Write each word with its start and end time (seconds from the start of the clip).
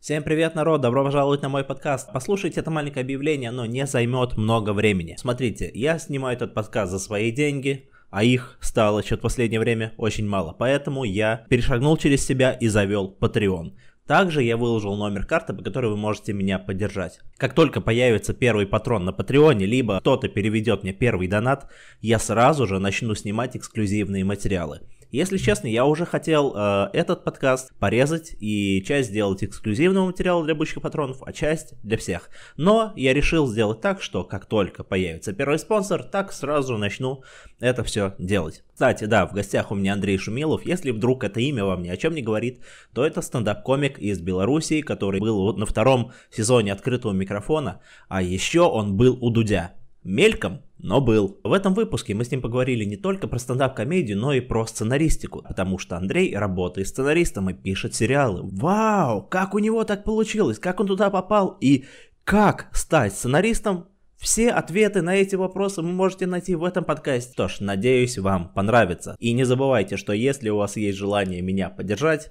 Всем 0.00 0.22
привет, 0.22 0.54
народ! 0.54 0.80
Добро 0.80 1.04
пожаловать 1.04 1.42
на 1.42 1.50
мой 1.50 1.62
подкаст. 1.62 2.08
Послушайте 2.10 2.60
это 2.60 2.70
маленькое 2.70 3.02
объявление, 3.02 3.50
оно 3.50 3.66
не 3.66 3.86
займет 3.86 4.34
много 4.38 4.72
времени. 4.72 5.14
Смотрите, 5.18 5.70
я 5.74 5.98
снимаю 5.98 6.34
этот 6.38 6.54
подкаст 6.54 6.90
за 6.90 6.98
свои 6.98 7.30
деньги, 7.30 7.90
а 8.08 8.24
их 8.24 8.56
стало 8.62 9.02
что-то 9.02 9.18
в 9.18 9.22
последнее 9.24 9.60
время 9.60 9.92
очень 9.98 10.26
мало. 10.26 10.56
Поэтому 10.58 11.04
я 11.04 11.44
перешагнул 11.50 11.98
через 11.98 12.24
себя 12.24 12.52
и 12.52 12.68
завел 12.68 13.14
Patreon. 13.20 13.72
Также 14.06 14.42
я 14.42 14.56
выложил 14.56 14.96
номер 14.96 15.26
карты, 15.26 15.52
по 15.52 15.62
которой 15.62 15.90
вы 15.90 15.98
можете 15.98 16.32
меня 16.32 16.58
поддержать. 16.58 17.20
Как 17.36 17.52
только 17.52 17.82
появится 17.82 18.32
первый 18.32 18.64
патрон 18.66 19.04
на 19.04 19.12
Патреоне, 19.12 19.66
либо 19.66 20.00
кто-то 20.00 20.30
переведет 20.30 20.82
мне 20.82 20.94
первый 20.94 21.28
донат, 21.28 21.70
я 22.00 22.18
сразу 22.18 22.66
же 22.66 22.78
начну 22.78 23.14
снимать 23.14 23.54
эксклюзивные 23.54 24.24
материалы. 24.24 24.80
Если 25.10 25.38
честно, 25.38 25.66
я 25.66 25.86
уже 25.86 26.06
хотел 26.06 26.54
э, 26.54 26.90
этот 26.92 27.24
подкаст 27.24 27.72
порезать 27.80 28.36
и 28.38 28.80
часть 28.86 29.08
сделать 29.08 29.42
эксклюзивного 29.42 30.06
материала 30.06 30.44
для 30.44 30.54
бычьих 30.54 30.80
патронов, 30.80 31.18
а 31.22 31.32
часть 31.32 31.74
для 31.82 31.96
всех. 31.96 32.30
Но 32.56 32.92
я 32.94 33.12
решил 33.12 33.48
сделать 33.48 33.80
так, 33.80 34.02
что 34.02 34.22
как 34.22 34.46
только 34.46 34.84
появится 34.84 35.32
первый 35.32 35.58
спонсор, 35.58 36.04
так 36.04 36.32
сразу 36.32 36.78
начну 36.78 37.24
это 37.58 37.82
все 37.82 38.14
делать. 38.20 38.62
Кстати, 38.72 39.04
да, 39.04 39.26
в 39.26 39.32
гостях 39.32 39.72
у 39.72 39.74
меня 39.74 39.94
Андрей 39.94 40.16
Шумилов. 40.16 40.64
Если 40.64 40.92
вдруг 40.92 41.24
это 41.24 41.40
имя 41.40 41.64
вам 41.64 41.82
ни 41.82 41.88
о 41.88 41.96
чем 41.96 42.14
не 42.14 42.22
говорит, 42.22 42.60
то 42.94 43.04
это 43.04 43.20
стендап-комик 43.20 43.98
из 43.98 44.20
Белоруссии, 44.20 44.80
который 44.80 45.20
был 45.20 45.56
на 45.56 45.66
втором 45.66 46.12
сезоне 46.30 46.72
открытого 46.72 47.12
микрофона, 47.12 47.80
а 48.08 48.22
еще 48.22 48.60
он 48.60 48.96
был 48.96 49.18
у 49.20 49.30
Дудя. 49.30 49.74
Мельком, 50.02 50.62
но 50.78 51.00
был. 51.00 51.38
В 51.44 51.52
этом 51.52 51.74
выпуске 51.74 52.14
мы 52.14 52.24
с 52.24 52.30
ним 52.30 52.40
поговорили 52.40 52.84
не 52.84 52.96
только 52.96 53.28
про 53.28 53.38
стендап-комедию, 53.38 54.18
но 54.18 54.32
и 54.32 54.40
про 54.40 54.66
сценаристику, 54.66 55.42
потому 55.42 55.78
что 55.78 55.96
Андрей 55.96 56.34
работает 56.34 56.88
сценаристом 56.88 57.50
и 57.50 57.54
пишет 57.54 57.94
сериалы. 57.94 58.40
Вау, 58.42 59.22
как 59.22 59.54
у 59.54 59.58
него 59.58 59.84
так 59.84 60.04
получилось, 60.04 60.58
как 60.58 60.80
он 60.80 60.86
туда 60.86 61.10
попал 61.10 61.58
и 61.60 61.84
как 62.24 62.68
стать 62.72 63.12
сценаристом 63.12 63.88
все 64.20 64.50
ответы 64.50 65.00
на 65.00 65.16
эти 65.16 65.34
вопросы 65.34 65.80
вы 65.80 65.92
можете 65.92 66.26
найти 66.26 66.54
в 66.54 66.64
этом 66.64 66.84
подкасте. 66.84 67.32
Что 67.32 67.48
ж, 67.48 67.60
надеюсь, 67.60 68.18
вам 68.18 68.52
понравится. 68.52 69.16
И 69.18 69.32
не 69.32 69.44
забывайте, 69.44 69.96
что 69.96 70.12
если 70.12 70.50
у 70.50 70.58
вас 70.58 70.76
есть 70.76 70.98
желание 70.98 71.40
меня 71.40 71.70
поддержать, 71.70 72.30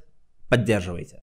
поддерживайте. 0.49 1.19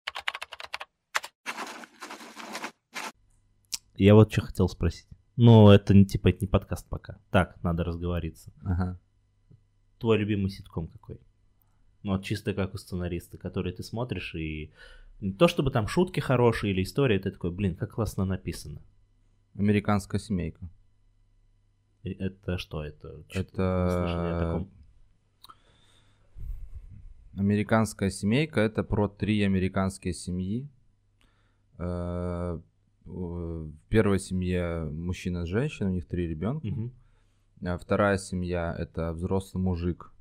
Я 3.94 4.14
вот 4.14 4.32
что 4.32 4.42
хотел 4.42 4.68
спросить. 4.68 5.06
Ну, 5.36 5.68
это 5.68 5.94
не 5.94 6.06
типа 6.06 6.28
это 6.28 6.38
не 6.40 6.46
подкаст 6.46 6.88
пока. 6.88 7.18
Так, 7.30 7.62
надо 7.62 7.84
разговориться. 7.84 8.52
Ага. 8.64 8.98
Твой 9.98 10.18
любимый 10.18 10.50
ситком 10.50 10.88
какой? 10.88 11.18
Ну, 12.02 12.12
вот 12.12 12.24
чисто 12.24 12.54
как 12.54 12.74
у 12.74 12.78
сценариста, 12.78 13.36
который 13.36 13.72
ты 13.72 13.82
смотришь 13.82 14.34
и 14.34 14.70
не 15.20 15.32
то 15.32 15.48
чтобы 15.48 15.70
там 15.70 15.88
шутки 15.88 16.20
хорошие 16.20 16.72
или 16.72 16.82
история, 16.82 17.18
ты 17.18 17.30
такой, 17.30 17.50
блин, 17.50 17.74
как 17.74 17.92
классно 17.92 18.24
написано. 18.24 18.80
Американская 19.54 20.20
семейка. 20.20 20.68
Это 22.02 22.58
что? 22.58 22.84
Это 22.84 23.24
это 23.30 24.66
Американская 27.36 28.10
семейка 28.10 28.60
это 28.60 28.82
про 28.82 29.08
три 29.08 29.42
американские 29.42 30.14
семьи. 30.14 30.68
В 33.06 33.70
первой 33.88 34.18
семье 34.18 34.90
мужчина 34.92 35.46
с 35.46 35.48
женщиной, 35.48 35.90
у 35.90 35.94
них 35.94 36.06
три 36.06 36.26
ребенка. 36.26 36.66
Угу. 36.66 36.90
А 37.64 37.78
вторая 37.78 38.18
семья 38.18 38.74
это 38.76 39.12
взрослый 39.12 39.62
мужик, 39.62 40.12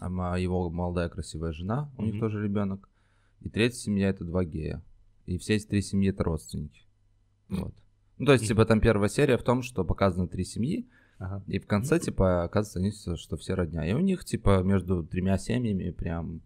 а 0.00 0.38
его 0.38 0.68
молодая 0.68 1.08
красивая 1.08 1.52
жена, 1.52 1.90
у 1.96 2.02
угу. 2.02 2.10
них 2.10 2.20
тоже 2.20 2.42
ребенок. 2.42 2.88
И 3.40 3.48
третья 3.48 3.78
семья 3.78 4.08
это 4.08 4.24
два 4.24 4.44
гея. 4.44 4.82
И 5.26 5.38
все 5.38 5.54
эти 5.54 5.66
три 5.66 5.80
семьи 5.80 6.10
это 6.10 6.24
родственники. 6.24 6.82
Вот. 7.48 7.74
Ну, 8.18 8.26
то 8.26 8.32
есть, 8.32 8.46
типа, 8.46 8.64
там 8.66 8.80
первая 8.80 9.08
серия 9.08 9.36
в 9.36 9.42
том, 9.42 9.62
что 9.62 9.84
показаны 9.84 10.28
три 10.28 10.44
семьи, 10.44 10.88
ага. 11.18 11.42
и 11.46 11.58
в 11.58 11.66
конце, 11.66 11.98
типа, 11.98 12.44
оказывается, 12.44 13.16
что 13.16 13.36
все 13.36 13.54
родня. 13.54 13.84
И 13.88 13.92
у 13.94 14.00
них, 14.00 14.24
типа, 14.24 14.62
между 14.62 15.04
тремя 15.04 15.38
семьями 15.38 15.90
прям 15.90 16.42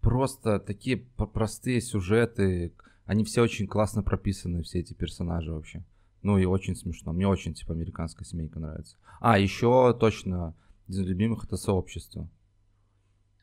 просто 0.00 0.60
такие 0.60 0.98
простые 0.98 1.80
сюжеты, 1.80 2.72
они 3.06 3.24
все 3.24 3.42
очень 3.42 3.66
классно 3.66 4.02
прописаны, 4.02 4.62
все 4.62 4.80
эти 4.80 4.92
персонажи 4.92 5.52
вообще. 5.52 5.84
Ну 6.22 6.38
и 6.38 6.44
очень 6.44 6.74
смешно. 6.74 7.12
Мне 7.12 7.28
очень, 7.28 7.54
типа, 7.54 7.72
американская 7.72 8.26
семейка 8.26 8.58
нравится. 8.58 8.96
А, 9.20 9.38
еще 9.38 9.96
точно, 9.98 10.54
из 10.88 10.98
любимых 10.98 11.44
это 11.44 11.56
сообщество. 11.56 12.28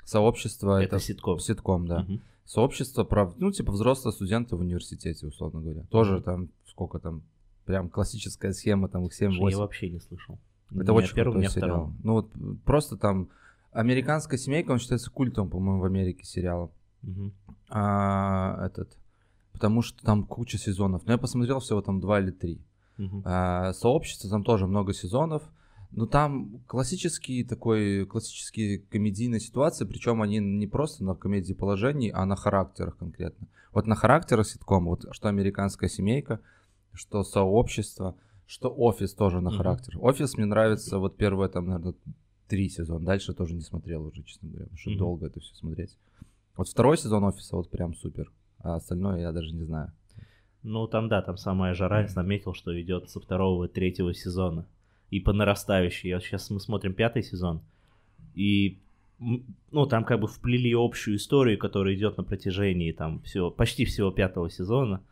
Сообщество 0.03 0.81
это, 0.83 0.97
это 0.97 1.05
ситком. 1.05 1.39
Ситком, 1.39 1.87
да. 1.87 2.01
Угу. 2.01 2.19
Сообщество, 2.45 3.05
прав... 3.05 3.35
ну, 3.37 3.51
типа, 3.51 3.71
взрослые 3.71 4.11
студенты 4.13 4.57
в 4.57 4.59
университете, 4.59 5.27
условно 5.27 5.61
говоря. 5.61 5.83
Тоже 5.89 6.21
там, 6.21 6.49
сколько 6.67 6.99
там, 6.99 7.23
прям 7.65 7.89
классическая 7.89 8.51
схема, 8.51 8.89
там 8.89 9.05
их 9.05 9.13
7-8. 9.19 9.51
Я 9.51 9.57
вообще 9.57 9.89
не 9.89 9.99
слышал. 10.01 10.37
Это 10.71 10.91
не 10.91 10.97
очень 10.97 11.15
первым, 11.15 11.35
крутой 11.35 11.51
сериал. 11.51 11.69
Вторым. 11.69 11.97
Ну 12.03 12.13
вот 12.13 12.31
просто 12.65 12.97
там 12.97 13.29
американская 13.71 14.37
семейка, 14.37 14.71
он 14.71 14.79
считается 14.79 15.09
культом, 15.09 15.49
по-моему, 15.49 15.79
в 15.79 15.85
Америке 15.85 16.25
сериала. 16.25 16.69
Угу. 17.03 17.31
А, 17.69 18.65
этот, 18.65 18.97
потому 19.53 19.81
что 19.81 20.03
там 20.03 20.25
куча 20.25 20.57
сезонов. 20.57 21.05
Но 21.05 21.13
я 21.13 21.17
посмотрел 21.17 21.59
всего 21.59 21.81
там 21.81 21.99
два 22.01 22.19
или 22.19 22.31
три. 22.31 22.61
Угу. 22.97 23.21
А, 23.25 23.73
сообщество 23.73 24.29
там 24.29 24.43
тоже 24.43 24.67
много 24.67 24.93
сезонов. 24.93 25.43
Но 25.91 26.07
там 26.07 26.59
классический 26.65 27.43
такой, 27.43 28.07
классические 28.07 28.79
комедийные 28.79 29.39
ситуации, 29.39 29.85
причем 29.85 30.23
они 30.23 30.39
не 30.39 30.65
просто 30.65 31.03
на 31.03 31.13
комедии 31.13 31.53
положений, 31.53 32.11
а 32.15 32.25
на 32.25 32.35
характерах 32.35 32.97
конкретно. 32.97 33.47
Вот 33.71 33.85
на 33.85 33.95
характерах 33.95 34.47
ситкома, 34.47 34.89
вот 34.89 35.05
что 35.11 35.29
американская 35.29 35.89
семейка, 35.89 36.39
что 36.93 37.23
сообщество, 37.23 38.15
что 38.47 38.73
офис 38.75 39.13
тоже 39.13 39.39
на 39.39 39.49
mm-hmm. 39.49 39.57
характер. 39.57 39.97
Офис 39.99 40.35
мне 40.35 40.45
нравится, 40.45 40.97
вот 40.97 41.15
первое 41.15 41.47
там, 41.47 41.67
наверное, 41.67 41.93
три 42.47 42.69
сезона. 42.69 43.05
Дальше 43.05 43.33
тоже 43.33 43.53
не 43.53 43.61
смотрел 43.61 44.03
уже, 44.05 44.23
честно 44.23 44.49
говоря, 44.49 44.65
потому 44.65 44.79
что 44.79 44.89
mm-hmm. 44.89 44.97
долго 44.97 45.27
это 45.27 45.39
все 45.39 45.55
смотреть. 45.55 45.95
Вот 46.55 46.69
второй 46.69 46.97
сезон 46.97 47.23
офиса 47.23 47.55
вот 47.55 47.69
прям 47.69 47.93
супер, 47.93 48.31
а 48.63 48.75
остальное 48.75 49.21
я 49.21 49.31
даже 49.31 49.53
не 49.53 49.63
знаю. 49.63 49.91
Ну 50.63 50.87
там 50.87 51.09
да, 51.09 51.21
там 51.21 51.37
самая 51.37 51.73
жара, 51.73 52.01
я 52.01 52.07
заметил, 52.07 52.53
что 52.53 52.79
идет 52.81 53.09
со 53.09 53.19
второго 53.19 53.67
третьего 53.67 54.13
сезона. 54.13 54.65
И 55.11 55.19
по 55.19 55.33
нарастающей. 55.33 56.09
Я, 56.09 56.19
сейчас 56.19 56.49
мы 56.49 56.59
смотрим 56.59 56.93
пятый 56.93 57.21
сезон. 57.21 57.61
И 58.33 58.79
ну, 59.19 59.85
там 59.85 60.03
как 60.03 60.19
бы 60.19 60.27
вплели 60.27 60.73
общую 60.73 61.17
историю, 61.17 61.59
которая 61.59 61.93
идет 61.93 62.17
на 62.17 62.23
протяжении 62.23 62.91
там 62.91 63.21
всего, 63.21 63.51
почти 63.51 63.85
всего 63.85 64.11
пятого 64.11 64.49
сезона. 64.49 65.03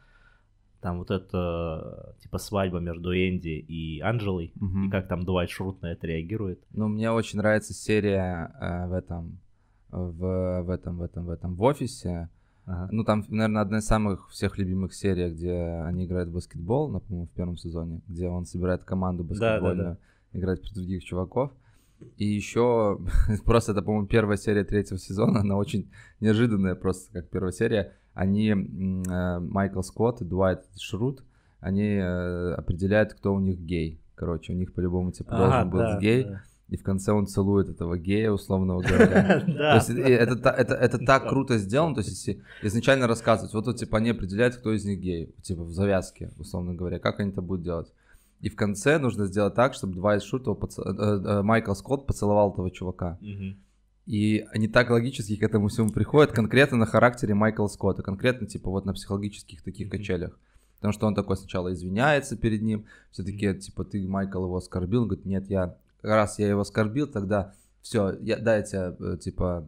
Там 0.81 0.97
вот 0.97 1.11
это, 1.11 2.15
типа, 2.23 2.39
свадьба 2.39 2.79
между 2.79 3.13
Энди 3.13 3.49
и 3.49 3.99
Анджелой, 3.99 4.51
угу. 4.59 4.85
и 4.85 4.89
как 4.89 5.07
там 5.07 5.23
Дуайт 5.23 5.51
Шрут 5.51 5.79
на 5.83 5.91
это 5.91 6.07
реагирует. 6.07 6.59
Ну, 6.71 6.87
мне 6.87 7.11
очень 7.11 7.37
нравится 7.37 7.75
серия 7.75 8.51
э, 8.59 8.87
в 8.87 8.93
этом, 8.93 9.37
в, 9.89 10.63
в 10.63 10.69
этом, 10.71 10.97
в 10.97 11.03
этом, 11.03 11.25
в 11.25 11.29
этом, 11.29 11.53
в 11.53 11.61
офисе. 11.61 12.29
Ага. 12.65 12.89
Ну, 12.91 13.03
там, 13.03 13.25
наверное, 13.29 13.61
одна 13.61 13.79
из 13.79 13.85
самых 13.85 14.29
всех 14.29 14.57
любимых 14.57 14.93
серий, 14.93 15.31
где 15.31 15.53
они 15.85 16.05
играют 16.05 16.29
в 16.29 16.33
баскетбол, 16.33 16.89
например, 16.89 17.25
в 17.25 17.31
первом 17.31 17.57
сезоне, 17.57 18.01
где 18.07 18.27
он 18.27 18.45
собирает 18.45 18.83
команду 18.83 19.23
баскетбольную 19.23 19.77
да, 19.77 19.83
да, 19.83 19.97
да. 20.33 20.39
играть 20.39 20.61
против 20.61 20.75
других 20.75 21.03
чуваков. 21.03 21.51
И 22.17 22.25
еще 22.25 22.99
просто 23.45 23.71
это, 23.71 23.81
по-моему, 23.81 24.07
первая 24.07 24.37
серия 24.37 24.63
третьего 24.63 24.99
сезона, 24.99 25.41
она 25.41 25.57
очень 25.57 25.89
неожиданная 26.19 26.75
просто, 26.75 27.11
как 27.13 27.29
первая 27.29 27.51
серия 27.51 27.93
они, 28.13 28.49
э, 28.49 29.39
Майкл 29.39 29.81
Скотт 29.81 30.21
и 30.21 30.25
Дуайт 30.25 30.65
Шрут, 30.77 31.23
они 31.59 31.95
э, 31.95 32.53
определяют, 32.53 33.13
кто 33.13 33.33
у 33.33 33.39
них 33.39 33.59
гей. 33.59 34.01
Короче, 34.15 34.53
у 34.53 34.55
них 34.55 34.73
по-любому 34.73 35.11
типа 35.11 35.35
должен 35.35 35.69
был 35.69 35.79
да, 35.79 35.99
гей. 35.99 36.25
Да. 36.25 36.41
И 36.71 36.77
в 36.77 36.83
конце 36.83 37.11
он 37.11 37.27
целует 37.27 37.67
этого 37.67 37.97
гея, 37.97 38.31
условного 38.31 38.81
говоря. 38.87 39.41
То 39.41 39.75
есть 39.75 39.89
это, 39.89 40.97
так 40.99 41.27
круто 41.27 41.57
сделано, 41.57 41.95
то 41.95 41.99
есть 41.99 42.11
если 42.11 42.41
изначально 42.63 43.07
рассказывать, 43.07 43.53
вот, 43.53 43.75
типа 43.77 43.97
они 43.97 44.11
определяют, 44.11 44.55
кто 44.55 44.71
из 44.71 44.85
них 44.85 44.99
гей, 44.99 45.35
типа 45.41 45.63
в 45.63 45.71
завязке, 45.73 46.31
условно 46.39 46.73
говоря, 46.73 46.97
как 46.97 47.19
они 47.19 47.31
это 47.31 47.41
будут 47.41 47.63
делать. 47.63 47.91
И 48.39 48.49
в 48.49 48.55
конце 48.55 48.97
нужно 48.97 49.25
сделать 49.25 49.53
так, 49.53 49.73
чтобы 49.73 49.93
Двайт 49.93 50.23
Шут, 50.23 50.47
э, 50.47 51.41
Майкл 51.43 51.73
Скотт 51.73 52.07
поцеловал 52.07 52.53
этого 52.53 52.71
чувака. 52.71 53.19
И 54.07 54.45
они 54.51 54.67
так 54.67 54.89
логически 54.89 55.35
к 55.35 55.43
этому 55.43 55.67
всему 55.67 55.89
приходят, 55.89 56.31
конкретно 56.31 56.77
на 56.77 56.85
характере 56.85 57.33
Майкла 57.33 57.67
Скотта, 57.67 58.01
конкретно 58.01 58.47
типа 58.47 58.69
вот 58.69 58.85
на 58.85 58.93
психологических 58.93 59.61
таких 59.61 59.89
качелях. 59.89 60.39
Потому 60.77 60.93
что 60.93 61.05
он 61.05 61.13
такой 61.13 61.37
сначала 61.37 61.71
извиняется 61.71 62.35
перед 62.35 62.63
ним, 62.63 62.85
все 63.11 63.23
таки 63.23 63.53
типа, 63.53 63.83
ты, 63.83 64.07
Майкл, 64.07 64.43
его 64.43 64.55
оскорбил. 64.57 65.03
Он 65.03 65.07
говорит, 65.09 65.25
нет, 65.25 65.47
я, 65.47 65.75
раз 66.01 66.39
я 66.39 66.47
его 66.49 66.61
оскорбил, 66.61 67.07
тогда 67.07 67.53
все, 67.81 68.17
я, 68.21 68.37
да, 68.37 68.57
я 68.57 68.63
тебя, 68.63 68.95
э, 68.99 69.17
типа, 69.17 69.67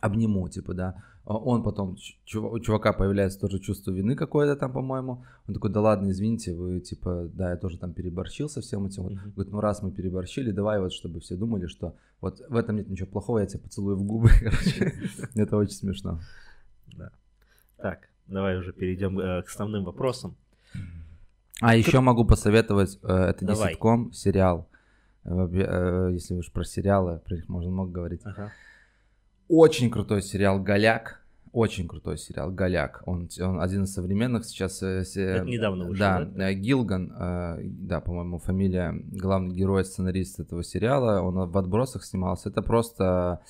обниму, 0.00 0.48
типа, 0.48 0.74
да. 0.74 1.04
А 1.24 1.36
он 1.36 1.62
потом, 1.62 1.96
у 2.34 2.58
чувака 2.58 2.92
появляется 2.92 3.38
тоже 3.38 3.60
чувство 3.60 3.92
вины 3.92 4.16
какое-то 4.16 4.56
там, 4.56 4.72
по-моему. 4.72 5.24
Он 5.46 5.54
такой, 5.54 5.70
да 5.70 5.80
ладно, 5.80 6.10
извините, 6.10 6.54
вы, 6.54 6.80
типа, 6.80 7.28
да, 7.32 7.50
я 7.50 7.56
тоже 7.56 7.78
там 7.78 7.92
переборщил 7.92 8.48
со 8.48 8.62
всем 8.62 8.86
этим. 8.86 9.06
Mm-hmm. 9.06 9.32
Говорит, 9.34 9.52
ну 9.52 9.60
раз 9.60 9.82
мы 9.82 9.92
переборщили, 9.92 10.50
давай 10.50 10.80
вот, 10.80 10.92
чтобы 10.92 11.20
все 11.20 11.36
думали, 11.36 11.66
что 11.66 11.94
вот 12.20 12.40
в 12.48 12.56
этом 12.56 12.76
нет 12.76 12.88
ничего 12.88 13.06
плохого, 13.06 13.38
я 13.38 13.46
тебя 13.46 13.60
поцелую 13.60 13.96
в 13.96 14.02
губы, 14.02 14.30
короче. 14.40 14.94
Это 15.34 15.56
очень 15.56 15.74
смешно. 15.74 16.20
Да. 16.96 17.12
Так, 17.76 18.10
Давай 18.30 18.56
уже 18.56 18.72
перейдем 18.72 19.18
э, 19.18 19.42
к 19.42 19.48
основным 19.48 19.84
вопросам. 19.84 20.36
А 21.60 21.74
еще 21.74 21.98
могу 22.00 22.24
посоветовать, 22.24 22.98
э, 23.02 23.12
это 23.12 23.44
не 23.44 23.54
ситком, 23.56 24.12
сериал. 24.12 24.69
Э, 25.24 26.08
если 26.12 26.34
уж 26.34 26.50
про 26.50 26.64
сериалы, 26.64 27.20
про 27.24 27.34
них 27.34 27.48
можно 27.48 27.70
много 27.70 27.92
говорить. 27.92 28.22
Ага. 28.24 28.50
Очень 29.48 29.90
крутой 29.90 30.22
сериал 30.22 30.60
«Голяк». 30.60 31.20
Очень 31.52 31.88
крутой 31.88 32.16
сериал 32.16 32.52
«Голяк». 32.52 33.02
Он, 33.06 33.28
он 33.40 33.60
один 33.60 33.84
из 33.84 33.92
современных 33.92 34.44
сейчас. 34.44 34.82
Э, 34.82 35.02
Это 35.02 35.44
недавно 35.44 35.84
вышел, 35.84 35.98
да? 35.98 36.24
Да, 36.24 36.52
Гилган, 36.52 37.12
да, 37.86 38.00
по-моему, 38.00 38.38
фамилия 38.38 38.94
главный 39.12 39.54
герой, 39.54 39.84
сценарист 39.84 40.40
этого 40.40 40.62
сериала. 40.62 41.20
Он 41.20 41.50
в 41.50 41.58
«Отбросах» 41.58 42.04
снимался. 42.04 42.48
Это 42.48 42.62
просто 42.62 43.40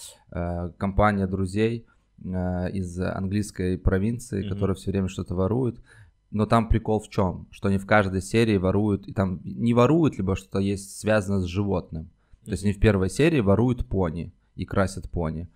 компания 0.78 1.26
друзей 1.26 1.86
из 2.22 3.00
английской 3.00 3.78
провинции, 3.78 4.44
mm-hmm. 4.44 4.48
которые 4.48 4.76
все 4.76 4.90
время 4.90 5.08
что-то 5.08 5.34
воруют 5.34 5.80
но 6.30 6.46
там 6.46 6.68
прикол 6.68 7.00
в 7.00 7.08
чем? 7.08 7.46
Что 7.50 7.68
они 7.68 7.78
в 7.78 7.86
каждой 7.86 8.22
серии 8.22 8.56
воруют, 8.56 9.08
и 9.08 9.12
там 9.12 9.40
не 9.44 9.74
воруют, 9.74 10.16
либо 10.16 10.36
что-то 10.36 10.58
есть 10.58 10.98
связано 10.98 11.40
с 11.40 11.44
животным. 11.44 12.10
То 12.44 12.52
есть 12.52 12.64
они 12.64 12.72
в 12.72 12.80
первой 12.80 13.10
серии 13.10 13.40
воруют 13.40 13.86
пони 13.86 14.32
и 14.54 14.64
красят 14.64 15.10
пони. 15.10 15.48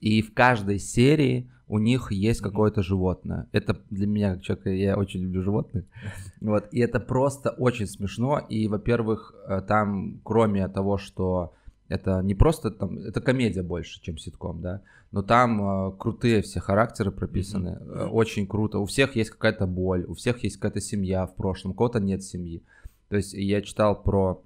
И 0.00 0.22
в 0.22 0.32
каждой 0.32 0.78
серии 0.78 1.50
у 1.66 1.78
них 1.78 2.10
есть 2.10 2.40
какое-то 2.40 2.82
животное. 2.82 3.48
Это 3.52 3.80
для 3.90 4.06
меня, 4.06 4.34
как 4.34 4.42
человека, 4.42 4.70
я 4.70 4.96
очень 4.96 5.20
люблю 5.20 5.42
животных. 5.42 5.84
Вот, 6.40 6.68
и 6.72 6.80
это 6.80 7.00
просто 7.00 7.50
очень 7.50 7.86
смешно. 7.86 8.38
И, 8.38 8.66
во-первых, 8.66 9.34
э, 9.46 9.60
там, 9.60 10.20
кроме 10.24 10.66
того, 10.68 10.96
что 10.96 11.52
это 11.90 12.22
не 12.22 12.34
просто 12.34 12.70
там, 12.70 12.98
это 12.98 13.20
комедия 13.20 13.62
больше, 13.62 14.00
чем 14.00 14.16
ситком, 14.16 14.62
да, 14.62 14.80
но 15.10 15.22
там 15.22 15.88
э, 15.88 15.92
крутые 15.98 16.40
все 16.40 16.60
характеры 16.60 17.10
прописаны, 17.10 17.78
mm-hmm. 17.80 18.08
очень 18.10 18.46
круто. 18.46 18.78
У 18.78 18.84
всех 18.84 19.16
есть 19.16 19.30
какая-то 19.30 19.66
боль, 19.66 20.04
у 20.04 20.14
всех 20.14 20.44
есть 20.44 20.56
какая-то 20.56 20.80
семья 20.80 21.26
в 21.26 21.34
прошлом, 21.34 21.72
у 21.72 21.74
кого-то 21.74 21.98
нет 21.98 22.22
семьи. 22.22 22.62
То 23.08 23.16
есть 23.16 23.32
я 23.34 23.60
читал 23.60 24.00
про, 24.00 24.40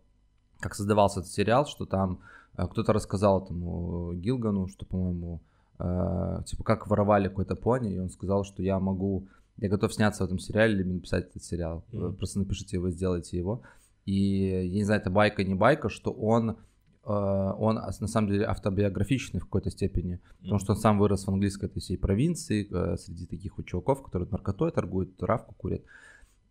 как 0.59 0.75
создавался 0.75 1.21
этот 1.21 1.33
сериал, 1.33 1.67
что 1.67 1.85
там 1.85 2.21
э, 2.57 2.67
кто-то 2.67 2.95
рассказал 2.95 3.45
этому 3.45 4.15
Гилгану, 4.15 4.67
что, 4.67 4.87
по-моему, 4.87 5.43
э, 5.79 6.43
типа 6.47 6.65
как 6.65 6.87
воровали 6.87 7.29
какой-то 7.29 7.57
пони, 7.57 7.93
и 7.93 7.99
он 7.99 8.09
сказал, 8.09 8.45
что 8.45 8.63
я 8.63 8.81
могу, 8.81 9.29
я 9.59 9.69
готов 9.69 9.93
сняться 9.93 10.23
в 10.23 10.27
этом 10.27 10.39
сериале, 10.39 10.77
либо 10.77 10.95
написать 10.95 11.27
этот 11.29 11.45
сериал. 11.45 11.85
Mm-hmm. 11.93 12.15
Просто 12.15 12.39
напишите 12.39 12.79
его, 12.79 12.89
сделайте 12.89 13.37
его. 13.37 13.61
И 14.07 14.67
я 14.67 14.79
не 14.79 14.85
знаю, 14.85 15.03
это 15.03 15.11
байка, 15.11 15.45
не 15.45 15.55
байка, 15.55 15.91
что 15.91 16.11
он 16.11 16.57
он 17.07 17.75
на 17.75 18.09
самом 18.09 18.29
деле 18.29 18.47
автобиографичный 18.47 19.41
в 19.41 19.45
какой-то 19.45 19.71
степени, 19.71 20.21
потому 20.41 20.59
что 20.59 20.73
он 20.73 20.79
сам 20.79 20.99
вырос 20.99 21.25
в 21.25 21.29
английской 21.29 21.67
этой 21.67 21.81
всей 21.81 21.99
провинции, 21.99 22.67
э, 22.71 22.97
среди 22.97 23.27
таких 23.27 23.59
вот 23.59 23.67
чуваков, 23.67 24.03
которые 24.03 24.29
наркотой 24.31 24.71
торгуют, 24.73 25.17
травку 25.17 25.55
курят. 25.55 25.83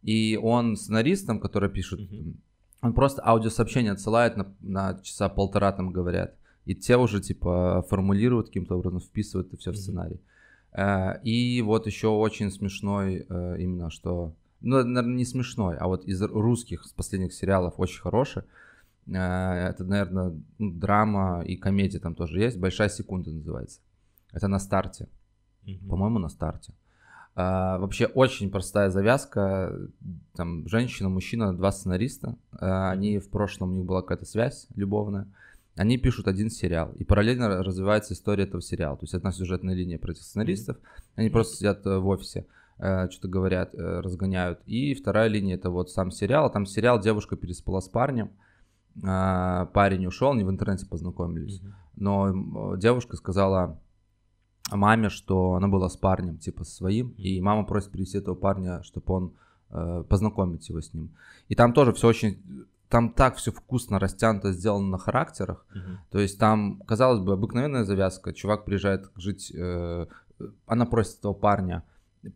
И 0.03 0.39
он 0.41 0.75
сценаристом, 0.75 1.39
который 1.39 1.69
пишет, 1.69 2.01
он 2.81 2.93
просто 2.93 3.25
аудиосообщение 3.25 3.93
отсылает 3.93 4.37
на, 4.37 4.53
на 4.61 4.99
часа 5.01 5.27
полтора, 5.29 5.71
там 5.71 5.91
говорят. 5.91 6.35
И 6.65 6.75
те 6.75 6.97
уже 6.97 7.19
типа 7.19 7.85
формулируют 7.89 8.47
каким-то 8.47 8.75
образом, 8.75 8.99
вписывают 8.99 9.47
это 9.47 9.57
все 9.57 9.71
в 9.71 9.77
сценарий. 9.77 10.21
Э, 10.71 11.19
и 11.23 11.61
вот 11.63 11.87
еще 11.87 12.09
очень 12.09 12.51
смешной 12.51 13.25
именно, 13.59 13.89
что... 13.89 14.33
Ну, 14.61 14.77
наверное, 14.77 15.17
не 15.17 15.25
смешной, 15.25 15.75
а 15.77 15.87
вот 15.87 16.05
из 16.05 16.21
русских, 16.21 16.85
с 16.85 16.93
последних 16.93 17.33
сериалов 17.33 17.73
очень 17.77 17.99
хороший. 17.99 18.43
Э, 19.07 19.69
это, 19.69 19.83
наверное, 19.83 20.33
ну, 20.57 20.71
драма 20.71 21.43
и 21.45 21.55
комедия 21.55 21.99
там 21.99 22.15
тоже 22.15 22.39
есть. 22.39 22.57
Большая 22.57 22.89
секунда 22.89 23.31
называется. 23.31 23.79
Это 24.31 24.47
на 24.47 24.59
старте. 24.59 25.07
Mm-hmm. 25.65 25.87
По-моему, 25.87 26.19
на 26.19 26.29
старте. 26.29 26.73
А, 27.35 27.79
вообще 27.79 28.05
очень 28.05 28.51
простая 28.51 28.89
завязка. 28.89 29.75
Там 30.35 30.67
женщина, 30.67 31.09
мужчина, 31.09 31.55
два 31.55 31.71
сценариста. 31.71 32.35
А, 32.51 32.91
они 32.91 33.19
в 33.19 33.29
прошлом 33.29 33.71
у 33.71 33.75
них 33.75 33.85
была 33.85 34.01
какая-то 34.01 34.25
связь 34.25 34.67
любовная. 34.75 35.27
Они 35.75 35.97
пишут 35.97 36.27
один 36.27 36.51
сериал, 36.51 36.91
и 36.99 37.03
параллельно 37.03 37.63
развивается 37.63 38.13
история 38.13 38.43
этого 38.43 38.61
сериала. 38.61 38.95
То 38.95 39.05
есть 39.05 39.15
одна 39.15 39.31
сюжетная 39.31 39.73
линия 39.73 39.97
про 39.97 40.11
этих 40.11 40.21
сценаристов, 40.21 40.77
они 41.15 41.31
просто 41.31 41.57
сидят 41.57 41.83
в 41.83 42.07
офисе, 42.07 42.45
что-то 42.77 43.27
говорят, 43.27 43.73
разгоняют. 43.73 44.59
И 44.67 44.93
вторая 44.93 45.29
линия 45.29 45.55
это 45.55 45.71
вот 45.71 45.89
сам 45.89 46.11
сериал. 46.11 46.51
Там 46.51 46.67
сериал 46.67 47.01
девушка 47.01 47.35
переспала 47.35 47.79
с 47.79 47.89
парнем, 47.89 48.27
а, 48.27 48.43
парень 49.01 50.05
ушел, 50.05 50.31
они 50.31 50.43
в 50.43 50.49
интернете 50.49 50.85
познакомились. 50.85 51.59
Mm-hmm. 51.59 51.73
Но 51.95 52.75
девушка 52.75 53.15
сказала 53.15 53.79
маме, 54.71 55.09
что 55.09 55.53
она 55.53 55.67
была 55.67 55.89
с 55.89 55.97
парнем, 55.97 56.37
типа 56.37 56.63
своим, 56.63 57.07
mm-hmm. 57.07 57.21
и 57.21 57.41
мама 57.41 57.65
просит 57.65 57.91
привести 57.91 58.17
этого 58.17 58.35
парня, 58.35 58.83
чтобы 58.83 59.13
он 59.13 59.33
э, 59.69 60.03
познакомить 60.07 60.69
его 60.69 60.81
с 60.81 60.93
ним. 60.93 61.15
И 61.49 61.55
там 61.55 61.73
тоже 61.73 61.93
все 61.93 62.07
очень 62.07 62.65
там 62.89 63.09
так 63.09 63.37
все 63.37 63.51
вкусно 63.51 63.97
растянуто 63.97 64.51
сделано 64.51 64.87
на 64.87 64.97
характерах. 64.99 65.65
Uh-huh. 65.73 65.97
То 66.11 66.19
есть 66.19 66.37
там, 66.37 66.79
казалось 66.85 67.21
бы, 67.21 67.33
обыкновенная 67.33 67.85
завязка. 67.85 68.33
Чувак 68.33 68.65
приезжает 68.65 69.09
жить, 69.15 69.51
э, 69.51 70.05
она 70.67 70.85
просит 70.85 71.17
этого 71.17 71.33
парня 71.33 71.83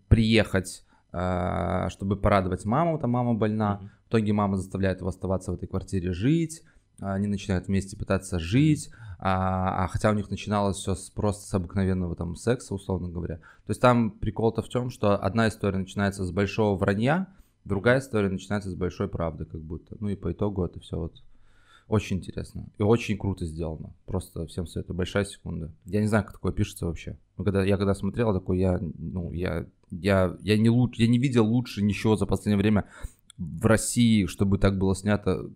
приехать 0.08 0.84
а, 1.20 1.90
чтобы 1.90 2.18
порадовать 2.18 2.66
маму, 2.66 3.00
там 3.00 3.12
мама 3.12 3.34
больна. 3.34 3.80
Mm-hmm. 3.82 3.90
В 4.08 4.10
итоге 4.10 4.32
мама 4.32 4.56
заставляет 4.56 5.00
его 5.00 5.10
оставаться 5.10 5.52
в 5.52 5.56
этой 5.56 5.68
квартире 5.68 6.14
жить. 6.14 6.64
Они 7.00 7.28
начинают 7.28 7.68
вместе 7.68 7.98
пытаться 7.98 8.40
жить, 8.40 8.90
а, 9.20 9.84
а 9.84 9.88
хотя 9.88 10.10
у 10.10 10.14
них 10.14 10.30
начиналось 10.30 10.78
все 10.78 10.96
с, 10.96 11.10
просто 11.10 11.46
с 11.46 11.54
обыкновенного 11.54 12.16
там 12.16 12.38
секса, 12.38 12.74
условно 12.74 13.10
говоря. 13.10 13.36
То 13.36 13.72
есть 13.72 13.82
там 13.82 14.12
прикол-то 14.12 14.62
в 14.62 14.70
том, 14.70 14.90
что 14.90 15.16
одна 15.18 15.50
история 15.50 15.78
начинается 15.78 16.24
с 16.24 16.32
большого 16.32 16.78
вранья, 16.78 17.28
другая 17.66 18.00
история 18.00 18.30
начинается 18.30 18.70
с 18.70 18.76
большой 18.76 19.10
правды, 19.10 19.44
как 19.44 19.62
будто. 19.62 19.98
Ну 20.00 20.08
и 20.08 20.16
по 20.16 20.32
итогу 20.32 20.64
это 20.64 20.80
все 20.80 20.98
вот 20.98 21.22
очень 21.88 22.18
интересно. 22.18 22.66
И 22.78 22.84
очень 22.84 23.18
круто 23.18 23.46
сделано. 23.46 23.94
Просто 24.06 24.46
всем 24.48 24.68
советую. 24.68 24.96
Большая 24.96 25.26
секунда. 25.26 25.72
Я 25.86 26.02
не 26.02 26.08
знаю, 26.08 26.24
как 26.24 26.34
такое 26.34 26.52
пишется 26.52 26.86
вообще. 26.86 27.18
Но 27.38 27.44
когда, 27.44 27.64
я 27.64 27.78
когда 27.78 27.94
смотрел, 27.94 28.34
такой, 28.34 28.60
я, 28.60 28.80
ну, 28.98 29.32
я, 29.32 29.66
я, 29.92 30.36
я, 30.42 30.58
не 30.58 30.70
луч, 30.70 30.98
я 30.98 31.08
не 31.08 31.18
видел 31.18 31.46
лучше 31.46 31.82
ничего 31.82 32.16
за 32.16 32.26
последнее 32.26 32.58
время 32.58 32.86
в 33.38 33.66
России, 33.66 34.26
чтобы 34.26 34.58
так 34.58 34.78
было 34.78 34.96
снято 34.96 35.50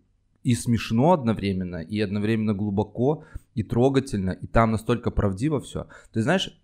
и 0.44 0.56
смешно 0.56 1.14
одновременно, 1.14 1.78
и 1.78 2.00
одновременно 2.00 2.54
глубоко, 2.54 3.24
и 3.54 3.64
трогательно, 3.64 4.32
и 4.32 4.48
там 4.48 4.72
настолько 4.72 5.12
правдиво 5.12 5.60
все. 5.60 5.88
Ты 6.12 6.22
знаешь, 6.22 6.60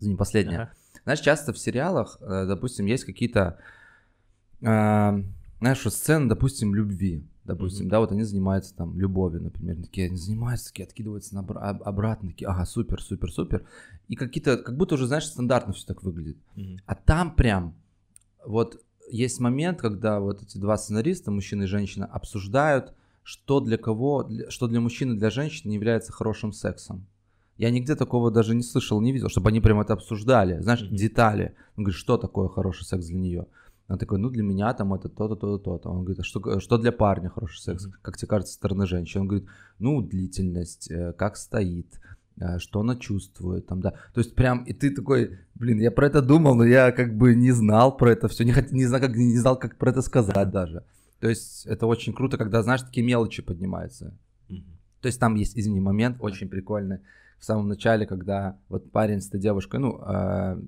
не 0.00 0.16
последнее. 0.16 0.60
Ага. 0.60 0.72
Знаешь, 1.04 1.20
часто 1.20 1.52
в 1.52 1.58
сериалах, 1.58 2.18
э, 2.20 2.46
допустим, 2.46 2.86
есть 2.86 3.04
какие-то, 3.04 3.58
э, 4.60 5.22
знаешь, 5.60 5.80
сцены, 5.80 6.28
допустим, 6.28 6.74
любви 6.74 7.24
допустим, 7.44 7.86
mm-hmm. 7.86 7.90
да, 7.90 8.00
вот 8.00 8.12
они 8.12 8.22
занимаются 8.22 8.74
там 8.74 8.98
любовью, 8.98 9.42
например, 9.42 9.76
такие 9.76 10.08
они 10.08 10.16
занимаются, 10.16 10.68
такие 10.68 10.84
откидываются 10.84 11.34
на 11.34 11.40
обра- 11.40 11.78
обратно, 11.82 12.30
такие, 12.30 12.48
ага, 12.48 12.64
супер, 12.64 13.02
супер, 13.02 13.30
супер, 13.30 13.66
и 14.08 14.16
какие-то, 14.16 14.56
как 14.56 14.76
будто 14.76 14.94
уже, 14.94 15.06
знаешь, 15.06 15.26
стандартно 15.26 15.72
все 15.72 15.86
так 15.86 16.02
выглядит, 16.02 16.38
mm-hmm. 16.56 16.78
а 16.86 16.94
там 16.94 17.34
прям 17.34 17.74
вот 18.44 18.82
есть 19.10 19.40
момент, 19.40 19.80
когда 19.80 20.20
вот 20.20 20.42
эти 20.42 20.58
два 20.58 20.76
сценариста, 20.76 21.30
мужчина 21.30 21.64
и 21.64 21.66
женщина, 21.66 22.06
обсуждают, 22.06 22.94
что 23.22 23.60
для 23.60 23.78
кого, 23.78 24.28
что 24.48 24.66
для 24.68 24.80
мужчины 24.80 25.14
и 25.14 25.18
для 25.18 25.30
женщины 25.30 25.72
является 25.72 26.12
хорошим 26.12 26.52
сексом. 26.52 27.06
Я 27.56 27.70
нигде 27.70 27.94
такого 27.94 28.30
даже 28.30 28.54
не 28.54 28.62
слышал, 28.62 29.00
не 29.00 29.12
видел, 29.12 29.28
чтобы 29.28 29.50
они 29.50 29.60
прям 29.60 29.80
это 29.80 29.92
обсуждали, 29.92 30.60
знаешь, 30.60 30.82
mm-hmm. 30.82 30.96
детали. 30.96 31.54
Он 31.76 31.84
говорит, 31.84 31.98
что 31.98 32.18
такое 32.18 32.48
хороший 32.48 32.84
секс 32.84 33.06
для 33.06 33.18
нее. 33.18 33.46
Он 33.88 33.98
такой, 33.98 34.18
ну 34.18 34.28
для 34.30 34.42
меня 34.42 34.72
там 34.74 34.92
это 34.94 35.08
то-то, 35.08 35.36
то-то, 35.36 35.58
то-то. 35.58 35.90
Он 35.90 36.00
говорит, 36.00 36.20
а 36.20 36.24
что, 36.24 36.58
что 36.58 36.78
для 36.78 36.90
парня 36.90 37.28
хороший 37.28 37.60
секс? 37.60 37.86
Mm-hmm. 37.86 37.92
Как 38.02 38.16
тебе 38.16 38.28
кажется, 38.28 38.52
со 38.52 38.58
стороны 38.58 38.86
женщины? 38.86 39.22
Он 39.22 39.28
говорит, 39.28 39.48
ну 39.78 40.02
длительность, 40.02 40.90
э, 40.90 41.12
как 41.12 41.36
стоит, 41.36 42.00
что 42.58 42.80
она 42.80 42.96
чувствует, 42.96 43.66
там, 43.66 43.80
да. 43.80 43.92
То 44.12 44.20
есть 44.20 44.34
прям, 44.34 44.64
и 44.64 44.72
ты 44.72 44.90
такой, 44.90 45.38
блин, 45.54 45.80
я 45.80 45.90
про 45.90 46.06
это 46.06 46.20
думал, 46.20 46.54
но 46.54 46.64
я 46.64 46.92
как 46.92 47.16
бы 47.16 47.34
не 47.34 47.52
знал 47.52 47.96
про 47.96 48.12
это 48.12 48.28
все, 48.28 48.44
не, 48.44 48.52
хот... 48.52 48.72
не, 48.72 48.86
знал, 48.86 49.00
как, 49.00 49.16
не 49.16 49.38
знал, 49.38 49.58
как 49.58 49.78
про 49.78 49.90
это 49.90 50.02
сказать 50.02 50.50
даже. 50.50 50.84
То 51.20 51.28
есть 51.28 51.66
это 51.66 51.86
очень 51.86 52.12
круто, 52.12 52.36
когда, 52.36 52.62
знаешь, 52.62 52.82
такие 52.82 53.06
мелочи 53.06 53.42
поднимаются. 53.42 54.18
Mm-hmm. 54.50 54.64
То 55.00 55.06
есть 55.06 55.20
там 55.20 55.36
есть, 55.36 55.56
извини, 55.56 55.80
момент 55.80 56.16
очень 56.20 56.48
прикольный 56.48 56.98
в 57.38 57.44
самом 57.44 57.68
начале, 57.68 58.06
когда 58.06 58.58
вот 58.68 58.90
парень 58.90 59.20
с 59.20 59.28
этой 59.28 59.40
девушкой, 59.40 59.80
ну, 59.80 60.00
э, 60.04 60.60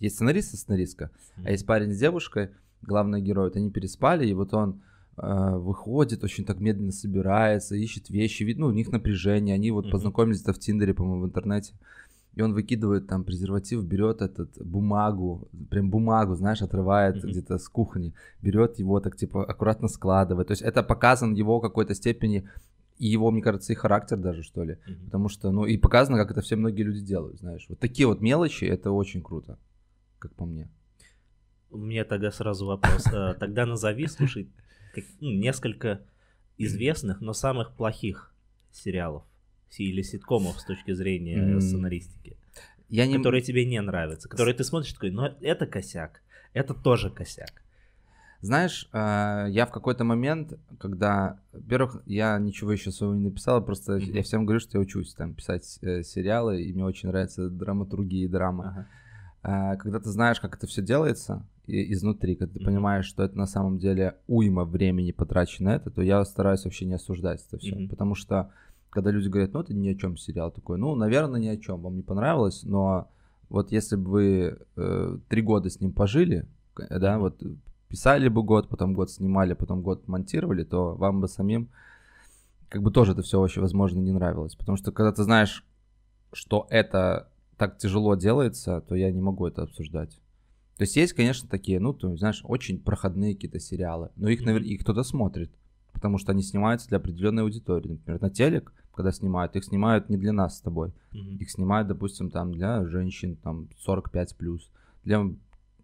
есть 0.00 0.16
сценарист 0.16 0.54
и 0.54 0.56
сценаристка, 0.56 1.04
mm-hmm. 1.04 1.42
а 1.44 1.50
есть 1.50 1.66
парень 1.66 1.92
с 1.92 1.98
девушкой, 1.98 2.50
главный 2.82 3.20
герой, 3.20 3.48
вот 3.48 3.56
они 3.56 3.70
переспали, 3.70 4.26
и 4.26 4.34
вот 4.34 4.54
он 4.54 4.82
выходит, 5.20 6.24
очень 6.24 6.44
так 6.44 6.60
медленно 6.60 6.92
собирается, 6.92 7.74
ищет 7.76 8.08
вещи, 8.10 8.42
вид, 8.42 8.58
ну, 8.58 8.66
у 8.66 8.72
них 8.72 8.90
напряжение, 8.90 9.54
они 9.54 9.70
вот 9.70 9.86
mm-hmm. 9.86 9.90
познакомились 9.90 10.42
это 10.42 10.52
в 10.52 10.58
Тиндере, 10.58 10.94
по-моему, 10.94 11.22
в 11.22 11.26
интернете, 11.26 11.74
и 12.34 12.42
он 12.42 12.54
выкидывает 12.54 13.06
там 13.06 13.24
презерватив, 13.24 13.84
берет 13.84 14.22
этот 14.22 14.50
бумагу, 14.64 15.48
прям 15.68 15.90
бумагу, 15.90 16.34
знаешь, 16.36 16.62
отрывает 16.62 17.16
mm-hmm. 17.16 17.28
где-то 17.28 17.58
с 17.58 17.68
кухни, 17.68 18.14
берет 18.40 18.78
его 18.78 19.00
так 19.00 19.16
типа 19.16 19.44
аккуратно 19.44 19.88
складывает. 19.88 20.48
То 20.48 20.52
есть 20.52 20.62
это 20.62 20.82
показан 20.82 21.34
его 21.34 21.60
какой-то 21.60 21.94
степени 21.94 22.48
и 22.98 23.08
его, 23.08 23.30
мне 23.30 23.42
кажется, 23.42 23.72
и 23.72 23.76
характер 23.76 24.18
даже, 24.18 24.42
что 24.42 24.62
ли. 24.62 24.74
Mm-hmm. 24.74 25.04
Потому 25.06 25.28
что, 25.28 25.50
ну, 25.50 25.64
и 25.64 25.76
показано, 25.76 26.18
как 26.18 26.30
это 26.30 26.40
все 26.40 26.56
многие 26.56 26.82
люди 26.82 27.00
делают, 27.00 27.38
знаешь. 27.38 27.66
Вот 27.68 27.80
такие 27.80 28.06
вот 28.06 28.20
мелочи, 28.20 28.64
это 28.64 28.92
очень 28.92 29.22
круто, 29.22 29.58
как 30.18 30.32
по 30.34 30.44
мне. 30.44 30.68
У 31.70 31.78
меня 31.78 32.04
тогда 32.04 32.30
сразу 32.30 32.66
вопрос. 32.66 33.06
Э, 33.12 33.34
тогда 33.38 33.64
назови, 33.66 34.06
слушай, 34.06 34.48
ну, 35.20 35.30
несколько 35.30 36.00
известных, 36.58 37.20
но 37.20 37.32
самых 37.32 37.72
плохих 37.72 38.32
сериалов 38.72 39.24
или 39.78 40.02
ситкомов 40.02 40.60
с 40.60 40.64
точки 40.64 40.92
зрения 40.92 41.60
сценаристики. 41.60 42.36
Я 42.88 43.06
не... 43.06 43.16
Которые 43.16 43.40
тебе 43.40 43.64
не 43.64 43.80
нравятся, 43.80 44.28
которые 44.28 44.54
ты 44.54 44.64
смотришь 44.64 44.92
такой, 44.92 45.10
ну 45.10 45.24
это 45.40 45.66
косяк, 45.66 46.22
это 46.52 46.74
тоже 46.74 47.08
косяк. 47.08 47.62
Знаешь, 48.42 48.88
э, 48.92 49.46
я 49.50 49.66
в 49.66 49.70
какой-то 49.70 50.02
момент, 50.02 50.58
когда, 50.78 51.38
во-первых, 51.52 52.02
я 52.06 52.38
ничего 52.38 52.72
еще 52.72 52.90
своего 52.90 53.14
не 53.14 53.24
написал, 53.24 53.62
просто 53.62 53.96
mm-hmm. 53.96 54.12
я 54.16 54.22
всем 54.22 54.46
говорю, 54.46 54.60
что 54.60 54.78
я 54.78 54.82
учусь 54.82 55.12
там 55.12 55.34
писать 55.34 55.78
э, 55.82 56.02
сериалы, 56.02 56.62
и 56.62 56.72
мне 56.72 56.84
очень 56.84 57.10
нравится 57.10 57.50
драматургия 57.50 58.24
и 58.24 58.28
драма. 58.28 58.64
Uh-huh. 58.64 58.96
Когда 59.42 60.00
ты 60.00 60.10
знаешь, 60.10 60.40
как 60.40 60.56
это 60.56 60.66
все 60.66 60.82
делается 60.82 61.46
и, 61.66 61.92
изнутри, 61.92 62.36
когда 62.36 62.58
ты 62.58 62.64
понимаешь, 62.64 63.06
что 63.06 63.22
это 63.22 63.38
на 63.38 63.46
самом 63.46 63.78
деле 63.78 64.16
уйма 64.26 64.64
времени 64.64 65.12
потрачено 65.12 65.70
на 65.70 65.76
это, 65.76 65.90
то 65.90 66.02
я 66.02 66.24
стараюсь 66.24 66.64
вообще 66.64 66.84
не 66.84 66.94
осуждать 66.94 67.44
это 67.46 67.58
все, 67.58 67.74
mm-hmm. 67.74 67.88
потому 67.88 68.14
что 68.14 68.52
когда 68.90 69.10
люди 69.10 69.28
говорят, 69.28 69.52
ну 69.54 69.60
это 69.60 69.72
ни 69.72 69.88
о 69.88 69.94
чем 69.94 70.16
сериал 70.16 70.50
такой, 70.50 70.78
ну, 70.78 70.94
наверное, 70.94 71.40
ни 71.40 71.46
о 71.46 71.56
чем, 71.56 71.80
вам 71.80 71.96
не 71.96 72.02
понравилось, 72.02 72.64
но 72.64 73.08
вот 73.48 73.72
если 73.72 73.96
бы 73.96 74.10
вы 74.10 74.58
э, 74.76 75.18
три 75.28 75.42
года 75.42 75.70
с 75.70 75.80
ним 75.80 75.92
пожили, 75.92 76.46
да, 76.76 77.18
вот 77.18 77.42
писали 77.88 78.28
бы 78.28 78.42
год, 78.42 78.68
потом 78.68 78.94
год 78.94 79.10
снимали, 79.10 79.54
потом 79.54 79.82
год 79.82 80.06
монтировали, 80.06 80.64
то 80.64 80.94
вам 80.94 81.20
бы 81.20 81.28
самим 81.28 81.70
как 82.68 82.82
бы 82.82 82.90
тоже 82.92 83.12
это 83.12 83.22
все 83.22 83.40
вообще, 83.40 83.60
возможно, 83.60 83.98
не 83.98 84.12
нравилось. 84.12 84.54
Потому 84.54 84.76
что 84.76 84.92
когда 84.92 85.12
ты 85.12 85.24
знаешь, 85.24 85.64
что 86.32 86.66
это 86.70 87.29
так 87.60 87.76
тяжело 87.76 88.14
делается, 88.14 88.80
то 88.80 88.94
я 88.94 89.12
не 89.12 89.20
могу 89.20 89.46
это 89.46 89.64
обсуждать. 89.64 90.18
То 90.78 90.84
есть 90.84 90.96
есть, 90.96 91.12
конечно, 91.12 91.46
такие, 91.46 91.78
ну, 91.78 91.92
ты 91.92 92.16
знаешь, 92.16 92.40
очень 92.42 92.80
проходные 92.80 93.34
какие-то 93.34 93.60
сериалы, 93.60 94.08
но 94.16 94.30
их, 94.30 94.42
наверное, 94.46 94.70
их 94.70 94.80
кто-то 94.80 95.02
смотрит, 95.02 95.52
потому 95.92 96.16
что 96.16 96.32
они 96.32 96.42
снимаются 96.42 96.88
для 96.88 96.96
определенной 96.96 97.42
аудитории. 97.42 97.90
Например, 97.90 98.18
на 98.18 98.30
телек, 98.30 98.72
когда 98.94 99.12
снимают, 99.12 99.56
их 99.56 99.64
снимают 99.64 100.08
не 100.08 100.16
для 100.16 100.32
нас 100.32 100.56
с 100.56 100.62
тобой. 100.62 100.94
Mm-hmm. 101.12 101.36
Их 101.36 101.50
снимают, 101.50 101.86
допустим, 101.86 102.30
там 102.30 102.50
для 102.54 102.86
женщин, 102.86 103.36
там 103.36 103.68
45 103.80 104.36
плюс, 104.38 104.70
для 105.04 105.22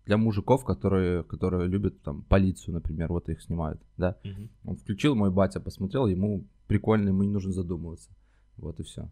для 0.06 0.16
мужиков, 0.16 0.64
которые, 0.64 1.24
которые 1.24 1.68
любят 1.68 2.00
там 2.00 2.22
полицию, 2.22 2.74
например, 2.74 3.08
вот 3.08 3.28
их 3.28 3.42
снимают, 3.42 3.82
да. 3.96 4.16
Угу. 4.22 4.70
Он 4.70 4.76
включил, 4.76 5.16
мой 5.16 5.32
батя 5.32 5.58
посмотрел, 5.58 6.06
ему 6.06 6.44
прикольно, 6.68 7.08
ему 7.08 7.24
не 7.24 7.28
нужно 7.28 7.50
задумываться. 7.50 8.08
Вот 8.56 8.78
и 8.78 8.84
все. 8.84 9.10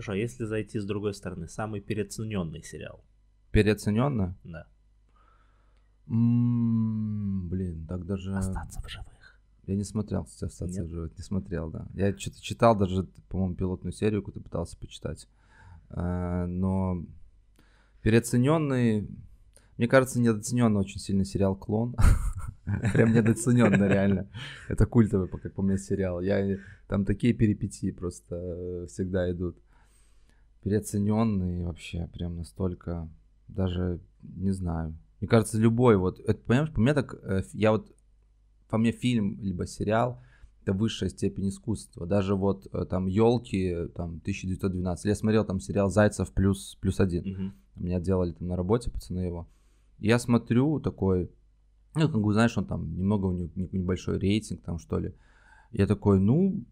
Хорошо, 0.00 0.12
а 0.12 0.16
если 0.16 0.44
зайти 0.44 0.78
с 0.78 0.86
другой 0.86 1.12
стороны, 1.12 1.46
самый 1.46 1.82
переоцененный 1.82 2.62
сериал? 2.62 3.04
Переоцененно? 3.50 4.34
Да. 4.44 4.66
М-м, 6.06 7.50
блин, 7.50 7.86
так 7.86 8.06
даже... 8.06 8.34
Остаться 8.34 8.80
в 8.80 8.88
живых. 8.88 9.38
Я 9.66 9.76
не 9.76 9.84
смотрел, 9.84 10.24
кстати, 10.24 10.50
остаться 10.50 10.80
Нет? 10.80 10.88
в 10.88 10.94
живых, 10.94 11.18
не 11.18 11.22
смотрел, 11.22 11.70
да. 11.70 11.86
Я 11.92 12.16
что-то 12.16 12.40
читал 12.40 12.74
даже, 12.74 13.08
по-моему, 13.28 13.56
пилотную 13.56 13.92
серию 13.92 14.22
какую-то 14.22 14.40
пытался 14.40 14.78
почитать. 14.78 15.28
А, 15.90 16.46
но 16.46 17.04
переоцененный 18.00 19.06
мне 19.76 19.88
кажется, 19.88 20.20
недооценен 20.20 20.76
очень 20.76 21.00
сильно 21.00 21.24
сериал 21.24 21.56
«Клон». 21.56 21.96
Прям 22.92 23.12
недооцененно, 23.12 23.84
реально. 23.86 24.28
Это 24.68 24.84
культовый, 24.84 25.28
как 25.28 25.54
по 25.54 25.62
мне, 25.62 25.78
сериал. 25.78 26.20
Я, 26.20 26.58
там 26.86 27.06
такие 27.06 27.32
перипетии 27.32 27.90
просто 27.90 28.34
э, 28.36 28.86
всегда 28.88 29.30
идут. 29.30 29.56
Переоцененный 30.62 31.64
вообще, 31.64 32.08
прям 32.12 32.36
настолько, 32.36 33.08
даже 33.48 34.00
не 34.22 34.50
знаю. 34.50 34.94
Мне 35.20 35.28
кажется, 35.28 35.58
любой 35.58 35.96
вот, 35.96 36.20
это, 36.20 36.40
понимаешь, 36.40 36.72
по 36.72 36.80
мне 36.80 36.94
так, 36.94 37.14
э, 37.22 37.42
я 37.52 37.72
вот, 37.72 37.94
по 38.68 38.78
мне 38.78 38.92
фильм 38.92 39.38
либо 39.40 39.66
сериал, 39.66 40.22
это 40.62 40.72
высшая 40.72 41.08
степень 41.08 41.48
искусства. 41.48 42.06
Даже 42.06 42.34
вот 42.34 42.66
э, 42.72 42.84
там 42.84 43.06
елки, 43.06 43.88
там 43.94 44.18
1912. 44.22 45.06
Я 45.06 45.14
смотрел 45.14 45.44
там 45.44 45.60
сериал 45.60 45.90
Зайцев 45.90 46.32
плюс 46.32 46.76
плюс 46.80 47.00
один. 47.00 47.22
Угу. 47.22 47.52
Меня 47.84 48.00
делали 48.00 48.32
там 48.32 48.48
на 48.48 48.56
работе 48.56 48.90
пацаны 48.90 49.20
его. 49.20 49.48
Я 49.98 50.18
смотрю 50.18 50.80
такой, 50.80 51.30
ну, 51.94 52.08
как 52.08 52.20
бы, 52.20 52.32
знаешь, 52.32 52.56
он 52.56 52.66
там 52.66 52.96
немного 52.96 53.26
у 53.26 53.32
него 53.32 53.50
небольшой 53.54 54.18
рейтинг 54.18 54.62
там, 54.62 54.78
что 54.78 54.98
ли. 54.98 55.14
Я 55.72 55.86
такой, 55.86 56.20
ну, 56.20 56.64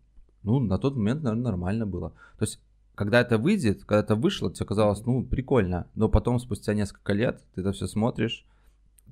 ну, 0.43 0.61
на 0.61 0.79
тот 0.79 0.97
момент, 0.97 1.23
наверное, 1.23 1.45
нормально 1.45 1.87
было. 1.87 2.11
То 2.39 2.45
есть, 2.45 2.61
когда 2.99 3.21
это 3.21 3.39
выйдет, 3.39 3.85
когда 3.85 4.01
это 4.01 4.17
вышло, 4.17 4.53
тебе 4.53 4.67
казалось, 4.67 5.07
ну, 5.07 5.25
прикольно. 5.25 5.89
Но 5.95 6.09
потом, 6.09 6.41
спустя 6.41 6.75
несколько 6.75 7.13
лет, 7.13 7.41
ты 7.55 7.61
это 7.61 7.71
все 7.71 7.87
смотришь, 7.87 8.45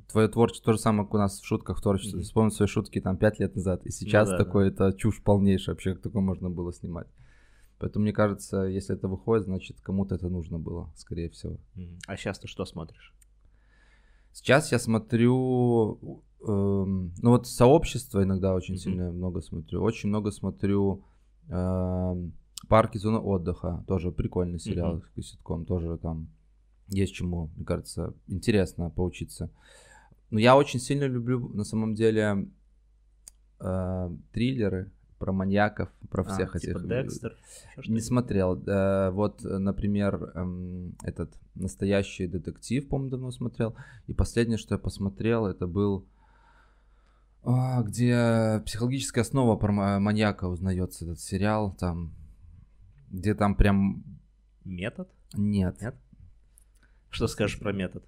твое 0.09 0.27
творчество 0.27 0.73
то 0.73 0.77
же 0.77 0.81
самое, 0.81 1.05
как 1.05 1.15
у 1.15 1.19
нас 1.19 1.41
в 1.41 1.47
шутках 1.47 1.81
творчество. 1.81 2.19
Mm-hmm. 2.19 2.23
Вспомни 2.23 2.51
свои 2.51 2.67
шутки 2.67 3.01
там 3.01 3.17
пять 3.17 3.39
лет 3.39 3.55
назад. 3.55 3.87
И 3.87 3.93
сейчас 3.93 4.29
ну, 4.29 4.37
да, 4.37 4.45
такое, 4.45 4.73
да. 4.73 4.89
это 4.89 4.99
чушь 4.99 5.23
полнейшая 5.23 5.77
вообще, 5.77 5.95
как 5.95 6.03
такое 6.03 6.21
можно 6.21 6.51
было 6.51 6.73
снимать. 6.73 7.07
Поэтому 7.79 8.03
мне 8.03 8.13
кажется, 8.13 8.63
если 8.63 8.97
это 8.97 9.07
выходит, 9.07 9.45
значит, 9.45 9.81
кому-то 9.81 10.17
это 10.17 10.29
нужно 10.29 10.59
было, 10.59 10.93
скорее 10.97 11.31
всего. 11.31 11.59
Mm-hmm. 11.77 11.99
А 12.09 12.17
сейчас 12.17 12.41
ты 12.41 12.49
что 12.49 12.65
смотришь? 12.65 13.15
Сейчас 14.33 14.73
я 14.73 14.81
смотрю, 14.81 16.25
э, 16.41 16.45
ну 16.45 17.31
вот 17.31 17.47
сообщество 17.47 18.21
иногда 18.21 18.53
очень 18.53 18.75
mm-hmm. 18.75 18.79
сильно 18.79 19.13
много 19.13 19.43
смотрю. 19.43 19.81
Очень 19.81 20.09
много 20.09 20.33
смотрю 20.33 21.05
э, 21.49 22.15
парки 22.69 22.99
зоны 22.99 23.19
отдыха. 23.19 23.85
Тоже 23.87 24.13
прикольный 24.13 24.59
сериал 24.59 24.97
mm-hmm. 24.97 25.23
ситком. 25.23 25.65
Тоже 25.65 25.99
там 25.99 26.29
есть 26.89 27.15
чему, 27.15 27.51
мне 27.57 27.65
кажется, 27.65 28.15
интересно 28.29 28.91
поучиться. 28.91 29.51
Но 30.31 30.39
я 30.39 30.57
очень 30.57 30.81
сильно 30.81 31.05
люблю 31.05 31.49
на 31.49 31.65
самом 31.65 31.95
деле 31.95 32.49
э, 33.61 34.11
триллеры 34.33 34.91
про 35.19 35.33
маньяков, 35.33 35.89
про 36.11 36.23
а, 36.23 36.25
всех 36.25 36.61
типа 36.61 36.79
этих. 36.79 36.89
Декстер? 36.89 37.37
Не 37.87 38.01
смотрел. 38.01 38.63
Э, 38.67 39.11
вот, 39.11 39.43
например, 39.43 40.33
эм, 40.35 40.95
этот 41.03 41.33
настоящий 41.55 42.27
детектив, 42.27 42.87
по-моему, 42.89 43.11
давно 43.11 43.31
смотрел. 43.31 43.75
И 44.07 44.13
последнее, 44.13 44.59
что 44.59 44.75
я 44.75 44.79
посмотрел, 44.79 45.47
это 45.47 45.67
был 45.67 46.07
а, 47.49 47.83
где 47.83 48.61
психологическая 48.67 49.23
основа 49.23 49.57
про 49.57 49.73
маньяка 50.01 50.47
узнается 50.47 51.05
этот 51.05 51.21
сериал, 51.21 51.75
там, 51.79 52.13
где 53.11 53.35
там 53.35 53.55
прям... 53.55 54.05
Метод? 54.65 55.09
Нет. 55.35 55.81
Нет? 55.81 55.95
Что 57.11 57.29
скажешь 57.29 57.59
про 57.59 57.73
метод? 57.73 58.05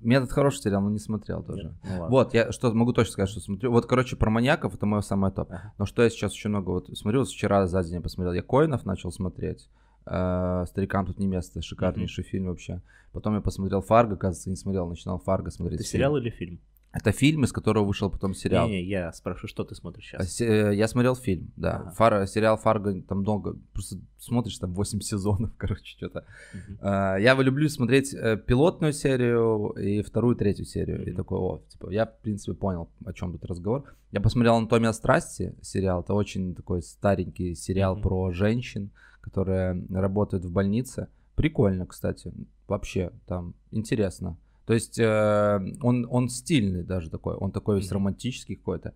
Метод 0.00 0.30
хороший 0.32 0.58
сериал, 0.58 0.82
но 0.82 0.90
не 0.90 0.98
смотрел 0.98 1.42
тоже. 1.42 1.74
Ну, 1.82 2.08
вот, 2.08 2.34
я 2.34 2.52
что 2.52 2.72
могу 2.74 2.92
точно 2.92 3.12
сказать, 3.12 3.30
что 3.30 3.40
смотрю. 3.40 3.70
Вот, 3.70 3.86
короче, 3.86 4.16
про 4.16 4.28
маньяков 4.28 4.74
это 4.74 4.84
мое 4.84 5.00
самое 5.00 5.32
топ. 5.32 5.50
Ага. 5.50 5.72
Но 5.78 5.86
что 5.86 6.02
я 6.02 6.10
сейчас 6.10 6.34
еще 6.34 6.48
много 6.48 6.70
вот 6.70 6.90
смотрю, 6.98 7.20
вот 7.20 7.28
вчера 7.28 7.66
за 7.66 7.82
день 7.82 7.94
я 7.94 8.00
посмотрел, 8.00 8.34
я 8.34 8.42
Коинов 8.42 8.84
начал 8.84 9.10
смотреть. 9.12 9.70
Э, 10.04 10.64
Старикам 10.66 11.06
тут 11.06 11.18
не 11.18 11.26
место, 11.26 11.62
шикарнейший 11.62 12.22
mm-hmm. 12.22 12.28
фильм 12.28 12.46
вообще. 12.46 12.82
Потом 13.12 13.34
я 13.34 13.40
посмотрел 13.40 13.80
Фарго, 13.80 14.16
кажется, 14.16 14.50
не 14.50 14.56
смотрел, 14.56 14.86
начинал 14.88 15.18
Фарго 15.20 15.50
смотреть. 15.50 15.80
Это 15.80 15.88
сериал 15.88 16.16
или 16.16 16.28
фильм? 16.28 16.60
Это 16.94 17.10
фильм, 17.10 17.42
из 17.44 17.52
которого 17.52 17.84
вышел 17.84 18.08
потом 18.08 18.34
сериал. 18.34 18.68
Не, 18.68 18.82
не, 18.82 18.88
я 18.88 19.12
спрашиваю, 19.12 19.48
что 19.48 19.64
ты 19.64 19.74
смотришь 19.74 20.06
сейчас? 20.06 20.40
Э, 20.40 20.72
я 20.74 20.86
смотрел 20.86 21.16
фильм, 21.16 21.50
да. 21.56 21.78
Ага. 21.78 21.90
Фар, 21.90 22.26
сериал 22.28 22.56
Фарго 22.56 23.02
там 23.02 23.18
много, 23.18 23.56
просто 23.72 23.96
смотришь 24.18 24.58
там 24.58 24.74
8 24.74 25.00
сезонов, 25.02 25.50
короче, 25.56 25.84
что-то. 25.84 26.24
Угу. 26.54 26.86
Я 26.86 27.34
люблю 27.34 27.68
смотреть 27.68 28.14
э, 28.14 28.36
пилотную 28.36 28.92
серию 28.92 29.70
и 29.70 30.02
вторую, 30.02 30.36
третью 30.36 30.66
серию. 30.66 31.02
Угу. 31.02 31.10
И 31.10 31.12
такой, 31.12 31.38
о, 31.38 31.62
типа, 31.68 31.90
я, 31.90 32.06
в 32.06 32.18
принципе, 32.20 32.54
понял, 32.54 32.88
о 33.04 33.12
чем 33.12 33.32
тут 33.32 33.44
разговор. 33.44 33.84
Я 34.12 34.20
посмотрел 34.20 34.54
«Анатомия 34.54 34.92
страсти» 34.92 35.54
сериал. 35.62 36.02
Это 36.02 36.14
очень 36.14 36.54
такой 36.54 36.82
старенький 36.82 37.56
сериал 37.56 37.94
угу. 37.94 38.02
про 38.02 38.32
женщин, 38.32 38.90
которые 39.20 39.84
работают 39.90 40.44
в 40.44 40.52
больнице. 40.52 41.08
Прикольно, 41.34 41.86
кстати. 41.86 42.32
Вообще, 42.68 43.10
там 43.26 43.54
интересно. 43.72 44.36
То 44.66 44.74
есть 44.74 44.98
э, 44.98 45.60
он, 45.82 46.06
он 46.10 46.28
стильный 46.28 46.82
даже 46.82 47.10
такой, 47.10 47.34
он 47.34 47.52
такой 47.52 47.76
весь 47.76 47.92
романтический 47.92 48.56
какой-то. 48.56 48.94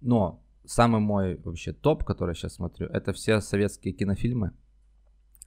Но 0.00 0.42
самый 0.64 1.00
мой 1.00 1.36
вообще 1.44 1.72
топ, 1.72 2.04
который 2.04 2.30
я 2.30 2.34
сейчас 2.34 2.54
смотрю, 2.54 2.86
это 2.88 3.12
все 3.12 3.40
советские 3.40 3.94
кинофильмы. 3.94 4.52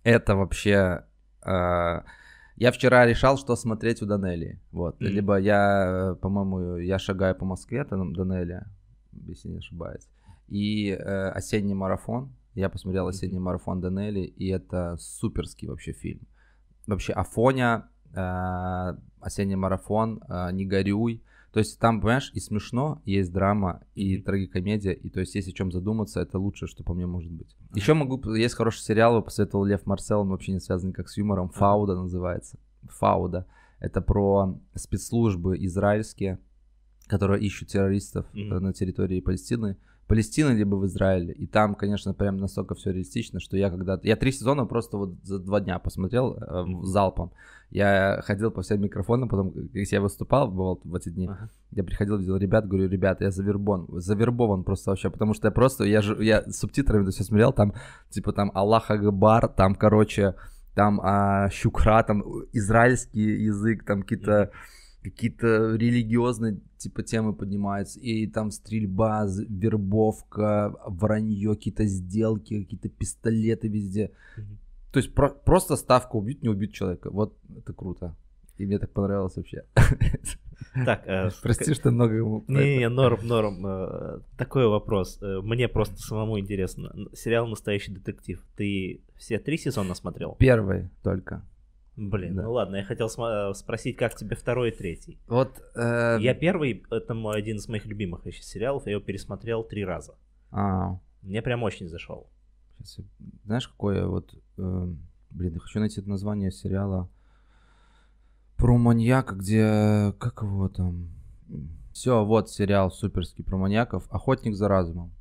Это 0.04 0.36
вообще... 0.36 1.06
Э, 1.46 2.02
я 2.56 2.72
вчера 2.72 3.06
решал, 3.06 3.38
что 3.38 3.56
смотреть 3.56 4.02
у 4.04 4.06
Данели. 4.06 4.60
Вот. 4.72 5.02
Mm-hmm. 5.02 5.08
Либо 5.08 5.40
я, 5.40 6.16
по-моему, 6.22 6.78
я 6.78 7.00
шагаю 7.00 7.36
по 7.36 7.46
Москве, 7.46 7.80
это 7.80 7.98
Данели, 7.98 8.64
если 9.12 9.50
не 9.50 9.58
ошибаюсь. 9.58 10.08
И 10.48 10.90
э, 10.90 11.30
осенний 11.30 11.74
марафон. 11.74 12.36
Я 12.54 12.70
посмотрел 12.70 13.08
осенний 13.08 13.40
марафон 13.40 13.82
Данели, 13.82 14.22
и 14.22 14.50
это 14.50 14.98
суперский 15.00 15.68
вообще 15.68 15.94
фильм. 15.94 16.28
Вообще 16.86 17.14
Афоня, 17.14 17.88
э, 17.88 17.93
осенний 18.14 19.56
марафон, 19.56 20.22
э, 20.28 20.52
не 20.52 20.66
горюй. 20.66 21.24
То 21.52 21.60
есть 21.60 21.80
там, 21.80 22.02
понимаешь, 22.02 22.32
и 22.34 22.40
смешно, 22.40 23.02
есть 23.06 23.32
драма, 23.32 23.84
и 23.94 24.18
трагикомедия, 24.18 24.92
и 24.92 25.10
то 25.10 25.20
есть 25.20 25.36
есть 25.36 25.48
о 25.48 25.52
чем 25.52 25.72
задуматься, 25.72 26.20
это 26.20 26.40
лучшее, 26.40 26.68
что 26.68 26.84
по 26.84 26.96
мне 26.96 27.06
может 27.06 27.32
быть. 27.32 27.56
Еще 27.76 27.94
могу, 27.94 28.34
есть 28.34 28.56
хороший 28.56 28.82
сериал, 28.82 29.14
его 29.14 29.22
посоветовал 29.22 29.64
Лев 29.64 29.86
Марсел, 29.86 30.22
он 30.22 30.30
вообще 30.30 30.52
не 30.52 30.60
связан 30.60 30.94
как 30.94 31.10
с 31.10 31.18
юмором, 31.18 31.50
Фауда 31.50 31.96
называется. 31.96 32.58
Фауда. 32.90 33.46
Это 33.80 34.02
про 34.02 34.60
спецслужбы 34.74 35.58
израильские, 35.66 36.40
которые 37.08 37.44
ищут 37.44 37.70
террористов 37.70 38.26
mm-hmm. 38.34 38.60
на 38.60 38.74
территории 38.74 39.20
Палестины. 39.20 39.78
Палестины 40.08 40.52
либо 40.52 40.76
в 40.76 40.86
Израиле. 40.86 41.34
И 41.34 41.48
там, 41.48 41.76
конечно, 41.76 42.14
прям 42.14 42.38
настолько 42.38 42.76
все 42.76 42.92
реалистично, 42.92 43.40
что 43.40 43.58
я 43.58 43.70
когда-то... 43.70 44.08
Я 44.08 44.16
три 44.16 44.32
сезона 44.32 44.66
просто 44.66 44.98
вот 44.98 45.16
за 45.24 45.40
два 45.40 45.62
дня 45.62 45.80
посмотрел 45.80 46.36
э, 46.36 46.66
залпом. 46.84 47.32
Я 47.70 48.22
ходил 48.24 48.52
по 48.52 48.62
всем 48.62 48.82
микрофонам, 48.82 49.30
потом, 49.30 49.54
если 49.74 49.96
я 49.96 50.02
выступал, 50.02 50.52
бывал 50.52 50.80
в 50.84 50.94
эти 50.94 51.10
дни, 51.10 51.28
ага. 51.28 51.50
я 51.72 51.84
приходил, 51.84 52.18
видел 52.18 52.38
ребят, 52.38 52.68
говорю, 52.68 52.88
ребята, 52.88 53.24
я 53.24 53.32
завербован, 53.32 53.88
завербован 54.00 54.64
просто 54.64 54.92
вообще, 54.92 55.10
потому 55.10 55.34
что 55.34 55.48
я 55.48 55.52
просто, 55.52 55.84
я 55.84 56.02
же, 56.02 56.24
я 56.24 56.44
субтитрами 56.52 57.10
все 57.10 57.24
смотрел, 57.24 57.52
там, 57.52 57.74
типа, 58.10 58.32
там, 58.34 58.52
Аллах 58.54 58.92
Агбар, 58.92 59.48
там, 59.48 59.74
короче, 59.74 60.36
там, 60.76 61.00
а, 61.02 61.50
Щукра, 61.50 62.04
там, 62.04 62.24
израильский 62.52 63.44
язык, 63.46 63.86
там, 63.86 64.02
какие-то... 64.02 64.52
Какие-то 65.04 65.76
религиозные 65.76 66.62
типа 66.84 67.04
темы 67.04 67.34
поднимаются, 67.34 68.00
и 68.00 68.28
там 68.28 68.52
стрельба, 68.52 69.26
вербовка, 69.50 70.76
вранье, 70.86 71.56
какие-то 71.56 71.86
сделки, 71.86 72.64
какие-то 72.64 72.90
пистолеты 72.90 73.68
везде. 73.68 74.12
Mm-hmm. 74.38 74.92
То 74.92 75.00
есть 75.00 75.14
про- 75.14 75.30
просто 75.30 75.76
ставка 75.76 76.16
убить, 76.18 76.44
не 76.44 76.50
убить 76.50 76.74
человека. 76.74 77.10
Вот 77.10 77.36
это 77.58 77.74
круто. 77.74 78.16
И 78.58 78.66
мне 78.66 78.78
так 78.80 78.92
понравилось 78.92 79.36
вообще. 79.36 79.64
Так, 80.86 81.08
э, 81.08 81.30
прости, 81.42 81.74
что 81.74 81.92
много 81.92 82.14
ему. 82.14 82.44
Не, 82.48 82.78
не, 82.78 82.90
норм, 82.90 83.28
норм. 83.28 83.66
Э, 83.66 84.20
такой 84.38 84.68
вопрос. 84.68 85.18
Э, 85.22 85.42
мне 85.42 85.68
просто 85.68 85.98
самому 85.98 86.40
интересно. 86.40 86.94
Сериал 87.14 87.48
"Настоящий 87.48 87.92
детектив". 87.92 88.44
Ты 88.56 89.02
все 89.18 89.40
три 89.40 89.58
сезона 89.58 89.96
смотрел? 89.96 90.36
Первый 90.40 90.90
только. 91.02 91.44
Блин, 91.96 92.36
да. 92.36 92.44
ну 92.44 92.54
ладно, 92.54 92.78
я 92.78 92.84
хотел 92.84 93.08
см- 93.08 93.54
спросить, 93.54 93.98
как 93.98 94.16
тебе 94.16 94.36
второй 94.36 94.70
и 94.70 94.76
третий. 94.76 95.20
Вот. 95.28 95.62
Э... 95.76 96.18
Я 96.20 96.34
первый, 96.34 96.84
это 96.90 97.14
мой 97.14 97.38
один 97.38 97.58
из 97.58 97.68
моих 97.68 97.86
любимых 97.86 98.26
еще 98.26 98.42
сериалов, 98.42 98.86
я 98.88 98.94
его 98.94 99.02
пересмотрел 99.02 99.64
три 99.64 99.86
раза. 99.86 100.16
А. 100.52 101.00
Мне 101.22 101.42
прям 101.42 101.62
очень 101.64 101.88
зашел. 101.88 102.28
Сейчас, 102.84 103.06
знаешь, 103.46 103.68
какое 103.68 104.08
вот, 104.08 104.34
э, 104.58 104.88
блин, 105.30 105.54
я 105.54 105.60
хочу 105.60 105.80
найти 105.80 106.02
название 106.02 106.52
сериала 106.52 107.10
про 108.58 108.78
маньяка, 108.78 109.36
где, 109.36 110.14
как 110.20 110.42
его 110.42 110.70
там, 110.70 111.10
все, 111.94 112.26
вот 112.26 112.50
сериал 112.50 112.92
суперский 112.92 113.44
про 113.44 113.58
маньяков, 113.58 114.06
Охотник 114.10 114.56
за 114.56 114.68
разумом. 114.68 115.12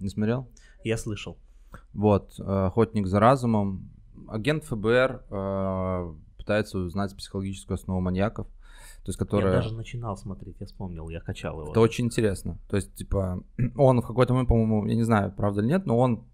Не 0.00 0.08
смотрел? 0.08 0.48
Я 0.82 0.96
слышал. 0.96 1.38
Вот, 1.92 2.34
э, 2.38 2.42
Охотник 2.42 3.06
за 3.06 3.20
разумом, 3.20 3.90
агент 4.28 4.64
ФБР 4.64 5.24
э, 5.30 6.14
пытается 6.38 6.78
узнать 6.78 7.16
психологическую 7.16 7.76
основу 7.76 8.00
маньяков. 8.00 8.46
То 9.04 9.10
есть, 9.10 9.18
которая... 9.18 9.52
Я 9.52 9.60
даже 9.60 9.74
начинал 9.74 10.16
смотреть, 10.16 10.56
я 10.60 10.66
вспомнил, 10.66 11.08
я 11.10 11.20
качал 11.20 11.60
его. 11.60 11.70
Это 11.70 11.80
очень 11.80 12.06
интересно. 12.06 12.58
То 12.68 12.76
есть, 12.76 12.94
типа, 12.94 13.42
он 13.76 14.00
в 14.00 14.06
какой-то 14.06 14.32
момент, 14.32 14.48
по-моему, 14.48 14.86
я 14.86 14.94
не 14.94 15.02
знаю, 15.02 15.32
правда 15.32 15.60
или 15.60 15.68
нет, 15.68 15.84
но 15.84 15.98
он, 15.98 16.24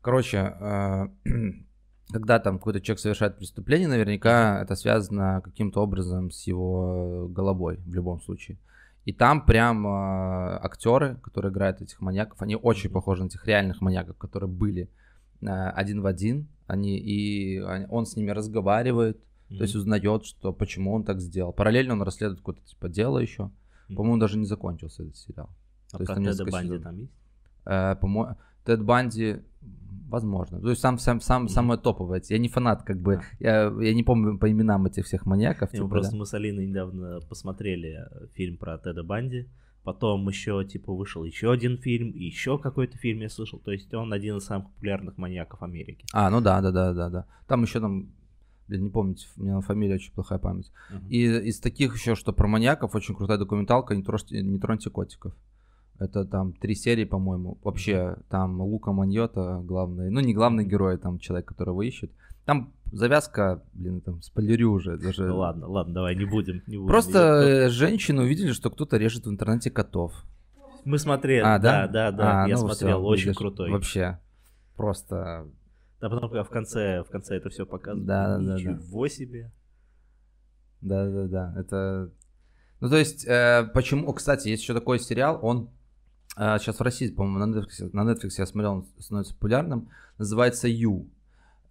короче, 0.00 0.56
э, 0.58 1.08
когда 2.10 2.38
там 2.38 2.58
какой-то 2.58 2.80
человек 2.80 3.00
совершает 3.00 3.36
преступление, 3.36 3.88
наверняка 3.88 4.62
это 4.62 4.76
связано 4.76 5.42
каким-то 5.44 5.82
образом 5.82 6.30
с 6.30 6.46
его 6.46 7.28
головой 7.28 7.80
в 7.84 7.94
любом 7.94 8.20
случае. 8.20 8.58
И 9.04 9.12
там 9.12 9.44
прям 9.44 9.86
э, 9.86 10.58
актеры, 10.62 11.16
которые 11.22 11.52
играют 11.52 11.80
этих 11.80 12.00
маньяков, 12.00 12.42
они 12.42 12.56
очень 12.56 12.90
похожи 12.90 13.22
на 13.22 13.28
тех 13.28 13.46
реальных 13.46 13.80
маньяков, 13.80 14.16
которые 14.16 14.50
были 14.50 14.90
один 15.40 16.00
в 16.00 16.06
один, 16.06 16.48
они, 16.66 16.98
и 16.98 17.60
он 17.60 18.06
с 18.06 18.16
ними 18.16 18.30
разговаривает, 18.30 19.18
mm-hmm. 19.18 19.56
то 19.56 19.62
есть 19.62 19.74
узнает, 19.74 20.24
что 20.24 20.52
почему 20.52 20.92
он 20.92 21.04
так 21.04 21.20
сделал. 21.20 21.52
Параллельно 21.52 21.94
он 21.94 22.02
расследует 22.02 22.40
какое-то 22.40 22.62
типа 22.62 22.88
дело 22.88 23.18
еще. 23.18 23.50
Mm-hmm. 23.88 23.94
По-моему, 23.94 24.18
даже 24.18 24.38
не 24.38 24.46
закончился 24.46 25.02
этот 25.02 25.16
сериал. 25.16 25.50
А 25.92 25.98
то 25.98 26.04
про 26.04 26.16
Теда 26.16 26.44
Банди 26.46 26.78
там 26.78 26.98
есть? 26.98 27.12
Э, 27.64 27.96
по-моему, 27.96 28.36
Тед 28.64 28.82
Банди, 28.82 29.36
возможно. 30.08 30.60
То 30.60 30.70
есть 30.70 30.80
сам, 30.80 30.98
сам, 30.98 31.20
сам 31.20 31.44
mm-hmm. 31.44 31.48
самое 31.48 31.80
топовое. 31.80 32.22
Я 32.28 32.38
не 32.38 32.48
фанат, 32.48 32.82
как 32.82 33.00
бы. 33.00 33.20
Я, 33.38 33.72
я 33.80 33.94
не 33.94 34.02
помню 34.02 34.38
по 34.38 34.50
именам 34.50 34.86
этих 34.86 35.06
всех 35.06 35.26
маньяков. 35.26 35.70
Типа, 35.70 35.88
просто 35.88 36.12
да? 36.12 36.18
мы 36.18 36.26
с 36.26 36.34
Алиной 36.34 36.66
недавно 36.66 37.20
посмотрели 37.28 38.00
э, 38.10 38.26
фильм 38.34 38.56
про 38.56 38.78
Теда 38.78 39.04
Банди. 39.04 39.48
Потом 39.86 40.28
еще, 40.28 40.64
типа, 40.64 40.92
вышел 40.92 41.22
еще 41.22 41.52
один 41.52 41.78
фильм, 41.78 42.10
и 42.10 42.24
еще 42.24 42.58
какой-то 42.58 42.98
фильм 42.98 43.20
я 43.20 43.28
слышал. 43.28 43.60
То 43.60 43.70
есть 43.70 43.94
он 43.94 44.12
один 44.12 44.38
из 44.38 44.44
самых 44.44 44.68
популярных 44.72 45.16
маньяков 45.16 45.62
Америки. 45.62 46.04
А, 46.12 46.28
ну 46.28 46.40
да, 46.40 46.60
да, 46.60 46.72
да, 46.72 46.92
да, 46.92 47.08
да. 47.08 47.26
Там 47.46 47.62
еще 47.62 47.78
там, 47.78 48.08
блин, 48.66 48.82
не 48.82 48.90
помните, 48.90 49.28
у 49.36 49.44
меня 49.44 49.60
фамилия 49.60 49.94
очень 49.94 50.12
плохая 50.12 50.40
память. 50.40 50.72
Uh-huh. 50.90 51.08
И 51.08 51.48
из 51.50 51.60
таких 51.60 51.94
еще, 51.94 52.16
что 52.16 52.32
про 52.32 52.48
маньяков, 52.48 52.96
очень 52.96 53.14
крутая 53.14 53.38
документалка 53.38 53.94
«Не 53.94 54.02
троньте, 54.02 54.42
не 54.42 54.58
троньте 54.58 54.90
котиков». 54.90 55.36
Это 56.00 56.24
там 56.24 56.52
три 56.52 56.74
серии, 56.74 57.04
по-моему. 57.04 57.56
Вообще, 57.62 57.92
uh-huh. 57.92 58.24
там 58.28 58.60
Лука 58.60 58.90
Маньота 58.90 59.62
главный, 59.64 60.10
ну 60.10 60.18
не 60.18 60.34
главный 60.34 60.64
герой, 60.64 60.98
там 60.98 61.20
человек, 61.20 61.46
которого 61.46 61.82
ищут. 61.82 62.10
Там 62.46 62.72
завязка, 62.92 63.62
блин, 63.74 64.00
там 64.00 64.22
спойлерю 64.22 64.72
уже 64.72 64.96
даже. 64.96 65.26
Ну 65.26 65.38
ладно, 65.38 65.68
ладно, 65.68 65.94
давай 65.94 66.14
не 66.14 66.24
будем. 66.24 66.62
Не 66.66 66.76
будем 66.76 66.88
Просто 66.88 67.18
э, 67.18 67.68
женщины 67.68 68.22
увидели, 68.22 68.52
что 68.52 68.70
кто-то 68.70 68.96
режет 68.96 69.26
в 69.26 69.30
интернете 69.30 69.70
котов. 69.70 70.14
Мы 70.84 71.00
смотрели, 71.00 71.42
а, 71.44 71.58
да, 71.58 71.88
да, 71.88 72.12
да, 72.12 72.12
да 72.12 72.44
а, 72.44 72.48
я 72.48 72.54
ну, 72.54 72.60
смотрел, 72.60 73.00
все, 73.00 73.08
очень 73.08 73.24
видишь, 73.24 73.36
крутой. 73.36 73.70
Вообще, 73.72 74.20
просто. 74.76 75.48
Да, 76.00 76.08
потом 76.08 76.30
в 76.30 76.48
конце, 76.48 77.02
в 77.02 77.10
конце 77.10 77.36
это 77.36 77.50
все 77.50 77.66
показывают. 77.66 78.06
Да, 78.06 78.38
да, 78.38 78.54
Ничего 78.54 79.02
да. 79.02 79.08
себе. 79.08 79.52
Да, 80.80 81.10
да, 81.10 81.26
да, 81.26 81.54
это. 81.58 82.12
Ну 82.78 82.88
то 82.88 82.96
есть, 82.96 83.26
э, 83.26 83.68
почему, 83.74 84.12
кстати, 84.12 84.48
есть 84.48 84.62
еще 84.62 84.74
такой 84.74 85.00
сериал, 85.00 85.40
он 85.42 85.70
э, 86.36 86.58
сейчас 86.60 86.78
в 86.78 86.82
России, 86.82 87.10
по-моему, 87.10 87.44
на 87.44 87.58
Netflix, 87.58 87.90
на 87.92 88.08
Netflix 88.08 88.30
я 88.38 88.46
смотрел, 88.46 88.72
он 88.74 88.86
становится 89.00 89.34
популярным, 89.34 89.88
называется 90.18 90.68
You. 90.68 91.08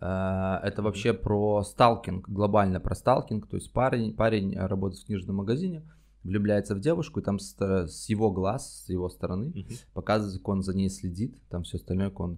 Э, 0.06 0.60
это 0.62 0.82
вообще 0.82 1.14
про 1.14 1.64
сталкинг, 1.64 2.30
глобально 2.30 2.80
про 2.80 2.96
сталкинг. 2.96 3.48
То 3.48 3.58
есть 3.58 3.72
парень, 3.74 4.14
парень 4.14 4.56
работает 4.58 5.02
в 5.02 5.06
книжном 5.06 5.38
магазине, 5.38 5.82
влюбляется 6.24 6.76
в 6.76 6.80
девушку, 6.80 7.20
и 7.20 7.24
там 7.24 7.40
с, 7.40 7.56
с 7.60 8.10
его 8.10 8.32
глаз, 8.32 8.84
с 8.86 8.90
его 8.90 9.10
стороны 9.10 9.46
uh-huh. 9.46 9.86
показывает, 9.94 10.38
как 10.38 10.48
он 10.50 10.64
за 10.64 10.76
ней 10.76 10.90
следит, 10.90 11.36
там 11.50 11.64
все 11.64 11.78
остальное, 11.78 12.10
как 12.10 12.20
он... 12.20 12.38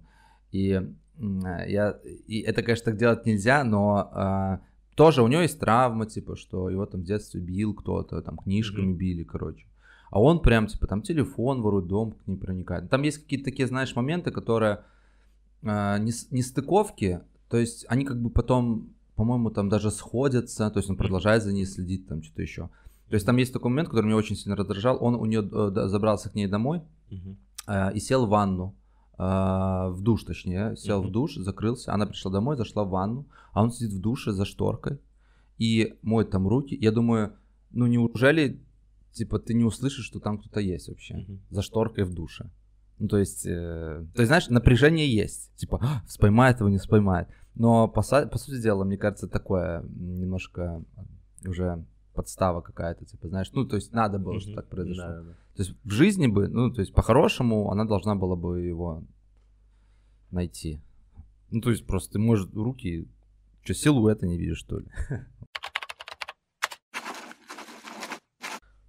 И, 0.50 0.80
я, 1.18 1.98
и 2.26 2.40
это, 2.40 2.62
конечно, 2.62 2.86
так 2.86 2.96
делать 2.96 3.26
нельзя, 3.26 3.64
но 3.64 4.08
а, 4.12 4.60
тоже 4.94 5.22
у 5.22 5.28
него 5.28 5.42
есть 5.42 5.60
травма, 5.60 6.06
типа, 6.06 6.36
что 6.36 6.70
его 6.70 6.86
там 6.86 7.02
в 7.02 7.04
детстве 7.04 7.40
бил 7.40 7.74
кто-то, 7.74 8.22
там 8.22 8.38
книжками 8.38 8.92
uh-huh. 8.92 8.96
били, 8.96 9.24
короче. 9.24 9.66
А 10.10 10.22
он 10.22 10.40
прям, 10.40 10.68
типа, 10.68 10.86
там 10.86 11.02
телефон 11.02 11.60
ворует, 11.60 11.86
дом 11.86 12.12
к 12.12 12.26
ней 12.26 12.36
проникает. 12.36 12.88
Там 12.88 13.02
есть 13.02 13.18
какие-то 13.18 13.46
такие, 13.46 13.68
знаешь, 13.68 13.94
моменты, 13.94 14.30
которые 14.30 14.84
не, 15.62 16.12
не 16.30 16.42
стыковки, 16.42 17.20
то 17.48 17.56
есть 17.56 17.86
они 17.88 18.04
как 18.04 18.20
бы 18.20 18.30
потом, 18.30 18.90
по-моему, 19.16 19.50
там 19.50 19.68
даже 19.68 19.90
сходятся, 19.90 20.70
то 20.70 20.78
есть 20.78 20.90
он 20.90 20.96
продолжает 20.96 21.42
за 21.42 21.52
ней 21.52 21.66
следить, 21.66 22.06
там 22.06 22.22
что-то 22.22 22.42
еще. 22.42 22.70
То 23.08 23.14
есть 23.14 23.24
там 23.24 23.36
есть 23.38 23.52
такой 23.52 23.70
момент, 23.70 23.88
который 23.88 24.06
меня 24.06 24.16
очень 24.16 24.36
сильно 24.36 24.56
раздражал. 24.56 24.98
Он 25.00 25.14
у 25.14 25.24
нее 25.24 25.40
э, 25.40 25.88
забрался 25.88 26.28
к 26.28 26.34
ней 26.34 26.46
домой 26.46 26.82
э, 27.66 27.92
и 27.94 28.00
сел 28.00 28.26
в 28.26 28.28
ванну. 28.28 28.74
Э, 29.18 29.88
в 29.88 30.00
душ, 30.02 30.24
точнее, 30.24 30.76
сел 30.76 31.02
в 31.02 31.10
душ, 31.10 31.36
закрылся. 31.36 31.94
Она 31.94 32.06
пришла 32.06 32.30
домой, 32.30 32.56
зашла 32.56 32.84
в 32.84 32.90
ванну, 32.90 33.26
а 33.52 33.62
он 33.62 33.72
сидит 33.72 33.94
в 33.94 34.00
душе 34.00 34.32
за 34.32 34.44
шторкой 34.44 34.98
и 35.56 35.94
моет 36.02 36.30
там 36.30 36.46
руки. 36.46 36.76
Я 36.78 36.92
думаю, 36.92 37.32
ну 37.70 37.86
неужели, 37.86 38.60
типа, 39.12 39.38
ты 39.38 39.54
не 39.54 39.64
услышишь, 39.64 40.04
что 40.04 40.20
там 40.20 40.38
кто-то 40.38 40.60
есть 40.60 40.88
вообще 40.88 41.26
за 41.48 41.62
шторкой 41.62 42.04
в 42.04 42.12
душе? 42.12 42.50
Ну, 42.98 43.08
то 43.08 43.18
есть, 43.18 43.46
э, 43.46 44.04
то 44.14 44.20
есть, 44.20 44.28
знаешь, 44.28 44.48
напряжение 44.48 45.12
есть. 45.12 45.54
Типа, 45.56 45.78
а, 45.82 46.02
споймает 46.08 46.60
его, 46.60 46.68
не 46.68 46.78
споймает. 46.78 47.28
Но 47.54 47.88
по, 47.88 48.02
по 48.02 48.38
сути 48.38 48.60
дела, 48.60 48.84
мне 48.84 48.96
кажется, 48.96 49.28
такое 49.28 49.82
немножко 49.82 50.82
уже 51.44 51.84
подстава 52.14 52.60
какая-то, 52.60 53.04
типа, 53.04 53.28
знаешь, 53.28 53.50
ну, 53.52 53.64
то 53.64 53.76
есть 53.76 53.92
надо 53.92 54.18
было, 54.18 54.38
mm-hmm. 54.38 54.54
так 54.54 54.68
произошло. 54.68 55.04
Да, 55.04 55.22
да. 55.22 55.32
То 55.54 55.62
есть 55.62 55.76
в 55.84 55.90
жизни 55.90 56.26
бы, 56.26 56.48
ну, 56.48 56.72
то 56.72 56.80
есть 56.80 56.92
по-хорошему 56.92 57.70
она 57.70 57.84
должна 57.84 58.16
была 58.16 58.34
бы 58.34 58.60
его 58.60 59.04
найти. 60.32 60.80
Ну, 61.50 61.60
то 61.60 61.70
есть 61.70 61.86
просто 61.86 62.14
ты 62.14 62.18
можешь 62.18 62.48
руки, 62.52 63.08
что, 63.62 63.74
силуэта 63.74 64.26
не 64.26 64.36
видишь, 64.36 64.58
что 64.58 64.80
ли? 64.80 64.86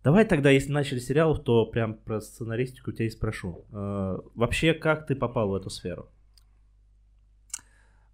Давай 0.04 0.26
тогда, 0.26 0.50
если 0.50 0.72
начали 0.72 1.00
сериал, 1.00 1.38
то 1.38 1.66
прям 1.66 1.96
про 1.96 2.22
сценаристику 2.22 2.92
тебя 2.92 3.08
и 3.08 3.10
спрошу. 3.10 3.66
Э, 3.72 4.18
вообще, 4.34 4.74
как 4.74 5.06
ты 5.06 5.16
попал 5.16 5.50
в 5.50 5.54
эту 5.56 5.70
сферу? 5.70 6.08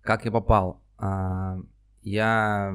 Как 0.02 0.26
я 0.26 0.32
попал? 0.32 0.82
А, 0.98 1.60
я, 2.02 2.74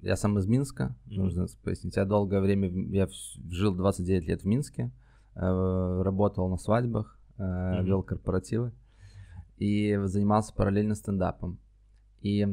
я 0.00 0.16
сам 0.16 0.38
из 0.38 0.46
Минска, 0.46 0.94
mm-hmm. 1.06 1.14
нужно 1.14 1.46
пояснить. 1.62 1.96
Я 1.96 2.04
долгое 2.04 2.40
время, 2.40 2.68
я 2.90 3.08
жил 3.50 3.74
29 3.74 4.28
лет 4.28 4.42
в 4.42 4.46
Минске, 4.46 4.90
э, 5.34 6.02
работал 6.02 6.48
на 6.50 6.58
свадьбах, 6.58 7.18
mm-hmm. 7.38 7.84
вел 7.84 8.02
корпоративы 8.02 8.72
и 9.56 9.98
занимался 10.04 10.54
параллельно 10.54 10.94
стендапом. 10.94 11.58
И 12.20 12.46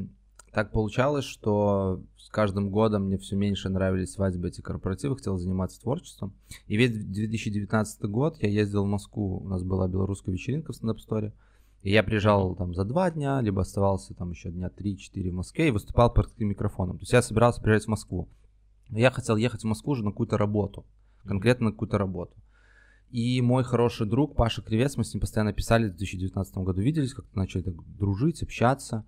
так 0.52 0.72
получалось, 0.72 1.26
что 1.26 2.02
с 2.18 2.30
каждым 2.30 2.70
годом 2.70 3.06
мне 3.06 3.18
все 3.18 3.36
меньше 3.36 3.70
нравились 3.70 4.14
свадьбы 4.14 4.50
эти 4.50 4.62
корпоративы, 4.62 5.16
хотел 5.16 5.38
заниматься 5.38 5.82
творчеством. 5.82 6.34
И 6.68 6.78
весь 6.78 6.92
2019 6.92 8.02
год 8.04 8.38
я 8.42 8.50
ездил 8.50 8.84
в 8.84 8.88
Москву, 8.88 9.40
у 9.40 9.48
нас 9.48 9.64
была 9.64 9.88
белорусская 9.88 10.32
вечеринка 10.32 10.72
в 10.72 10.76
стендап-сторе. 10.76 11.34
И 11.82 11.92
я 11.92 12.04
приезжал 12.04 12.56
там 12.56 12.74
за 12.74 12.84
два 12.84 13.10
дня, 13.10 13.40
либо 13.42 13.62
оставался 13.62 14.14
там 14.14 14.32
еще 14.32 14.52
дня 14.52 14.70
3-4 14.70 15.30
в 15.30 15.34
Москве 15.34 15.70
и 15.70 15.72
выступал 15.72 16.14
таким 16.14 16.50
микрофоном. 16.50 16.98
То 16.98 17.04
есть 17.04 17.14
я 17.14 17.22
собирался 17.22 17.62
приезжать 17.62 17.86
в 17.86 17.90
Москву. 17.90 18.28
Я 18.90 19.12
хотел 19.12 19.38
ехать 19.38 19.62
в 19.62 19.68
Москву 19.68 19.94
уже 19.94 20.04
на 20.04 20.12
какую-то 20.12 20.38
работу, 20.38 20.86
конкретно 21.26 21.68
на 21.68 21.72
какую-то 21.72 21.98
работу. 21.98 22.36
И 23.12 23.42
мой 23.42 23.64
хороший 23.64 24.08
друг 24.08 24.36
Паша 24.36 24.62
Кривец, 24.62 24.98
мы 24.98 25.04
с 25.04 25.14
ним 25.14 25.22
постоянно 25.22 25.54
писали 25.54 25.86
в 25.86 25.96
2019 25.96 26.58
году, 26.58 26.82
виделись, 26.82 27.14
как-то 27.14 27.38
начали 27.38 27.62
так 27.64 27.76
дружить, 27.98 28.44
общаться. 28.44 29.06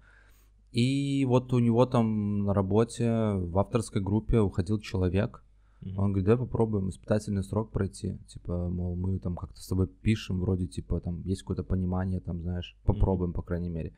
И 0.72 1.26
вот 1.26 1.52
у 1.54 1.60
него 1.60 1.86
там 1.86 2.46
на 2.46 2.54
работе 2.54 3.12
в 3.34 3.58
авторской 3.60 4.02
группе 4.02 4.40
уходил 4.40 4.80
человек. 4.80 5.44
Mm-hmm. 5.82 5.96
Он 5.98 6.12
говорит, 6.12 6.26
давай 6.26 6.46
попробуем 6.46 6.90
испытательный 6.90 7.44
срок 7.44 7.72
пройти. 7.72 8.18
Типа, 8.28 8.70
мол, 8.70 8.96
мы 8.96 9.20
там 9.20 9.36
как-то 9.36 9.60
с 9.60 9.68
тобой 9.68 9.88
пишем, 9.88 10.40
вроде, 10.40 10.68
типа, 10.68 11.00
там 11.02 11.22
есть 11.24 11.42
какое-то 11.42 11.64
понимание, 11.64 12.20
там, 12.20 12.42
знаешь, 12.42 12.78
попробуем, 12.84 13.32
mm-hmm. 13.32 13.36
по 13.36 13.42
крайней 13.42 13.70
мере. 13.70 13.94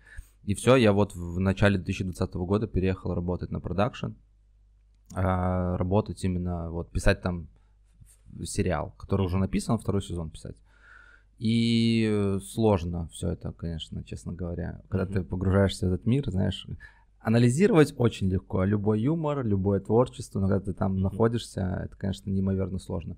И 0.45 0.55
все, 0.55 0.75
я 0.75 0.93
вот 0.93 1.13
в 1.13 1.39
начале 1.39 1.77
2020 1.77 2.33
года 2.35 2.67
переехал 2.67 3.13
работать 3.13 3.51
на 3.51 3.59
продакшн. 3.59 4.13
А, 5.13 5.77
работать 5.77 6.23
именно, 6.23 6.71
вот, 6.71 6.89
писать 6.89 7.21
там 7.21 7.47
сериал, 8.43 8.95
который 8.97 9.25
уже 9.25 9.37
написан, 9.37 9.77
второй 9.77 10.01
сезон 10.01 10.31
писать. 10.31 10.55
И 11.43 12.37
сложно 12.41 13.09
все 13.11 13.31
это, 13.31 13.51
конечно, 13.51 14.01
честно 14.05 14.31
говоря. 14.31 14.79
Когда 14.87 15.05
mm-hmm. 15.05 15.13
ты 15.13 15.23
погружаешься 15.23 15.89
в 15.89 15.93
этот 15.93 16.05
мир, 16.05 16.23
знаешь, 16.31 16.65
анализировать 17.19 17.93
очень 17.97 18.29
легко. 18.29 18.63
Любой 18.63 19.01
юмор, 19.01 19.45
любое 19.45 19.81
творчество, 19.81 20.39
но 20.39 20.47
когда 20.47 20.63
ты 20.63 20.73
там 20.73 20.93
mm-hmm. 20.93 21.01
находишься, 21.01 21.81
это, 21.83 21.97
конечно, 21.97 22.29
неимоверно 22.29 22.79
сложно. 22.79 23.17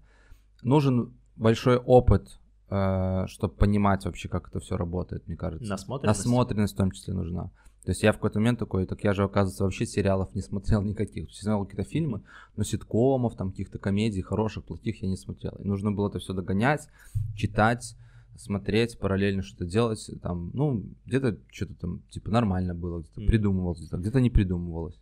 Нужен 0.64 1.14
большой 1.36 1.78
опыт, 1.78 2.40
э, 2.72 3.26
чтобы 3.28 3.54
понимать 3.54 4.06
вообще, 4.06 4.28
как 4.28 4.48
это 4.48 4.60
все 4.60 4.76
работает, 4.76 5.28
мне 5.28 5.38
кажется. 5.38 5.70
Насмотренность. 5.70 6.20
Насмотренность 6.20 6.74
в 6.74 6.78
том 6.78 6.90
числе 6.90 7.14
нужна. 7.14 7.52
То 7.84 7.92
есть 7.92 8.02
я 8.02 8.12
в 8.12 8.16
какой-то 8.16 8.40
момент 8.40 8.58
такой, 8.58 8.88
так 8.88 9.04
я 9.04 9.14
же, 9.14 9.24
оказывается, 9.24 9.66
вообще 9.66 9.86
сериалов 9.86 10.34
не 10.34 10.42
смотрел 10.42 10.82
никаких. 10.82 11.26
То 11.26 11.30
есть 11.30 11.44
я 11.44 11.52
смотрел 11.52 11.66
какие-то 11.66 11.88
фильмы, 11.88 12.24
но 12.56 12.64
ситкомов, 12.64 13.36
там 13.36 13.52
каких-то 13.52 13.78
комедий, 13.78 14.24
хороших, 14.24 14.64
плохих 14.64 15.04
я 15.04 15.10
не 15.10 15.16
смотрел. 15.16 15.52
И 15.60 15.68
нужно 15.68 15.92
было 15.92 16.10
это 16.10 16.18
все 16.18 16.34
догонять, 16.34 16.90
читать, 17.36 17.96
смотреть, 18.36 19.00
параллельно 19.00 19.42
что-то 19.42 19.66
делать. 19.66 20.10
Там, 20.22 20.52
ну, 20.54 20.84
где-то 21.06 21.38
что-то 21.52 21.74
там, 21.76 22.02
типа, 22.10 22.32
нормально 22.32 22.74
было, 22.74 23.00
где-то 23.00 23.22
mm. 23.22 23.28
придумывалось, 23.28 23.80
где-то, 23.80 23.98
где-то 23.98 24.20
не 24.22 24.30
придумывалось. 24.30 25.00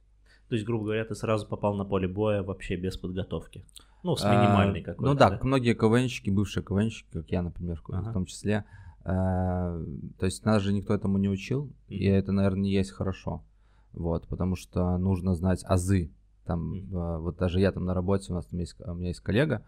То 0.50 0.56
есть, 0.56 0.66
грубо 0.66 0.86
говоря, 0.86 1.06
ты 1.06 1.16
сразу 1.16 1.48
попал 1.48 1.76
на 1.76 1.86
поле 1.86 2.08
боя 2.08 2.44
вообще 2.44 2.76
без 2.76 2.98
подготовки. 2.98 3.66
Ну, 4.04 4.16
с 4.16 4.24
минимальной 4.24 4.82
а, 4.82 4.84
какой-то. 4.84 5.12
Ну 5.12 5.18
да, 5.18 5.30
да, 5.30 5.40
многие 5.44 5.74
КВНщики, 5.74 6.30
бывшие 6.30 6.64
КВНщики, 6.64 7.08
как 7.12 7.30
я, 7.30 7.42
например, 7.42 7.82
ага. 7.88 8.10
в 8.10 8.14
том 8.14 8.26
числе, 8.26 8.66
Э, 9.06 9.86
то 10.18 10.26
есть 10.26 10.46
нас 10.46 10.62
же 10.62 10.72
никто 10.72 10.94
этому 10.94 11.18
не 11.18 11.30
учил, 11.30 11.66
mm-hmm. 11.66 11.96
и 11.96 12.06
это, 12.06 12.32
наверное, 12.32 12.64
не 12.64 12.72
есть 12.72 12.92
хорошо. 12.92 13.44
Вот, 13.92 14.28
потому 14.28 14.56
что 14.56 14.98
нужно 14.98 15.36
знать 15.36 15.64
азы. 15.66 16.12
Там, 16.46 16.74
mm-hmm. 16.74 17.20
вот 17.20 17.38
даже 17.38 17.60
я 17.60 17.72
там 17.72 17.86
на 17.86 17.94
работе, 17.94 18.32
у 18.32 18.36
нас 18.36 18.46
там 18.46 18.60
есть, 18.60 18.76
у 18.80 18.94
меня 18.94 19.10
есть 19.10 19.20
коллега, 19.20 19.64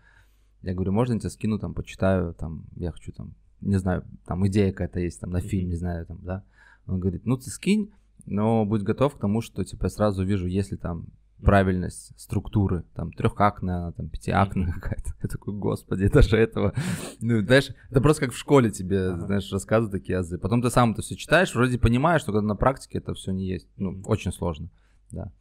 я 0.61 0.73
говорю, 0.73 0.93
можно 0.93 1.13
я 1.13 1.19
тебе 1.19 1.29
скину, 1.29 1.59
там, 1.59 1.73
почитаю, 1.73 2.33
там, 2.33 2.65
я 2.75 2.91
хочу 2.91 3.11
там, 3.11 3.35
не 3.65 3.77
знаю, 3.77 4.03
там 4.25 4.47
идея 4.47 4.71
какая-то 4.71 4.99
есть, 4.99 5.19
там, 5.19 5.31
на 5.31 5.41
фильм, 5.41 5.69
не 5.69 5.75
знаю, 5.75 6.05
там, 6.05 6.19
да. 6.21 6.43
Он 6.87 6.99
говорит, 6.99 7.25
ну, 7.25 7.35
ты 7.37 7.49
скинь, 7.49 7.91
но 8.25 8.65
будь 8.65 8.83
готов 8.83 9.15
к 9.15 9.19
тому, 9.19 9.41
что, 9.41 9.63
типа, 9.63 9.85
я 9.85 9.89
сразу 9.89 10.23
вижу, 10.23 10.47
если 10.47 10.75
там 10.75 11.07
правильность 11.43 12.13
структуры, 12.17 12.83
там 12.95 13.11
трехакная, 13.11 13.91
там 13.91 14.07
пятиакная 14.09 14.71
какая-то. 14.73 15.13
Я 15.21 15.29
такой, 15.29 15.53
господи, 15.53 16.07
даже 16.07 16.37
этого. 16.37 16.73
Ну, 17.19 17.41
знаешь, 17.41 17.71
это 17.89 18.01
просто 18.01 18.25
как 18.25 18.33
в 18.33 18.37
школе 18.37 18.71
тебе, 18.71 19.09
ага. 19.09 19.25
знаешь, 19.25 19.51
рассказывают 19.51 19.91
такие 19.91 20.19
азы. 20.19 20.37
Потом 20.37 20.61
ты 20.61 20.69
сам 20.69 20.91
это 20.91 21.01
все 21.01 21.15
читаешь, 21.15 21.53
вроде 21.53 21.77
понимаешь, 21.77 22.21
что 22.21 22.31
когда 22.31 22.47
на 22.47 22.55
практике 22.55 22.99
это 22.99 23.13
все 23.13 23.31
не 23.31 23.45
есть. 23.45 23.67
Ну, 23.77 24.01
очень 24.05 24.31
сложно, 24.31 24.69
да. 25.11 25.31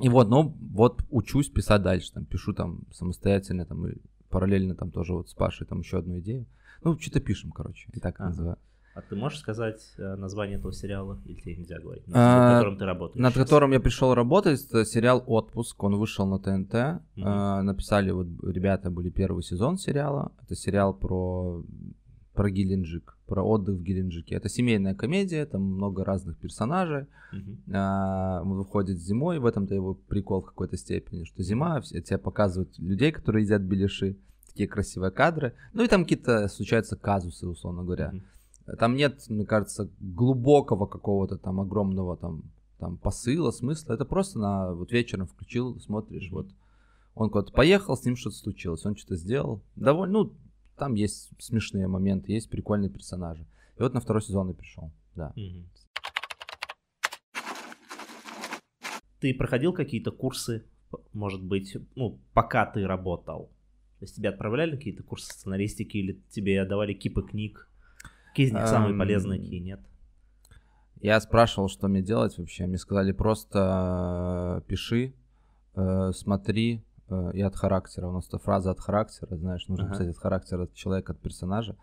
И 0.00 0.08
вот, 0.08 0.30
ну, 0.30 0.56
вот 0.72 1.04
учусь 1.10 1.50
писать 1.50 1.82
дальше, 1.82 2.12
там, 2.12 2.24
пишу 2.24 2.54
там 2.54 2.84
самостоятельно, 2.90 3.66
там, 3.66 3.86
и 3.86 3.96
параллельно 4.30 4.74
там 4.74 4.90
тоже 4.90 5.12
вот 5.12 5.28
с 5.28 5.34
Пашей 5.34 5.66
там 5.66 5.80
еще 5.80 5.98
одну 5.98 6.18
идею. 6.20 6.46
Ну, 6.82 6.98
что-то 6.98 7.20
пишем, 7.20 7.50
короче, 7.50 7.88
и 7.92 8.00
так 8.00 8.16
ага. 8.20 8.28
называю. 8.28 8.58
А 8.94 9.02
ты 9.02 9.14
можешь 9.14 9.38
сказать 9.38 9.80
э, 9.98 10.16
название 10.16 10.58
этого 10.58 10.72
сериала, 10.72 11.20
или 11.24 11.40
тебе 11.40 11.56
нельзя 11.56 11.78
говорить, 11.78 12.06
над 12.08 12.16
а, 12.16 12.54
которым 12.54 12.76
ты 12.76 12.84
работаешь? 12.84 13.22
Над 13.22 13.32
сейчас? 13.32 13.44
которым 13.44 13.72
я 13.72 13.80
пришел 13.80 14.14
работать, 14.14 14.66
это 14.66 14.84
сериал 14.84 15.22
«Отпуск», 15.26 15.80
он 15.82 15.96
вышел 15.96 16.26
на 16.26 16.38
ТНТ, 16.40 16.74
mm 16.74 17.00
а, 17.22 17.62
написали 17.62 18.10
вот 18.10 18.26
ребята, 18.42 18.90
были 18.90 19.10
первый 19.10 19.44
сезон 19.44 19.78
сериала, 19.78 20.32
это 20.42 20.56
сериал 20.56 20.92
про, 20.92 21.64
про 22.34 22.50
Геленджик, 22.50 23.16
про 23.26 23.44
отдых 23.44 23.76
в 23.76 23.82
Геленджике. 23.82 24.34
Это 24.34 24.48
семейная 24.48 24.96
комедия, 24.96 25.46
там 25.46 25.62
много 25.62 26.04
разных 26.04 26.36
персонажей, 26.38 27.06
mm-hmm. 27.32 27.72
а, 27.72 28.42
выходит 28.42 28.98
зимой, 28.98 29.38
в 29.38 29.46
этом-то 29.46 29.72
его 29.72 29.94
прикол 29.94 30.42
в 30.42 30.46
какой-то 30.46 30.76
степени, 30.76 31.24
что 31.24 31.44
зима, 31.44 31.80
все, 31.80 32.02
тебе 32.02 32.18
показывают 32.18 32.76
людей, 32.78 33.12
которые 33.12 33.44
едят 33.44 33.62
беляши, 33.62 34.16
такие 34.50 34.68
красивые 34.68 35.10
кадры, 35.10 35.54
ну 35.72 35.82
и 35.82 35.88
там 35.88 36.02
какие-то 36.02 36.48
случаются 36.48 36.96
казусы, 36.96 37.46
условно 37.46 37.82
говоря. 37.82 38.12
Mm-hmm 38.14 38.22
там 38.78 38.96
нет, 38.96 39.24
мне 39.28 39.44
кажется, 39.44 39.90
глубокого 40.00 40.86
какого-то 40.86 41.38
там 41.38 41.60
огромного 41.60 42.16
там, 42.16 42.42
там 42.78 42.96
посыла, 42.98 43.50
смысла. 43.50 43.94
Это 43.94 44.04
просто 44.04 44.38
на 44.38 44.72
вот 44.72 44.92
вечером 44.92 45.26
включил, 45.26 45.78
смотришь, 45.80 46.30
вот 46.30 46.48
он 47.14 47.30
куда-то 47.30 47.52
поехал, 47.52 47.96
с 47.96 48.04
ним 48.04 48.16
что-то 48.16 48.36
случилось, 48.36 48.84
он 48.86 48.96
что-то 48.96 49.16
сделал. 49.16 49.62
Довольно, 49.76 50.20
ну, 50.20 50.32
там 50.76 50.94
есть 50.94 51.30
смешные 51.38 51.88
моменты, 51.88 52.32
есть 52.32 52.48
прикольные 52.48 52.90
персонажи. 52.90 53.46
И 53.76 53.82
вот 53.82 53.94
на 53.94 54.00
второй 54.00 54.22
сезон 54.22 54.50
и 54.50 54.54
пришел, 54.54 54.90
да. 55.14 55.32
Ты 59.20 59.34
проходил 59.34 59.72
какие-то 59.72 60.12
курсы, 60.12 60.64
может 61.12 61.42
быть, 61.42 61.76
ну, 61.94 62.18
пока 62.32 62.64
ты 62.66 62.86
работал? 62.86 63.50
То 64.00 64.04
есть 64.04 64.16
тебя 64.16 64.30
отправляли 64.30 64.76
какие-то 64.76 65.02
курсы 65.02 65.30
сценаристики 65.30 65.98
или 65.98 66.18
тебе 66.30 66.64
давали 66.64 66.94
кипы 66.94 67.22
книг? 67.22 67.68
Какие 68.30 68.46
из 68.46 68.52
них 68.52 68.66
самые 68.66 68.96
полезные, 68.96 69.38
какие 69.38 69.60
нет? 69.60 69.80
Я 71.02 71.20
спрашивал, 71.20 71.68
что 71.68 71.86
мне 71.86 72.00
делать 72.00 72.38
вообще. 72.38 72.66
Мне 72.66 72.78
сказали 72.78 73.12
просто 73.12 74.62
э, 74.62 74.68
пиши, 74.68 75.12
э, 75.74 76.12
смотри 76.14 76.82
э, 77.08 77.30
и 77.34 77.42
от 77.42 77.56
характера. 77.56 78.08
У 78.08 78.12
нас 78.12 78.26
это 78.26 78.38
фраза 78.38 78.70
от 78.70 78.80
характера, 78.80 79.36
знаешь, 79.36 79.68
нужно 79.68 79.84
ага. 79.84 79.94
писать 79.94 80.08
от 80.08 80.16
характера 80.16 80.62
от 80.62 80.74
человека, 80.74 81.12
от 81.12 81.20
персонажа. 81.20 81.76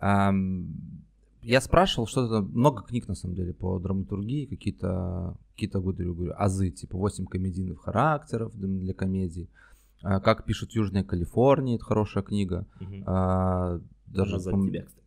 Я 0.00 1.60
спрашивал, 1.60 2.08
что 2.08 2.26
это 2.26 2.40
много 2.40 2.82
книг 2.82 3.06
на 3.06 3.14
самом 3.14 3.36
деле 3.36 3.54
по 3.54 3.78
драматургии, 3.78 4.46
какие-то 4.46 5.36
какие-то 5.52 5.80
говорю, 5.80 6.12
говорю, 6.12 6.34
азы, 6.36 6.70
типа 6.70 6.98
8 6.98 7.26
комедийных 7.26 7.82
характеров 7.82 8.52
для 8.56 8.92
комедий. 8.94 9.48
Как 10.02 10.44
пишут 10.44 10.72
Южная 10.72 11.04
Калифорния, 11.04 11.76
это 11.76 11.84
хорошая 11.84 12.22
книга. 12.22 12.66
Угу. 12.80 13.04
А, 13.06 13.80
даже 14.06 14.38
за 14.38 14.50
пом... 14.50 14.68
тебя, 14.68 14.82
кстати. 14.82 15.06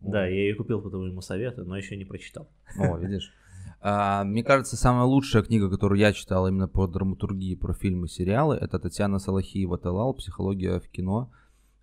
Да, 0.00 0.26
я 0.26 0.34
ее 0.34 0.54
купил 0.54 0.82
по 0.82 0.90
твоему 0.90 1.20
совету, 1.20 1.64
но 1.64 1.76
еще 1.76 1.96
не 1.96 2.04
прочитал. 2.04 2.48
О, 2.78 2.96
видишь. 2.98 3.32
А, 3.80 4.24
мне 4.24 4.42
кажется, 4.42 4.76
самая 4.76 5.04
лучшая 5.04 5.42
книга, 5.42 5.70
которую 5.70 5.98
я 5.98 6.12
читал 6.12 6.46
именно 6.48 6.68
по 6.68 6.86
драматургии, 6.86 7.54
про 7.54 7.74
фильмы, 7.74 8.08
сериалы, 8.08 8.56
это 8.56 8.78
Татьяна 8.78 9.18
Салахиева 9.18 9.78
Талал 9.78 10.14
«Психология 10.14 10.80
в 10.80 10.88
кино». 10.88 11.30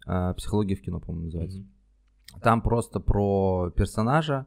А, 0.05 0.33
«Психология 0.33 0.75
в 0.75 0.81
кино», 0.81 0.99
по-моему, 0.99 1.25
называется. 1.25 1.59
Mm-hmm. 1.59 2.41
Там 2.41 2.61
просто 2.61 2.99
про 2.99 3.71
персонажа, 3.75 4.45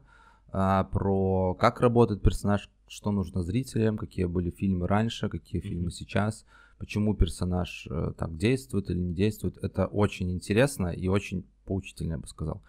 а, 0.51 0.83
про 0.85 1.53
как 1.55 1.81
работает 1.81 2.21
персонаж, 2.21 2.69
что 2.87 3.11
нужно 3.11 3.41
зрителям, 3.41 3.97
какие 3.97 4.25
были 4.25 4.51
фильмы 4.51 4.87
раньше, 4.87 5.29
какие 5.29 5.61
mm-hmm. 5.61 5.67
фильмы 5.67 5.91
сейчас, 5.91 6.45
почему 6.77 7.15
персонаж 7.15 7.87
э, 7.89 8.13
так 8.17 8.37
действует 8.37 8.89
или 8.89 8.99
не 8.99 9.13
действует. 9.13 9.57
Это 9.63 9.87
очень 9.87 10.31
интересно 10.31 10.87
и 10.87 11.07
очень 11.07 11.45
поучительно, 11.65 12.13
я 12.13 12.17
бы 12.19 12.27
сказал. 12.27 12.61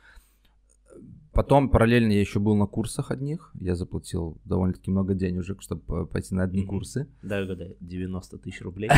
Потом 1.36 1.68
параллельно 1.68 2.12
я 2.12 2.20
еще 2.20 2.40
был 2.40 2.56
на 2.56 2.64
курсах 2.64 3.10
одних. 3.10 3.50
Я 3.60 3.74
заплатил 3.74 4.40
довольно-таки 4.46 4.90
много 4.90 5.12
денежек, 5.12 5.60
чтобы 5.60 6.06
пойти 6.06 6.34
на 6.34 6.44
одни 6.44 6.62
mm-hmm. 6.62 6.66
курсы. 6.66 7.08
Да, 7.22 7.42
угадай, 7.42 7.76
90 7.80 8.38
тысяч 8.38 8.62
рублей. 8.62 8.88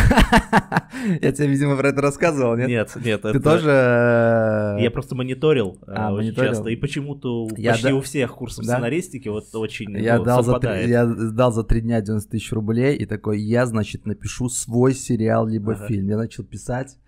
Я 1.20 1.32
тебе, 1.32 1.48
видимо, 1.48 1.76
про 1.76 1.88
это 1.88 2.00
рассказывал, 2.00 2.56
нет? 2.56 2.68
Нет, 2.68 2.96
нет. 3.04 3.22
Ты 3.22 3.40
тоже... 3.40 3.70
Э, 3.70 4.76
я 4.80 4.90
просто 4.92 5.16
мониторил 5.16 5.78
э, 5.84 6.10
очень 6.10 6.32
часто. 6.32 6.70
И 6.70 6.76
почему-то 6.76 7.48
почти 7.48 7.92
у 7.92 8.00
всех 8.02 8.36
курсов 8.36 8.64
сценаристики 8.64 9.28
вот 9.28 9.52
очень 9.54 9.90
Я 9.98 10.18
дал 10.20 10.44
за 10.44 11.64
три 11.64 11.80
дня 11.80 12.00
90 12.00 12.30
тысяч 12.30 12.52
рублей 12.52 12.96
и 12.96 13.04
такой, 13.04 13.40
я, 13.40 13.66
значит, 13.66 14.06
напишу 14.06 14.48
свой 14.48 14.94
сериал 14.94 15.44
либо 15.48 15.74
фильм. 15.74 16.06
Я 16.08 16.16
начал 16.16 16.44
писать. 16.44 16.98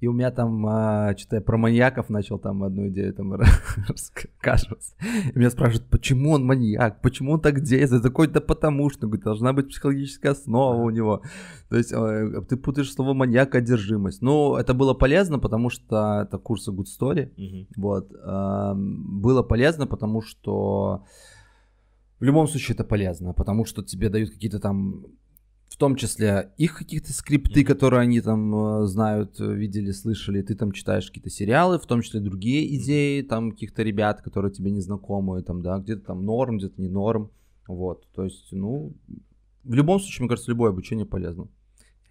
И 0.00 0.06
у 0.06 0.12
меня 0.12 0.30
там, 0.30 0.66
а, 0.66 1.14
что-то 1.16 1.36
я 1.36 1.42
про 1.42 1.58
маньяков 1.58 2.08
начал 2.08 2.38
там 2.38 2.62
одну 2.62 2.88
идею 2.88 3.12
там 3.12 3.34
рассказывать. 3.88 4.94
И 5.34 5.38
меня 5.38 5.50
спрашивают, 5.50 5.90
почему 5.90 6.32
он 6.32 6.44
маньяк, 6.44 7.02
почему 7.02 7.32
он 7.32 7.40
так 7.40 7.60
действует? 7.60 8.02
Такой-то 8.02 8.40
потому 8.40 8.88
что, 8.90 9.06
говорит, 9.06 9.24
должна 9.24 9.52
быть 9.52 9.68
психологическая 9.68 10.32
основа 10.32 10.82
у 10.82 10.90
него. 10.90 11.22
То 11.68 11.76
есть 11.76 11.92
э, 11.92 12.42
ты 12.48 12.56
путаешь 12.56 12.92
слово 12.92 13.12
маньяк 13.12 13.54
одержимость. 13.54 14.22
Ну, 14.22 14.56
это 14.56 14.72
было 14.72 14.94
полезно, 14.94 15.38
потому 15.38 15.68
что 15.68 16.22
это 16.22 16.38
курсы 16.38 16.70
Good 16.70 16.86
Story. 16.98 17.34
Mm-hmm. 17.36 17.66
Вот. 17.76 18.10
Было 19.22 19.42
полезно, 19.42 19.86
потому 19.86 20.22
что 20.22 21.04
в 22.20 22.24
любом 22.24 22.46
случае 22.48 22.74
это 22.74 22.84
полезно, 22.84 23.34
потому 23.34 23.66
что 23.66 23.82
тебе 23.82 24.08
дают 24.08 24.30
какие-то 24.30 24.60
там 24.60 25.04
в 25.70 25.76
том 25.76 25.94
числе 25.94 26.52
их 26.58 26.76
каких-то 26.76 27.12
скрипты, 27.12 27.64
которые 27.64 28.00
они 28.00 28.20
там 28.20 28.82
э, 28.82 28.86
знают, 28.86 29.40
э, 29.40 29.54
видели, 29.54 29.92
слышали, 29.92 30.42
ты 30.42 30.56
там 30.56 30.72
читаешь 30.72 31.06
какие-то 31.06 31.30
сериалы, 31.30 31.78
в 31.78 31.86
том 31.86 32.02
числе 32.02 32.20
другие 32.20 32.76
идеи, 32.76 33.22
там 33.22 33.52
каких-то 33.52 33.82
ребят, 33.82 34.20
которые 34.20 34.52
тебе 34.52 34.72
не 34.72 34.80
знакомы, 34.80 35.42
там, 35.42 35.62
да, 35.62 35.78
где-то 35.78 36.06
там 36.06 36.24
норм, 36.24 36.58
где-то 36.58 36.80
не 36.80 36.88
норм, 36.88 37.30
вот, 37.68 38.08
то 38.12 38.24
есть, 38.24 38.48
ну, 38.50 38.96
в 39.62 39.72
любом 39.72 40.00
случае, 40.00 40.24
мне 40.24 40.28
кажется, 40.30 40.50
любое 40.50 40.70
обучение 40.70 41.06
полезно 41.06 41.48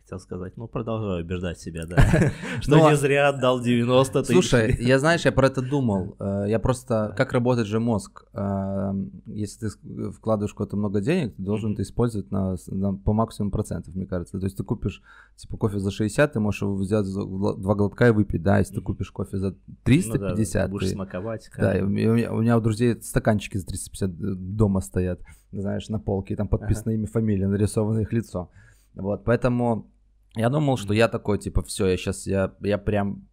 хотел 0.10 0.20
сказать. 0.20 0.58
Ну, 0.58 0.68
продолжаю 0.68 1.24
убеждать 1.24 1.60
себя, 1.60 1.86
да. 1.86 1.98
Что 2.62 2.78
ну, 2.78 2.90
не 2.90 2.96
зря 2.96 3.30
отдал 3.30 3.62
90 3.62 4.24
тысяч. 4.24 4.34
Слушай, 4.34 4.76
я, 4.80 4.98
знаешь, 4.98 5.26
я 5.26 5.32
про 5.32 5.48
это 5.48 5.62
думал. 5.62 6.16
Э, 6.20 6.46
я 6.48 6.60
просто... 6.60 7.14
Как 7.16 7.34
работает 7.34 7.68
же 7.68 7.80
мозг? 7.80 8.26
Э, 8.34 8.92
если 9.28 9.68
ты 9.68 10.12
вкладываешь 10.12 10.54
куда-то 10.54 10.78
много 10.78 11.02
денег, 11.02 11.36
ты 11.36 11.44
должен 11.44 11.74
это 11.74 11.84
использовать 11.84 12.32
на, 12.32 12.56
по 13.06 13.14
максимуму 13.14 13.52
процентов, 13.52 13.94
мне 13.96 14.08
кажется. 14.08 14.40
То 14.40 14.46
есть 14.46 14.58
ты 14.58 14.64
купишь, 14.64 15.04
типа, 15.36 15.58
кофе 15.58 15.80
за 15.80 15.92
60, 15.92 16.34
ты 16.34 16.40
можешь 16.40 16.62
его 16.62 16.76
взять 16.76 17.06
два 17.06 17.76
глотка 17.76 18.08
и 18.08 18.12
выпить, 18.12 18.42
да? 18.42 18.58
Если 18.58 18.76
ты 18.76 18.82
купишь 18.82 19.12
кофе 19.12 19.38
за 19.38 19.56
350... 19.84 20.68
Ну, 20.68 20.72
будешь 20.72 20.92
смаковать. 20.92 21.50
Да, 21.56 21.76
у 21.82 21.88
меня, 21.88 22.34
у 22.34 22.42
меня 22.42 22.58
у 22.58 22.62
друзей 22.62 23.00
стаканчики 23.02 23.58
за 23.58 23.68
350 23.68 24.56
дома 24.56 24.82
стоят, 24.82 25.22
знаешь, 25.52 25.88
на 25.90 26.00
полке, 26.00 26.34
и 26.34 26.38
там 26.38 26.48
подписано 26.48 26.92
имя, 26.92 27.06
фамилия, 27.06 27.48
нарисовано 27.48 28.00
их 28.00 28.12
лицо. 28.12 28.50
Вот, 28.96 29.24
поэтому 29.24 29.88
я 30.36 30.50
думал, 30.50 30.78
что 30.78 30.94
я 30.94 31.08
такой, 31.08 31.40
типа, 31.40 31.64
все, 31.64 31.88
я 31.88 31.98
сейчас, 31.98 32.28
я, 32.28 32.54
я 32.62 32.78
прям 32.78 33.28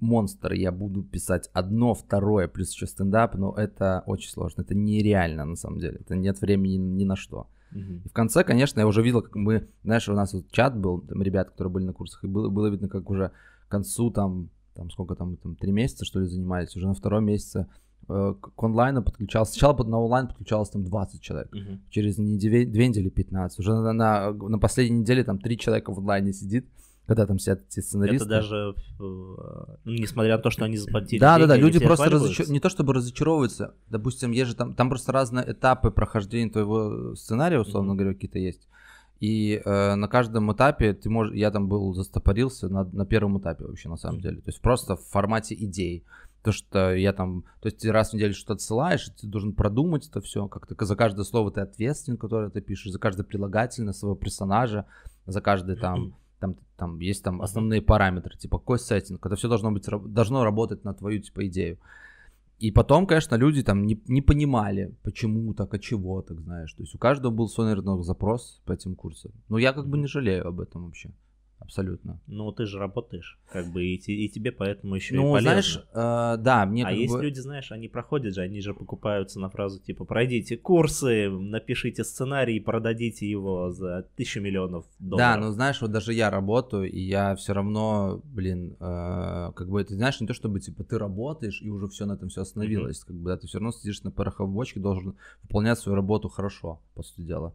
монстр, 0.00 0.52
я 0.52 0.72
буду 0.72 1.02
писать 1.02 1.50
одно, 1.52 1.94
второе, 1.94 2.48
плюс 2.48 2.72
еще 2.72 2.86
стендап, 2.86 3.34
но 3.34 3.54
это 3.54 4.02
очень 4.06 4.30
сложно, 4.30 4.62
это 4.62 4.74
нереально 4.74 5.44
на 5.44 5.56
самом 5.56 5.78
деле, 5.78 5.98
это 6.00 6.16
нет 6.16 6.40
времени 6.40 6.76
ни 6.76 7.04
на 7.04 7.16
что. 7.16 7.48
Uh-huh. 7.72 8.02
И 8.04 8.08
в 8.08 8.12
конце, 8.12 8.42
конечно, 8.42 8.80
я 8.80 8.86
уже 8.86 9.02
видел, 9.02 9.22
как 9.22 9.36
мы, 9.36 9.68
знаешь, 9.84 10.08
у 10.08 10.14
нас 10.14 10.32
вот 10.32 10.50
чат 10.50 10.76
был, 10.76 11.02
там 11.02 11.22
ребят, 11.22 11.50
которые 11.50 11.72
были 11.72 11.84
на 11.84 11.92
курсах, 11.92 12.24
и 12.24 12.26
было, 12.26 12.48
было 12.48 12.66
видно, 12.66 12.88
как 12.88 13.08
уже 13.10 13.30
к 13.68 13.70
концу 13.70 14.10
там, 14.10 14.50
там 14.74 14.90
сколько 14.90 15.14
там, 15.14 15.36
там, 15.36 15.54
три 15.54 15.70
месяца, 15.70 16.04
что 16.04 16.20
ли, 16.20 16.26
занимались, 16.26 16.74
уже 16.76 16.88
на 16.88 16.94
втором 16.94 17.26
месяце 17.26 17.68
к 18.06 18.62
онлайну 18.62 19.02
подключался. 19.02 19.52
Сначала 19.52 19.84
на 19.84 19.98
онлайн 19.98 20.28
подключалось 20.28 20.70
там 20.70 20.84
20 20.84 21.20
человек. 21.20 21.54
Uh-huh. 21.54 21.78
Через 21.90 22.18
неделю, 22.18 22.70
две 22.70 22.88
недели 22.88 23.08
15. 23.08 23.58
Уже 23.58 23.72
на, 23.72 23.92
на, 23.92 24.32
на 24.32 24.58
последней 24.58 25.00
неделе 25.00 25.22
там 25.24 25.38
3 25.38 25.58
человека 25.58 25.92
в 25.92 25.98
онлайне 25.98 26.32
сидит. 26.32 26.68
Когда 27.06 27.26
там 27.26 27.38
сидят 27.40 27.62
эти 27.68 27.80
сценаристы. 27.80 28.24
Это 28.24 28.28
даже, 28.28 28.74
э, 29.00 29.76
несмотря 29.84 30.36
на 30.36 30.42
то, 30.42 30.50
что 30.50 30.64
они 30.64 30.76
заплатили 30.76 31.18
Да, 31.18 31.38
деньги, 31.38 31.48
да, 31.48 31.54
да, 31.54 31.60
люди 31.60 31.78
просто 31.80 32.08
разочар... 32.08 32.48
не 32.48 32.60
то 32.60 32.68
чтобы 32.68 32.94
разочаровываются, 32.94 33.74
допустим, 33.88 34.30
есть 34.30 34.50
же 34.50 34.54
там, 34.54 34.74
там 34.74 34.88
просто 34.88 35.10
разные 35.10 35.50
этапы 35.50 35.90
прохождения 35.90 36.50
твоего 36.50 37.16
сценария, 37.16 37.58
условно 37.58 37.92
uh-huh. 37.92 37.96
говоря, 37.96 38.14
какие-то 38.14 38.38
есть. 38.38 38.68
И 39.20 39.60
э, 39.62 39.94
на 39.96 40.08
каждом 40.08 40.50
этапе 40.52 40.94
ты 40.94 41.10
можешь, 41.10 41.34
я 41.34 41.50
там 41.50 41.68
был 41.68 41.92
застопорился 41.92 42.68
на, 42.68 42.84
на 42.84 43.04
первом 43.04 43.38
этапе 43.38 43.66
вообще 43.66 43.88
на 43.88 43.96
самом 43.96 44.20
деле, 44.20 44.36
то 44.36 44.48
есть 44.48 44.60
просто 44.62 44.96
в 44.96 45.02
формате 45.02 45.54
идей. 45.54 46.04
То, 46.42 46.52
что 46.52 46.94
я 46.94 47.12
там, 47.12 47.44
то 47.60 47.66
есть 47.66 47.78
ты 47.78 47.92
раз 47.92 48.10
в 48.10 48.14
неделю 48.14 48.32
что-то 48.32 48.54
отсылаешь, 48.54 49.10
ты 49.20 49.26
должен 49.26 49.52
продумать 49.52 50.08
это 50.08 50.20
все, 50.20 50.48
как-то 50.48 50.84
за 50.84 50.96
каждое 50.96 51.24
слово 51.24 51.50
ты 51.50 51.60
ответственен, 51.60 52.16
которое 52.16 52.48
ты 52.48 52.62
пишешь, 52.62 52.92
за 52.92 52.98
каждое 52.98 53.24
прилагательное 53.24 53.92
своего 53.92 54.16
персонажа, 54.16 54.86
за 55.26 55.40
каждый 55.42 55.76
там, 55.76 56.14
там, 56.40 56.56
там 56.76 56.98
есть 57.00 57.22
там 57.22 57.42
основные 57.42 57.82
параметры, 57.82 58.36
типа 58.38 58.58
какой 58.58 58.78
сеттинг, 58.78 59.24
это 59.24 59.36
все 59.36 59.48
должно 59.48 59.70
быть, 59.70 59.86
должно 59.86 60.44
работать 60.44 60.84
на 60.84 60.94
твою 60.94 61.20
типа 61.20 61.46
идею. 61.46 61.78
И 62.58 62.70
потом, 62.70 63.06
конечно, 63.06 63.36
люди 63.36 63.62
там 63.62 63.86
не, 63.86 63.98
не 64.06 64.20
понимали, 64.20 64.94
почему 65.02 65.54
так, 65.54 65.72
а 65.72 65.78
чего 65.78 66.20
так, 66.20 66.40
знаешь. 66.40 66.72
То 66.74 66.82
есть 66.82 66.94
у 66.94 66.98
каждого 66.98 67.32
был 67.32 67.48
свой, 67.48 67.66
наверное, 67.66 68.02
запрос 68.02 68.60
по 68.66 68.72
этим 68.72 68.94
курсам. 68.94 69.32
Но 69.48 69.56
я 69.56 69.72
как 69.72 69.88
бы 69.88 69.96
не 69.96 70.06
жалею 70.06 70.46
об 70.46 70.60
этом 70.60 70.84
вообще 70.84 71.10
абсолютно. 71.60 72.20
Ну, 72.26 72.50
ты 72.52 72.66
же 72.66 72.78
работаешь, 72.78 73.38
как 73.52 73.70
бы, 73.72 73.84
и, 73.84 73.94
и 73.94 74.28
тебе 74.28 74.50
поэтому 74.50 74.94
еще 74.96 75.14
ну, 75.14 75.28
и 75.28 75.32
полезно. 75.32 75.50
знаешь, 75.50 75.84
э, 75.92 76.42
да, 76.42 76.66
мне 76.66 76.84
А 76.84 76.90
есть 76.90 77.12
бы... 77.12 77.22
люди, 77.22 77.38
знаешь, 77.38 77.70
они 77.70 77.88
проходят 77.88 78.34
же, 78.34 78.40
они 78.40 78.60
же 78.60 78.74
покупаются 78.74 79.38
на 79.38 79.50
фразу 79.50 79.80
типа 79.80 80.04
«пройдите 80.04 80.56
курсы, 80.56 81.28
напишите 81.28 82.02
сценарий 82.02 82.56
и 82.56 82.60
продадите 82.60 83.28
его 83.28 83.70
за 83.70 84.06
тысячу 84.16 84.40
миллионов 84.40 84.86
долларов». 84.98 85.18
Да, 85.18 85.46
ну, 85.46 85.52
знаешь, 85.52 85.80
вот 85.80 85.92
даже 85.92 86.12
я 86.12 86.30
работаю, 86.30 86.90
и 86.90 87.00
я 87.00 87.36
все 87.36 87.52
равно, 87.52 88.20
блин, 88.24 88.76
э, 88.80 89.52
как 89.54 89.68
бы, 89.68 89.84
ты 89.84 89.94
знаешь, 89.94 90.20
не 90.20 90.26
то 90.26 90.34
чтобы, 90.34 90.60
типа, 90.60 90.82
ты 90.82 90.98
работаешь, 90.98 91.60
и 91.62 91.70
уже 91.70 91.86
все 91.88 92.06
на 92.06 92.14
этом 92.14 92.30
все 92.30 92.42
остановилось, 92.42 93.02
mm-hmm. 93.02 93.06
как 93.06 93.16
бы, 93.16 93.30
да, 93.30 93.36
ты 93.36 93.46
все 93.46 93.58
равно 93.58 93.72
сидишь 93.72 94.02
на 94.02 94.10
пороховой 94.10 94.52
бочке, 94.52 94.80
должен 94.80 95.16
выполнять 95.42 95.78
свою 95.78 95.96
работу 95.96 96.28
хорошо, 96.28 96.80
по 96.94 97.02
сути 97.02 97.22
дела. 97.22 97.54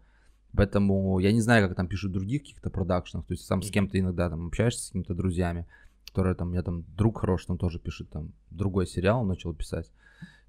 Поэтому 0.56 1.20
я 1.20 1.32
не 1.32 1.42
знаю, 1.42 1.68
как 1.68 1.76
там 1.76 1.88
пишут 1.88 2.12
в 2.12 2.14
других 2.14 2.44
каких-то 2.44 2.70
продакшенах. 2.70 3.26
То 3.26 3.34
есть 3.34 3.46
сам 3.46 3.62
с 3.62 3.70
кем-то 3.70 4.00
иногда 4.00 4.30
там 4.30 4.48
общаешься 4.48 4.84
с 4.84 4.88
какими-то 4.88 5.14
друзьями, 5.14 5.68
которые 6.08 6.36
там, 6.36 6.50
у 6.50 6.52
меня 6.52 6.64
там 6.64 6.84
друг 6.96 7.20
хороший, 7.20 7.48
там 7.48 7.58
тоже 7.58 7.80
пишет 7.80 8.10
там 8.10 8.32
другой 8.50 8.88
сериал, 8.88 9.22
он 9.22 9.28
начал 9.28 9.54
писать. 9.54 9.92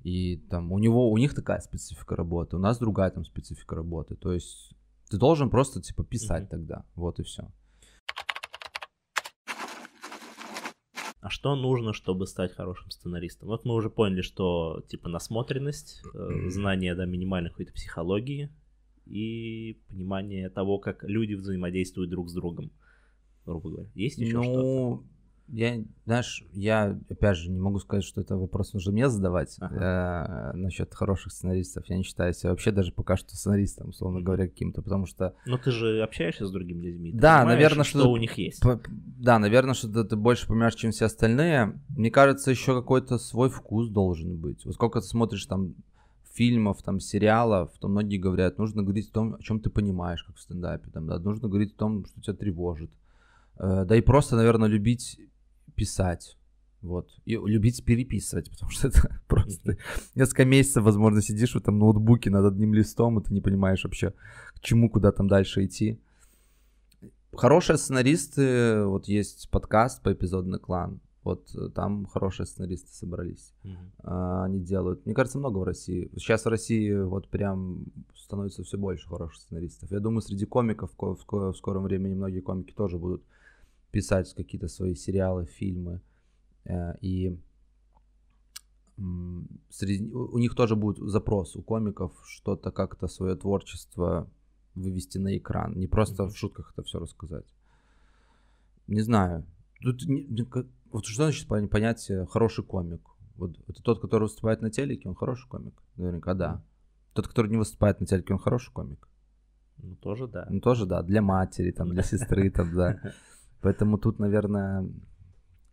И 0.02 0.36
там 0.50 0.70
у 0.72 0.78
него, 0.78 1.10
у 1.10 1.18
них 1.18 1.34
такая 1.34 1.60
специфика 1.60 2.14
работы, 2.14 2.56
у 2.56 2.60
нас 2.60 2.78
другая 2.78 3.10
там 3.10 3.24
специфика 3.24 3.74
работы. 3.74 4.14
То 4.14 4.32
есть 4.32 4.72
ты 5.10 5.18
должен 5.18 5.50
просто 5.50 5.80
типа 5.80 6.04
писать 6.04 6.44
mm-hmm. 6.44 6.50
тогда, 6.50 6.84
вот 6.94 7.18
и 7.18 7.22
все. 7.22 7.50
А 11.20 11.28
что 11.28 11.56
нужно, 11.56 11.92
чтобы 11.92 12.28
стать 12.28 12.54
хорошим 12.54 12.88
сценаристом? 12.92 13.48
Вот 13.48 13.64
мы 13.64 13.74
уже 13.74 13.90
поняли, 13.90 14.22
что 14.22 14.84
типа 14.88 15.08
насмотренность, 15.08 16.02
э, 16.14 16.50
знание 16.50 16.94
да, 16.94 17.04
минимальной 17.04 17.50
какой-то 17.50 17.72
психологии, 17.72 18.52
и 19.06 19.80
понимание 19.88 20.50
того, 20.50 20.78
как 20.78 21.04
люди 21.04 21.34
взаимодействуют 21.34 22.10
друг 22.10 22.28
с 22.28 22.34
другом, 22.34 22.70
грубо 23.44 23.70
говоря. 23.70 23.88
Есть 23.94 24.18
еще 24.18 24.36
ну, 24.36 24.42
что-то? 24.42 25.04
Я, 25.48 25.80
знаешь, 26.06 26.44
я, 26.52 26.98
опять 27.08 27.36
же, 27.36 27.50
не 27.50 27.60
могу 27.60 27.78
сказать, 27.78 28.04
что 28.04 28.20
это 28.20 28.36
вопрос 28.36 28.72
нужно 28.72 28.90
мне 28.90 29.08
задавать 29.08 29.56
ага. 29.60 30.52
э, 30.52 30.56
насчет 30.56 30.92
хороших 30.92 31.32
сценаристов. 31.32 31.88
Я 31.88 31.98
не 31.98 32.02
считаю 32.02 32.34
себя 32.34 32.50
вообще 32.50 32.72
даже 32.72 32.90
пока 32.90 33.16
что 33.16 33.36
сценаристом, 33.36 33.90
условно 33.90 34.18
mm-hmm. 34.18 34.22
говоря, 34.22 34.48
каким-то, 34.48 34.82
потому 34.82 35.06
что... 35.06 35.36
Но 35.46 35.56
ты 35.56 35.70
же 35.70 36.02
общаешься 36.02 36.46
с 36.46 36.50
другими 36.50 36.82
людьми. 36.86 37.12
Да, 37.12 37.44
наверное, 37.44 37.84
что, 37.84 38.00
что 38.00 38.10
у 38.10 38.16
них 38.16 38.36
есть. 38.38 38.60
По, 38.60 38.80
да, 38.88 39.38
наверное, 39.38 39.74
что 39.74 40.02
ты 40.02 40.16
больше 40.16 40.48
понимаешь, 40.48 40.74
чем 40.74 40.90
все 40.90 41.04
остальные. 41.04 41.80
Мне 41.90 42.10
кажется, 42.10 42.50
еще 42.50 42.74
какой-то 42.74 43.16
свой 43.18 43.48
вкус 43.48 43.88
должен 43.88 44.36
быть. 44.36 44.64
Вот 44.64 44.74
сколько 44.74 45.00
ты 45.00 45.06
смотришь 45.06 45.46
там 45.46 45.76
фильмов, 46.36 46.82
там, 46.82 47.00
сериалов, 47.00 47.70
то 47.80 47.88
многие 47.88 48.18
говорят, 48.18 48.58
нужно 48.58 48.82
говорить 48.82 49.08
о 49.10 49.12
том, 49.12 49.34
о 49.34 49.42
чем 49.42 49.60
ты 49.60 49.70
понимаешь, 49.70 50.22
как 50.22 50.36
в 50.36 50.40
стендапе, 50.40 50.90
там, 50.90 51.06
да, 51.06 51.18
нужно 51.18 51.48
говорить 51.48 51.72
о 51.74 51.78
том, 51.78 52.04
что 52.04 52.20
тебя 52.20 52.34
тревожит. 52.34 52.90
Э, 53.58 53.84
да 53.86 53.96
и 53.96 54.00
просто, 54.00 54.36
наверное, 54.36 54.68
любить 54.68 55.18
писать. 55.74 56.36
Вот. 56.82 57.08
И 57.24 57.36
любить 57.36 57.84
переписывать, 57.84 58.50
потому 58.52 58.70
что 58.70 58.88
это 58.88 59.20
просто 59.28 59.76
несколько 60.14 60.44
месяцев, 60.44 60.84
возможно, 60.84 61.22
сидишь 61.22 61.54
в 61.54 61.58
этом 61.58 61.78
ноутбуке 61.78 62.30
над 62.30 62.52
одним 62.52 62.74
листом, 62.74 63.18
и 63.18 63.22
ты 63.22 63.32
не 63.32 63.40
понимаешь 63.40 63.84
вообще, 63.84 64.12
к 64.54 64.60
чему, 64.60 64.90
куда 64.90 65.12
там 65.12 65.28
дальше 65.28 65.64
идти. 65.64 66.00
Хорошие 67.32 67.76
сценаристы, 67.76 68.84
вот 68.84 69.08
есть 69.08 69.50
подкаст 69.50 70.02
по 70.02 70.12
эпизодный 70.12 70.58
клан. 70.58 71.00
Вот 71.26 71.52
э, 71.56 71.70
там 71.70 72.06
хорошие 72.06 72.46
сценаристы 72.46 72.92
собрались. 72.92 73.52
Mm-hmm. 73.64 74.44
Они 74.44 74.60
делают, 74.60 75.04
мне 75.06 75.14
кажется, 75.14 75.38
много 75.40 75.58
в 75.58 75.64
России. 75.64 76.08
Сейчас 76.14 76.44
в 76.44 76.48
России 76.48 76.92
вот 76.92 77.28
прям 77.28 77.86
становится 78.14 78.62
все 78.62 78.78
больше 78.78 79.08
хороших 79.08 79.42
сценаристов. 79.42 79.90
Я 79.90 79.98
думаю, 79.98 80.20
среди 80.20 80.46
комиков 80.46 80.92
в 80.96 81.54
скором 81.54 81.82
времени 81.82 82.14
многие 82.14 82.38
комики 82.38 82.72
тоже 82.72 82.96
будут 82.96 83.24
писать 83.90 84.32
какие-то 84.34 84.68
свои 84.68 84.94
сериалы, 84.94 85.46
фильмы. 85.46 86.00
Э, 86.64 86.96
и 87.00 87.36
среди, 89.70 90.08
у 90.12 90.38
них 90.38 90.54
тоже 90.54 90.76
будет 90.76 90.98
запрос 90.98 91.56
у 91.56 91.62
комиков 91.62 92.12
что-то 92.24 92.70
как-то 92.70 93.08
свое 93.08 93.34
творчество 93.34 94.30
вывести 94.76 95.18
на 95.18 95.36
экран. 95.36 95.76
Не 95.76 95.88
просто 95.88 96.22
mm-hmm. 96.22 96.28
в 96.28 96.36
шутках 96.36 96.72
это 96.72 96.84
все 96.84 97.00
рассказать. 97.00 97.52
Не 98.86 99.00
знаю. 99.00 99.44
Тут 99.82 100.06
вот 100.96 101.04
что 101.04 101.24
значит 101.24 101.46
понятие 101.46 102.24
хороший 102.24 102.64
комик? 102.64 103.02
Вот 103.34 103.54
это 103.68 103.82
тот, 103.82 104.00
который 104.00 104.22
выступает 104.22 104.62
на 104.62 104.70
телеке, 104.70 105.10
он 105.10 105.14
хороший 105.14 105.46
комик? 105.46 105.74
Наверняка 105.96 106.32
да. 106.32 106.64
Тот, 107.12 107.28
который 107.28 107.50
не 107.50 107.58
выступает 107.58 108.00
на 108.00 108.06
телеке, 108.06 108.32
он 108.32 108.38
хороший 108.38 108.72
комик? 108.72 109.06
Ну, 109.76 109.94
тоже 109.96 110.26
да. 110.26 110.46
Ну, 110.48 110.58
тоже 110.60 110.86
да. 110.86 111.02
Для 111.02 111.20
матери, 111.20 111.70
там, 111.70 111.90
для 111.90 112.02
сестры, 112.02 112.48
там, 112.50 112.74
да. 112.74 112.98
Поэтому 113.60 113.98
тут, 113.98 114.18
наверное, 114.18 114.88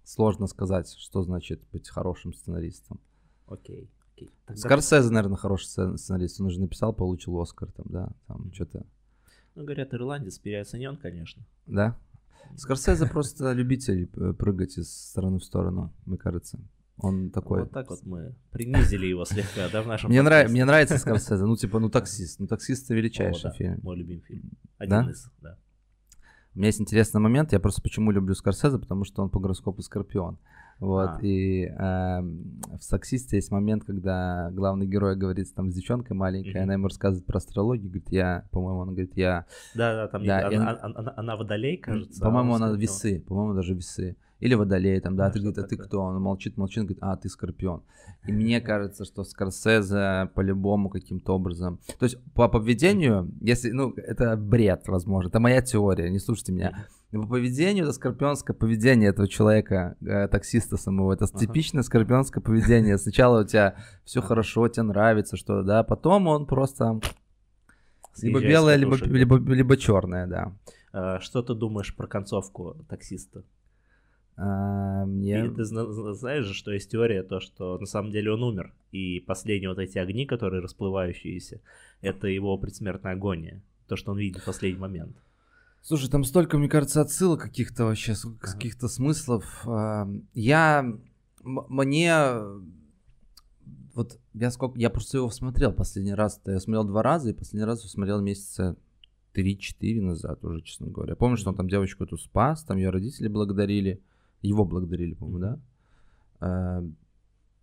сложно 0.04 0.48
сказать, 0.48 0.94
что 1.00 1.22
значит 1.24 1.64
быть 1.72 1.88
хорошим 1.88 2.34
сценаристом. 2.34 3.00
Окей. 3.48 3.90
окей. 4.14 4.30
Тогда... 4.46 4.60
Скорсезе, 4.60 5.10
наверное, 5.10 5.38
хороший 5.38 5.68
сценарист. 5.98 6.42
Он 6.42 6.48
уже 6.48 6.60
написал, 6.60 6.92
получил 6.92 7.40
Оскар 7.40 7.72
там, 7.72 7.86
да, 7.88 8.12
там 8.28 8.52
что-то. 8.54 8.86
Ну, 9.56 9.64
говорят, 9.64 9.94
ирландец 9.94 10.38
переоценен, 10.38 10.98
конечно. 10.98 11.46
Да? 11.66 11.98
Скорсезе 12.58 13.08
просто 13.08 13.52
любитель 13.54 14.10
э, 14.16 14.34
прыгать 14.34 14.78
из 14.78 14.90
стороны 14.90 15.40
в 15.40 15.44
сторону, 15.44 15.94
мне 16.06 16.18
кажется. 16.18 16.60
Он 16.98 17.32
такой... 17.32 17.62
Вот 17.62 17.72
так 17.72 17.90
вот 17.90 18.04
мы 18.04 18.36
принизили 18.52 19.08
его 19.08 19.26
слегка, 19.26 19.68
да, 19.72 19.82
в 19.82 19.88
нашем 19.88 20.10
мне, 20.10 20.22
нрав... 20.22 20.50
мне 20.50 20.64
нравится 20.64 20.98
Скорсезе, 20.98 21.44
ну 21.44 21.56
типа, 21.56 21.80
ну 21.80 21.90
таксист. 21.90 22.40
Ну 22.40 22.48
таксист 22.48 22.86
это 22.86 22.94
величайший 22.94 23.50
О, 23.50 23.52
да, 23.52 23.58
фильм. 23.58 23.80
Мой 23.82 23.98
любимый 23.98 24.22
фильм. 24.22 24.52
Один 24.78 24.90
да? 24.90 25.12
из, 25.12 25.30
да. 25.42 25.58
У 26.54 26.60
меня 26.60 26.68
есть 26.68 26.80
интересный 26.80 27.20
момент, 27.20 27.52
я 27.52 27.60
просто 27.60 27.82
почему 27.82 28.12
люблю 28.12 28.36
Скорсезе, 28.36 28.78
потому 28.78 29.06
что 29.06 29.24
он 29.24 29.30
по 29.30 29.40
гороскопу 29.40 29.82
Скорпион. 29.82 30.38
Вот, 30.84 31.12
а. 31.12 31.20
и 31.22 31.64
э, 31.64 31.72
в 31.72 32.90
«Таксисте» 32.90 33.38
есть 33.38 33.52
момент, 33.52 33.86
когда 33.86 34.50
главный 34.52 34.86
герой 34.86 35.16
говорит 35.16 35.48
там 35.56 35.72
с 35.72 35.76
девчонкой 35.76 36.18
маленькой, 36.18 36.56
mm-hmm. 36.56 36.64
она 36.64 36.74
ему 36.74 36.88
рассказывает 36.88 37.26
про 37.26 37.38
астрологию, 37.38 37.88
говорит, 37.88 38.10
я, 38.12 38.46
по-моему, 38.52 38.82
она 38.82 38.92
говорит, 38.92 39.16
я... 39.16 39.46
Да-да, 39.76 40.10
там 40.10 40.26
да, 40.26 40.42
я, 40.42 40.48
она, 40.48 40.80
она, 40.82 41.14
она 41.16 41.38
водолей, 41.38 41.78
кажется. 41.78 42.22
По-моему, 42.22 42.56
она 42.56 42.74
весы, 42.74 43.24
по-моему, 43.26 43.54
даже 43.54 43.74
весы. 43.74 44.18
Или 44.42 44.56
водолей, 44.56 45.00
там, 45.00 45.16
да, 45.16 45.28
а 45.28 45.32
ты 45.32 45.40
говорит, 45.40 45.58
а 45.60 45.64
ты 45.64 45.78
кто? 45.78 46.02
Он 46.02 46.22
молчит, 46.22 46.58
молчит, 46.58 46.84
говорит, 46.84 46.98
а, 47.00 47.16
ты 47.16 47.30
скорпион. 47.30 47.82
И 48.28 48.34
мне 48.34 48.60
кажется, 48.60 49.06
что 49.06 49.24
Скорсезе 49.24 50.30
по-любому 50.36 50.90
каким-то 50.90 51.34
образом... 51.34 51.80
То 51.98 52.04
есть 52.04 52.18
по 52.34 52.50
поведению, 52.50 53.32
если, 53.40 53.72
ну, 53.72 53.94
это 53.96 54.36
бред, 54.36 54.84
возможно, 54.88 55.30
это 55.30 55.40
моя 55.40 55.62
теория, 55.62 56.10
не 56.10 56.20
слушайте 56.20 56.52
меня. 56.52 56.88
По 57.14 57.28
поведению, 57.28 57.86
это 57.86 57.94
скорпионское 57.94 58.56
поведение 58.56 59.10
этого 59.10 59.28
человека, 59.28 59.96
э, 60.02 60.28
таксиста 60.28 60.78
самого. 60.78 61.14
Это 61.14 61.28
типичное 61.28 61.84
скорпионское 61.84 62.42
поведение. 62.42 62.98
Сначала 62.98 63.42
у 63.42 63.46
тебя 63.46 63.76
все 64.04 64.22
хорошо, 64.22 64.68
тебе 64.68 64.84
нравится 64.84 65.38
что-то, 65.38 65.64
да, 65.64 65.84
потом 65.84 66.28
он 66.28 66.48
просто 66.48 67.00
либо 68.22 68.42
белое, 68.42 68.76
либо, 68.78 68.96
либо, 68.96 69.38
либо 69.38 69.78
черное, 69.78 70.28
да. 70.28 70.54
А, 70.92 71.20
что 71.20 71.42
ты 71.44 71.54
думаешь 71.54 71.96
про 71.96 72.08
концовку 72.08 72.78
таксиста? 72.90 73.44
А, 74.36 75.06
мне... 75.06 75.46
И 75.46 75.50
ты 75.50 75.66
знаешь 75.66 76.46
же, 76.46 76.54
что 76.54 76.72
есть 76.72 76.92
теория, 76.92 77.24
то, 77.24 77.40
что 77.40 77.78
на 77.78 77.86
самом 77.86 78.12
деле 78.12 78.32
он 78.32 78.44
умер, 78.44 78.74
и 78.92 79.20
последние 79.20 79.70
вот 79.70 79.80
эти 79.80 79.98
огни, 79.98 80.26
которые 80.26 80.62
расплывающиеся, 80.62 81.62
это 82.02 82.28
его 82.28 82.58
предсмертная 82.58 83.14
агония, 83.14 83.62
то, 83.88 83.96
что 83.96 84.12
он 84.12 84.18
видит 84.18 84.42
в 84.42 84.46
последний 84.46 84.80
момент. 84.80 85.16
Слушай, 85.86 86.10
там 86.10 86.24
столько, 86.24 86.58
мне 86.58 86.70
кажется, 86.70 87.02
отсылок 87.02 87.42
каких-то 87.42 87.84
вообще, 87.84 88.16
каких-то 88.40 88.88
смыслов. 88.88 89.68
Я, 90.34 90.98
мне, 91.44 92.24
вот 93.94 94.18
я 94.34 94.50
сколько, 94.52 94.80
я 94.80 94.90
просто 94.90 95.18
его 95.18 95.30
смотрел 95.30 95.74
последний 95.74 96.14
раз, 96.14 96.40
я 96.46 96.62
смотрел 96.62 96.86
два 96.86 97.04
раза, 97.04 97.30
и 97.32 97.34
последний 97.34 97.66
раз 97.66 97.82
смотрел 97.82 98.22
месяца 98.22 98.78
3-4 99.34 100.00
назад 100.00 100.46
уже, 100.46 100.62
честно 100.62 100.88
говоря. 100.88 101.18
Помню, 101.18 101.36
что 101.36 101.50
он 101.50 101.56
там 101.58 101.68
девочку 101.68 102.06
эту 102.06 102.18
спас, 102.18 102.64
там 102.64 102.78
ее 102.78 102.90
родители 102.90 103.28
благодарили. 103.28 104.02
Его 104.42 104.64
благодарили, 104.64 105.16
по-моему, 105.16 105.40
да? 105.40 105.60
А, 106.40 106.84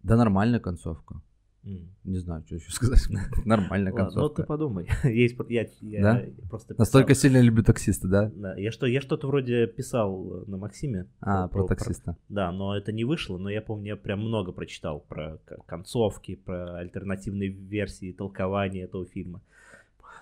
да, 0.03 0.17
нормальная 0.17 0.61
концовка. 0.61 1.23
Не 1.63 2.19
знаю, 2.19 2.43
что 2.47 2.55
еще 2.57 2.71
сказать. 2.73 3.07
Нормальная 3.45 3.93
концовка. 3.93 4.21
Ладно, 4.21 4.35
ну 4.37 4.43
ты 4.43 4.43
подумай. 4.45 4.89
Есть, 5.05 5.37
я, 5.49 5.67
я 5.81 6.03
да? 6.03 6.25
просто 6.49 6.75
писал. 6.75 6.83
Настолько 6.83 7.15
сильно 7.15 7.41
люблю 7.41 7.63
таксиста, 7.63 8.09
да? 8.09 8.33
Да. 8.35 8.55
Я, 8.57 8.73
что, 8.73 8.87
я 8.87 9.01
что-то 9.01 9.27
вроде 9.27 9.67
писал 9.67 10.45
на 10.47 10.57
Максиме. 10.57 11.07
А, 11.21 11.49
про, 11.49 11.67
про 11.67 11.75
таксиста. 11.75 12.13
Про, 12.13 12.17
да, 12.29 12.53
но 12.53 12.77
это 12.77 12.93
не 12.93 13.05
вышло, 13.05 13.37
но 13.39 13.51
я 13.51 13.61
помню, 13.61 13.89
я 13.89 13.97
прям 13.97 14.21
много 14.21 14.53
прочитал 14.53 15.01
про 15.01 15.39
концовки, 15.67 16.35
про 16.37 16.79
альтернативные 16.79 17.49
версии 17.49 18.13
толкования 18.13 18.83
этого 18.83 19.05
фильма. 19.05 19.43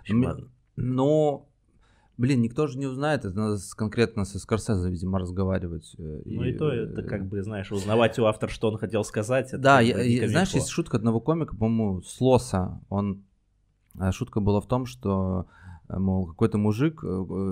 Общем, 0.01 0.51
но 0.77 1.48
Блин, 2.19 2.43
никто 2.43 2.67
же 2.67 2.77
не 2.79 2.87
узнает, 2.87 3.25
это 3.25 3.37
надо 3.37 3.61
конкретно 3.77 4.25
со 4.25 4.41
Скорсезе, 4.41 4.91
видимо, 4.91 5.21
разговаривать. 5.21 5.95
Э, 5.99 6.23
ну 6.25 6.43
и, 6.43 6.51
и 6.51 6.53
то, 6.53 6.69
это 6.69 7.05
как 7.05 7.29
бы, 7.29 7.41
знаешь, 7.45 7.71
узнавать 7.71 8.19
у 8.19 8.25
автора, 8.25 8.51
что 8.51 8.69
он 8.69 8.77
хотел 8.77 9.05
сказать. 9.05 9.53
да, 9.57 9.81
я, 9.81 10.03
я, 10.03 10.29
знаешь, 10.29 10.53
есть 10.53 10.69
шутка 10.69 10.97
одного 10.97 11.21
комика, 11.21 11.55
по-моему, 11.55 12.03
Слоса. 12.03 12.81
Он, 12.89 13.23
э, 14.01 14.11
шутка 14.11 14.41
была 14.41 14.61
в 14.61 14.67
том, 14.67 14.85
что, 14.85 15.47
э, 15.89 15.97
мол, 15.97 16.27
какой-то 16.27 16.59
мужик 16.59 17.05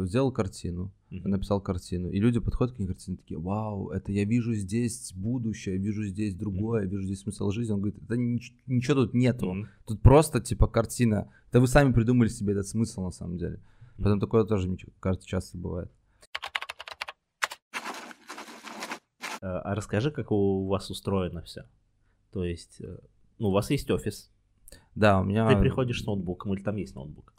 сделал 0.03 0.33
картину, 0.33 0.91
mm-hmm. 1.13 1.29
написал 1.29 1.61
картину, 1.61 2.11
и 2.11 2.19
люди 2.19 2.41
подходят 2.41 2.75
к 2.75 2.81
ней 2.81 2.89
картине 2.89 3.19
такие, 3.19 3.39
вау, 3.39 3.91
это 3.91 4.11
я 4.11 4.25
вижу 4.25 4.53
здесь 4.53 5.13
будущее, 5.15 5.77
вижу 5.77 6.05
здесь 6.07 6.35
другое, 6.35 6.83
mm-hmm. 6.83 6.89
вижу 6.89 7.03
здесь 7.05 7.21
смысл 7.21 7.51
жизни. 7.51 7.73
Он 7.73 7.83
говорит, 7.83 8.03
это 8.03 8.17
ничего, 8.17 8.57
ничего 8.67 8.95
тут 9.05 9.15
нету, 9.15 9.47
mm-hmm. 9.47 9.67
тут 9.87 10.03
просто, 10.03 10.41
типа, 10.41 10.67
картина. 10.67 11.29
Да 11.53 11.61
вы 11.61 11.69
сами 11.69 11.93
придумали 11.93 12.29
себе 12.29 12.55
этот 12.55 12.67
смысл, 12.67 13.05
на 13.05 13.13
самом 13.13 13.39
деле. 13.39 13.61
Поэтому 13.99 14.21
такое 14.21 14.45
тоже, 14.45 14.69
мне 14.69 14.79
кажется, 15.01 15.27
часто 15.27 15.57
бывает. 15.59 15.91
А, 19.41 19.61
а 19.61 19.75
расскажи, 19.75 20.11
как 20.11 20.31
у 20.33 20.67
вас 20.67 20.91
устроено 20.91 21.43
все. 21.43 21.65
То 22.33 22.45
есть, 22.45 22.81
э, 22.81 22.99
ну, 23.39 23.49
у 23.49 23.53
вас 23.53 23.71
есть 23.71 23.91
офис. 23.91 24.31
Да, 24.95 25.21
у 25.21 25.25
меня... 25.25 25.49
Ты 25.49 25.57
приходишь 25.59 26.03
с 26.03 26.07
ноутбуком 26.07 26.55
или 26.55 26.63
там 26.63 26.77
есть 26.77 26.95
ноутбук? 26.95 27.35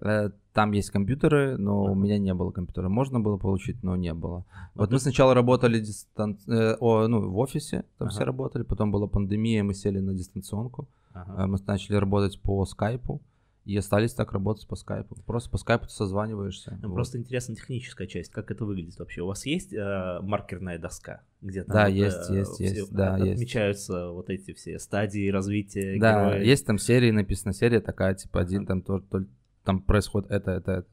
Э, 0.00 0.30
там 0.52 0.72
есть 0.72 0.90
компьютеры, 0.90 1.56
но 1.56 1.84
у 1.84 1.94
меня 1.94 2.18
не 2.18 2.34
было 2.34 2.50
компьютера. 2.50 2.88
Можно 2.88 3.20
было 3.20 3.36
получить, 3.36 3.82
но 3.82 3.96
не 3.96 4.12
было. 4.12 4.44
Вот 4.74 4.90
мы 4.90 4.98
сначала 4.98 5.34
работали 5.34 5.80
дистан... 5.80 6.38
э, 6.46 6.76
о, 6.80 7.06
ну, 7.08 7.30
в 7.30 7.38
офисе, 7.38 7.84
там 7.98 8.08
ага. 8.08 8.14
все 8.14 8.24
работали, 8.24 8.62
потом 8.62 8.90
была 8.90 9.06
пандемия, 9.06 9.62
мы 9.62 9.74
сели 9.74 10.00
на 10.00 10.14
дистанционку. 10.14 10.88
Ага. 11.12 11.44
Э, 11.44 11.46
мы 11.46 11.58
начали 11.66 11.96
работать 11.96 12.40
по 12.40 12.64
скайпу 12.66 13.22
и 13.64 13.76
остались 13.78 14.12
так 14.12 14.32
работать 14.32 14.66
по 14.68 14.76
скайпу. 14.76 15.16
Просто 15.26 15.50
по 15.50 15.56
скайпу 15.56 15.86
ты 15.86 15.92
созваниваешься. 15.92 16.78
Ну, 16.82 16.88
вот. 16.88 16.96
Просто 16.96 17.18
интересна 17.18 17.54
техническая 17.54 18.06
часть, 18.06 18.30
как 18.30 18.50
это 18.50 18.64
выглядит 18.64 18.98
вообще. 18.98 19.22
У 19.22 19.26
вас 19.26 19.46
есть 19.46 19.72
э, 19.72 20.18
маркерная 20.20 20.78
доска, 20.78 21.22
где 21.40 21.64
там 21.64 21.74
да, 21.74 21.84
вот, 21.84 21.94
есть, 21.94 22.30
э, 22.30 22.34
есть, 22.36 22.60
есть, 22.60 22.92
да, 22.92 23.14
отмечаются 23.14 23.92
есть. 23.94 24.12
вот 24.12 24.28
эти 24.28 24.52
все 24.52 24.78
стадии 24.78 25.30
развития 25.30 25.98
Да, 25.98 26.26
героя. 26.26 26.42
есть 26.42 26.66
там 26.66 26.78
серии, 26.78 27.10
написано 27.10 27.54
серия 27.54 27.80
такая, 27.80 28.14
типа 28.14 28.40
один 28.40 28.66
там 28.66 28.82
то, 28.82 29.00
то, 29.00 29.24
там 29.64 29.80
происходит 29.80 30.30
это, 30.30 30.50
это, 30.50 30.72
это. 30.72 30.88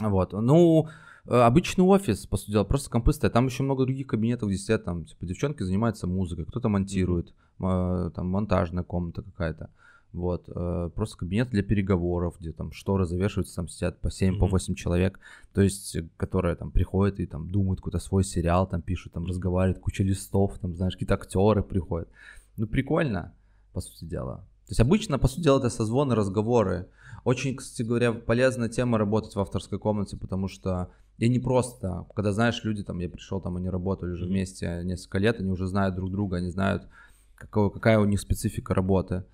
Вот, 0.00 0.32
ну, 0.32 0.88
э, 1.26 1.32
обычный 1.32 1.84
офис, 1.84 2.26
по 2.26 2.36
сути 2.36 2.50
дела, 2.50 2.64
просто 2.64 2.90
компы 2.90 3.12
стоят. 3.12 3.34
Там 3.34 3.46
еще 3.46 3.62
много 3.62 3.84
других 3.84 4.08
кабинетов, 4.08 4.48
где 4.48 4.58
сидят 4.58 4.84
там, 4.84 5.04
типа, 5.04 5.26
девчонки 5.26 5.62
занимаются 5.62 6.08
музыкой, 6.08 6.44
кто-то 6.44 6.68
монтирует, 6.68 7.32
mm-hmm. 7.60 8.10
там 8.10 8.28
монтажная 8.30 8.82
комната 8.82 9.22
какая-то. 9.22 9.70
Вот, 10.14 10.44
э, 10.46 10.90
просто 10.94 11.16
кабинет 11.18 11.50
для 11.50 11.64
переговоров, 11.64 12.36
где 12.38 12.52
там 12.52 12.70
шторы 12.70 13.04
завешиваются, 13.04 13.56
там 13.56 13.68
сидят 13.68 14.00
по 14.00 14.12
7, 14.12 14.34
mm-hmm. 14.34 14.38
по 14.38 14.46
8 14.46 14.74
человек, 14.76 15.18
то 15.52 15.60
есть, 15.60 15.96
э, 15.96 16.08
которые 16.16 16.54
там 16.54 16.70
приходят 16.70 17.18
и 17.18 17.26
там 17.26 17.50
думают 17.50 17.80
какой-то 17.80 17.98
свой 17.98 18.22
сериал, 18.22 18.68
там 18.68 18.80
пишут, 18.80 19.12
там 19.12 19.26
разговаривают, 19.26 19.82
куча 19.82 20.04
листов, 20.04 20.56
там, 20.60 20.76
знаешь, 20.76 20.92
какие-то 20.92 21.14
актеры 21.14 21.64
приходят. 21.64 22.08
Ну, 22.56 22.68
прикольно, 22.68 23.34
по 23.72 23.80
сути 23.80 24.04
дела. 24.04 24.36
То 24.66 24.70
есть 24.70 24.80
обычно, 24.80 25.18
по 25.18 25.26
сути 25.26 25.42
дела, 25.42 25.58
это 25.58 25.68
созвоны, 25.68 26.14
разговоры. 26.14 26.86
Очень, 27.24 27.56
кстати 27.56 27.82
говоря, 27.82 28.12
полезная 28.12 28.68
тема 28.68 28.98
работать 28.98 29.34
в 29.34 29.40
авторской 29.40 29.80
комнате, 29.80 30.16
потому 30.16 30.46
что 30.46 30.90
и 31.18 31.28
не 31.28 31.40
просто, 31.40 32.06
когда 32.14 32.30
знаешь, 32.30 32.62
люди 32.62 32.84
там, 32.84 33.00
я 33.00 33.08
пришел, 33.08 33.40
там 33.40 33.56
они 33.56 33.68
работали 33.68 34.12
уже 34.12 34.26
вместе 34.26 34.82
несколько 34.84 35.18
лет, 35.18 35.40
они 35.40 35.50
уже 35.50 35.66
знают 35.66 35.96
друг 35.96 36.12
друга, 36.12 36.36
они 36.36 36.50
знают, 36.50 36.86
какого, 37.34 37.70
какая 37.70 37.98
у 37.98 38.04
них 38.04 38.20
специфика 38.20 38.74
работы. 38.74 39.24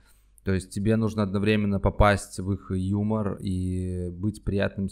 То 0.44 0.52
есть 0.52 0.70
тебе 0.70 0.96
нужно 0.96 1.22
одновременно 1.22 1.80
попасть 1.80 2.38
в 2.38 2.52
их 2.52 2.70
юмор 2.70 3.36
и 3.40 4.10
быть 4.10 4.42
приятным 4.42 4.88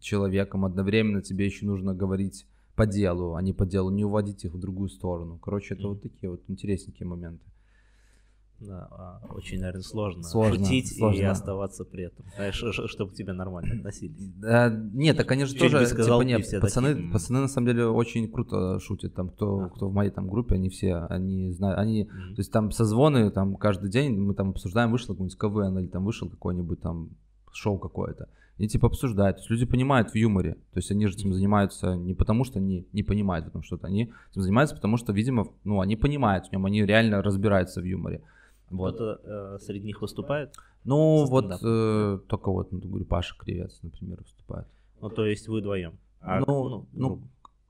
человеком. 0.00 0.64
Одновременно 0.64 1.22
тебе 1.22 1.46
еще 1.46 1.66
нужно 1.66 1.94
говорить 1.94 2.46
по 2.74 2.86
делу, 2.86 3.34
а 3.34 3.42
не 3.42 3.52
по 3.52 3.64
делу, 3.64 3.90
не 3.90 4.04
уводить 4.04 4.44
их 4.44 4.54
в 4.54 4.58
другую 4.58 4.88
сторону. 4.88 5.38
Короче, 5.38 5.74
это 5.74 5.84
mm. 5.84 5.88
вот 5.88 6.02
такие 6.02 6.30
вот 6.30 6.42
интересненькие 6.48 7.08
моменты. 7.08 7.44
Да, 8.60 8.88
а, 8.90 9.20
очень, 9.34 9.60
наверное, 9.60 9.82
сложно, 9.82 10.24
сложно 10.24 10.64
шутить 10.64 10.96
сложно. 10.96 11.20
и 11.20 11.22
оставаться 11.22 11.84
при 11.84 12.06
этом. 12.06 12.26
Знаешь, 12.34 12.64
чтобы 12.90 13.12
к 13.12 13.14
тебе 13.14 13.32
нормально 13.32 13.76
относились. 13.76 14.18
Да, 14.36 14.68
нет, 14.68 15.16
так, 15.16 15.28
конечно, 15.28 15.56
Чуть 15.56 15.70
тоже, 15.70 15.86
сказал, 15.86 16.20
типа, 16.20 16.28
нет, 16.28 16.60
пацаны, 16.60 16.94
такие... 16.94 17.12
пацаны, 17.12 17.40
на 17.40 17.48
самом 17.48 17.68
деле, 17.68 17.86
очень 17.86 18.28
круто 18.28 18.80
шутят, 18.80 19.14
там, 19.14 19.28
кто, 19.28 19.60
а. 19.60 19.68
кто 19.68 19.88
в 19.88 19.92
моей 19.92 20.10
там 20.10 20.28
группе, 20.28 20.56
они 20.56 20.70
все, 20.70 21.06
они 21.08 21.52
знают, 21.52 21.78
они, 21.78 22.04
mm-hmm. 22.04 22.34
то 22.34 22.38
есть 22.38 22.50
там 22.50 22.72
созвоны, 22.72 23.30
там, 23.30 23.54
каждый 23.56 23.90
день 23.90 24.18
мы 24.18 24.34
там 24.34 24.50
обсуждаем, 24.50 24.90
вышел 24.90 25.14
какой-нибудь 25.14 25.38
КВН 25.38 25.78
или 25.78 25.86
там 25.86 26.04
вышел 26.04 26.28
какой-нибудь 26.28 26.80
там 26.80 27.10
шоу 27.52 27.78
какое-то, 27.78 28.28
и 28.56 28.66
типа 28.66 28.88
обсуждают. 28.88 29.36
То 29.36 29.40
есть 29.40 29.50
люди 29.50 29.66
понимают 29.66 30.10
в 30.10 30.14
юморе. 30.16 30.54
То 30.72 30.78
есть 30.78 30.90
они 30.90 31.06
же 31.06 31.14
этим 31.14 31.32
занимаются 31.32 31.94
не 31.94 32.14
потому, 32.14 32.44
что 32.44 32.58
они 32.58 32.86
не 32.92 33.02
понимают 33.02 33.46
в 33.46 33.48
этом 33.48 33.62
что-то. 33.62 33.86
Они 33.86 34.12
этим 34.30 34.42
занимаются, 34.42 34.74
потому 34.74 34.96
что, 34.96 35.12
видимо, 35.12 35.46
ну, 35.64 35.80
они 35.80 35.96
понимают 35.96 36.46
в 36.48 36.52
нем, 36.52 36.66
они 36.66 36.84
реально 36.84 37.22
разбираются 37.22 37.80
в 37.80 37.84
юморе. 37.84 38.22
Вот. 38.70 38.94
Кто-то 38.94 39.20
э, 39.22 39.58
среди 39.60 39.86
них 39.86 40.00
выступает? 40.00 40.54
Ну, 40.84 41.24
вот 41.26 41.44
э, 41.62 42.18
только 42.28 42.50
вот, 42.50 42.72
ну, 42.72 42.78
говорю, 42.78 43.04
Паша 43.04 43.34
Кривец, 43.38 43.78
например, 43.82 44.20
выступает. 44.22 44.66
Ну, 45.00 45.10
то 45.10 45.24
есть 45.26 45.48
вы 45.48 45.60
вдвоем? 45.60 45.98
А, 46.20 46.40
ну, 46.40 46.68
ну, 46.68 46.86
ну, 46.92 47.22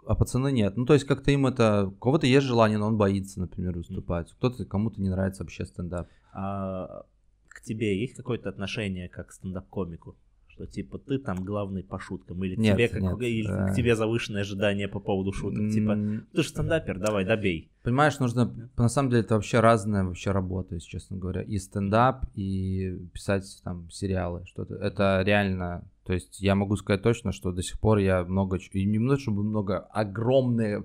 а 0.07 0.15
пацаны 0.15 0.53
нет. 0.53 0.77
Ну, 0.77 0.87
то 0.87 0.95
есть 0.95 1.05
как-то 1.05 1.31
им 1.31 1.47
это... 1.47 1.87
У 1.89 1.91
кого-то 1.93 2.27
есть 2.27 2.47
желание, 2.47 2.79
но 2.79 2.87
он 2.87 2.97
боится, 2.97 3.41
например, 3.41 3.77
выступать. 3.77 4.33
Кто-то, 4.33 4.65
кому-то 4.65 5.01
не 5.01 5.11
нравится 5.11 5.43
вообще 5.43 5.67
стендап. 5.67 6.09
А 6.33 7.05
к 7.49 7.63
тебе 7.63 8.01
есть 8.01 8.15
какое-то 8.15 8.49
отношение 8.49 9.09
как 9.09 9.29
к 9.29 9.33
стендап-комику? 9.33 10.17
Что 10.59 10.67
типа 10.67 10.99
ты 10.99 11.19
там 11.19 11.45
главный 11.45 11.85
по 11.85 11.99
шуткам, 12.01 12.43
или, 12.43 12.57
нет, 12.57 12.75
тебе, 12.75 12.89
как, 12.89 13.01
нет, 13.01 13.21
или 13.23 13.47
да. 13.47 13.69
к 13.69 13.77
тебе 13.77 13.95
завышенное 13.95 14.41
ожидание 14.41 14.89
по 14.89 14.99
поводу 14.99 15.33
шуток, 15.33 15.71
типа 15.71 15.97
ты 16.33 16.43
же 16.43 16.49
стендапер, 16.49 16.99
давай, 16.99 17.25
добей. 17.25 17.71
Понимаешь, 17.85 18.19
нужно, 18.19 18.53
на 18.77 18.89
самом 18.89 19.11
деле 19.11 19.23
это 19.23 19.37
вообще 19.37 19.61
разная 19.61 20.05
вообще 20.05 20.33
работа, 20.33 20.75
если 20.75 20.89
честно 20.89 21.17
говоря, 21.17 21.43
и 21.43 21.59
стендап, 21.59 22.27
и 22.35 22.99
писать 23.13 23.45
там 23.63 23.89
сериалы, 23.91 24.45
что-то, 24.47 24.75
это 24.75 25.23
реально, 25.25 25.85
то 26.05 26.13
есть 26.13 26.41
я 26.41 26.55
могу 26.55 26.77
сказать 26.77 27.03
точно, 27.03 27.33
что 27.33 27.53
до 27.53 27.63
сих 27.63 27.79
пор 27.79 27.99
я 27.99 28.25
много, 28.25 28.59
и 28.73 28.85
не 28.85 28.99
много, 28.99 29.21
чтобы 29.21 29.45
много, 29.45 29.79
огромные, 29.79 30.85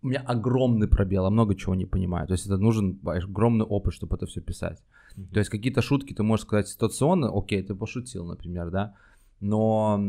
у 0.00 0.06
меня 0.06 0.20
огромный 0.20 0.86
пробел, 0.86 1.26
а 1.26 1.30
много 1.30 1.56
чего 1.56 1.74
не 1.74 1.86
понимаю. 1.86 2.28
То 2.28 2.34
есть 2.34 2.46
это 2.46 2.56
нужен 2.56 3.00
огромный 3.04 3.64
опыт, 3.64 3.94
чтобы 3.94 4.14
это 4.14 4.26
все 4.26 4.40
писать. 4.40 4.80
Mm-hmm. 5.16 5.32
То 5.32 5.38
есть 5.40 5.50
какие-то 5.50 5.82
шутки 5.82 6.14
ты 6.14 6.22
можешь 6.22 6.46
сказать 6.46 6.68
ситуационно, 6.68 7.36
окей, 7.36 7.62
ты 7.62 7.74
пошутил, 7.74 8.24
например, 8.24 8.70
да, 8.70 8.94
но 9.40 10.00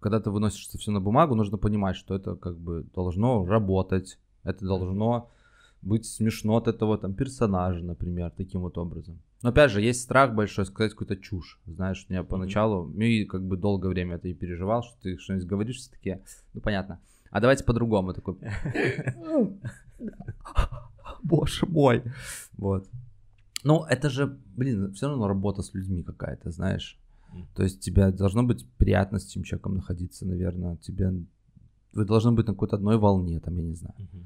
когда 0.00 0.20
ты 0.20 0.30
выносишь 0.30 0.68
это 0.68 0.78
все 0.78 0.90
на 0.90 1.00
бумагу, 1.00 1.34
нужно 1.34 1.58
понимать, 1.58 1.96
что 1.96 2.14
это 2.14 2.34
как 2.34 2.58
бы 2.58 2.84
должно 2.94 3.44
работать, 3.46 4.18
это 4.44 4.64
должно 4.64 5.30
быть 5.80 6.06
смешно 6.06 6.56
от 6.56 6.68
этого 6.68 6.98
там 6.98 7.14
персонажа, 7.14 7.84
например, 7.84 8.30
таким 8.30 8.62
вот 8.62 8.78
образом. 8.78 9.18
Но 9.42 9.48
опять 9.48 9.70
же, 9.70 9.80
есть 9.80 10.02
страх 10.02 10.34
большой 10.34 10.66
сказать 10.66 10.92
какую-то 10.92 11.16
чушь. 11.16 11.60
Знаешь, 11.66 12.06
у 12.08 12.12
меня 12.12 12.22
поначалу, 12.22 12.88
mm-hmm. 12.88 13.04
и 13.04 13.24
как 13.24 13.42
бы 13.44 13.56
долгое 13.56 13.88
время 13.88 14.16
это 14.16 14.28
и 14.28 14.34
переживал, 14.34 14.82
что 14.82 14.96
ты 15.02 15.18
что-нибудь 15.18 15.46
говоришь, 15.46 15.78
все 15.78 15.90
таки 15.90 16.18
ну 16.54 16.60
понятно. 16.60 17.00
А 17.30 17.40
давайте 17.40 17.64
по-другому 17.64 18.12
такой. 18.12 18.36
Боже 21.22 21.66
мой. 21.66 22.02
Вот. 22.56 22.88
Ну, 23.64 23.84
это 23.84 24.10
же, 24.10 24.26
блин, 24.26 24.92
все 24.92 25.08
равно 25.08 25.28
работа 25.28 25.62
с 25.62 25.72
людьми 25.72 26.02
какая-то, 26.02 26.50
знаешь. 26.50 26.98
То 27.54 27.62
есть 27.62 27.80
тебе 27.80 28.10
должно 28.10 28.42
быть 28.42 28.66
приятно 28.76 29.18
с 29.18 29.26
этим 29.26 29.42
человеком 29.42 29.74
находиться, 29.74 30.26
наверное. 30.26 30.76
Тебе 30.76 31.12
вы 31.92 32.04
должны 32.04 32.32
быть 32.32 32.46
на 32.46 32.54
какой-то 32.54 32.76
одной 32.76 32.98
волне, 32.98 33.40
там, 33.40 33.56
я 33.56 33.62
не 33.62 33.74
знаю. 33.74 33.94
Угу. 33.98 34.24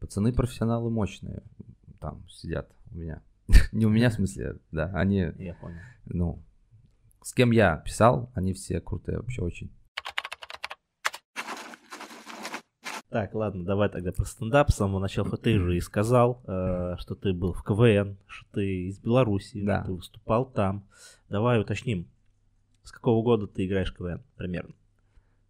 Пацаны 0.00 0.32
профессионалы 0.32 0.90
мощные 0.90 1.42
там 2.00 2.26
сидят 2.28 2.70
у 2.92 2.96
меня. 2.96 3.22
не 3.72 3.86
у 3.86 3.90
меня, 3.90 4.10
в 4.10 4.14
смысле, 4.14 4.58
да, 4.70 4.86
они... 4.94 5.32
Я 5.38 5.54
понял. 5.54 5.78
Ну, 6.06 6.42
с 7.22 7.34
кем 7.34 7.50
я 7.50 7.76
писал, 7.78 8.30
они 8.34 8.52
все 8.54 8.80
крутые 8.80 9.18
вообще 9.18 9.42
очень. 9.42 9.70
Так, 13.10 13.34
ладно, 13.34 13.64
давай 13.64 13.88
тогда 13.88 14.12
про 14.12 14.24
стендап. 14.24 14.70
С 14.70 14.76
самого 14.76 15.00
начала 15.00 15.36
ты 15.36 15.58
же 15.58 15.76
и 15.76 15.80
сказал, 15.80 16.42
э, 16.46 16.94
что 16.98 17.16
ты 17.16 17.32
был 17.32 17.52
в 17.52 17.64
КВН, 17.64 18.16
что 18.28 18.46
ты 18.52 18.86
из 18.86 19.00
Беларуси, 19.00 19.64
да. 19.64 19.82
ты 19.82 19.92
выступал 19.92 20.46
там. 20.46 20.86
Давай 21.28 21.60
уточним, 21.60 22.08
с 22.90 22.92
какого 22.92 23.22
года 23.22 23.46
ты 23.46 23.66
играешь 23.66 23.92
в 23.92 23.96
КВН 23.96 24.20
примерно? 24.36 24.74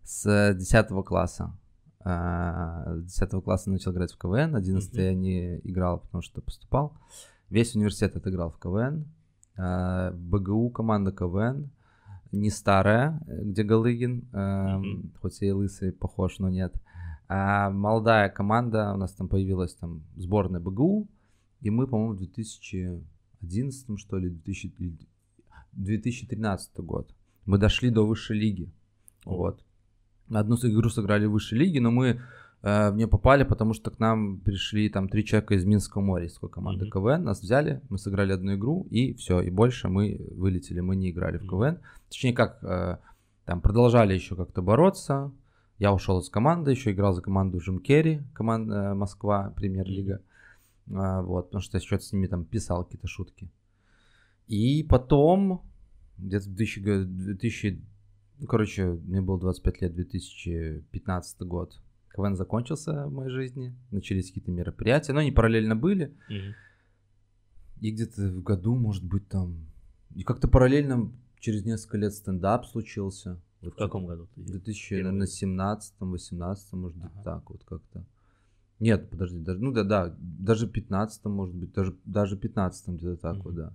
С 0.02 0.52
10 0.52 0.88
класса. 1.06 1.56
А, 2.00 2.98
с 2.98 3.18
10 3.18 3.42
класса 3.42 3.70
начал 3.70 3.92
играть 3.92 4.12
в 4.12 4.18
КВН, 4.18 4.54
11 4.54 4.94
mm-hmm. 4.94 5.02
я 5.02 5.14
не 5.14 5.58
играл, 5.60 6.00
потому 6.00 6.20
что 6.20 6.42
поступал. 6.42 6.98
Весь 7.48 7.74
университет 7.74 8.14
отыграл 8.14 8.50
в 8.50 8.58
КВН. 8.58 9.06
А, 9.56 10.12
БГУ 10.12 10.68
команда 10.68 11.12
КВН. 11.12 11.70
Не 12.30 12.50
старая, 12.50 13.22
где 13.26 13.62
Галыгин, 13.62 14.28
mm-hmm. 14.30 15.16
хоть 15.22 15.40
и 15.40 15.50
лысый 15.50 15.92
похож, 15.92 16.40
но 16.40 16.50
нет. 16.50 16.74
А 17.26 17.70
молодая 17.70 18.28
команда, 18.28 18.92
у 18.92 18.98
нас 18.98 19.14
там 19.14 19.28
появилась 19.28 19.74
там 19.76 20.02
сборная 20.16 20.60
БГУ, 20.60 21.08
и 21.62 21.70
мы, 21.70 21.86
по-моему, 21.86 22.12
в 22.12 22.18
2011, 22.18 23.98
что 23.98 24.18
ли, 24.18 24.28
2000, 24.28 24.98
2013 25.72 26.76
год. 26.80 27.14
Мы 27.50 27.58
дошли 27.58 27.90
до 27.90 28.06
высшей 28.06 28.38
лиги. 28.38 28.70
Вот. 29.24 29.64
Одну 30.32 30.54
игру 30.54 30.88
сыграли 30.88 31.26
в 31.26 31.32
высшей 31.32 31.58
лиге, 31.58 31.80
но 31.80 31.90
мы 31.90 32.20
э, 32.62 32.90
в 32.90 32.94
нее 32.94 33.08
попали, 33.08 33.42
потому 33.42 33.74
что 33.74 33.90
к 33.90 33.98
нам 33.98 34.38
пришли 34.38 34.88
там 34.88 35.08
три 35.08 35.24
человека 35.24 35.54
из 35.54 35.64
Минского 35.64 36.00
моря, 36.00 36.26
из 36.26 36.34
такой 36.34 36.50
команды 36.50 36.84
mm-hmm. 36.84 36.90
КВН. 36.90 37.24
Нас 37.24 37.42
взяли, 37.42 37.82
мы 37.88 37.98
сыграли 37.98 38.30
одну 38.30 38.54
игру, 38.54 38.86
и 38.90 39.14
все, 39.14 39.40
и 39.40 39.50
больше 39.50 39.88
мы 39.88 40.28
вылетели, 40.30 40.78
мы 40.78 40.94
не 40.94 41.10
играли 41.10 41.38
в 41.38 41.48
КВН. 41.48 41.80
Точнее, 42.08 42.34
как 42.34 42.62
э, 42.62 42.98
там 43.46 43.60
продолжали 43.60 44.14
еще 44.14 44.36
как-то 44.36 44.62
бороться. 44.62 45.32
Я 45.80 45.92
ушел 45.92 46.20
из 46.20 46.28
команды, 46.28 46.70
еще 46.70 46.92
играл 46.92 47.14
за 47.14 47.20
команду 47.20 47.58
Джим 47.58 47.80
Керри, 47.80 48.22
команда 48.32 48.74
э, 48.74 48.94
Москва, 48.94 49.52
премьер-лига. 49.56 50.20
Э, 50.86 51.20
вот, 51.22 51.46
потому 51.46 51.62
что 51.62 51.78
я 51.78 51.82
что-то 51.82 52.04
с 52.04 52.12
ними 52.12 52.28
там 52.28 52.44
писал 52.44 52.84
какие-то 52.84 53.08
шутки. 53.08 53.50
И 54.46 54.84
потом 54.84 55.64
где-то 56.22 56.48
в 56.48 56.54
2000, 56.54 57.04
2000, 57.04 57.82
ну, 58.40 58.46
короче, 58.46 58.86
мне 58.86 59.20
было 59.20 59.38
25 59.38 59.82
лет, 59.82 59.94
2015 59.94 61.40
год. 61.42 61.80
КВН 62.14 62.36
закончился 62.36 63.06
в 63.06 63.12
моей 63.12 63.30
жизни, 63.30 63.74
начались 63.90 64.28
какие-то 64.28 64.50
мероприятия, 64.50 65.12
но 65.12 65.20
они 65.20 65.30
параллельно 65.30 65.76
были. 65.76 66.14
Mm-hmm. 66.28 66.52
И 67.82 67.90
где-то 67.92 68.22
в 68.28 68.42
году, 68.42 68.74
может 68.74 69.04
быть, 69.04 69.28
там... 69.28 69.66
И 70.14 70.24
как-то 70.24 70.48
параллельно 70.48 71.12
через 71.38 71.64
несколько 71.64 71.98
лет 71.98 72.12
стендап 72.12 72.66
случился. 72.66 73.40
В 73.62 73.70
каком 73.70 74.06
году? 74.06 74.28
В 74.36 74.44
2017, 74.44 75.94
18, 76.00 76.72
может 76.72 76.96
быть, 76.96 77.12
ага. 77.14 77.22
так 77.22 77.50
вот 77.50 77.62
как-то. 77.64 78.04
Нет, 78.78 79.10
подожди, 79.10 79.38
даже, 79.38 79.60
ну 79.60 79.72
да, 79.72 79.84
да, 79.84 80.16
даже 80.18 80.66
15, 80.66 81.24
может 81.26 81.54
быть, 81.54 81.72
даже, 81.72 81.94
даже 82.06 82.38
15 82.38 82.88
где-то 82.96 83.16
так 83.18 83.36
mm-hmm. 83.36 83.42
вот, 83.42 83.54
да. 83.54 83.74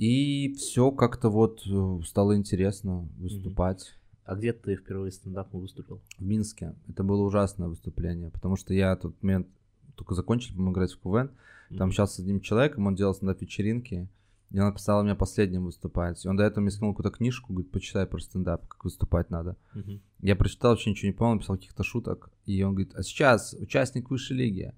И 0.00 0.54
все 0.54 0.90
как-то 0.92 1.28
вот 1.28 1.60
э, 1.66 2.00
стало 2.06 2.34
интересно 2.34 3.06
выступать. 3.18 3.94
А 4.24 4.34
где 4.34 4.54
ты 4.54 4.74
впервые 4.76 5.12
стендапом 5.12 5.60
выступил? 5.60 6.00
В 6.16 6.24
Минске. 6.24 6.74
Это 6.88 7.04
было 7.04 7.20
ужасное 7.20 7.68
выступление, 7.68 8.30
потому 8.30 8.56
что 8.56 8.72
я 8.72 8.96
тот 8.96 9.22
момент 9.22 9.48
только 9.96 10.14
закончил, 10.14 10.56
по 10.56 10.70
играть 10.70 10.92
в 10.92 11.00
КВН. 11.00 11.30
Там 11.76 11.90
общался 11.90 12.14
с 12.14 12.18
одним 12.20 12.40
человеком, 12.40 12.86
он 12.86 12.94
делал 12.94 13.12
стендап-вечеринки. 13.12 14.08
И 14.50 14.58
он 14.58 14.68
написал 14.68 15.04
мне 15.04 15.14
последним 15.14 15.66
выступать. 15.66 16.24
И 16.24 16.28
он 16.28 16.38
до 16.38 16.44
этого 16.44 16.62
мне 16.62 16.70
скинул 16.70 16.94
какую-то 16.94 17.14
книжку, 17.14 17.52
говорит, 17.52 17.70
почитай 17.70 18.06
про 18.06 18.20
стендап, 18.20 18.66
как 18.68 18.82
выступать 18.84 19.28
надо. 19.28 19.58
Uh-huh. 19.74 20.00
Я 20.20 20.34
прочитал, 20.34 20.70
вообще 20.70 20.90
ничего 20.90 21.08
не 21.08 21.12
понял, 21.12 21.34
написал 21.34 21.56
каких-то 21.56 21.82
шуток. 21.82 22.30
И 22.46 22.62
он 22.62 22.72
говорит, 22.74 22.94
а 22.94 23.02
сейчас 23.02 23.52
участник 23.52 24.08
высшей 24.08 24.38
лиги. 24.38 24.72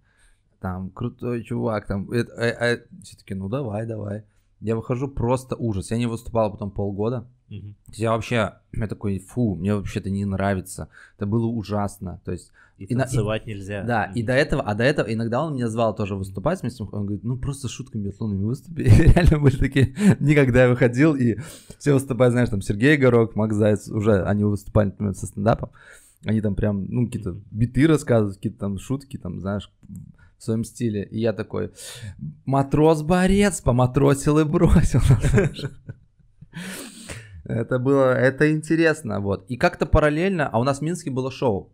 Там 0.59 0.91
крутой 0.91 1.45
чувак, 1.45 1.87
там. 1.87 2.11
А, 2.11 2.25
а, 2.49 2.79
все 3.05 3.17
таки 3.17 3.35
ну 3.35 3.49
давай, 3.49 3.87
давай 3.87 4.25
я 4.63 4.77
выхожу 4.77 5.09
просто 5.09 5.57
ужас. 5.57 5.91
Я 5.91 5.99
не 5.99 6.07
выступал 6.07 6.51
потом 6.51 6.71
полгода. 6.71 7.27
Угу. 7.51 7.75
Я 7.95 8.13
вообще, 8.13 8.55
я 8.73 8.87
такой, 8.87 9.19
фу, 9.19 9.57
мне 9.57 9.75
вообще 9.75 9.99
это 9.99 10.11
не 10.11 10.25
нравится. 10.25 10.89
Это 11.17 11.27
было 11.27 11.47
ужасно. 11.47 12.21
То 12.25 12.33
есть 12.33 12.53
и, 12.79 12.85
и 12.85 12.95
танцевать 12.95 13.43
и, 13.45 13.51
нельзя. 13.51 13.83
Да, 13.83 14.09
угу. 14.09 14.19
и 14.19 14.23
до 14.23 14.33
этого, 14.33 14.63
а 14.63 14.75
до 14.75 14.85
этого 14.85 15.13
иногда 15.13 15.43
он 15.43 15.55
меня 15.55 15.69
звал 15.69 15.95
тоже 15.95 16.15
выступать 16.15 16.63
вместе. 16.63 16.85
Он 16.85 17.07
говорит, 17.07 17.25
ну 17.25 17.37
просто 17.37 17.69
шутками 17.69 18.05
биатлонами 18.05 18.45
выступи. 18.45 18.83
И 18.83 18.89
реально 18.89 19.41
были 19.41 19.57
такие, 19.57 19.95
никогда 20.21 20.65
я 20.65 20.71
выходил, 20.71 21.15
и 21.15 21.37
все 21.79 21.93
выступают, 21.93 22.33
знаешь, 22.33 22.49
там 22.49 22.63
Сергей 22.63 22.97
Горок, 22.97 23.35
Макс 23.35 23.55
Заяц, 23.55 23.89
уже 23.89 24.23
они 24.25 24.45
выступали, 24.45 24.87
например, 24.87 25.15
со 25.15 25.27
стендапом. 25.27 25.71
Они 26.25 26.41
там 26.41 26.55
прям, 26.55 26.87
ну, 26.87 27.07
какие-то 27.07 27.37
биты 27.51 27.89
рассказывают, 27.89 28.37
какие-то 28.37 28.61
там 28.61 28.79
шутки, 28.79 29.17
там, 29.17 29.41
знаешь, 29.41 29.71
в 30.43 30.45
своем 30.45 30.65
стиле. 30.65 31.05
И 31.05 31.21
я 31.21 31.33
такой, 31.33 31.71
матрос-борец, 32.47 33.61
поматросил 33.61 34.41
и 34.41 34.45
бросил. 34.45 35.01
Это 37.45 37.79
было, 37.79 38.13
это 38.13 38.51
интересно, 38.51 39.21
вот. 39.21 39.45
И 39.49 39.57
как-то 39.57 39.87
параллельно, 39.87 40.49
а 40.49 40.59
у 40.59 40.65
нас 40.65 40.79
в 40.79 40.83
Минске 40.83 41.11
было 41.11 41.31
шоу 41.31 41.73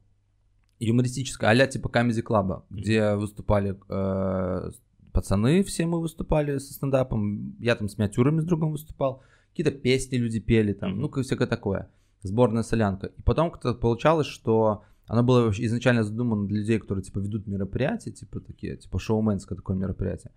юмористическое, 0.81 1.51
а 1.51 1.67
типа 1.67 1.89
Comedy 1.89 2.23
Club, 2.23 2.63
где 2.71 3.15
выступали 3.15 3.79
э, 3.89 4.71
пацаны, 5.13 5.63
все 5.65 5.87
мы 5.87 6.01
выступали 6.01 6.59
со 6.59 6.73
стендапом, 6.73 7.57
я 7.59 7.75
там 7.75 7.89
с 7.89 7.99
миниатюрами 7.99 8.41
с 8.41 8.45
другом 8.45 8.73
выступал, 8.73 9.23
какие-то 9.51 9.73
песни 9.73 10.17
люди 10.17 10.41
пели 10.41 10.75
там, 10.75 11.01
ну, 11.01 11.11
всякое 11.11 11.49
такое, 11.49 11.91
сборная 12.23 12.63
солянка. 12.63 13.09
И 13.09 13.23
потом 13.23 13.51
как-то 13.51 13.75
получалось, 13.75 14.27
что 14.27 14.85
оно 15.09 15.23
было 15.23 15.51
изначально 15.51 16.05
задумано 16.05 16.47
для 16.47 16.59
людей, 16.59 16.79
которые, 16.79 17.03
типа, 17.03 17.19
ведут 17.19 17.47
мероприятия, 17.47 18.13
типа, 18.13 18.41
такие, 18.41 18.77
типа, 18.77 18.99
шоуменское 18.99 19.57
такое 19.57 19.77
мероприятие. 19.77 20.33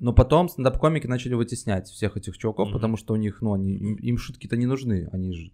Но 0.00 0.12
потом 0.12 0.48
стендап-комики 0.48 1.06
начали 1.06 1.34
вытеснять 1.34 1.88
всех 1.88 2.16
этих 2.16 2.36
чуваков, 2.36 2.68
mm-hmm. 2.68 2.72
потому 2.72 2.96
что 2.96 3.14
у 3.14 3.16
них, 3.16 3.40
ну, 3.40 3.54
они, 3.54 3.72
им, 3.72 3.94
им 3.94 4.18
шутки-то 4.18 4.56
не 4.56 4.66
нужны, 4.66 5.08
они 5.12 5.32
же, 5.32 5.52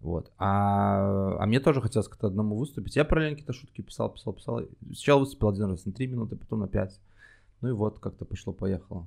вот. 0.00 0.32
А, 0.38 1.36
а 1.38 1.46
мне 1.46 1.60
тоже 1.60 1.80
хотелось 1.80 2.08
как-то 2.08 2.26
одному 2.26 2.56
выступить. 2.56 2.96
Я 2.96 3.04
параллельно 3.04 3.36
какие-то 3.36 3.52
шутки 3.52 3.82
писал, 3.82 4.10
писал, 4.10 4.32
писал. 4.32 4.62
Сначала 4.86 5.20
выступил 5.20 5.48
один 5.48 5.66
раз 5.66 5.84
на 5.84 5.92
3 5.92 6.06
минуты, 6.06 6.36
потом 6.36 6.60
на 6.60 6.68
5. 6.68 7.00
Ну 7.60 7.68
и 7.68 7.72
вот, 7.72 8.00
как-то 8.00 8.24
пошло-поехало. 8.24 9.06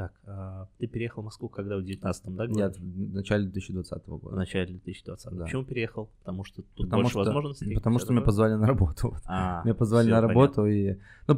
Так, 0.00 0.12
а 0.26 0.66
ты 0.78 0.86
переехал 0.86 1.22
в 1.22 1.24
Москву 1.26 1.48
когда 1.48 1.76
в 1.76 1.80
19-м, 1.80 2.36
да? 2.36 2.46
Нет, 2.46 2.78
в 2.78 3.12
начале 3.14 3.44
2020 3.44 4.06
года. 4.08 4.28
В 4.34 4.36
начале 4.36 4.66
2020 4.72 5.32
Да. 5.36 5.44
Почему 5.44 5.64
переехал? 5.64 6.08
Потому 6.20 6.44
что 6.44 6.62
тут 6.62 6.86
Потому 6.86 7.02
больше 7.02 7.10
что, 7.10 7.18
возможностей? 7.24 7.74
потому 7.74 7.98
что 7.98 8.12
меня 8.12 8.22
позвали 8.22 8.54
на 8.54 8.66
работу. 8.66 9.14
А, 9.26 9.62
Меня 9.64 9.74
позвали 9.74 10.06
всё, 10.06 10.14
на 10.14 10.20
понятно. 10.22 10.40
работу 10.42 10.66
и 10.66 10.96
ну, 11.26 11.34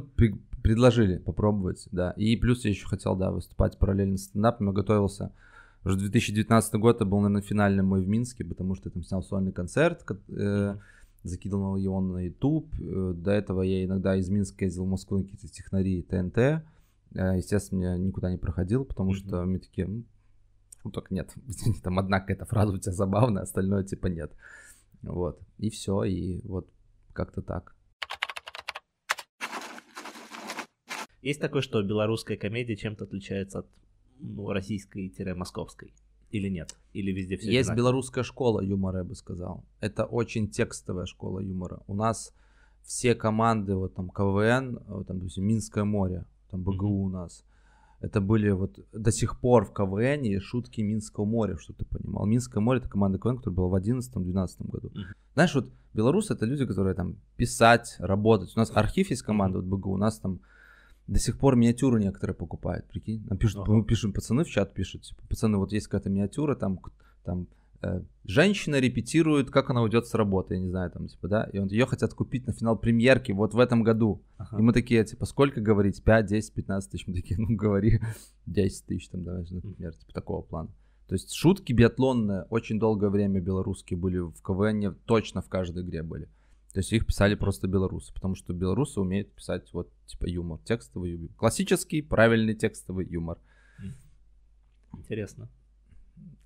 предложили 0.62 1.18
попробовать, 1.18 1.88
да. 1.90 2.12
И 2.12 2.36
плюс 2.36 2.64
я 2.64 2.70
еще 2.70 2.86
хотел, 2.86 3.16
да, 3.16 3.30
выступать 3.32 3.78
параллельно 3.78 4.16
с 4.16 4.24
стендапом. 4.24 4.68
Я 4.68 4.72
готовился. 4.72 5.32
Уже 5.84 5.96
2019 5.98 6.74
год 6.74 6.96
это 6.96 7.04
был, 7.04 7.18
наверное, 7.20 7.42
финальный 7.42 7.82
мой 7.82 8.02
в 8.04 8.08
Минске, 8.08 8.44
потому 8.44 8.76
что 8.76 8.88
я 8.88 8.92
там 8.92 9.02
снял 9.02 9.22
сольный 9.24 9.50
концерт, 9.50 10.04
ко- 10.04 10.16
э, 10.28 10.76
закидывал 11.24 11.76
его 11.76 12.00
на 12.00 12.18
YouTube. 12.26 12.68
Э, 12.80 13.12
До 13.16 13.32
этого 13.32 13.62
я 13.62 13.84
иногда 13.84 14.14
из 14.14 14.28
Минска 14.28 14.64
ездил 14.66 14.84
в 14.84 14.88
Москву 14.88 15.18
на 15.18 15.24
какие-то 15.24 15.48
технари 15.48 16.02
ТНТ. 16.02 16.62
Э, 17.14 17.36
Естественно, 17.36 17.82
я 17.82 17.96
никуда 17.96 18.30
не 18.30 18.38
проходил, 18.38 18.84
потому 18.84 19.10
Мгм. 19.10 19.18
что 19.18 19.44
мне 19.44 19.58
такие, 19.58 19.86
«Ну, 20.84 20.90
только 20.90 21.14
нет, 21.14 21.32
там 21.82 21.98
одна 21.98 22.20
какая-то 22.20 22.44
фраза 22.46 22.72
у 22.72 22.78
тебя 22.78 22.92
забавная, 22.92 23.42
остальное 23.42 23.84
типа 23.84 24.06
нет. 24.08 24.32
Вот. 25.02 25.40
И 25.58 25.70
все, 25.70 26.04
и 26.04 26.40
вот 26.46 26.68
как-то 27.12 27.42
так. 27.42 27.74
Есть 31.22 31.40
такое, 31.40 31.62
что 31.62 31.82
белорусская 31.82 32.36
комедия 32.36 32.76
чем-то 32.76 33.04
отличается 33.04 33.60
от 33.60 33.66
ну, 34.18 34.50
российской-московской? 34.50 35.92
Или 36.30 36.48
нет? 36.48 36.74
Или 36.94 37.12
везде 37.12 37.36
все 37.36 37.52
Есть 37.52 37.72
белорусская 37.74 38.24
школа 38.24 38.60
юмора, 38.60 38.98
я 38.98 39.04
бы 39.04 39.14
сказал. 39.14 39.64
Это 39.80 40.04
очень 40.04 40.48
текстовая 40.48 41.06
школа 41.06 41.40
юмора. 41.40 41.80
У 41.86 41.94
нас 41.94 42.32
все 42.82 43.14
команды, 43.14 43.76
вот 43.76 43.94
там 43.94 44.08
КВН, 44.08 44.80
вот 44.88 45.06
там, 45.06 45.18
допустим, 45.18 45.44
Минское 45.44 45.84
море, 45.84 46.24
там 46.52 46.62
БГУ 46.62 46.86
Мгм. 46.86 47.04
у 47.04 47.08
нас. 47.08 47.44
Это 48.00 48.20
были 48.20 48.50
вот 48.50 48.78
до 48.92 49.10
сих 49.12 49.40
пор 49.40 49.64
в 49.64 49.72
КВН 49.72 50.40
шутки 50.40 50.80
Минского 50.80 51.24
моря, 51.24 51.56
что 51.56 51.72
ты 51.72 51.84
понимал. 51.84 52.26
Минское 52.26 52.60
море 52.60 52.80
это 52.80 52.88
команда 52.88 53.18
КВН, 53.18 53.38
которая 53.38 53.56
была 53.56 53.68
в 53.68 53.74
11-12 53.74 54.70
году. 54.70 54.90
Мгм. 54.94 55.04
Знаешь, 55.34 55.54
вот 55.54 55.70
белорусы 55.94 56.34
это 56.34 56.44
люди, 56.44 56.66
которые 56.66 56.94
там 56.94 57.16
писать, 57.36 57.96
работать. 57.98 58.52
У 58.56 58.58
нас 58.58 58.70
архив 58.74 59.10
есть 59.10 59.22
команда, 59.22 59.58
вот 59.58 59.66
БГУ, 59.66 59.92
у 59.92 59.96
нас 59.96 60.18
там 60.18 60.40
до 61.06 61.18
сих 61.18 61.38
пор 61.38 61.56
миниатюры 61.56 62.00
некоторые 62.00 62.34
покупают, 62.34 62.86
прикинь. 62.86 63.24
Нам 63.28 63.38
пишут, 63.38 63.62
Ага. 63.62 63.72
мы 63.72 63.84
пишем, 63.84 64.12
пацаны 64.12 64.44
в 64.44 64.48
чат 64.48 64.74
пишут, 64.74 65.02
типа, 65.02 65.22
пацаны, 65.28 65.56
вот 65.58 65.72
есть 65.72 65.86
какая-то 65.86 66.10
миниатюра, 66.10 66.54
там, 66.54 66.78
там, 67.24 67.46
женщина 68.24 68.78
репетирует, 68.78 69.50
как 69.50 69.70
она 69.70 69.82
уйдет 69.82 70.06
с 70.06 70.14
работы, 70.14 70.54
я 70.54 70.60
не 70.60 70.68
знаю, 70.68 70.90
там, 70.90 71.08
типа, 71.08 71.28
да, 71.28 71.44
и 71.52 71.58
вот 71.58 71.72
ее 71.72 71.86
хотят 71.86 72.14
купить 72.14 72.46
на 72.46 72.52
финал 72.52 72.76
премьерки 72.76 73.32
вот 73.32 73.54
в 73.54 73.58
этом 73.58 73.82
году. 73.82 74.22
Ага. 74.38 74.58
И 74.58 74.62
мы 74.62 74.72
такие, 74.72 75.04
типа, 75.04 75.26
сколько 75.26 75.60
говорить? 75.60 76.02
5, 76.02 76.26
10, 76.26 76.54
15 76.54 76.90
тысяч? 76.90 77.06
Мы 77.06 77.14
такие, 77.14 77.38
ну, 77.40 77.54
говори 77.56 78.00
10 78.46 78.86
тысяч, 78.86 79.08
там, 79.08 79.24
давай, 79.24 79.46
например, 79.50 79.94
типа, 79.94 80.12
такого 80.12 80.42
плана. 80.42 80.70
То 81.08 81.14
есть 81.14 81.32
шутки 81.34 81.72
биатлонные 81.72 82.44
очень 82.44 82.78
долгое 82.78 83.10
время 83.10 83.40
белорусские 83.40 83.98
были 83.98 84.18
в 84.18 84.40
КВН, 84.42 84.96
точно 85.04 85.42
в 85.42 85.48
каждой 85.48 85.82
игре 85.82 86.02
были. 86.02 86.26
То 86.72 86.78
есть 86.78 86.90
их 86.92 87.04
писали 87.06 87.34
просто 87.34 87.68
белорусы, 87.68 88.14
потому 88.14 88.34
что 88.34 88.54
белорусы 88.54 88.98
умеют 88.98 89.30
писать 89.32 89.70
вот 89.74 89.90
типа 90.06 90.24
юмор, 90.26 90.58
текстовый 90.64 91.10
юмор. 91.12 91.28
Классический, 91.36 92.00
правильный 92.00 92.54
текстовый 92.54 93.06
юмор, 93.06 93.36
Интересно. 94.94 95.50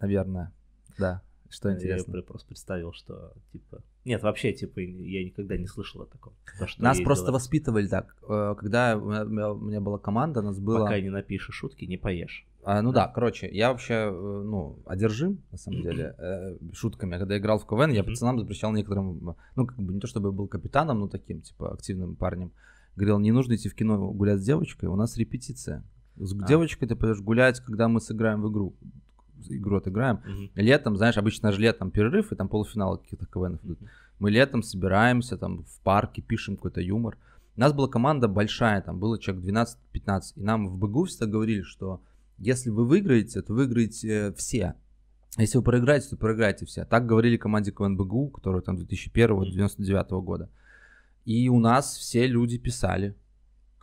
наверное. 0.01 0.53
Да, 0.99 1.23
что 1.49 1.69
Я 1.69 1.77
интересно. 1.77 2.13
пр- 2.13 2.23
просто 2.23 2.49
представил, 2.49 2.93
что 2.93 3.33
типа... 3.53 3.83
Нет, 4.05 4.23
вообще, 4.23 4.53
типа, 4.53 4.81
я 4.81 5.25
никогда 5.25 5.57
не 5.57 5.67
слышал 5.67 6.03
о 6.03 6.07
таком. 6.07 6.33
То, 6.59 6.67
что 6.67 6.83
Нас 6.83 7.01
просто 7.01 7.31
белорус- 7.31 7.33
воспитывали 7.35 7.87
так. 7.89 8.17
Э, 8.29 8.55
Когда 8.59 8.97
у 8.97 9.09
меня, 9.29 9.53
у 9.53 9.59
меня 9.59 9.81
была 9.81 9.99
команда, 9.99 10.43
нас 10.43 10.59
было... 10.59 10.85
Пока 10.85 11.01
не 11.01 11.11
напишешь 11.11 11.55
шутки, 11.55 11.85
не 11.85 11.97
поешь. 11.97 12.47
А, 12.63 12.83
ну 12.83 12.91
да, 12.93 13.07
короче, 13.07 13.49
я 13.53 13.71
вообще, 13.71 13.95
э, 13.95 14.11
ну, 14.11 14.81
одержим, 14.87 15.41
на 15.53 15.59
самом 15.59 15.83
деле, 15.83 16.15
э, 16.19 16.57
шутками. 16.73 17.17
Когда 17.19 17.39
играл 17.39 17.59
в 17.59 17.67
КВН, 17.67 17.91
я 17.93 18.03
пацанам 18.03 18.39
запрещал 18.41 18.73
некоторым, 18.73 19.37
ну, 19.55 19.67
как 19.67 19.79
бы 19.79 19.93
не 19.95 20.01
то 20.01 20.07
чтобы 20.09 20.29
я 20.29 20.33
был 20.33 20.49
капитаном, 20.49 20.99
но 21.01 21.09
таким, 21.09 21.43
типа, 21.43 21.73
активным 21.75 22.17
парнем. 22.17 22.53
Говорил, 22.97 23.19
не 23.21 23.31
нужно 23.31 23.55
идти 23.55 23.69
в 23.69 23.75
кино 23.75 24.11
гулять 24.11 24.41
с 24.41 24.45
девочкой, 24.45 24.89
у 24.89 24.97
нас 24.97 25.17
репетиция. 25.17 25.85
С 26.17 26.33
А. 26.33 26.47
девочкой 26.47 26.89
ты 26.89 26.97
пойдешь 26.97 27.21
гулять, 27.21 27.61
когда 27.61 27.87
мы 27.89 28.01
сыграем 28.01 28.41
в 28.43 28.51
игру. 28.51 28.75
Игру 29.49 29.77
отыграем. 29.77 30.21
Мгм. 30.25 30.51
Летом, 30.55 30.97
знаешь, 30.97 31.17
обычно 31.17 31.53
же 31.53 31.61
летом 31.61 31.91
перерыв, 31.91 32.33
и 32.33 32.37
там 32.37 32.49
полуфиналы 32.49 32.99
каких-то 32.99 33.27
КВНов 33.27 33.65
идут. 33.65 33.79
Мы 34.19 34.31
летом 34.31 34.63
собираемся 34.63 35.37
там 35.37 35.65
в 35.65 35.81
парке, 35.81 36.23
пишем 36.23 36.57
какой-то 36.57 36.81
юмор. 36.81 37.19
У 37.57 37.61
нас 37.61 37.73
была 37.73 37.89
команда 37.89 38.29
большая, 38.29 38.83
там 38.83 38.99
было 38.99 39.19
человек 39.19 39.45
12-15. 39.45 40.21
И 40.37 40.43
нам 40.43 40.69
в 40.69 40.79
БГУ 40.79 41.05
всегда 41.05 41.27
говорили, 41.27 41.63
что 41.63 42.03
если 42.39 42.71
вы 42.71 42.87
выиграете, 42.87 43.43
то 43.43 43.55
выиграете 43.55 44.33
все. 44.37 44.75
Если 45.39 45.59
вы 45.59 45.65
проиграете, 45.65 46.11
то 46.11 46.17
проиграете 46.17 46.67
все. 46.67 46.85
Так 46.85 47.07
говорили 47.07 47.37
команде 47.37 47.71
КВН 47.71 47.97
БГУ, 47.97 48.29
которая 48.29 48.63
там 48.63 48.77
2001-99 48.77 50.23
года. 50.23 50.51
И 51.25 51.49
у 51.49 51.59
нас 51.59 51.97
все 51.97 52.27
люди 52.27 52.59
писали. 52.59 53.15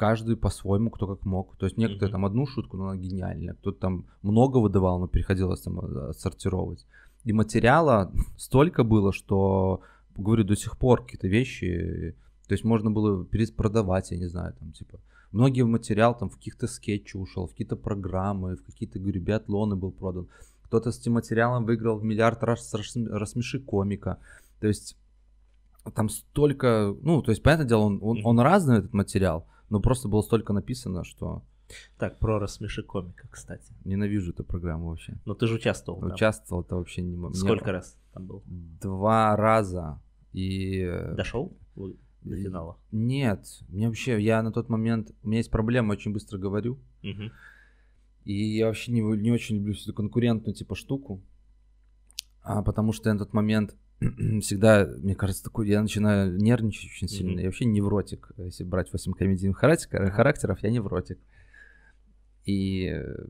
Каждый 0.03 0.35
по-своему, 0.35 0.89
кто 0.89 1.07
как 1.07 1.25
мог. 1.25 1.55
То 1.57 1.65
есть 1.65 1.77
некоторые 1.77 2.07
Мгм. 2.09 2.11
там 2.11 2.25
одну 2.25 2.45
шутку, 2.45 2.77
но 2.77 2.87
она 2.89 2.97
гениальная. 2.97 3.53
Кто-то 3.53 3.79
там 3.79 4.05
много 4.21 4.57
выдавал, 4.57 4.99
но 4.99 5.07
приходилось 5.07 5.61
там 5.61 5.79
э, 5.79 6.09
отсортировать. 6.09 6.85
И 7.23 7.31
материала 7.33 8.11
столько 8.37 8.83
было, 8.83 9.13
что, 9.13 9.79
говорю, 10.17 10.43
до 10.43 10.55
сих 10.55 10.77
пор 10.77 11.03
какие-то 11.03 11.27
вещи, 11.29 12.15
то 12.47 12.53
есть 12.53 12.65
можно 12.65 12.91
было 12.91 13.23
перепродавать, 13.25 14.11
я 14.11 14.17
не 14.17 14.27
знаю, 14.27 14.53
там, 14.59 14.71
типа, 14.73 14.99
многие 15.31 15.63
материал 15.63 16.17
там 16.17 16.29
в 16.29 16.35
каких-то 16.35 16.67
скетчи 16.67 17.15
ушел, 17.17 17.47
в 17.47 17.51
какие-то 17.51 17.77
программы, 17.77 18.55
в 18.57 18.63
какие-то, 18.65 18.99
говорю, 18.99 19.21
биатлоны 19.21 19.75
был 19.77 19.91
продан. 19.91 20.27
Кто-то 20.63 20.91
с 20.91 20.99
этим 20.99 21.13
материалом 21.13 21.63
выиграл 21.65 21.97
в 21.97 22.03
миллиард 22.03 22.43
раз 22.43 22.73
рас- 22.73 22.97
рассмеши 23.09 23.59
комика. 23.61 24.17
То 24.59 24.67
есть 24.67 24.97
там 25.95 26.09
столько, 26.09 26.93
ну, 27.01 27.21
то 27.21 27.31
есть, 27.31 27.41
понятное 27.41 27.67
дело, 27.67 27.81
он, 27.83 27.99
он, 28.01 28.17
он 28.25 28.39
разный, 28.41 28.79
этот 28.79 28.93
материал, 28.93 29.45
но 29.69 29.79
просто 29.79 30.07
было 30.07 30.21
столько 30.21 30.53
написано, 30.53 31.03
что 31.03 31.43
Так, 31.97 32.19
про 32.19 32.39
рассмеши 32.39 32.83
комика, 32.83 33.27
кстати. 33.29 33.73
ненавижу 33.85 34.31
эту 34.31 34.43
программу 34.43 34.89
вообще. 34.89 35.17
Но 35.25 35.33
ты 35.33 35.47
же 35.47 35.55
участвовал 35.55 35.99
там. 36.01 36.11
Участвовал, 36.13 36.61
это 36.63 36.75
вообще 36.75 37.01
не 37.01 37.15
мо- 37.15 37.29
мне- 37.29 37.37
Сколько 37.37 37.71
раз 37.71 37.97
там 38.13 38.27
был? 38.27 38.43
Два 38.45 39.35
раза. 39.35 39.99
И... 40.33 40.83
Дошел 41.15 41.55
до 41.75 42.35
финала? 42.37 42.77
Нет, 42.91 43.45
мне 43.69 43.87
вообще, 43.87 44.21
я 44.21 44.41
на 44.43 44.51
тот 44.51 44.69
момент, 44.69 45.11
у 45.23 45.27
меня 45.27 45.37
есть 45.39 45.51
проблема, 45.51 45.91
очень 45.93 46.13
быстро 46.13 46.37
говорю. 46.37 46.79
Мгм. 47.01 47.31
И 48.25 48.55
я 48.57 48.67
вообще 48.67 48.91
не, 48.91 49.01
не 49.01 49.31
очень 49.31 49.57
люблю 49.57 49.73
всю 49.73 49.89
эту 49.89 49.93
конкурентную 49.93 50.55
типа 50.55 50.75
штуку. 50.75 51.21
А, 52.41 52.61
потому 52.61 52.93
что 52.93 53.09
я 53.09 53.13
на 53.13 53.19
тот 53.19 53.33
момент 53.33 53.75
всегда, 54.41 54.85
мне 54.85 55.15
кажется, 55.15 55.43
такой, 55.43 55.67
я 55.69 55.81
начинаю 55.81 56.37
нервничать 56.37 56.91
очень 56.91 57.07
сильно. 57.07 57.31
Мгм. 57.31 57.39
Я 57.39 57.45
вообще 57.45 57.65
невротик. 57.65 58.31
Если 58.37 58.63
брать 58.63 58.91
8 58.91 59.13
комедийных 59.13 59.57
характер- 59.57 60.11
характеров, 60.11 60.61
я 60.63 60.69
невротик. 60.69 61.19
И 62.45 62.87
э, 62.87 63.25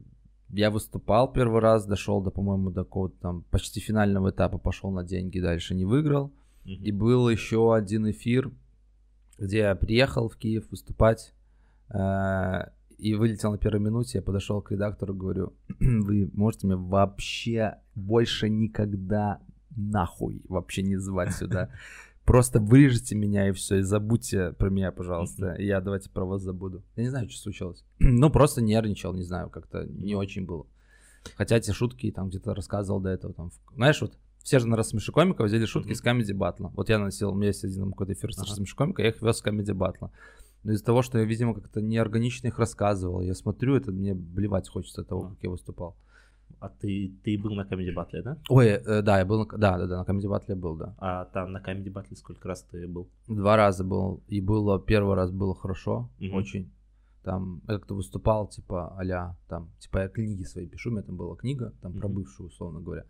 я 0.50 0.72
выступал 0.72 1.32
первый 1.32 1.62
раз, 1.62 1.86
дошел 1.86 2.22
до, 2.22 2.32
по-моему, 2.32 2.72
до 2.72 2.84
какого-то 2.84 3.16
там 3.20 3.42
почти 3.52 3.80
финального 3.80 4.32
этапа, 4.32 4.58
пошел 4.58 4.92
на 4.92 5.04
деньги, 5.04 5.40
дальше 5.40 5.76
не 5.76 5.86
выиграл. 5.86 6.32
Мгм. 6.66 6.84
И 6.84 6.92
был 6.92 7.30
еще 7.30 7.76
один 7.76 8.10
эфир, 8.10 8.52
где 9.38 9.60
я 9.60 9.76
приехал 9.76 10.30
в 10.30 10.38
Киев 10.38 10.70
выступать 10.72 11.34
э, 11.90 12.70
и 12.98 13.16
вылетел 13.16 13.52
на 13.52 13.58
первой 13.58 13.80
минуте. 13.82 14.20
Я 14.20 14.22
подошел 14.22 14.62
к 14.62 14.72
редактору, 14.72 15.14
говорю, 15.14 15.54
вы 15.80 16.30
можете 16.34 16.68
меня 16.68 16.78
вообще 16.78 17.76
больше 17.96 18.50
никогда 18.50 19.42
нахуй 19.76 20.42
вообще 20.48 20.82
не 20.84 20.98
звать 20.98 21.34
сюда. 21.34 21.70
Просто 22.26 22.60
вырежете 22.62 23.16
меня 23.16 23.50
и 23.50 23.52
все, 23.52 23.80
и 23.80 23.82
забудьте 23.82 24.54
про 24.54 24.70
меня, 24.70 24.94
пожалуйста. 24.94 25.56
Я 25.60 25.82
давайте 25.82 26.10
про 26.10 26.24
вас 26.24 26.42
забуду. 26.42 26.82
Я 26.96 27.04
не 27.04 27.10
знаю, 27.10 27.30
что 27.30 27.42
случилось. 27.42 27.84
Ну, 28.00 28.30
просто 28.30 28.62
нервничал, 28.62 29.14
не 29.14 29.24
знаю, 29.24 29.50
как-то 29.50 29.84
не 29.86 30.16
очень 30.16 30.46
было. 30.46 30.66
Хотя 31.36 31.58
эти 31.58 31.72
шутки 31.72 32.10
там 32.12 32.30
где-то 32.30 32.54
рассказывал 32.56 33.02
до 33.02 33.10
этого. 33.10 33.34
Там, 33.34 33.52
знаешь, 33.76 34.00
вот 34.02 34.18
все 34.42 34.60
же 34.60 34.68
на 34.68 34.78
рассмеши 34.78 35.12
комиков 35.12 35.48
взяли 35.48 35.66
шутки 35.66 35.90
Мгм. 35.90 35.96
с 35.96 36.02
комедий 36.02 36.34
батла. 36.34 36.72
Вот 36.76 36.88
я 36.90 36.98
носил, 37.00 37.32
у 37.32 37.36
меня 37.36 37.48
есть 37.48 37.64
один 37.66 37.90
какой-то 37.92 38.14
эфир 38.14 38.34
с 38.34 38.40
рассмеши 38.40 38.76
комика, 38.76 39.02
я 39.02 39.10
их 39.10 39.22
вез 39.22 39.38
с 39.38 39.42
комедий 39.42 39.74
батла. 39.74 40.12
Но 40.64 40.72
из-за 40.72 40.86
того, 40.86 41.02
что 41.02 41.18
я, 41.20 41.26
видимо, 41.26 41.54
как-то 41.54 41.82
неорганично 41.82 42.48
их 42.48 42.58
рассказывал, 42.58 43.22
я 43.22 43.34
смотрю, 43.36 43.76
это 43.76 43.92
мне 43.92 44.14
блевать 44.14 44.70
хочется 44.70 45.02
от 45.02 45.10
того, 45.10 45.30
как 45.30 45.38
я 45.44 45.50
выступал. 45.50 45.98
А 46.64 46.70
ты, 46.70 47.12
ты 47.26 47.38
был 47.38 47.56
на 47.56 47.64
Comedy 47.64 47.94
Battle, 47.94 48.22
да? 48.24 48.38
Ой, 48.48 48.68
э, 48.68 49.02
да, 49.02 49.20
я 49.20 49.26
был, 49.26 49.40
на, 49.40 49.58
да, 49.58 49.78
да, 49.78 49.86
да, 49.86 49.98
на 49.98 50.06
комедий 50.06 50.30
батле 50.30 50.56
был, 50.56 50.78
да. 50.78 50.96
А 50.98 51.26
там 51.26 51.52
на 51.52 51.58
Comedy 51.58 51.92
Battle 51.92 52.16
сколько 52.16 52.48
раз 52.48 52.64
ты 52.72 52.88
был? 52.88 53.10
Два 53.28 53.58
раза 53.58 53.84
был, 53.84 54.24
и 54.30 54.40
было, 54.40 54.80
первый 54.80 55.16
раз 55.16 55.30
было 55.30 55.54
хорошо, 55.56 56.10
Мгм. 56.20 56.36
очень. 56.36 56.72
Там 57.24 57.62
я 57.68 57.74
как-то 57.76 57.96
выступал, 57.96 58.48
типа, 58.48 58.96
а 58.98 59.36
там, 59.50 59.72
типа, 59.80 59.98
я 60.04 60.08
книги 60.08 60.44
свои 60.44 60.66
пишу, 60.66 60.90
у 60.90 60.94
меня 60.94 61.04
там 61.04 61.18
была 61.18 61.36
книга, 61.36 61.74
там, 61.82 61.92
про 62.00 62.08
бывшую, 62.08 62.48
условно 62.48 62.80
говоря. 62.80 63.04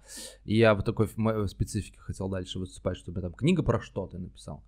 И 0.46 0.58
я 0.58 0.74
в 0.74 0.82
такой 0.82 1.08
мо- 1.16 1.46
специфике 1.48 2.00
хотел 2.00 2.30
дальше 2.30 2.58
выступать, 2.58 2.98
чтобы 2.98 3.20
я 3.20 3.28
там 3.28 3.34
книга 3.34 3.62
про 3.62 3.80
что 3.80 4.08
ты 4.08 4.18
написал. 4.18 4.64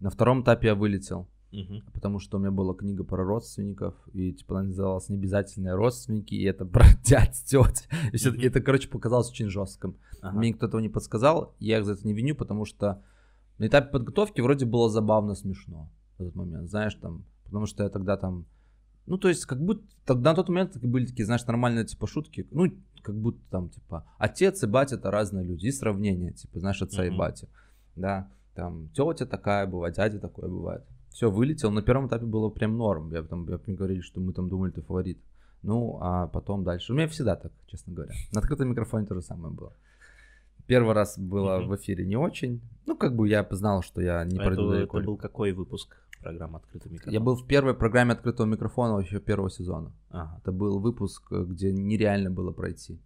На 0.00 0.08
втором 0.08 0.40
этапе 0.40 0.68
я 0.68 0.74
вылетел. 0.74 1.26
Угу. 1.52 1.82
Потому 1.92 2.20
что 2.20 2.36
у 2.36 2.40
меня 2.40 2.52
была 2.52 2.74
книга 2.74 3.02
про 3.02 3.24
родственников, 3.24 3.94
и 4.12 4.32
типа 4.32 4.60
она 4.60 4.68
называлась 4.68 5.08
«Необязательные 5.08 5.74
родственники», 5.74 6.34
и 6.34 6.44
это 6.44 6.64
про 6.64 6.84
дядь, 7.04 7.42
теть. 7.44 7.88
И 8.12 8.16
все, 8.16 8.30
угу. 8.30 8.40
это, 8.40 8.60
короче, 8.60 8.88
показалось 8.88 9.30
очень 9.30 9.48
жестким. 9.48 9.96
Ага. 10.20 10.38
Мне 10.38 10.50
никто 10.50 10.66
этого 10.66 10.80
не 10.80 10.88
подсказал, 10.88 11.54
я 11.58 11.78
их 11.78 11.84
за 11.84 11.92
это 11.92 12.06
не 12.06 12.14
виню, 12.14 12.34
потому 12.36 12.64
что 12.64 13.02
на 13.58 13.66
этапе 13.66 13.90
подготовки 13.90 14.40
вроде 14.40 14.64
было 14.64 14.88
забавно 14.88 15.34
смешно 15.34 15.90
в 16.18 16.22
этот 16.22 16.36
момент, 16.36 16.70
знаешь, 16.70 16.94
там, 16.94 17.24
потому 17.44 17.66
что 17.66 17.82
я 17.82 17.88
тогда 17.88 18.16
там, 18.16 18.46
ну, 19.06 19.18
то 19.18 19.28
есть, 19.28 19.44
как 19.46 19.60
будто 19.60 19.84
тогда 20.04 20.30
на 20.30 20.36
тот 20.36 20.48
момент 20.48 20.76
были 20.78 21.06
такие, 21.06 21.24
знаешь, 21.24 21.44
нормальные, 21.46 21.84
типа, 21.84 22.06
шутки, 22.06 22.46
ну, 22.52 22.72
как 23.02 23.16
будто 23.16 23.40
там, 23.50 23.70
типа, 23.70 24.04
отец 24.18 24.62
и 24.62 24.66
батя 24.66 24.96
это 24.96 25.10
разные 25.10 25.44
люди, 25.44 25.66
и 25.66 25.72
сравнение, 25.72 26.32
типа, 26.32 26.60
знаешь, 26.60 26.80
отца 26.80 27.04
uh-huh. 27.04 27.12
и 27.12 27.16
батя, 27.16 27.48
да, 27.96 28.30
там, 28.54 28.88
тетя 28.90 29.26
такая 29.26 29.66
бывает, 29.66 29.96
дядя 29.96 30.20
такое 30.20 30.48
бывает 30.48 30.84
все, 31.10 31.30
вылетел. 31.30 31.70
На 31.70 31.82
первом 31.82 32.06
этапе 32.06 32.24
было 32.24 32.48
прям 32.48 32.76
норм. 32.76 33.12
Я 33.12 33.22
там, 33.22 33.46
я 33.48 33.58
мне 33.66 33.76
говорили, 33.76 34.00
что 34.00 34.20
мы 34.20 34.32
там 34.32 34.48
думали, 34.48 34.70
ты 34.70 34.80
фаворит. 34.80 35.18
Ну, 35.62 35.98
а 36.00 36.26
потом 36.28 36.64
дальше. 36.64 36.92
У 36.92 36.96
меня 36.96 37.08
всегда 37.08 37.36
так, 37.36 37.52
честно 37.66 37.92
говоря. 37.92 38.12
На 38.32 38.40
открытом 38.40 38.70
микрофоне 38.70 39.06
то 39.06 39.14
же 39.14 39.22
самое 39.22 39.52
было. 39.52 39.72
Первый 40.66 40.94
раз 40.94 41.18
было 41.18 41.60
mm-hmm. 41.60 41.66
в 41.66 41.76
эфире 41.76 42.06
не 42.06 42.16
очень. 42.16 42.60
Ну, 42.86 42.96
как 42.96 43.14
бы 43.14 43.28
я 43.28 43.46
знал, 43.50 43.82
что 43.82 44.00
я 44.00 44.24
не 44.24 44.38
а 44.38 44.44
пройду 44.44 44.70
это, 44.70 44.84
Это 44.84 45.04
был 45.04 45.16
какой 45.16 45.52
выпуск 45.52 45.96
программы 46.22 46.58
«Открытый 46.58 46.92
микрофон»? 46.92 47.12
Я 47.12 47.20
был 47.20 47.34
в 47.34 47.46
первой 47.46 47.74
программе 47.74 48.12
«Открытого 48.12 48.46
микрофона» 48.46 48.94
вообще 48.94 49.18
первого 49.18 49.50
сезона. 49.50 49.92
Ага. 50.10 50.38
Это 50.40 50.52
был 50.52 50.78
выпуск, 50.78 51.32
где 51.32 51.72
нереально 51.72 52.30
было 52.30 52.52
пройти. 52.52 53.00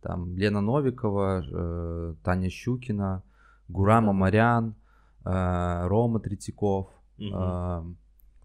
Там 0.00 0.36
Лена 0.36 0.60
Новикова, 0.60 1.42
э, 1.44 2.14
Таня 2.22 2.50
Щукина, 2.50 3.22
Гурама 3.68 4.12
Марян, 4.12 4.76
э, 5.24 5.86
Рома 5.88 6.20
Третьяков, 6.20 6.88
Угу. 7.18 7.30
А, 7.32 7.86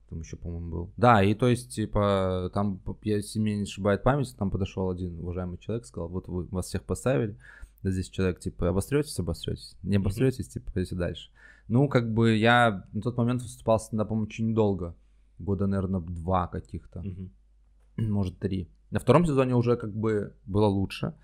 там 0.10 0.20
еще, 0.20 0.38
по-моему, 0.38 0.70
был. 0.70 0.94
Да, 0.98 1.24
и 1.24 1.34
то 1.34 1.48
есть, 1.48 1.74
типа, 1.74 2.52
там, 2.54 2.82
если 3.02 3.40
меня 3.40 3.58
не 3.58 3.64
ошибает 3.64 4.04
память, 4.04 4.36
там 4.38 4.52
подошел 4.52 4.90
один 4.90 5.20
уважаемый 5.20 5.58
человек, 5.58 5.86
сказал, 5.86 6.10
вот 6.10 6.28
вы 6.28 6.46
вас 6.46 6.68
всех 6.68 6.84
поставили, 6.84 7.38
да 7.82 7.92
здесь 7.92 8.10
человек, 8.10 8.40
типа, 8.40 8.70
обостретесь, 8.70 9.20
обостретесь, 9.20 9.76
не 9.84 9.98
обостретесь, 9.98 10.48
типа, 10.50 10.72
пойдете 10.72 10.96
дальше. 10.96 11.30
Ну, 11.68 11.88
как 11.88 12.14
бы 12.14 12.36
я 12.36 12.86
на 12.94 13.02
тот 13.02 13.18
момент 13.18 13.42
выступал 13.42 13.80
с 13.80 13.86
стендапом 13.86 14.22
очень 14.22 14.50
недолго, 14.52 14.96
года, 15.40 15.68
наверное, 15.68 16.02
два 16.02 16.48
каких-то, 16.48 17.00
угу. 17.00 17.30
может, 17.98 18.40
три. 18.40 18.70
На 18.92 19.00
втором 19.00 19.26
сезоне 19.26 19.56
уже 19.56 19.76
как 19.76 19.94
бы 19.94 20.36
было 20.46 20.68
лучше. 20.68 21.16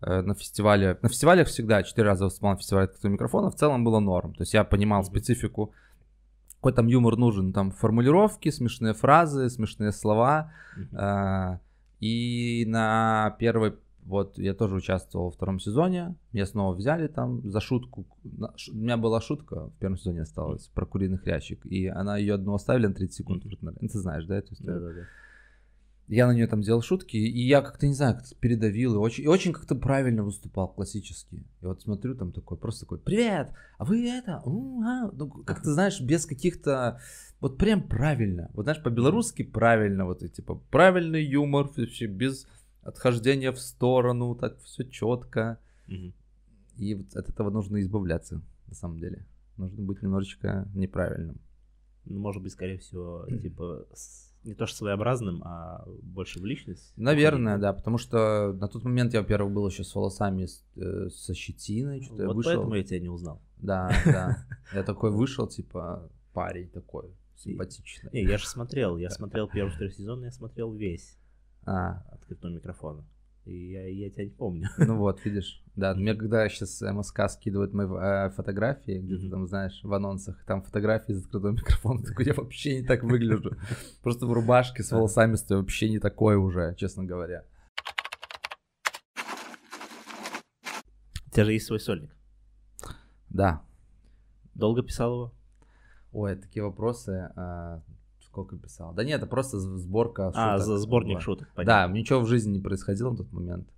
Э, 0.00 0.22
на 0.22 0.34
фестивале, 0.34 0.98
на 1.02 1.08
фестивалях 1.08 1.48
всегда 1.48 1.82
четыре 1.82 2.08
раза 2.08 2.24
выступал 2.24 2.52
на 2.52 2.56
фестивале 2.56 2.84
открытого 2.84 3.10
микрофона, 3.10 3.50
в 3.50 3.56
целом 3.56 3.84
было 3.84 3.98
норм. 3.98 4.32
То 4.34 4.42
есть 4.42 4.54
я 4.54 4.64
понимал 4.64 5.04
специфику 5.04 5.72
какой 6.58 6.72
там 6.72 6.88
юмор 6.88 7.16
нужен, 7.16 7.52
там 7.52 7.70
формулировки, 7.70 8.50
смешные 8.50 8.92
фразы, 8.92 9.48
смешные 9.48 9.92
слова. 9.92 10.52
Mm-hmm. 10.92 11.58
и 12.00 12.64
на 12.68 13.36
первой, 13.38 13.74
вот 14.04 14.38
я 14.38 14.54
тоже 14.54 14.76
участвовал 14.76 15.26
во 15.26 15.30
втором 15.30 15.58
сезоне, 15.58 16.14
меня 16.32 16.46
снова 16.46 16.74
взяли 16.74 17.08
там 17.08 17.48
за 17.48 17.60
шутку. 17.60 18.06
У 18.24 18.76
меня 18.76 18.96
была 18.96 19.20
шутка 19.20 19.68
в 19.68 19.72
первом 19.78 19.98
сезоне 19.98 20.22
осталась 20.22 20.68
про 20.68 20.86
куриных 20.86 21.22
хрящик, 21.22 21.64
и 21.66 21.86
она 21.86 22.16
ее 22.16 22.34
одну 22.34 22.54
оставили 22.54 22.86
на 22.86 22.94
30 22.94 23.14
секунд. 23.14 23.44
Mm-hmm. 23.44 23.88
Ты 23.88 23.98
знаешь, 23.98 24.24
да, 24.26 24.36
эту 24.36 24.54
историю? 24.54 24.80
Да, 24.80 24.86
да, 24.88 24.94
да 24.94 25.06
я 26.08 26.26
на 26.26 26.32
нее 26.32 26.46
там 26.46 26.62
делал 26.62 26.80
шутки, 26.80 27.16
и 27.16 27.46
я 27.46 27.60
как-то, 27.60 27.86
не 27.86 27.94
знаю, 27.94 28.16
как-то 28.16 28.34
передавил, 28.34 28.94
и 28.94 28.98
очень, 28.98 29.24
и 29.24 29.28
очень 29.28 29.52
как-то 29.52 29.74
правильно 29.74 30.24
выступал, 30.24 30.68
классически. 30.68 31.44
И 31.60 31.66
вот 31.66 31.82
смотрю, 31.82 32.14
там 32.14 32.32
такой, 32.32 32.56
просто 32.56 32.80
такой, 32.80 32.98
привет, 32.98 33.52
а 33.76 33.84
вы 33.84 34.08
это, 34.08 34.42
а? 34.44 35.10
ну, 35.12 35.28
как 35.28 35.62
то 35.62 35.72
знаешь, 35.72 36.00
без 36.00 36.24
каких-то, 36.24 37.00
вот 37.40 37.58
прям 37.58 37.86
правильно, 37.86 38.50
вот 38.54 38.64
знаешь, 38.64 38.82
по-белорусски 38.82 39.42
правильно, 39.42 40.06
вот 40.06 40.22
и 40.22 40.28
типа 40.30 40.54
правильный 40.70 41.24
юмор, 41.24 41.70
вообще 41.76 42.06
без 42.06 42.46
отхождения 42.82 43.52
в 43.52 43.60
сторону, 43.60 44.34
так 44.34 44.58
все 44.60 44.84
четко. 44.84 45.58
И 46.76 46.94
вот 46.94 47.14
от 47.16 47.28
этого 47.28 47.50
нужно 47.50 47.80
избавляться, 47.80 48.40
на 48.66 48.74
самом 48.74 48.98
деле. 48.98 49.26
Нужно 49.56 49.82
быть 49.82 50.00
немножечко 50.00 50.68
неправильным. 50.74 51.40
Ну, 52.04 52.20
может 52.20 52.42
быть, 52.42 52.52
скорее 52.52 52.78
всего, 52.78 53.26
типа 53.42 53.86
не 54.48 54.54
то 54.54 54.66
что 54.66 54.78
своеобразным, 54.78 55.42
а 55.44 55.84
больше 56.02 56.40
в 56.40 56.44
личность. 56.44 56.92
Наверное, 56.96 57.58
да, 57.58 57.72
потому 57.72 57.98
что 57.98 58.52
на 58.54 58.66
тот 58.66 58.82
момент 58.82 59.12
я, 59.12 59.20
во-первых, 59.20 59.52
был 59.52 59.68
еще 59.68 59.84
с 59.84 59.94
волосами 59.94 60.46
э, 60.76 61.08
со 61.10 61.34
щетиной, 61.34 62.02
что-то 62.02 62.26
вот 62.26 62.30
я 62.30 62.36
вышел. 62.36 62.52
поэтому 62.52 62.74
я 62.74 62.82
тебя 62.82 63.00
не 63.00 63.08
узнал. 63.08 63.42
Да, 63.58 63.90
да. 64.04 64.46
Я 64.72 64.82
такой 64.82 65.10
вышел, 65.10 65.46
типа, 65.46 66.10
парень 66.32 66.68
такой, 66.70 67.14
симпатичный. 67.36 68.10
Не, 68.12 68.24
я 68.24 68.38
же 68.38 68.46
смотрел, 68.46 68.96
я 68.96 69.10
смотрел 69.10 69.48
первый, 69.48 69.70
второй 69.70 69.92
сезон, 69.92 70.24
я 70.24 70.32
смотрел 70.32 70.72
весь. 70.72 71.18
А. 71.66 72.02
Открытого 72.10 72.50
микрофона. 72.50 73.04
И 73.48 73.70
я, 73.70 73.86
я 73.86 74.10
тебя 74.10 74.24
не 74.24 74.30
помню. 74.30 74.68
Ну 74.78 74.98
вот, 74.98 75.24
видишь. 75.24 75.62
Да, 75.74 75.94
мне 75.94 76.14
когда 76.14 76.46
сейчас 76.50 76.82
МСК 76.82 77.30
скидывают 77.30 77.72
мои 77.72 77.86
э, 77.86 78.28
фотографии, 78.30 78.98
где 78.98 79.16
ты 79.16 79.30
там, 79.30 79.46
знаешь, 79.46 79.80
в 79.82 79.94
анонсах, 79.94 80.44
там 80.44 80.62
фотографии 80.62 81.12
из 81.12 81.24
открытого 81.24 81.52
микрофона, 81.52 82.02
такой 82.06 82.26
я 82.26 82.34
вообще 82.34 82.80
не 82.80 82.86
так 82.86 83.02
выгляжу. 83.02 83.56
Просто 84.02 84.26
в 84.26 84.32
рубашке 84.34 84.82
с 84.82 84.92
волосами 84.92 85.36
стою 85.36 85.62
вообще 85.62 85.88
не 85.88 85.98
такой 85.98 86.36
уже, 86.36 86.74
честно 86.76 87.04
говоря. 87.04 87.46
У 91.26 91.30
тебя 91.30 91.44
же 91.44 91.52
есть 91.54 91.66
свой 91.66 91.80
сольник. 91.80 92.14
Да. 93.30 93.62
Долго 94.54 94.82
писал 94.82 95.12
его? 95.14 95.34
Ой, 96.12 96.36
такие 96.36 96.62
вопросы. 96.62 97.30
А, 98.38 98.44
сколько 98.44 98.56
писал? 98.56 98.94
Да 98.94 99.04
нет, 99.04 99.18
это 99.18 99.26
просто 99.26 99.58
сборка 99.58 100.28
А, 100.34 100.58
шуток. 100.58 100.78
сборник 100.78 101.20
шуток, 101.20 101.48
понятно. 101.54 101.88
Да, 101.88 101.92
ничего 101.92 102.20
в 102.20 102.26
жизни 102.26 102.52
не 102.52 102.60
происходило 102.60 103.10
в 103.10 103.16
тот 103.16 103.32
момент. 103.32 103.68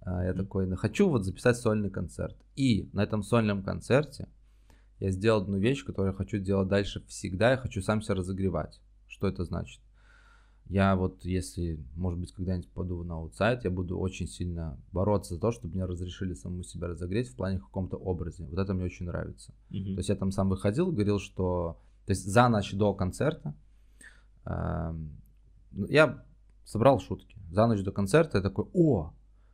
А, 0.00 0.24
я 0.24 0.34
такой, 0.34 0.66
ну, 0.66 0.76
хочу 0.76 1.08
вот 1.08 1.24
записать 1.24 1.56
сольный 1.56 1.90
концерт. 1.90 2.36
И 2.54 2.88
на 2.92 3.02
этом 3.02 3.22
сольном 3.22 3.62
концерте 3.62 4.28
я 4.98 5.10
сделал 5.10 5.42
одну 5.42 5.58
вещь, 5.58 5.84
которую 5.84 6.12
я 6.12 6.16
хочу 6.16 6.38
делать 6.38 6.68
дальше 6.68 7.04
всегда. 7.06 7.50
Я 7.50 7.56
хочу 7.56 7.82
сам 7.82 8.02
себя 8.02 8.14
разогревать. 8.14 8.80
Что 9.06 9.26
это 9.28 9.44
значит? 9.44 9.80
Я 10.68 10.96
вот, 10.96 11.24
если, 11.24 11.78
может 11.94 12.18
быть, 12.18 12.32
когда-нибудь 12.32 12.68
попаду 12.70 13.04
на 13.04 13.14
аутсайд, 13.14 13.62
я 13.64 13.70
буду 13.70 13.98
очень 13.98 14.26
сильно 14.26 14.76
бороться 14.90 15.34
за 15.34 15.40
то, 15.40 15.52
чтобы 15.52 15.74
мне 15.74 15.84
разрешили 15.84 16.34
самому 16.34 16.64
себя 16.64 16.88
разогреть 16.88 17.28
в 17.28 17.36
плане 17.36 17.60
каком-то 17.60 17.96
образе. 17.96 18.44
Вот 18.46 18.58
это 18.58 18.74
мне 18.74 18.84
очень 18.84 19.06
нравится. 19.06 19.52
Mm-hmm. 19.70 19.94
То 19.94 19.98
есть 19.98 20.08
я 20.08 20.16
там 20.16 20.32
сам 20.32 20.48
выходил, 20.48 20.90
говорил, 20.90 21.20
что... 21.20 21.78
То 22.06 22.12
есть 22.12 22.24
за 22.24 22.48
ночь 22.48 22.72
до 22.72 22.94
концерта 22.94 23.54
я 25.88 26.24
собрал 26.64 27.00
шутки. 27.00 27.36
За 27.50 27.66
ночь 27.66 27.82
до 27.82 27.92
концерта 27.92 28.38
я 28.38 28.42
такой, 28.42 28.66
о, 28.74 29.12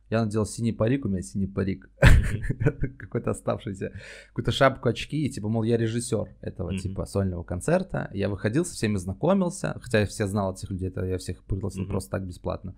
я 0.09 0.23
надел 0.23 0.45
синий 0.45 0.73
парик, 0.73 1.05
у 1.05 1.09
меня 1.09 1.21
синий 1.21 1.47
парик. 1.47 1.89
Какой-то 2.99 3.31
оставшийся. 3.31 3.91
Какую-то 4.27 4.51
шапку, 4.51 4.89
очки. 4.89 5.25
И 5.25 5.29
типа, 5.29 5.49
мол, 5.49 5.63
я 5.63 5.77
режиссер 5.77 6.35
этого 6.41 6.77
типа 6.77 7.05
сольного 7.05 7.43
концерта. 7.43 8.09
Я 8.13 8.29
выходил, 8.29 8.65
со 8.65 8.73
всеми 8.73 8.97
знакомился. 8.97 9.75
Хотя 9.81 10.01
я 10.01 10.05
все 10.05 10.27
знал 10.27 10.53
этих 10.53 10.69
людей, 10.69 10.89
это 10.89 11.05
я 11.05 11.17
всех 11.17 11.43
пригласил 11.43 11.87
просто 11.87 12.11
так 12.11 12.27
бесплатно. 12.27 12.75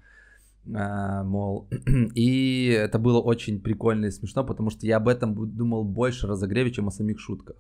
А, 0.74 1.24
мол, 1.24 1.68
и 2.16 2.68
это 2.68 3.00
было 3.00 3.20
очень 3.20 3.60
прикольно 3.60 4.06
и 4.06 4.12
смешно, 4.12 4.44
потому 4.44 4.70
что 4.70 4.86
я 4.86 4.98
об 4.98 5.08
этом 5.08 5.36
думал 5.56 5.84
больше 5.84 6.28
разогреве, 6.28 6.72
чем 6.72 6.88
о 6.88 6.92
самих 6.92 7.20
шутках. 7.20 7.58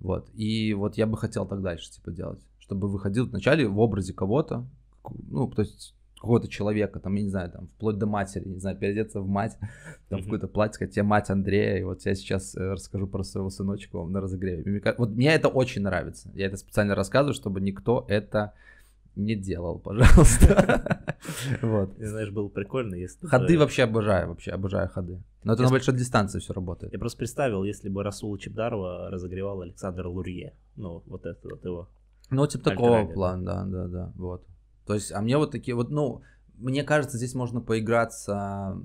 Вот. 0.00 0.28
И 0.34 0.74
вот 0.74 0.96
я 0.96 1.06
бы 1.06 1.16
хотел 1.16 1.46
так 1.46 1.62
дальше, 1.62 1.90
типа, 1.90 2.12
делать 2.12 2.40
чтобы 2.68 2.88
выходил 2.88 3.26
вначале 3.26 3.66
в 3.66 3.80
образе 3.80 4.12
кого-то, 4.12 4.66
ну, 5.30 5.48
то 5.48 5.62
есть 5.62 5.94
какого-то 6.16 6.48
человека, 6.48 7.00
там, 7.00 7.14
я 7.14 7.22
не 7.22 7.30
знаю, 7.30 7.50
там, 7.50 7.66
вплоть 7.68 7.96
до 7.96 8.06
матери, 8.06 8.46
не 8.46 8.58
знаю, 8.58 8.76
переодеться 8.76 9.22
в 9.22 9.26
мать, 9.26 9.56
там, 10.10 10.18
mm-hmm. 10.18 10.22
в 10.22 10.24
какое-то 10.24 10.48
платье, 10.48 10.74
сказать, 10.74 10.96
я 10.98 11.04
мать 11.04 11.30
Андрея, 11.30 11.78
и 11.78 11.82
вот 11.82 12.04
я 12.04 12.14
сейчас 12.14 12.54
э, 12.56 12.72
расскажу 12.72 13.06
про 13.06 13.22
своего 13.22 13.48
сыночка 13.48 13.96
вам 13.96 14.12
на 14.12 14.20
разогреве. 14.20 14.82
Вот 14.98 15.10
мне 15.10 15.34
это 15.34 15.48
очень 15.48 15.80
нравится. 15.80 16.30
Я 16.34 16.46
это 16.46 16.58
специально 16.58 16.94
рассказываю, 16.94 17.32
чтобы 17.32 17.62
никто 17.62 18.04
это 18.06 18.52
не 19.16 19.34
делал, 19.34 19.78
пожалуйста. 19.84 21.06
Вот. 21.62 21.94
Знаешь, 21.98 22.30
было 22.30 22.48
прикольно, 22.48 22.94
если 22.94 23.26
Ходы 23.26 23.58
вообще 23.58 23.84
обожаю, 23.84 24.28
вообще 24.28 24.52
обожаю 24.52 24.88
ходы. 24.88 25.20
Но 25.42 25.54
это 25.54 25.62
на 25.62 25.70
большой 25.70 25.96
дистанции 25.96 26.38
все 26.38 26.52
работает. 26.52 26.92
Я 26.92 26.98
просто 26.98 27.18
представил, 27.18 27.64
если 27.64 27.88
бы 27.88 28.02
Расула 28.02 28.38
Чебдарова 28.38 29.10
разогревал 29.10 29.62
Александр 29.62 30.06
Лурье. 30.06 30.52
Ну, 30.76 31.02
вот 31.06 31.26
это 31.26 31.48
вот 31.48 31.64
его 31.64 31.88
ну, 32.30 32.46
типа 32.46 32.70
такого 32.70 33.06
плана, 33.06 33.44
да, 33.44 33.64
да, 33.64 33.88
да, 33.88 34.12
вот. 34.16 34.44
То 34.86 34.94
есть, 34.94 35.12
а 35.12 35.20
мне 35.20 35.36
вот 35.36 35.50
такие 35.50 35.74
вот, 35.74 35.90
ну, 35.90 36.22
мне 36.56 36.82
кажется, 36.82 37.16
здесь 37.18 37.34
можно 37.34 37.60
поиграться 37.60 38.78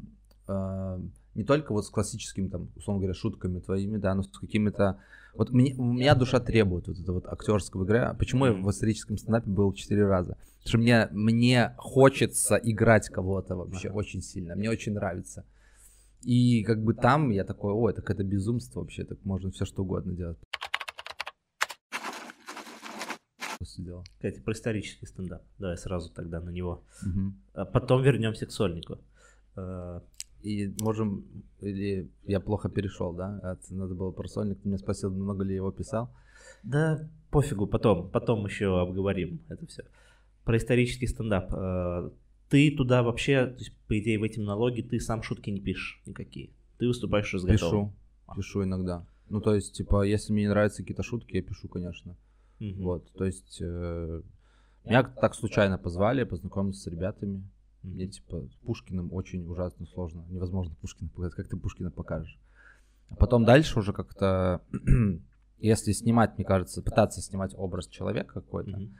э, 0.47 0.99
не 1.35 1.43
только 1.43 1.71
вот 1.71 1.85
с 1.85 1.89
классическими, 1.89 2.47
там, 2.47 2.69
условно 2.75 3.01
говоря, 3.01 3.13
шутками 3.13 3.59
твоими, 3.59 3.97
да, 3.97 4.13
но 4.13 4.23
с 4.23 4.27
какими-то... 4.27 4.99
Вот 5.33 5.51
мне, 5.51 5.73
у 5.75 5.83
меня 5.83 6.13
душа 6.13 6.39
требует 6.39 6.87
вот 6.87 6.99
это 6.99 7.11
вот 7.11 7.25
актерского 7.27 7.83
игры. 7.85 8.15
Почему 8.19 8.45
я 8.45 8.53
в 8.53 8.69
историческом 8.69 9.17
стендапе 9.17 9.49
был 9.49 9.73
четыре 9.73 10.05
раза? 10.05 10.37
Потому 10.59 10.67
что 10.67 10.77
мне, 10.77 11.07
мне 11.11 11.73
хочется 11.77 12.55
играть 12.55 13.09
кого-то 13.09 13.55
вообще 13.55 13.89
очень 13.89 14.21
сильно. 14.21 14.55
Мне 14.55 14.69
очень 14.69 14.93
нравится. 14.93 15.43
И 16.21 16.63
как 16.63 16.81
бы 16.83 16.93
там 16.93 17.31
я 17.31 17.43
такой, 17.43 17.73
ой, 17.73 17.93
так 17.93 18.09
это 18.09 18.23
безумство 18.23 18.81
вообще, 18.81 19.03
так 19.03 19.17
можно 19.25 19.51
все 19.51 19.65
что 19.65 19.81
угодно 19.81 20.13
делать. 20.13 20.37
По 23.63 23.69
сути 23.69 23.85
дела. 23.85 24.03
Кстати, 24.15 24.39
про 24.39 24.53
исторический 24.53 25.05
стендап. 25.05 25.41
Давай 25.57 25.77
сразу 25.77 26.11
тогда 26.11 26.41
на 26.41 26.49
него. 26.49 26.83
Угу. 27.05 27.33
А 27.53 27.65
потом 27.65 28.03
вернемся 28.03 28.45
к 28.45 28.51
сольнику. 28.51 28.99
А, 29.55 30.03
и 30.41 30.73
можем, 30.81 31.25
или 31.61 32.11
я 32.25 32.39
плохо 32.39 32.69
перешел, 32.69 33.13
да? 33.13 33.39
От, 33.43 33.69
надо 33.71 33.95
было 33.95 34.11
про 34.11 34.27
сольник. 34.27 34.61
Ты 34.61 34.67
меня 34.67 34.77
спросил, 34.77 35.11
много 35.11 35.43
ли 35.43 35.51
я 35.51 35.57
его 35.57 35.71
писал. 35.71 36.13
Да, 36.63 37.09
пофигу, 37.31 37.67
потом, 37.67 38.09
потом 38.09 38.45
еще 38.45 38.81
обговорим 38.81 39.41
это 39.47 39.65
все. 39.65 39.83
Про 40.43 40.57
исторический 40.57 41.07
стендап. 41.07 41.53
А, 41.53 42.11
ты 42.49 42.69
туда 42.71 43.01
вообще, 43.01 43.47
то 43.47 43.59
есть, 43.59 43.73
по 43.87 43.97
идее, 43.97 44.19
в 44.19 44.23
эти 44.23 44.39
налоги 44.39 44.81
ты 44.81 44.99
сам 44.99 45.23
шутки 45.23 45.49
не 45.49 45.61
пишешь 45.61 46.01
никакие. 46.05 46.51
Ты 46.77 46.87
выступаешь 46.87 47.33
уже 47.33 47.47
Пишу, 47.47 47.93
пишу 48.35 48.63
иногда. 48.63 49.07
Ну, 49.29 49.39
то 49.39 49.55
есть, 49.55 49.73
типа, 49.73 50.03
если 50.03 50.33
мне 50.33 50.43
не 50.43 50.49
нравятся 50.49 50.81
какие-то 50.81 51.03
шутки, 51.03 51.37
я 51.37 51.41
пишу, 51.41 51.69
конечно. 51.69 52.17
Угу. 52.63 52.83
Вот, 52.83 53.11
то 53.13 53.25
есть, 53.25 53.59
э, 53.61 54.21
меня 54.85 55.03
так 55.03 55.35
случайно 55.35 55.77
позвали, 55.77 56.23
познакомиться 56.23 56.81
с 56.81 56.87
ребятами. 56.87 57.43
Мне, 57.83 58.07
типа, 58.07 58.47
Пушкиным 58.63 59.11
очень 59.11 59.45
ужасно 59.45 59.85
сложно. 59.87 60.23
Невозможно 60.29 60.75
Пушкина 60.79 61.09
показать. 61.09 61.33
Как 61.33 61.49
ты 61.49 61.57
Пушкина 61.57 61.91
покажешь? 61.91 62.39
А 63.09 63.15
потом 63.15 63.43
дальше 63.43 63.77
уже 63.79 63.91
как-то, 63.91 64.61
если 65.59 65.91
снимать, 65.91 66.37
мне 66.37 66.45
кажется, 66.45 66.81
пытаться 66.81 67.21
снимать 67.21 67.53
образ 67.55 67.87
человека 67.87 68.35
какой-то, 68.35 68.71
mm-hmm. 68.71 68.91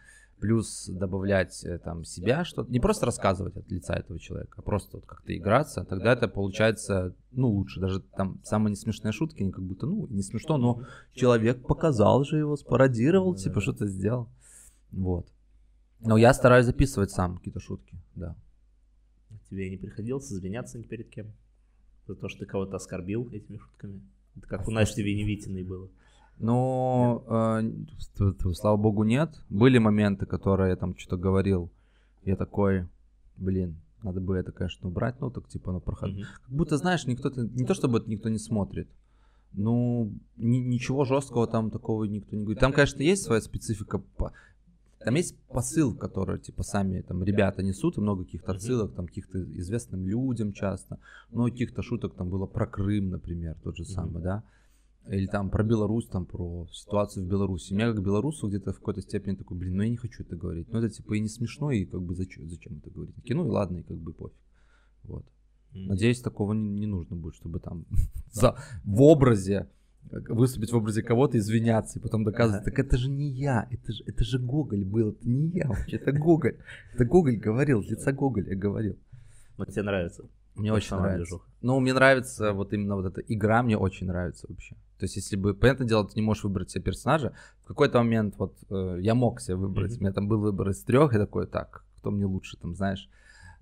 Плюс 0.43 0.89
добавлять 0.89 1.63
э, 1.63 1.79
там 1.79 2.03
себя, 2.03 2.43
что-то, 2.43 2.69
не 2.69 2.81
просто 2.81 3.05
рассказывать 3.05 3.55
от 3.55 3.71
лица 3.71 3.93
этого 3.93 4.19
человека, 4.19 4.55
а 4.57 4.61
просто 4.61 4.97
вот 4.97 5.05
как-то 5.05 5.33
играться, 5.33 5.85
тогда 5.85 6.11
это 6.11 6.27
получается, 6.27 7.15
ну, 7.31 7.47
лучше. 7.47 7.79
Даже 7.79 8.01
там 8.01 8.41
самые 8.43 8.71
несмешные 8.71 9.13
шутки, 9.13 9.41
они 9.41 9.53
как 9.53 9.63
будто, 9.63 9.85
ну, 9.85 10.05
не 10.07 10.21
смешно, 10.21 10.57
но 10.57 10.83
человек 11.13 11.65
показал 11.65 12.25
же 12.25 12.39
его, 12.39 12.57
спародировал, 12.57 13.35
типа, 13.35 13.61
что-то 13.61 13.87
сделал. 13.87 14.27
Вот. 14.91 15.31
Но 16.01 16.17
я 16.17 16.33
стараюсь 16.33 16.65
записывать 16.65 17.11
сам 17.11 17.37
какие-то 17.37 17.61
шутки, 17.61 17.95
да. 18.13 18.35
Тебе 19.49 19.69
не 19.69 19.77
приходилось 19.77 20.29
извиняться 20.29 20.77
ни 20.77 20.83
перед 20.83 21.09
кем? 21.09 21.27
За 22.05 22.15
то, 22.15 22.27
что 22.27 22.39
ты 22.39 22.45
кого-то 22.47 22.75
оскорбил 22.75 23.29
этими 23.31 23.55
шутками? 23.55 24.01
Это 24.35 24.47
как 24.47 24.67
у 24.67 24.71
Насти 24.71 25.03
Веневитиной 25.03 25.63
было. 25.63 25.87
Ну, 26.39 27.23
э, 27.27 28.53
слава 28.53 28.77
богу, 28.77 29.03
нет. 29.03 29.29
Были 29.49 29.77
моменты, 29.77 30.25
которые 30.25 30.71
я 30.71 30.75
там 30.75 30.97
что-то 30.97 31.17
говорил. 31.17 31.69
Я 32.25 32.35
такой, 32.35 32.87
блин, 33.37 33.77
надо 34.01 34.19
бы 34.19 34.37
это, 34.37 34.51
конечно, 34.51 34.89
убрать. 34.89 35.15
Ну, 35.19 35.29
так 35.29 35.47
типа 35.47 35.71
на 35.71 35.79
проход. 35.79 36.11
Угу. 36.11 36.21
Как 36.21 36.55
будто, 36.55 36.77
знаешь, 36.77 37.05
никто, 37.07 37.29
не 37.29 37.65
то 37.65 37.73
чтобы 37.73 37.99
это 37.99 38.09
никто 38.09 38.29
не 38.29 38.39
смотрит. 38.39 38.87
Ну, 39.53 40.11
ни, 40.35 40.57
ничего 40.57 41.05
жесткого 41.05 41.47
там 41.47 41.69
такого 41.69 42.05
никто 42.05 42.35
не 42.35 42.43
говорит. 42.43 42.59
Там, 42.59 42.73
конечно, 42.73 43.01
есть 43.01 43.23
своя 43.23 43.41
специфика. 43.41 44.01
Там 44.99 45.15
есть 45.15 45.35
посыл, 45.49 45.93
который, 45.95 46.39
типа, 46.39 46.63
сами 46.63 47.01
там 47.01 47.23
ребята 47.23 47.61
несут, 47.61 47.97
и 47.97 48.01
много 48.01 48.23
каких-то 48.23 48.53
отсылок, 48.53 48.95
там, 48.95 49.07
каких-то 49.07 49.43
известным 49.59 50.07
людям 50.07 50.53
часто. 50.53 50.97
Но 51.31 51.45
каких-то 51.45 51.81
шуток 51.81 52.15
там 52.15 52.29
было 52.29 52.45
про 52.45 52.65
Крым, 52.65 53.09
например, 53.09 53.55
тот 53.63 53.77
же 53.77 53.85
самый, 53.85 54.23
да. 54.23 54.43
Или 55.07 55.27
там 55.27 55.49
про 55.49 55.63
Беларусь, 55.63 56.07
там 56.07 56.25
про 56.25 56.67
ситуацию 56.71 57.25
в 57.25 57.29
Беларуси. 57.29 57.73
Меня 57.73 57.91
как 57.91 58.01
белорусу 58.01 58.47
где-то 58.47 58.71
в 58.71 58.77
какой-то 58.77 59.01
степени 59.01 59.35
такой, 59.35 59.57
блин, 59.57 59.75
ну 59.75 59.83
я 59.83 59.89
не 59.89 59.97
хочу 59.97 60.23
это 60.23 60.35
говорить. 60.35 60.71
Ну 60.71 60.79
это 60.79 60.89
типа 60.89 61.15
и 61.15 61.19
не 61.19 61.27
смешно, 61.27 61.71
и 61.71 61.83
как 61.85 62.01
бы 62.01 62.15
зачем, 62.15 62.49
зачем 62.49 62.77
это 62.77 62.89
говорить? 62.89 63.15
Ну 63.25 63.45
и 63.45 63.49
ладно, 63.49 63.79
и 63.79 63.83
как 63.83 63.97
бы 63.97 64.13
пофиг. 64.13 64.37
Вот. 65.03 65.25
Mm-hmm. 65.73 65.87
Надеюсь, 65.87 66.21
такого 66.21 66.53
не, 66.53 66.69
не 66.69 66.85
нужно 66.85 67.17
будет, 67.17 67.35
чтобы 67.35 67.59
там 67.59 67.85
за, 68.31 68.55
в 68.85 69.01
образе 69.01 69.67
выступить 70.11 70.71
в 70.71 70.75
образе 70.75 71.01
кого-то, 71.01 71.37
извиняться 71.37 71.99
и 71.99 72.01
потом 72.01 72.23
доказывать, 72.23 72.65
так 72.65 72.77
это 72.77 72.97
же 72.97 73.09
не 73.09 73.29
я, 73.29 73.67
это 73.71 73.91
же, 73.91 74.03
это 74.05 74.23
же 74.23 74.37
Гоголь 74.39 74.83
был, 74.83 75.11
это 75.11 75.27
не 75.27 75.47
я 75.49 75.67
вообще, 75.67 75.95
это 75.95 76.11
Гоголь. 76.11 76.57
Это 76.93 77.05
Гоголь 77.05 77.37
говорил, 77.37 77.81
лица 77.81 78.11
Гоголя 78.11 78.55
говорил. 78.55 78.97
Вот 79.57 79.69
тебе 79.69 79.83
нравится? 79.83 80.25
Мне 80.55 80.71
очень 80.71 80.95
нравится. 80.95 81.25
Движуха. 81.25 81.49
Ну, 81.61 81.79
мне 81.79 81.93
нравится 81.93 82.53
вот 82.53 82.73
именно 82.73 82.95
вот 82.95 83.05
эта 83.05 83.21
игра, 83.21 83.63
мне 83.63 83.77
очень 83.77 84.07
нравится 84.07 84.45
вообще. 84.49 84.75
То 85.03 85.05
есть, 85.05 85.17
если 85.17 85.35
бы, 85.35 85.53
понятное 85.53 85.85
дело, 85.85 86.07
ты 86.07 86.13
не 86.15 86.21
можешь 86.21 86.45
выбрать 86.45 86.71
себе 86.71 86.85
персонажа, 86.85 87.33
в 87.61 87.67
какой-то 87.67 87.97
момент 87.97 88.35
вот 88.37 88.55
э, 88.69 88.99
я 89.01 89.15
мог 89.15 89.41
себе 89.41 89.57
выбрать, 89.57 89.91
mm-hmm. 89.91 89.97
у 89.97 90.01
меня 90.01 90.13
там 90.13 90.29
был 90.29 90.39
выбор 90.39 90.69
из 90.69 90.81
трех, 90.81 91.13
и 91.13 91.17
такой, 91.17 91.45
так, 91.45 91.83
кто 91.97 92.09
мне 92.09 92.25
лучше, 92.25 92.57
там, 92.57 92.73
знаешь. 92.73 93.09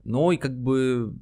Ну, 0.04 0.32
и 0.32 0.38
как 0.38 0.56
бы 0.56 1.16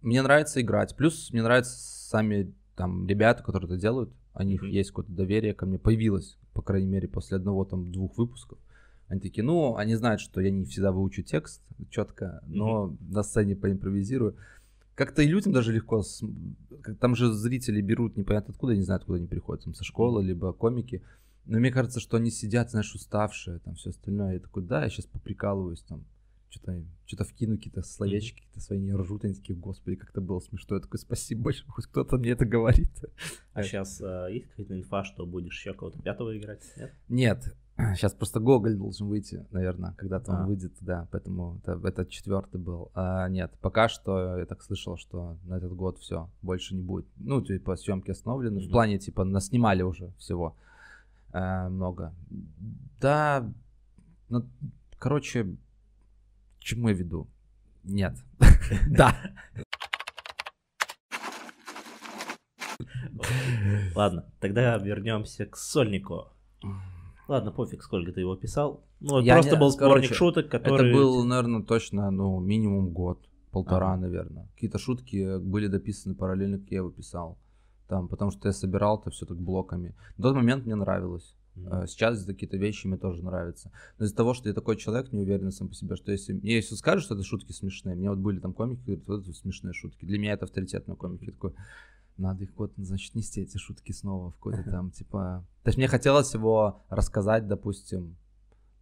мне 0.00 0.22
нравится 0.22 0.62
играть. 0.62 0.96
Плюс 0.96 1.30
мне 1.30 1.42
нравятся 1.42 1.76
сами 2.08 2.54
там 2.74 3.06
ребята, 3.06 3.42
которые 3.42 3.68
это 3.68 3.76
делают 3.78 4.10
у 4.38 4.42
них 4.42 4.62
mm-hmm. 4.62 4.70
есть 4.70 4.90
какое-то 4.90 5.12
доверие 5.12 5.54
ко 5.54 5.66
мне, 5.66 5.78
появилось, 5.78 6.38
по 6.54 6.62
крайней 6.62 6.86
мере, 6.86 7.08
после 7.08 7.36
одного 7.36 7.64
там 7.64 7.90
двух 7.92 8.16
выпусков. 8.16 8.58
Они 9.08 9.20
такие, 9.20 9.42
ну, 9.42 9.76
они 9.76 9.94
знают, 9.94 10.20
что 10.20 10.40
я 10.40 10.50
не 10.50 10.64
всегда 10.64 10.92
выучу 10.92 11.22
текст 11.22 11.62
четко, 11.90 12.42
но 12.46 12.86
mm-hmm. 12.86 13.12
на 13.12 13.22
сцене 13.22 13.56
поимпровизирую. 13.56 14.36
Как-то 14.98 15.22
и 15.22 15.28
людям 15.28 15.52
даже 15.52 15.72
легко, 15.72 16.02
там 17.00 17.14
же 17.14 17.32
зрители 17.32 17.80
берут 17.80 18.16
непонятно 18.16 18.50
откуда, 18.50 18.74
не 18.74 18.82
знаю, 18.82 18.98
откуда 18.98 19.18
они 19.18 19.28
приходят, 19.28 19.62
там, 19.62 19.72
со 19.72 19.84
школы, 19.84 20.24
либо 20.24 20.52
комики. 20.52 21.04
Но 21.44 21.60
мне 21.60 21.70
кажется, 21.70 22.00
что 22.00 22.16
они 22.16 22.32
сидят, 22.32 22.72
знаешь, 22.72 22.92
уставшие, 22.92 23.60
там, 23.60 23.76
все 23.76 23.90
остальное. 23.90 24.34
Я 24.34 24.40
такой, 24.40 24.64
да, 24.64 24.82
я 24.82 24.90
сейчас 24.90 25.06
поприкалываюсь, 25.06 25.82
там, 25.82 26.04
что-то 26.50 26.84
что 27.06 27.22
вкину, 27.22 27.58
какие-то 27.58 27.82
словечки, 27.82 28.32
mm-hmm. 28.32 28.38
какие-то 28.38 28.60
свои 28.60 28.80
не 28.80 28.92
ржут, 28.92 29.24
они 29.24 29.34
такие, 29.34 29.56
господи, 29.56 29.94
как 29.94 30.10
это 30.10 30.20
было 30.20 30.40
смешно. 30.40 30.74
Я 30.74 30.82
такой, 30.82 30.98
спасибо 30.98 31.42
большое, 31.42 31.70
хоть 31.70 31.86
кто-то 31.86 32.16
мне 32.18 32.30
это 32.30 32.44
говорит. 32.44 32.90
А 33.52 33.62
сейчас 33.62 34.00
а, 34.02 34.26
есть 34.26 34.48
какая-то 34.48 34.76
инфа, 34.80 35.04
что 35.04 35.26
будешь 35.26 35.56
еще 35.56 35.74
кого-то 35.74 36.02
пятого 36.02 36.36
играть, 36.36 36.64
нет? 36.76 36.92
Нет, 37.08 37.56
сейчас 37.94 38.12
просто 38.12 38.40
Гоголь 38.40 38.76
должен 38.76 39.06
выйти, 39.06 39.46
наверное, 39.50 39.92
когда-то 39.92 40.32
а. 40.32 40.40
он 40.40 40.46
выйдет, 40.46 40.72
да, 40.80 41.06
поэтому 41.12 41.60
это, 41.62 41.80
это 41.84 42.06
четвертый 42.06 42.60
был. 42.60 42.90
А, 42.94 43.28
нет, 43.28 43.52
пока 43.60 43.88
что 43.88 44.38
я 44.38 44.46
так 44.46 44.62
слышал, 44.62 44.96
что 44.96 45.38
на 45.44 45.54
этот 45.54 45.72
год 45.74 45.98
все, 45.98 46.28
больше 46.42 46.74
не 46.74 46.82
будет. 46.82 47.06
Ну, 47.16 47.40
типа, 47.40 47.76
съемки 47.76 48.10
остановлены, 48.10 48.58
mm-hmm. 48.58 48.68
в 48.68 48.70
плане, 48.70 48.98
типа, 48.98 49.24
наснимали 49.24 49.82
уже 49.82 50.12
всего 50.18 50.56
а, 51.32 51.68
много. 51.68 52.12
Да, 53.00 53.48
ну, 54.28 54.44
короче, 54.98 55.56
чему 56.58 56.88
я 56.88 56.94
веду? 56.94 57.28
Нет. 57.84 58.16
Да. 58.90 59.16
Ладно, 63.94 64.26
тогда 64.40 64.76
вернемся 64.76 65.46
к 65.46 65.56
сольнику. 65.56 66.28
Ладно, 67.28 67.52
пофиг, 67.52 67.82
сколько 67.82 68.10
ты 68.10 68.20
его 68.20 68.36
писал. 68.36 68.82
Ну, 69.00 69.20
я 69.20 69.34
просто 69.34 69.54
не, 69.54 69.60
был 69.60 69.70
сборник 69.70 70.14
шуток, 70.14 70.48
который... 70.48 70.90
Это 70.90 70.98
был, 70.98 71.24
наверное, 71.24 71.62
точно, 71.62 72.10
ну, 72.10 72.40
минимум 72.40 72.88
год, 72.88 73.20
полтора, 73.50 73.92
ага. 73.92 74.00
наверное. 74.00 74.48
Какие-то 74.54 74.78
шутки 74.78 75.38
были 75.38 75.66
дописаны 75.66 76.14
параллельно, 76.14 76.58
как 76.58 76.70
я 76.70 76.78
его 76.78 76.90
писал. 76.90 77.38
Там, 77.86 78.08
потому 78.08 78.30
что 78.30 78.48
я 78.48 78.52
собирал 78.52 78.98
это 78.98 79.10
все 79.10 79.26
так 79.26 79.38
блоками. 79.38 79.94
На 80.16 80.22
тот 80.22 80.36
момент 80.36 80.64
мне 80.64 80.74
нравилось. 80.74 81.34
Mm-hmm. 81.56 81.86
Сейчас 81.86 82.24
какие-то 82.24 82.56
вещи 82.56 82.86
мне 82.86 82.96
тоже 82.96 83.22
нравятся. 83.22 83.72
Но 83.98 84.06
из-за 84.06 84.16
того, 84.16 84.32
что 84.32 84.48
я 84.48 84.54
такой 84.54 84.76
человек, 84.76 85.12
не 85.12 85.20
уверен 85.20 85.50
сам 85.52 85.68
по 85.68 85.74
себе, 85.74 85.96
что 85.96 86.12
если... 86.12 86.32
Мне 86.32 86.56
если 86.56 86.76
скажут, 86.76 87.04
что 87.04 87.14
это 87.14 87.24
шутки 87.24 87.52
смешные, 87.52 87.94
мне 87.94 88.08
вот 88.08 88.18
были 88.18 88.40
там 88.40 88.54
комики, 88.54 88.80
говорят, 88.84 89.06
вот 89.06 89.22
это 89.22 89.32
смешные 89.34 89.74
шутки. 89.74 90.04
Для 90.04 90.18
меня 90.18 90.32
это 90.32 90.46
авторитетные 90.46 90.96
комики. 90.96 91.26
Я 91.26 91.32
такой, 91.32 91.52
надо 92.18 92.44
их 92.44 92.50
вот, 92.56 92.72
значит, 92.76 93.14
нести 93.14 93.40
эти 93.40 93.56
шутки 93.56 93.92
снова 93.92 94.30
в 94.30 94.34
какой-то 94.34 94.70
там, 94.70 94.90
типа... 94.90 95.44
То 95.62 95.68
есть 95.68 95.78
мне 95.78 95.88
хотелось 95.88 96.34
его 96.34 96.82
рассказать, 96.88 97.46
допустим, 97.46 98.16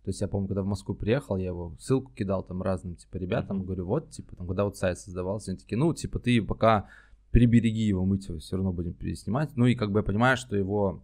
то 0.07 0.11
есть 0.11 0.20
я 0.20 0.28
помню, 0.28 0.47
когда 0.47 0.62
в 0.62 0.66
Москву 0.66 0.95
приехал, 0.95 1.37
я 1.37 1.47
его 1.47 1.74
ссылку 1.80 2.12
кидал 2.12 2.45
там 2.45 2.62
разным, 2.62 2.95
типа, 2.95 3.16
ребятам, 3.16 3.64
говорю, 3.64 3.87
вот, 3.87 4.11
типа, 4.11 4.37
там, 4.37 4.47
когда 4.47 4.64
вот 4.64 4.76
сайт 4.76 4.99
создавался, 4.99 5.51
они 5.51 5.59
такие, 5.59 5.76
ну, 5.76 5.93
типа, 5.93 6.20
ты 6.20 6.41
пока 6.43 6.89
прибереги 7.32 7.82
его, 7.82 8.05
мы 8.05 8.18
тебя 8.18 8.39
все 8.39 8.57
равно 8.57 8.72
будем 8.72 8.95
переснимать. 8.95 9.57
Ну, 9.57 9.66
и 9.66 9.74
как 9.74 9.91
бы 9.91 9.99
я 9.99 10.03
понимаю, 10.05 10.37
что 10.37 10.57
его 10.57 11.03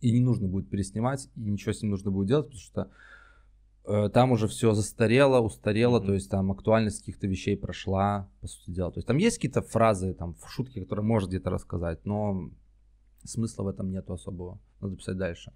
и 0.00 0.12
не 0.12 0.20
нужно 0.20 0.48
будет 0.48 0.68
переснимать, 0.68 1.28
и 1.36 1.40
ничего 1.40 1.72
с 1.72 1.82
ним 1.82 1.90
нужно 1.90 2.10
будет 2.10 2.28
делать, 2.28 2.46
потому 2.46 2.60
что 2.60 2.90
там 3.84 4.32
уже 4.32 4.46
все 4.46 4.74
застарело, 4.74 5.40
устарело, 5.40 6.00
mm-hmm. 6.00 6.06
то 6.06 6.14
есть 6.14 6.30
там 6.30 6.52
актуальность 6.52 7.00
каких-то 7.00 7.26
вещей 7.26 7.56
прошла, 7.56 8.28
по 8.40 8.46
сути 8.46 8.70
дела. 8.70 8.92
То 8.92 8.98
есть 8.98 9.08
там 9.08 9.16
есть 9.16 9.36
какие-то 9.36 9.62
фразы, 9.62 10.14
там, 10.14 10.36
шутки, 10.46 10.80
которые 10.80 11.04
можно 11.04 11.28
где-то 11.28 11.50
рассказать, 11.50 12.04
но 12.04 12.50
смысла 13.24 13.64
в 13.64 13.68
этом 13.68 13.90
нету 13.90 14.12
особого. 14.12 14.60
Надо 14.80 14.96
писать 14.96 15.16
дальше. 15.16 15.52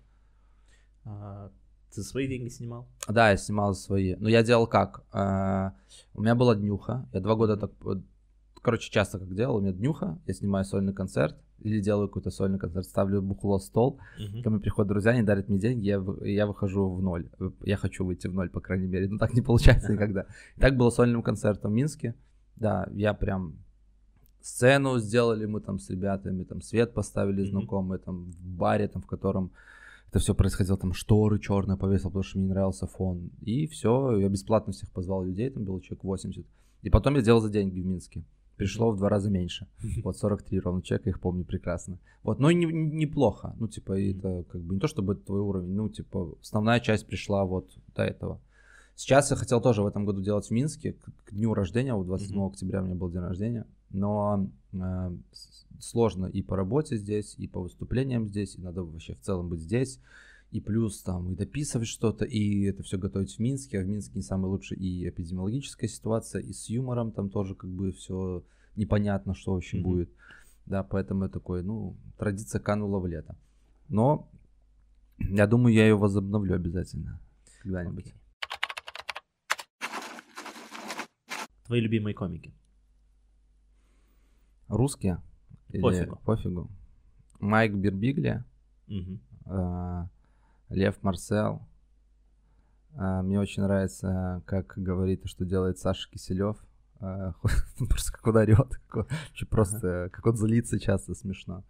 А, 1.04 1.50
ты 1.94 2.02
свои 2.02 2.26
деньги 2.26 2.48
снимал? 2.48 2.88
Да, 3.08 3.30
я 3.30 3.36
снимал 3.36 3.74
свои. 3.74 4.16
Но 4.16 4.28
я 4.28 4.42
делал 4.42 4.66
как? 4.66 5.04
А, 5.12 5.74
у 6.14 6.20
меня 6.20 6.34
была 6.34 6.54
днюха. 6.54 7.08
Я 7.12 7.20
два 7.20 7.34
года 7.36 7.56
так... 7.56 7.70
Короче, 8.66 8.90
часто 8.90 9.20
как 9.20 9.32
делал. 9.32 9.58
У 9.58 9.60
меня 9.60 9.72
днюха. 9.72 10.18
Я 10.26 10.34
снимаю 10.34 10.64
сольный 10.64 10.92
концерт 10.92 11.36
или 11.60 11.80
делаю 11.80 12.08
какой-то 12.08 12.30
сольный 12.30 12.58
концерт, 12.58 12.84
ставлю 12.84 13.22
бухло 13.22 13.60
стол, 13.60 14.00
uh-huh. 14.18 14.42
ко 14.42 14.50
мне 14.50 14.58
приходят 14.58 14.88
друзья, 14.88 15.12
они 15.12 15.22
дарят 15.22 15.48
мне 15.48 15.60
деньги, 15.60 15.86
я, 15.86 16.04
я 16.24 16.48
выхожу 16.48 16.92
в 16.92 17.00
ноль. 17.00 17.30
Я 17.62 17.76
хочу 17.76 18.04
выйти 18.04 18.26
в 18.26 18.34
ноль, 18.34 18.50
по 18.50 18.60
крайней 18.60 18.88
мере. 18.88 19.08
Но 19.08 19.18
так 19.18 19.34
не 19.34 19.40
получается 19.40 19.92
никогда. 19.92 20.26
И 20.56 20.60
так 20.60 20.76
было 20.76 20.90
сольным 20.90 21.22
концертом 21.22 21.70
в 21.70 21.74
Минске. 21.76 22.16
Да, 22.56 22.88
я 22.92 23.14
прям 23.14 23.54
сцену 24.40 24.98
сделали 24.98 25.46
мы 25.46 25.60
там 25.60 25.78
с 25.78 25.88
ребятами, 25.88 26.42
там 26.42 26.60
свет 26.60 26.92
поставили 26.92 27.44
uh-huh. 27.44 27.50
знакомые, 27.50 28.00
там 28.00 28.32
в 28.32 28.48
баре, 28.48 28.88
там 28.88 29.00
в 29.00 29.06
котором 29.06 29.52
это 30.08 30.18
все 30.18 30.34
происходило, 30.34 30.76
там 30.76 30.92
шторы 30.92 31.38
черные 31.38 31.78
повесил, 31.78 32.10
потому 32.10 32.24
что 32.24 32.38
мне 32.38 32.48
не 32.48 32.52
нравился 32.52 32.88
фон. 32.88 33.30
И 33.42 33.68
все, 33.68 34.16
я 34.16 34.28
бесплатно 34.28 34.72
всех 34.72 34.90
позвал 34.90 35.24
людей, 35.24 35.50
там 35.50 35.62
было 35.62 35.80
человек 35.80 36.02
80. 36.02 36.44
И 36.82 36.90
потом 36.90 37.14
я 37.14 37.22
делал 37.22 37.40
за 37.40 37.48
деньги 37.48 37.80
в 37.80 37.86
Минске. 37.86 38.24
Пришло 38.56 38.90
в 38.90 38.96
два 38.96 39.08
раза 39.08 39.30
меньше. 39.30 39.66
Вот 40.02 40.16
43 40.16 40.60
ровно 40.60 40.82
человека, 40.82 41.10
их 41.10 41.20
помню 41.20 41.44
прекрасно. 41.44 41.98
Вот, 42.22 42.38
но 42.38 42.50
не, 42.50 42.64
неплохо. 42.66 43.54
Ну, 43.58 43.68
типа, 43.68 44.00
это 44.00 44.44
как 44.50 44.62
бы 44.62 44.74
не 44.74 44.80
то, 44.80 44.88
чтобы 44.88 45.12
это 45.12 45.22
твой 45.22 45.40
уровень, 45.40 45.74
ну, 45.74 45.88
типа, 45.88 46.36
основная 46.40 46.80
часть 46.80 47.06
пришла 47.06 47.44
вот 47.44 47.70
до 47.94 48.02
этого. 48.02 48.40
Сейчас 48.94 49.30
я 49.30 49.36
хотел 49.36 49.60
тоже 49.60 49.82
в 49.82 49.86
этом 49.86 50.06
году 50.06 50.22
делать 50.22 50.46
в 50.46 50.50
Минске, 50.50 50.94
к, 50.94 51.12
к 51.26 51.32
дню 51.32 51.52
рождения, 51.52 51.92
вот 51.92 52.06
27 52.06 52.34
mm-hmm. 52.34 52.46
октября 52.46 52.80
у 52.80 52.86
меня 52.86 52.94
был 52.94 53.10
день 53.10 53.20
рождения, 53.20 53.66
но 53.90 54.48
э, 54.72 55.10
сложно 55.78 56.26
и 56.26 56.40
по 56.42 56.56
работе 56.56 56.96
здесь, 56.96 57.34
и 57.36 57.46
по 57.46 57.60
выступлениям 57.60 58.26
здесь, 58.26 58.56
и 58.56 58.62
надо 58.62 58.82
вообще 58.82 59.14
в 59.14 59.20
целом 59.20 59.50
быть 59.50 59.60
здесь, 59.60 60.00
и 60.50 60.60
плюс 60.60 61.02
там 61.02 61.32
и 61.32 61.34
дописывать 61.34 61.88
что-то, 61.88 62.24
и 62.24 62.62
это 62.62 62.82
все 62.82 62.98
готовить 62.98 63.36
в 63.36 63.38
Минске, 63.40 63.80
а 63.80 63.82
в 63.82 63.86
Минске 63.86 64.12
не 64.16 64.22
самая 64.22 64.50
лучшая 64.50 64.78
и 64.78 65.08
эпидемиологическая 65.08 65.88
ситуация, 65.88 66.40
и 66.40 66.52
с 66.52 66.68
юмором 66.68 67.12
там 67.12 67.30
тоже 67.30 67.54
как 67.54 67.70
бы 67.70 67.92
все 67.92 68.44
непонятно, 68.76 69.34
что 69.34 69.54
вообще 69.54 69.78
mm-hmm. 69.78 69.82
будет, 69.82 70.10
да, 70.66 70.82
поэтому 70.82 71.24
я 71.24 71.28
такой, 71.28 71.62
ну, 71.62 71.96
традиция 72.16 72.60
канула 72.60 73.00
в 73.00 73.06
лето, 73.06 73.36
но 73.88 74.30
я 75.18 75.46
думаю, 75.46 75.74
я 75.74 75.86
ее 75.86 75.96
возобновлю 75.96 76.54
обязательно 76.54 77.20
когда-нибудь. 77.62 78.06
Okay. 78.06 78.14
Твои 81.64 81.80
любимые 81.80 82.14
комики? 82.14 82.54
Русские? 84.68 85.20
Пофигу. 85.68 86.20
Пофигу. 86.24 86.70
Майк 87.40 87.74
Бербигли, 87.74 88.44
угу. 88.88 89.18
Лев 90.68 91.02
Марсел. 91.02 91.62
Э, 92.94 93.22
мне 93.22 93.38
очень 93.38 93.62
нравится, 93.62 94.42
как 94.46 94.74
говорит 94.76 95.24
и 95.24 95.28
что 95.28 95.44
делает 95.44 95.78
Саша 95.78 96.10
Киселев. 96.10 96.56
Э, 97.00 97.32
просто 97.88 98.12
как 98.12 98.26
он 98.26 98.36
орет, 98.36 98.80
как 98.88 99.08
просто, 99.50 100.10
как 100.12 100.26
он 100.26 100.36
злится 100.36 100.78
часто, 100.78 101.14
смешно. 101.14 101.64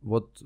вот 0.00 0.42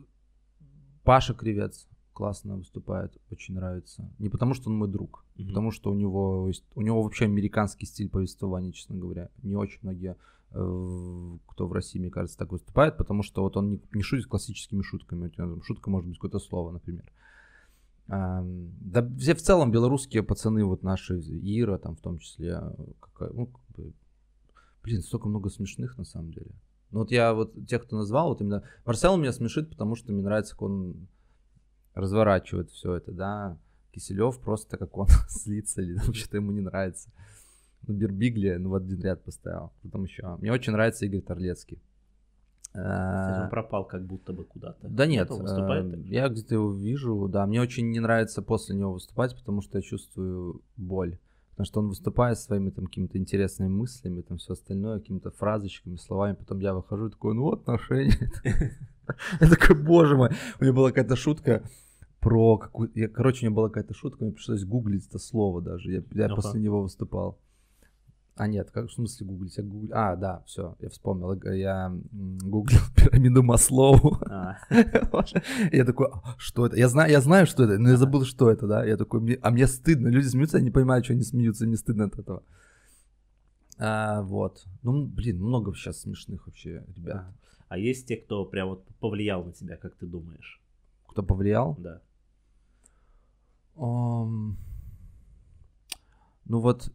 Паша 1.05 1.35
Кривец 1.35 1.87
классно 2.17 2.57
выступает, 2.57 3.17
очень 3.31 3.55
нравится. 3.55 4.11
Не 4.19 4.31
потому, 4.31 4.55
что 4.55 4.71
он 4.71 4.79
мой 4.79 4.89
друг, 4.89 5.25
mm-hmm. 5.37 5.49
потому 5.49 5.71
что 5.71 5.91
у 5.91 5.95
него, 5.95 6.51
у 6.75 6.83
него 6.83 7.03
вообще 7.03 7.27
американский 7.27 7.85
стиль 7.85 8.09
повествования, 8.09 8.73
честно 8.73 8.97
говоря. 8.97 9.29
Не 9.43 9.55
очень 9.55 9.79
многие, 9.83 10.17
кто 10.57 11.67
в 11.67 11.73
России, 11.73 11.99
мне 11.99 12.11
кажется, 12.11 12.39
так 12.39 12.53
выступает, 12.53 12.97
потому 12.97 13.23
что 13.23 13.43
вот 13.43 13.57
он 13.57 13.71
не, 13.71 13.83
не 13.93 14.03
шутит 14.03 14.27
классическими 14.27 14.83
шутками. 14.83 15.31
Шутка 15.63 15.91
может 15.91 16.09
быть 16.09 16.19
какое-то 16.19 16.39
слово, 16.39 16.71
например. 16.71 17.05
А, 18.09 18.43
да 18.45 19.07
все 19.19 19.35
в 19.35 19.43
целом 19.43 19.73
белорусские 19.73 20.23
пацаны, 20.23 20.65
вот 20.65 20.83
наши, 20.83 21.19
Ира 21.19 21.79
там 21.79 21.97
в 21.97 22.01
том 22.01 22.19
числе, 22.19 22.61
какая, 23.01 23.31
ну, 23.33 23.47
как 23.47 23.77
бы, 23.77 23.93
блин, 24.83 25.03
столько 25.03 25.29
много 25.29 25.51
смешных 25.51 25.99
на 25.99 26.05
самом 26.05 26.31
деле. 26.31 26.53
Ну 26.93 27.01
вот 27.01 27.11
я 27.11 27.35
вот 27.35 27.55
тех, 27.67 27.83
кто 27.83 27.97
назвал, 27.97 28.29
вот 28.29 28.41
именно 28.41 28.63
Марсел 28.85 29.17
меня 29.17 29.33
смешит, 29.33 29.71
потому 29.71 29.97
что 29.97 30.13
мне 30.13 30.23
нравится, 30.23 30.53
как 30.53 30.63
он 30.63 31.09
разворачивает 31.95 32.71
все 32.71 32.95
это, 32.95 33.13
да. 33.13 33.59
Киселев 33.93 34.39
просто 34.41 34.77
как 34.77 34.97
он 34.97 35.09
слится 35.29 35.83
или 35.83 35.97
там 35.97 36.15
что-то 36.15 36.37
ему 36.37 36.53
не 36.53 36.61
нравится. 36.61 37.11
Ну, 37.87 37.95
Бербигли, 37.95 38.57
ну, 38.57 38.71
в 38.71 38.75
один 38.75 39.01
ряд 39.01 39.23
поставил. 39.23 39.73
Потом 39.83 40.05
еще. 40.05 40.37
Мне 40.41 40.53
очень 40.53 40.73
нравится 40.73 41.07
Игорь 41.07 41.21
Торлецкий. 41.21 41.81
Кстати, 42.71 43.45
он 43.45 43.51
пропал 43.51 43.87
как 43.87 44.05
будто 44.05 44.35
бы 44.35 44.45
куда-то. 44.45 44.89
Да 44.89 45.07
нет, 45.07 45.31
выступает, 45.31 45.97
я 46.07 46.29
где-то 46.29 46.55
его 46.55 46.73
вижу, 46.73 47.27
да. 47.29 47.47
Мне 47.47 47.61
очень 47.61 47.91
не 47.91 48.01
нравится 48.01 48.43
после 48.43 48.77
него 48.77 48.93
выступать, 48.93 49.35
потому 49.35 49.63
что 49.63 49.79
я 49.79 49.83
чувствую 49.83 50.61
боль. 50.77 51.19
Потому 51.51 51.67
что 51.67 51.81
он 51.81 51.89
выступает 51.89 52.39
своими 52.39 52.69
там 52.69 52.85
какими-то 52.85 53.17
интересными 53.17 53.71
мыслями, 53.71 54.21
там 54.21 54.37
все 54.37 54.53
остальное, 54.53 54.99
какими-то 54.99 55.31
фразочками, 55.31 55.97
словами. 55.97 56.35
Потом 56.35 56.59
я 56.59 56.75
выхожу 56.75 57.09
такой, 57.09 57.35
ну, 57.35 57.51
отношения. 57.51 58.31
Я 59.41 59.49
такой, 59.49 59.81
боже 59.81 60.17
мой. 60.17 60.31
У 60.59 60.65
меня 60.65 60.73
была 60.75 60.89
какая-то 60.89 61.15
шутка 61.15 61.63
про 62.27 62.59
какую 62.59 62.91
короче, 63.13 63.47
у 63.47 63.49
меня 63.49 63.57
была 63.57 63.69
какая-то 63.69 63.95
шутка, 63.95 64.25
мне 64.25 64.33
пришлось 64.33 64.65
гуглить 64.65 65.07
это 65.07 65.21
слово 65.21 65.63
даже. 65.63 66.05
Я, 66.13 66.29
после 66.29 66.61
него 66.61 66.83
выступал. 66.83 67.39
А 68.37 68.47
нет, 68.49 68.71
как 68.71 68.89
в 68.89 68.93
смысле 68.93 69.27
гуглить? 69.27 69.57
Я 69.57 69.63
гугл... 69.65 69.89
А, 69.93 70.15
да, 70.15 70.43
все, 70.47 70.77
я 70.81 70.91
вспомнил. 70.91 71.33
Я 71.53 71.91
гуглил 72.13 72.81
пирамиду 72.95 73.43
Маслоу. 73.43 74.19
А. 74.27 74.59
Я 75.73 75.87
такой, 75.87 76.09
«А, 76.13 76.35
что 76.37 76.67
это? 76.67 76.77
Я 76.77 76.89
знаю, 76.89 77.11
я 77.11 77.23
знаю, 77.23 77.47
что 77.47 77.65
это, 77.65 77.79
но 77.79 77.89
я 77.89 77.97
забыл, 77.97 78.27
что 78.27 78.51
это, 78.51 78.67
да. 78.67 78.85
Я 78.85 78.99
такой, 78.99 79.39
а 79.43 79.51
мне 79.51 79.67
стыдно. 79.67 80.09
Люди 80.09 80.27
смеются, 80.27 80.59
я 80.59 80.65
не 80.65 80.71
понимаю, 80.71 81.03
что 81.03 81.15
они 81.15 81.23
смеются, 81.23 81.67
мне 81.67 81.79
стыдно 81.79 82.05
от 82.05 82.19
этого. 82.19 82.43
А, 83.79 84.21
вот. 84.21 84.67
Ну, 84.83 85.07
блин, 85.07 85.39
много 85.43 85.75
сейчас 85.75 86.01
смешных 86.01 86.47
вообще 86.47 86.85
ребят. 86.95 87.25
А 87.69 87.79
есть 87.79 88.07
те, 88.07 88.17
кто 88.17 88.45
прям 88.45 88.69
вот 88.69 88.85
повлиял 89.01 89.45
на 89.45 89.53
тебя, 89.53 89.77
как 89.77 89.95
ты 89.97 90.07
думаешь? 90.07 90.61
Кто 91.07 91.23
повлиял? 91.23 91.75
Да. 91.79 92.03
Um, 93.77 94.57
ну 96.45 96.61
вот, 96.61 96.93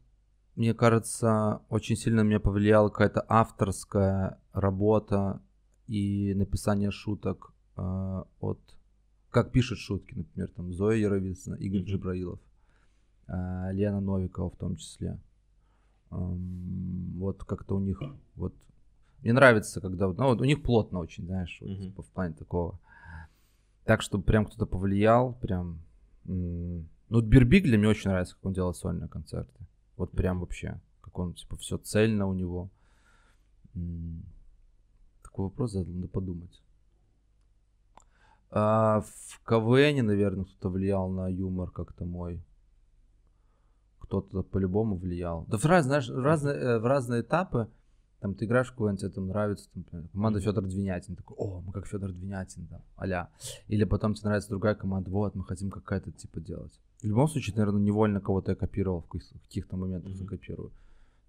мне 0.56 0.74
кажется, 0.74 1.62
очень 1.70 1.96
сильно 1.96 2.22
меня 2.22 2.40
повлияла 2.40 2.90
какая-то 2.90 3.26
авторская 3.28 4.40
работа 4.54 5.42
и 5.88 6.34
написание 6.36 6.92
шуток 6.92 7.54
э, 7.78 8.24
от... 8.40 8.60
Как 9.30 9.52
пишет 9.52 9.78
шутки, 9.78 10.14
например, 10.14 10.50
там 10.50 10.74
Зоя 10.74 10.98
Яровицына, 10.98 11.56
Игорь 11.56 11.82
mm-hmm. 11.82 11.86
Джибраилов, 11.86 12.40
э, 13.28 13.70
Лена 13.72 14.02
Новикова 14.02 14.50
в 14.50 14.58
том 14.58 14.76
числе. 14.76 15.18
Эм, 16.12 17.14
вот 17.18 17.44
как-то 17.46 17.76
у 17.76 17.80
них... 17.80 18.02
Вот, 18.36 18.54
мне 19.22 19.32
нравится, 19.32 19.80
когда... 19.80 20.08
Ну, 20.08 20.26
вот 20.26 20.42
у 20.42 20.46
них 20.46 20.62
плотно 20.64 21.00
очень, 21.00 21.26
знаешь, 21.26 21.58
вот, 21.62 21.70
mm-hmm. 21.70 21.84
типа, 21.84 22.04
в 22.04 22.08
плане 22.08 22.34
такого. 22.34 22.78
Так, 23.86 24.02
чтобы 24.02 24.26
прям 24.26 24.46
кто-то 24.46 24.66
повлиял, 24.66 25.34
прям 25.34 25.80
ну, 26.26 27.22
Бирбиг 27.22 27.64
для 27.64 27.78
меня 27.78 27.90
очень 27.90 28.10
нравится, 28.10 28.36
как 28.36 28.46
он 28.46 28.54
делает 28.54 28.76
сольные 28.78 29.10
концерты. 29.10 29.60
Вот 30.02 30.14
прям 30.14 30.40
вообще, 30.40 30.82
как 31.02 31.20
он, 31.20 31.36
типа, 31.36 31.58
все 31.58 31.78
цельно 31.78 32.26
у 32.26 32.34
него. 32.34 32.72
Такой 35.22 35.46
вопрос 35.46 35.74
задал, 35.74 35.94
надо 35.94 36.08
подумать. 36.08 36.60
А 38.50 39.02
в 39.02 39.40
КВН, 39.46 40.04
наверное, 40.04 40.46
кто-то 40.46 40.70
влиял 40.70 41.08
на 41.12 41.28
юмор 41.28 41.70
как-то 41.70 42.04
мой. 42.04 42.44
Кто-то 44.00 44.42
по-любому 44.42 44.98
влиял. 44.98 45.46
Да 45.48 45.60
в, 45.60 45.66
раз, 45.66 45.86
знаешь, 45.86 46.10
в, 46.10 46.20
разные, 46.20 46.56
э, 46.56 46.80
в 46.80 46.86
разные 46.88 47.22
этапы 47.22 47.70
там 48.22 48.34
ты 48.34 48.46
играешь 48.46 48.70
в 48.70 48.72
какой-нибудь, 48.72 49.02
тебе 49.02 49.12
там 49.12 49.28
нравится, 49.28 49.70
там, 49.92 50.08
команда. 50.08 50.40
Федор 50.42 50.64
Двинятин, 50.64 51.16
такой, 51.16 51.38
о, 51.38 51.62
мы 51.62 51.72
как 51.72 51.86
Федор 51.86 52.12
Двинятин, 52.12 52.66
там, 52.66 52.82
аля. 52.98 53.30
Или 53.68 53.84
потом 53.84 54.16
тебе 54.16 54.30
нравится 54.30 54.50
другая 54.50 54.74
команда, 54.74 55.12
вот, 55.12 55.36
мы 55.36 55.44
хотим 55.44 55.70
какая-то 55.70 56.12
типа 56.12 56.40
делать. 56.40 56.80
В 57.02 57.06
любом 57.06 57.28
случае, 57.28 57.56
наверное, 57.56 57.82
невольно 57.82 58.22
кого-то 58.22 58.52
я 58.52 58.56
копировал, 58.56 59.02
в 59.02 59.08
каких-то 59.08 59.76
моментах 59.76 60.14
mm-hmm. 60.14 60.26
копирую. 60.26 60.72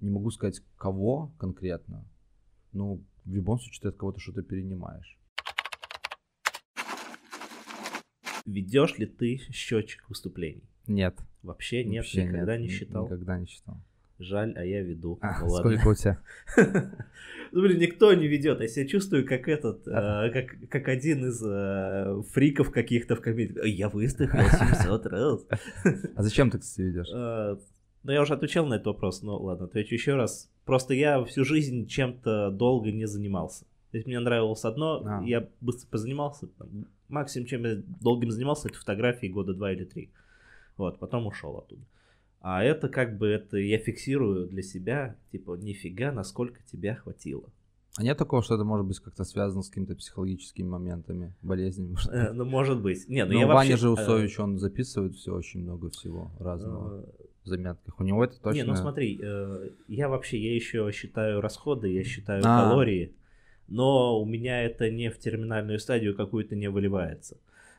Не 0.01 0.11
могу 0.11 0.31
сказать, 0.31 0.61
кого 0.77 1.33
конкретно, 1.39 2.05
но 2.73 2.99
в 3.25 3.35
любом 3.35 3.59
случае 3.59 3.83
ты 3.83 3.89
от 3.89 3.97
кого-то 3.97 4.21
что-то 4.21 4.43
перенимаешь. 4.43 5.19
Ведешь 8.45 8.99
ли 8.99 9.07
ты 9.07 9.39
счетчик 9.51 10.09
выступлений? 10.11 10.69
Нет. 10.87 11.19
Вообще 11.43 11.85
нет, 11.85 12.05
Вообще 12.05 12.25
никогда 12.25 12.59
нет, 12.59 12.69
не 12.69 12.69
считал? 12.69 13.05
Никогда 13.07 13.39
не 13.39 13.47
считал. 13.47 13.81
Жаль, 14.19 14.53
а 14.57 14.65
я 14.65 14.83
веду. 14.83 15.19
А, 15.21 15.41
ну, 15.41 15.49
сколько 15.51 15.89
у 15.89 15.95
тебя? 15.95 16.19
ну, 17.53 17.63
блин, 17.63 17.79
никто 17.79 18.13
не 18.15 18.29
ведет. 18.29 18.61
Я 18.61 18.69
себя 18.69 18.87
чувствую 18.87 19.27
как 19.27 19.49
этот, 19.49 19.87
э, 19.87 20.31
как, 20.33 20.69
как 20.69 20.89
один 20.89 21.27
из 21.27 21.43
э, 21.45 22.23
фриков 22.33 22.71
каких-то 22.71 23.17
в 23.17 23.21
комедии. 23.21 23.69
Я 23.69 23.89
выступил 23.89 24.43
700 24.43 25.07
раз. 25.07 25.47
а 26.17 26.23
зачем 26.23 26.51
ты, 26.51 26.59
кстати, 26.59 26.87
ведешь? 26.87 27.09
Э, 27.13 27.57
ну, 28.05 28.13
я 28.13 28.23
уже 28.23 28.35
отвечал 28.35 28.67
на 28.67 28.75
этот 28.75 28.87
вопрос, 28.89 29.23
но 29.23 29.39
ладно, 29.39 29.67
отвечу 29.67 29.95
еще 29.95 30.15
раз. 30.15 30.51
Просто 30.65 30.95
я 30.95 31.23
всю 31.25 31.45
жизнь 31.45 31.87
чем-то 31.87 32.51
долго 32.51 32.93
не 32.93 33.07
занимался. 33.07 33.65
То 33.91 33.99
есть 33.99 34.07
мне 34.07 34.19
нравилось 34.21 34.65
одно, 34.65 35.03
а. 35.05 35.23
я 35.23 35.49
быстро 35.61 35.87
позанимался. 35.89 36.47
Там, 36.59 36.87
максимум, 37.09 37.47
чем 37.47 37.65
я 37.65 37.83
долгим 38.01 38.31
занимался, 38.31 38.69
это 38.69 38.79
фотографии 38.79 39.27
года 39.27 39.53
два 39.55 39.73
или 39.73 39.85
три. 39.85 40.11
Вот, 40.77 40.99
потом 40.99 41.27
ушел 41.27 41.59
оттуда. 41.59 41.83
А 42.43 42.65
это 42.65 42.89
как 42.89 43.19
бы 43.19 43.29
это 43.29 43.57
я 43.57 43.79
фиксирую 43.79 44.49
для 44.49 44.63
себя, 44.63 45.17
типа, 45.31 45.57
нифига, 45.57 46.11
насколько 46.11 46.61
тебя 46.65 46.97
хватило. 46.97 47.49
А 47.97 48.03
нет 48.03 48.19
такого, 48.19 48.43
что 48.43 48.57
это 48.57 48.65
может 48.65 48.85
быть 48.85 48.99
как-то 48.99 49.23
связано 49.23 49.63
с 49.63 49.69
какими-то 49.69 49.95
психологическими 49.95 50.67
моментами, 50.67 51.35
болезнями? 51.41 51.97
Э, 52.11 52.33
ну, 52.33 52.45
может 52.45 52.83
быть. 52.83 53.09
Нет, 53.09 53.29
ну, 53.29 53.35
ну 53.35 53.41
я 53.41 53.47
Ваня 53.47 53.77
же 53.77 53.87
э, 53.87 53.91
Усович, 53.91 54.41
он 54.41 54.59
записывает 54.59 55.15
все, 55.15 55.33
очень 55.33 55.61
много 55.61 55.91
всего 55.91 56.33
разного 56.41 57.03
э, 57.03 57.25
в 57.45 57.49
заметках. 57.49 58.01
У 58.01 58.03
него 58.03 58.25
это 58.25 58.41
точно... 58.41 58.57
Не, 58.57 58.65
ну 58.65 58.75
смотри, 58.75 59.21
я 59.87 60.09
вообще, 60.09 60.39
я 60.39 60.55
еще 60.55 60.91
считаю 60.93 61.41
расходы, 61.41 61.93
я 61.93 62.03
считаю 62.03 62.43
а. 62.45 62.71
калории. 62.71 63.15
но 63.69 64.21
у 64.21 64.25
меня 64.25 64.63
это 64.63 64.91
не 64.91 65.11
в 65.11 65.19
терминальную 65.19 65.79
стадию 65.79 66.17
какую-то 66.17 66.57
не 66.57 66.69
выливается. 66.69 67.37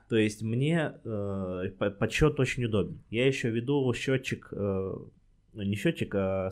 То 0.09 0.17
есть 0.17 0.41
мне 0.41 0.93
э, 1.03 1.69
подсчет 1.99 2.39
очень 2.39 2.65
удобен. 2.65 2.99
Я 3.09 3.25
еще 3.25 3.49
веду 3.49 3.91
счетчик, 3.93 4.49
э, 4.51 4.95
ну 5.53 5.63
не 5.63 5.75
счетчик, 5.75 6.13
а 6.15 6.49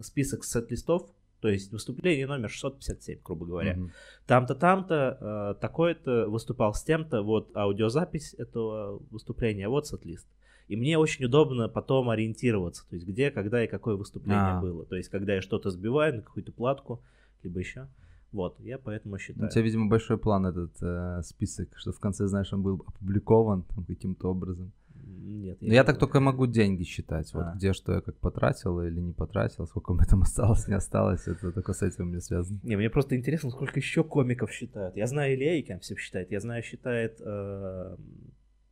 список 0.00 0.44
сет-листов, 0.44 1.10
то 1.40 1.48
есть 1.48 1.72
выступление 1.72 2.26
номер 2.26 2.48
657, 2.48 3.18
грубо 3.22 3.44
говоря. 3.44 3.74
Mm-hmm. 3.74 3.90
Там-то, 4.26 4.54
там-то, 4.54 5.18
э, 5.56 5.60
такое-то 5.60 6.26
выступал 6.28 6.72
с 6.72 6.82
тем-то, 6.82 7.22
вот 7.22 7.54
аудиозапись 7.54 8.34
этого 8.34 9.02
выступления, 9.10 9.68
вот 9.68 9.86
сет-лист. 9.86 10.26
И 10.68 10.76
мне 10.76 10.96
очень 10.96 11.26
удобно 11.26 11.68
потом 11.68 12.08
ориентироваться, 12.08 12.88
то 12.88 12.94
есть 12.96 13.06
где, 13.06 13.30
когда 13.30 13.62
и 13.62 13.66
какое 13.66 13.96
выступление 13.96 14.54
а. 14.54 14.60
было. 14.62 14.86
То 14.86 14.96
есть 14.96 15.10
когда 15.10 15.34
я 15.34 15.42
что-то 15.42 15.68
сбиваю 15.70 16.16
на 16.16 16.22
какую-то 16.22 16.52
платку, 16.52 17.02
либо 17.42 17.58
еще. 17.58 17.88
Вот, 18.34 18.58
я 18.58 18.78
поэтому 18.78 19.16
считаю. 19.18 19.46
У 19.46 19.48
тебя, 19.48 19.62
видимо, 19.62 19.88
большой 19.88 20.18
план 20.18 20.44
этот 20.44 20.72
э, 20.82 21.22
список, 21.22 21.68
что 21.76 21.92
в 21.92 22.00
конце, 22.00 22.26
знаешь, 22.26 22.52
он 22.52 22.62
был 22.64 22.82
опубликован 22.84 23.64
каким-то 23.86 24.28
образом. 24.28 24.72
Нет. 25.06 25.58
Я, 25.60 25.74
я 25.74 25.84
так 25.84 25.98
только 25.98 26.18
могу 26.18 26.48
деньги 26.48 26.82
считать. 26.82 27.32
Вот 27.32 27.44
а. 27.44 27.54
где 27.54 27.72
что 27.72 27.92
я 27.92 28.00
как 28.00 28.16
потратил 28.18 28.80
или 28.80 29.00
не 29.00 29.12
потратил, 29.12 29.68
сколько 29.68 29.92
мне 29.92 30.04
там 30.04 30.22
осталось, 30.22 30.66
не 30.66 30.74
осталось. 30.74 31.28
Это 31.28 31.52
только 31.52 31.72
с 31.74 31.82
этим 31.82 32.08
мне 32.08 32.20
связано. 32.20 32.58
Не, 32.64 32.76
мне 32.76 32.90
просто 32.90 33.14
интересно, 33.14 33.50
сколько 33.50 33.78
еще 33.78 34.02
комиков 34.02 34.50
считают. 34.50 34.96
Я 34.96 35.06
знаю, 35.06 35.36
Илья 35.36 35.60
Икемсев 35.60 36.00
считает. 36.00 36.32
Я 36.32 36.40
знаю, 36.40 36.64
считает... 36.64 37.20
Э, 37.20 37.96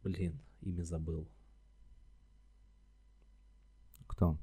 блин, 0.03 0.41
имя 0.63 0.83
забыл. 0.83 1.29
Кто? 4.09 4.37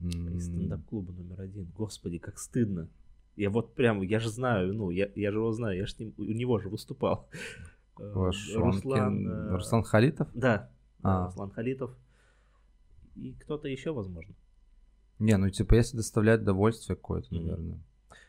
Из 0.00 0.46
стендап-клуба 0.46 1.12
номер 1.12 1.42
один. 1.42 1.70
Господи, 1.76 2.16
как 2.16 2.38
стыдно. 2.38 2.88
Я 3.36 3.50
вот 3.50 3.74
прям, 3.74 4.02
я 4.02 4.20
же 4.20 4.28
знаю, 4.28 4.74
ну, 4.74 4.90
я, 4.90 5.08
я 5.14 5.30
же 5.30 5.38
его 5.38 5.52
знаю, 5.52 5.78
я 5.78 5.86
же 5.86 5.92
с 5.92 5.98
ним, 5.98 6.14
у 6.18 6.22
него 6.22 6.58
же 6.58 6.68
выступал. 6.68 7.28
Ваш 7.96 8.50
э, 8.50 8.58
Руслан... 8.58 9.28
Э, 9.28 9.50
Руслан 9.56 9.82
Халитов? 9.82 10.28
Да, 10.34 10.70
а. 11.02 11.26
Руслан 11.26 11.50
Халитов. 11.50 11.96
И 13.16 13.32
кто-то 13.34 13.68
еще, 13.68 13.92
возможно. 13.92 14.34
Не, 15.18 15.36
ну 15.36 15.50
типа 15.50 15.74
если 15.74 15.96
доставляет 15.96 16.42
удовольствие 16.42 16.96
какое-то, 16.96 17.32
наверное. 17.34 17.78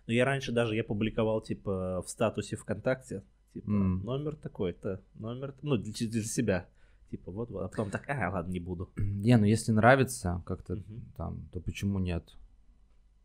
Ну 0.05 0.13
я 0.13 0.25
раньше 0.25 0.51
даже 0.51 0.75
я 0.75 0.83
публиковал 0.83 1.41
типа 1.41 2.03
в 2.05 2.09
статусе 2.09 2.55
ВКонтакте, 2.55 3.23
типа 3.53 3.69
mm. 3.69 4.03
номер 4.03 4.35
такой-то, 4.35 5.01
номер, 5.15 5.55
ну 5.61 5.77
для, 5.77 5.91
для 5.91 6.23
себя. 6.23 6.67
Типа 7.09 7.31
вот, 7.31 7.49
вот, 7.49 7.63
а 7.63 7.67
потом 7.67 7.89
так, 7.89 8.09
а, 8.09 8.29
ладно, 8.31 8.51
не 8.51 8.59
буду. 8.59 8.89
Не, 8.97 9.37
ну 9.37 9.45
если 9.45 9.71
нравится 9.71 10.41
как-то 10.45 10.73
mm-hmm. 10.73 11.01
там, 11.15 11.47
то 11.51 11.59
почему 11.59 11.99
нет? 11.99 12.23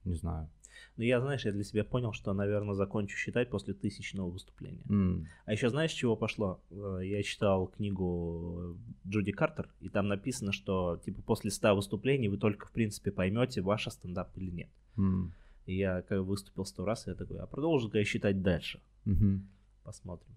Не 0.04 0.14
знаю. 0.14 0.48
Но 0.96 1.04
я, 1.04 1.20
знаешь, 1.20 1.44
я 1.44 1.52
для 1.52 1.64
себя 1.64 1.84
понял, 1.84 2.12
что, 2.12 2.32
наверное, 2.32 2.74
закончу 2.74 3.16
считать 3.16 3.50
после 3.50 3.74
тысячного 3.74 4.30
выступления. 4.30 4.82
Mm. 4.88 5.24
А 5.44 5.52
еще 5.52 5.68
знаешь, 5.70 5.92
с 5.92 5.94
чего 5.94 6.16
пошло? 6.16 6.60
Э, 6.70 7.00
я 7.02 7.22
читал 7.22 7.68
книгу 7.68 8.76
Джуди 9.06 9.32
Картер, 9.32 9.68
и 9.80 9.88
там 9.88 10.08
написано, 10.08 10.52
что 10.52 11.00
типа 11.04 11.22
после 11.22 11.50
100 11.50 11.76
выступлений 11.76 12.28
вы 12.28 12.38
только, 12.38 12.66
в 12.66 12.72
принципе, 12.72 13.10
поймете, 13.10 13.60
ваше 13.60 13.90
стендап 13.90 14.36
или 14.36 14.50
нет. 14.50 14.70
Mm. 14.96 15.30
И 15.66 15.76
я 15.76 16.02
как 16.02 16.20
выступил 16.20 16.64
сто 16.64 16.84
раз, 16.84 17.06
и 17.06 17.10
я 17.10 17.16
такой, 17.16 17.38
а 17.38 17.46
продолжу-ка 17.46 17.98
я 17.98 18.04
считать 18.04 18.42
дальше. 18.42 18.80
Mm-hmm. 19.04 19.40
Посмотрим. 19.84 20.34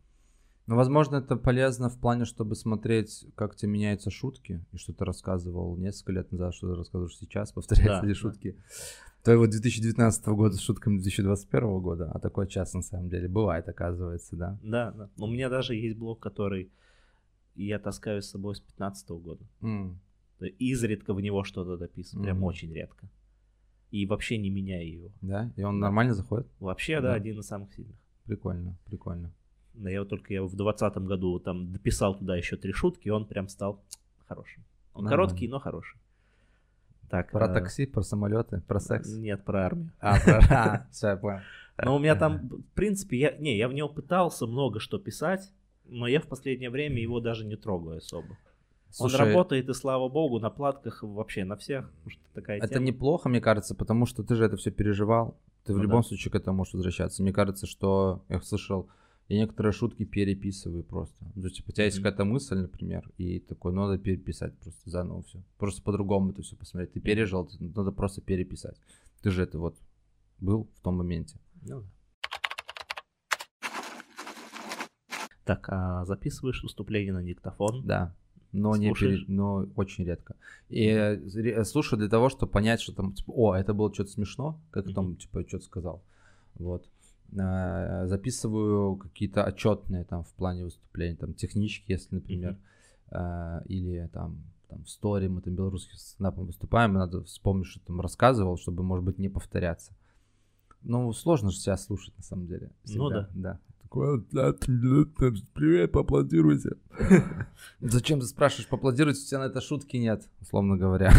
Ну, 0.67 0.75
возможно, 0.75 1.17
это 1.17 1.35
полезно 1.37 1.89
в 1.89 1.97
плане, 1.99 2.25
чтобы 2.25 2.55
смотреть, 2.55 3.25
как 3.35 3.55
тебе 3.55 3.71
меняются 3.71 4.11
шутки, 4.11 4.63
и 4.71 4.77
что 4.77 4.93
ты 4.93 5.03
рассказывал 5.03 5.75
несколько 5.75 6.11
лет 6.11 6.31
назад, 6.31 6.53
что 6.53 6.69
ты 6.69 6.75
рассказываешь 6.75 7.17
сейчас, 7.17 7.51
повторяются 7.51 8.01
да, 8.01 8.07
ли 8.07 8.13
шутки. 8.13 8.51
Да 8.51 8.63
твоего 9.24 9.47
2019 9.47 10.26
года 10.28 10.55
с 10.55 10.61
шутками 10.61 10.97
2021 10.97 11.80
года, 11.80 12.11
а 12.11 12.19
такое 12.19 12.47
часто 12.47 12.78
на 12.78 12.84
самом 12.84 13.09
деле 13.09 13.28
бывает, 13.28 13.67
оказывается, 13.67 14.36
да. 14.36 14.59
Да, 14.63 14.91
да. 14.91 15.09
У 15.17 15.28
меня 15.28 15.49
даже 15.49 15.76
есть 15.76 15.97
блог, 15.97 16.19
который 16.19 16.72
я 17.55 17.80
таскаю 17.80 18.22
с 18.22 18.30
собой 18.30 18.55
с 18.55 18.59
15 18.59 19.09
года. 19.09 19.45
Mm. 19.61 19.95
Изредка 20.57 21.13
в 21.13 21.22
него 21.22 21.43
что-то 21.43 21.78
дописываю, 21.78 22.24
mm. 22.24 22.26
прям 22.26 22.43
очень 22.43 22.74
редко. 22.74 23.09
И 23.91 24.05
вообще 24.05 24.38
не 24.38 24.49
меняю 24.49 24.89
его. 24.89 25.11
Да? 25.22 25.51
И 25.55 25.63
он 25.63 25.80
да. 25.80 25.88
нормально 25.88 26.13
заходит? 26.13 26.47
Вообще, 26.59 27.01
да, 27.01 27.09
да, 27.09 27.13
один 27.13 27.39
из 27.39 27.45
самых 27.45 27.74
сильных. 27.74 27.95
Прикольно, 28.26 28.78
прикольно. 28.86 29.34
Да, 29.74 29.89
я 29.89 29.99
вот 29.99 30.09
только 30.09 30.34
я 30.34 30.41
в 30.43 30.55
2020 30.55 30.97
году 31.03 31.39
там 31.39 31.72
дописал 31.72 32.17
туда 32.17 32.36
еще 32.36 32.57
три 32.57 32.72
шутки, 32.72 33.07
и 33.07 33.11
он 33.11 33.26
прям 33.26 33.47
стал 33.47 33.84
хорошим. 34.28 34.63
Он 34.93 35.03
Нормально. 35.03 35.28
короткий, 35.28 35.47
но 35.47 35.59
хороший. 35.59 36.00
Так, 37.12 37.30
про 37.30 37.47
э... 37.47 37.53
такси, 37.53 37.86
про 37.86 38.03
самолеты, 38.03 38.62
про 38.68 38.80
секс? 38.80 39.14
Нет, 39.14 39.43
про 39.43 39.66
армию. 39.66 39.91
А, 39.99 40.18
про... 40.20 40.88
Все, 40.91 41.09
я 41.09 41.18
понял. 41.18 41.39
Но 41.84 41.95
у 41.95 41.99
меня 41.99 42.16
там, 42.16 42.47
в 42.47 42.74
принципе, 42.74 43.18
я, 43.18 43.32
не, 43.38 43.57
я 43.57 43.68
в 43.68 43.74
него 43.74 43.89
пытался 43.89 44.47
много 44.47 44.80
что 44.80 44.97
писать, 44.97 45.51
но 45.86 46.07
я 46.07 46.22
в 46.22 46.28
последнее 46.28 46.70
время 46.70 47.01
его 47.01 47.20
даже 47.20 47.45
не 47.45 47.57
трогаю 47.57 47.97
особо. 47.97 48.38
Слушай, 48.91 49.22
Он 49.22 49.28
работает, 49.28 49.70
и 49.70 49.74
слава 49.74 50.09
богу, 50.09 50.39
на 50.39 50.49
платках 50.49 51.03
вообще 51.03 51.43
на 51.43 51.55
всех. 51.57 51.89
Что 52.07 52.22
такая 52.34 52.57
это 52.57 52.68
тема. 52.68 52.86
неплохо, 52.86 53.30
мне 53.30 53.41
кажется, 53.41 53.76
потому 53.76 54.05
что 54.05 54.24
ты 54.24 54.36
же 54.36 54.45
это 54.45 54.57
все 54.57 54.72
переживал. 54.72 55.38
Ты 55.66 55.74
ну, 55.74 55.80
в 55.80 55.82
любом 55.82 56.01
да. 56.01 56.07
случае 56.07 56.32
к 56.32 56.36
этому 56.36 56.57
можешь 56.57 56.74
возвращаться. 56.74 57.22
Мне 57.22 57.34
кажется, 57.34 57.68
что 57.68 58.24
я 58.30 58.41
слышал, 58.41 58.89
я 59.32 59.39
некоторые 59.39 59.71
шутки 59.71 60.03
переписываю 60.03 60.84
просто. 60.84 61.15
То 61.36 61.41
есть, 61.41 61.55
типа, 61.55 61.69
у 61.69 61.71
тебя 61.71 61.86
есть 61.86 61.97
какая-то 61.97 62.25
мысль, 62.25 62.57
например, 62.57 63.09
и 63.17 63.39
такой, 63.39 63.71
ну, 63.71 63.88
надо 63.88 63.97
переписать 63.97 64.57
просто 64.59 64.89
заново 64.89 65.23
все. 65.23 65.41
Просто 65.57 65.82
по-другому 65.82 66.32
это 66.32 66.41
все 66.41 66.57
посмотреть. 66.57 66.91
Ты 66.91 66.99
пережил, 66.99 67.49
надо 67.59 67.91
просто 67.93 68.19
переписать. 68.21 68.75
Ты 69.21 69.32
же 69.32 69.43
это 69.43 69.57
вот 69.57 69.77
был 70.39 70.67
в 70.75 70.82
том 70.82 70.97
моменте. 70.97 71.38
Ну, 71.61 71.84
Так, 75.45 75.69
а 75.69 76.03
записываешь 76.05 76.61
выступление 76.61 77.13
на 77.13 77.23
диктофон? 77.23 77.86
Да. 77.86 78.13
Но, 78.51 78.75
не 78.75 78.93
пере... 78.93 79.23
но 79.27 79.65
очень 79.77 80.03
редко. 80.03 80.36
И 80.67 80.89
mm-hmm. 80.89 81.63
слушаю 81.63 81.99
для 81.99 82.09
того, 82.09 82.27
чтобы 82.27 82.51
понять, 82.51 82.82
что 82.82 82.93
там, 82.93 83.13
типа, 83.13 83.32
о, 83.32 83.55
это 83.55 83.73
было 83.73 83.93
что-то 83.93 84.11
смешно, 84.11 84.59
как 84.71 84.88
mm-hmm. 84.88 84.93
там, 84.93 85.15
типа, 85.15 85.47
что-то 85.47 85.63
сказал. 85.63 86.03
Вот. 86.55 86.86
Э, 87.38 88.07
записываю 88.07 88.97
какие-то 88.97 89.43
отчетные 89.43 90.03
там 90.03 90.23
в 90.23 90.34
плане 90.34 90.65
выступлений, 90.65 91.15
там 91.15 91.34
технички, 91.34 91.91
если, 91.91 92.15
например, 92.15 92.57
mm-hmm. 93.09 93.67
или 93.67 94.09
там 94.11 94.43
там 94.67 94.84
в 94.86 94.89
стори 94.89 95.27
мы 95.27 95.41
там 95.41 95.55
белорусским 95.55 95.97
стендапом 95.97 96.45
выступаем, 96.45 96.93
надо 96.93 97.23
вспомнить, 97.23 97.67
что 97.67 97.79
там 97.82 97.99
рассказывал, 97.99 98.57
чтобы, 98.57 98.84
может 98.84 99.03
быть, 99.03 99.17
не 99.17 99.27
повторяться. 99.29 99.93
Ну, 100.82 101.11
сложно 101.13 101.51
же 101.51 101.57
себя 101.57 101.77
слушать, 101.77 102.17
на 102.17 102.23
самом 102.23 102.47
деле. 102.47 102.71
Всегда. 102.86 103.03
Ну 103.03 103.09
да. 103.09 103.29
Да. 103.34 103.59
Привет, 105.53 105.91
поаплодируйте. 105.91 106.77
Зачем 107.82 108.21
ты 108.21 108.25
спрашиваешь, 108.25 108.69
поаплодируйте, 108.69 109.21
у 109.21 109.25
тебя 109.25 109.39
на 109.39 109.45
это 109.45 109.59
шутки 109.59 109.97
нет, 109.97 110.27
условно 110.39 110.77
говоря. 110.77 111.11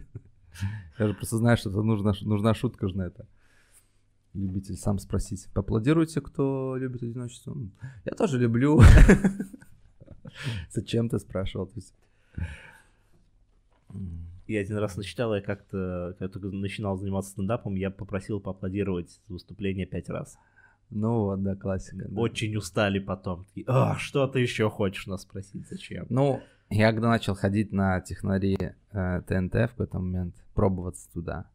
Я 0.98 1.06
же 1.06 1.14
просто 1.14 1.36
знаю, 1.36 1.58
что 1.58 1.68
это 1.68 1.82
нужна, 1.82 2.14
нужна 2.22 2.54
шутка 2.54 2.88
же 2.88 2.96
на 2.96 3.02
это 3.02 3.26
любитель 4.34 4.76
сам 4.76 4.98
спросить. 4.98 5.48
Поаплодируйте, 5.52 6.20
кто 6.20 6.76
любит 6.76 7.02
одиночество. 7.02 7.56
Я 8.04 8.12
тоже 8.12 8.38
люблю. 8.38 8.80
Зачем 10.70 11.08
ты 11.08 11.18
спрашивал? 11.18 11.70
Я 14.46 14.60
один 14.60 14.78
раз 14.78 14.96
начитал, 14.96 15.34
я 15.34 15.40
как-то, 15.40 16.16
когда 16.18 16.32
только 16.32 16.48
начинал 16.48 16.96
заниматься 16.96 17.30
стендапом, 17.30 17.76
я 17.76 17.90
попросил 17.90 18.40
поаплодировать 18.40 19.20
выступление 19.28 19.86
пять 19.86 20.08
раз. 20.08 20.38
Ну 20.90 21.20
вот, 21.26 21.42
да, 21.42 21.54
классика. 21.54 22.08
Да. 22.08 22.20
Очень 22.20 22.56
устали 22.56 22.98
потом. 22.98 23.46
А, 23.66 23.96
что 23.96 24.26
ты 24.26 24.40
еще 24.40 24.68
хочешь 24.68 25.06
нас 25.06 25.22
спросить, 25.22 25.68
зачем? 25.68 26.06
Ну, 26.08 26.40
я 26.68 26.90
когда 26.90 27.08
начал 27.08 27.34
ходить 27.34 27.72
на 27.72 28.00
технари 28.00 28.58
э, 28.58 29.22
ТНТ 29.26 29.54
в 29.54 29.68
какой-то 29.68 30.00
момент, 30.00 30.34
пробоваться 30.54 31.08
туда, 31.12 31.48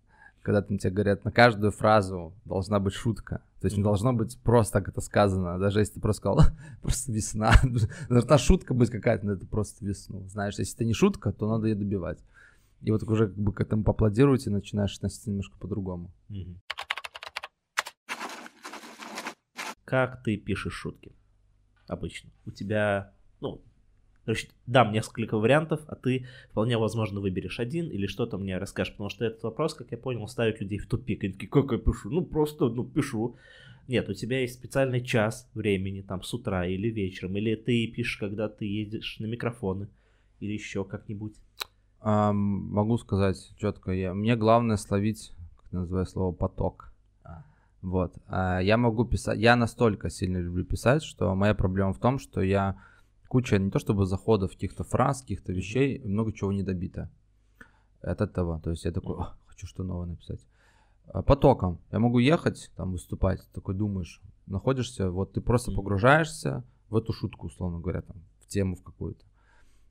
когда 0.45 0.61
там 0.61 0.77
тебе 0.77 0.91
говорят, 0.91 1.25
на 1.25 1.31
каждую 1.31 1.71
фразу 1.71 2.31
должна 2.45 2.79
быть 2.79 2.93
шутка. 2.93 3.41
То 3.61 3.65
есть 3.65 3.77
не 3.77 3.83
должно 3.83 4.13
быть 4.13 4.37
просто 4.43 4.73
так 4.73 4.87
это 4.87 5.01
сказано. 5.01 5.57
Даже 5.57 5.79
если 5.79 5.95
ты 5.95 5.99
просто 5.99 6.19
сказал, 6.21 6.39
просто 6.83 7.11
весна. 7.11 7.51
Должна 8.09 8.37
шутка 8.37 8.75
быть 8.75 8.91
какая-то, 8.91 9.25
но 9.25 9.31
это 9.33 9.47
просто 9.47 9.83
весну. 9.83 10.23
Знаешь, 10.29 10.59
если 10.59 10.75
это 10.75 10.85
не 10.85 10.93
шутка, 10.93 11.31
то 11.31 11.49
надо 11.49 11.65
ее 11.65 11.73
добивать. 11.73 12.19
И 12.81 12.91
вот 12.91 13.01
уже 13.03 13.27
как 13.27 13.37
бы 13.37 13.53
к 13.53 13.61
этому 13.61 13.83
поаплодировать 13.83 14.45
и 14.45 14.51
начинаешь 14.51 14.95
относиться 14.95 15.31
немножко 15.31 15.57
по-другому. 15.57 16.11
Как 19.83 20.21
ты 20.21 20.37
пишешь 20.37 20.73
шутки 20.73 21.11
обычно? 21.87 22.29
У 22.45 22.51
тебя, 22.51 23.13
ну, 23.41 23.63
Короче, 24.25 24.47
дам 24.65 24.91
несколько 24.91 25.37
вариантов, 25.37 25.81
а 25.87 25.95
ты 25.95 26.25
вполне 26.49 26.77
возможно 26.79 27.19
выберешь 27.19 27.59
один 27.59 27.89
или 27.89 28.07
что-то 28.07 28.39
мне 28.39 28.57
расскажешь, 28.57 28.93
потому 28.93 29.09
что 29.09 29.23
этот 29.23 29.43
вопрос, 29.43 29.75
как 29.75 29.91
я 29.91 29.97
понял, 29.97 30.27
ставит 30.27 30.59
людей 30.59 30.79
в 30.79 30.87
тупик. 30.87 31.23
Они 31.23 31.33
такие, 31.33 31.47
как 31.47 31.71
я 31.71 31.77
пишу? 31.77 32.09
Ну, 32.09 32.23
просто, 32.25 32.67
ну, 32.69 32.83
пишу. 32.83 33.37
Нет, 33.87 34.09
у 34.09 34.13
тебя 34.13 34.41
есть 34.41 34.55
специальный 34.55 35.03
час 35.03 35.47
времени, 35.53 36.01
там, 36.01 36.23
с 36.23 36.33
утра 36.33 36.65
или 36.65 36.89
вечером, 36.89 37.37
или 37.37 37.53
ты 37.53 37.85
пишешь, 37.87 38.17
когда 38.17 38.49
ты 38.49 38.65
едешь 38.65 39.17
на 39.19 39.27
микрофоны, 39.27 39.89
или 40.39 40.53
еще 40.53 40.83
как-нибудь. 40.83 41.35
А, 41.99 42.33
могу 42.33 42.97
сказать 42.97 43.51
четко, 43.57 43.91
я, 43.91 44.15
мне 44.15 44.35
главное 44.35 44.77
словить, 44.77 45.33
как 45.61 45.71
называю 45.71 46.07
слово, 46.07 46.33
поток. 46.33 46.91
А. 47.23 47.43
Вот. 47.83 48.15
А 48.27 48.59
я 48.59 48.77
могу 48.77 49.05
писать, 49.05 49.37
я 49.37 49.55
настолько 49.55 50.09
сильно 50.09 50.39
люблю 50.39 50.65
писать, 50.65 51.03
что 51.03 51.35
моя 51.35 51.53
проблема 51.53 51.93
в 51.93 51.99
том, 51.99 52.17
что 52.17 52.41
я 52.41 52.75
куча 53.27 53.57
не 53.57 53.71
то 53.71 53.79
чтобы 53.79 54.05
заходов, 54.05 54.51
каких-то 54.51 54.83
фраз, 54.83 55.21
каких-то 55.21 55.53
вещей, 55.53 56.01
много 56.03 56.31
чего 56.33 56.51
не 56.51 56.63
добито. 56.63 57.09
От 58.01 58.21
этого. 58.21 58.59
То 58.61 58.71
есть 58.71 58.85
я 58.85 58.91
такой, 58.91 59.17
хочу 59.45 59.67
что 59.67 59.83
новое 59.83 60.07
написать. 60.07 60.45
А 61.07 61.21
потоком. 61.21 61.79
Я 61.91 61.99
могу 61.99 62.19
ехать, 62.19 62.71
там 62.75 62.91
выступать, 62.91 63.41
такой 63.53 63.75
думаешь, 63.75 64.21
находишься, 64.47 65.09
вот 65.11 65.33
ты 65.33 65.41
просто 65.41 65.71
погружаешься 65.71 66.63
в 66.89 66.95
эту 66.95 67.13
шутку, 67.13 67.47
условно 67.47 67.79
говоря, 67.79 68.01
там, 68.01 68.17
в 68.39 68.47
тему 68.47 68.75
в 68.75 68.83
какую-то. 68.83 69.23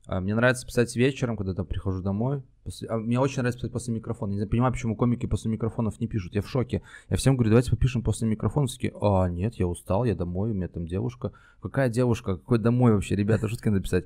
А 0.07 0.19
мне 0.19 0.35
нравится 0.35 0.65
писать 0.65 0.95
вечером, 0.95 1.35
когда 1.35 1.53
я 1.57 1.63
прихожу 1.63 2.01
домой. 2.01 2.43
После... 2.65 2.89
А 2.89 2.97
мне 2.97 3.19
очень 3.19 3.37
нравится 3.37 3.59
писать 3.59 3.71
после 3.71 3.93
микрофона. 3.93 4.33
Я 4.33 4.39
не 4.41 4.45
понимаю, 4.47 4.73
почему 4.73 4.95
комики 4.95 5.27
после 5.27 5.51
микрофонов 5.51 5.99
не 5.99 6.07
пишут. 6.07 6.33
Я 6.33 6.41
в 6.41 6.49
шоке. 6.49 6.81
Я 7.09 7.15
всем 7.15 7.35
говорю, 7.35 7.51
давайте 7.51 7.69
попишем 7.69 8.01
после 8.01 8.27
микрофона. 8.27 8.65
Все 8.65 8.77
такие, 8.77 8.93
а, 8.99 9.29
нет, 9.29 9.55
я 9.55 9.67
устал, 9.67 10.03
я 10.03 10.15
домой, 10.15 10.49
у 10.51 10.53
меня 10.55 10.67
там 10.67 10.87
девушка. 10.87 11.31
Какая 11.61 11.89
девушка? 11.89 12.37
Какой 12.37 12.57
домой 12.57 12.93
вообще? 12.93 13.15
Ребята, 13.15 13.47
шутки 13.47 13.69
надо 13.69 13.83
писать. 13.83 14.05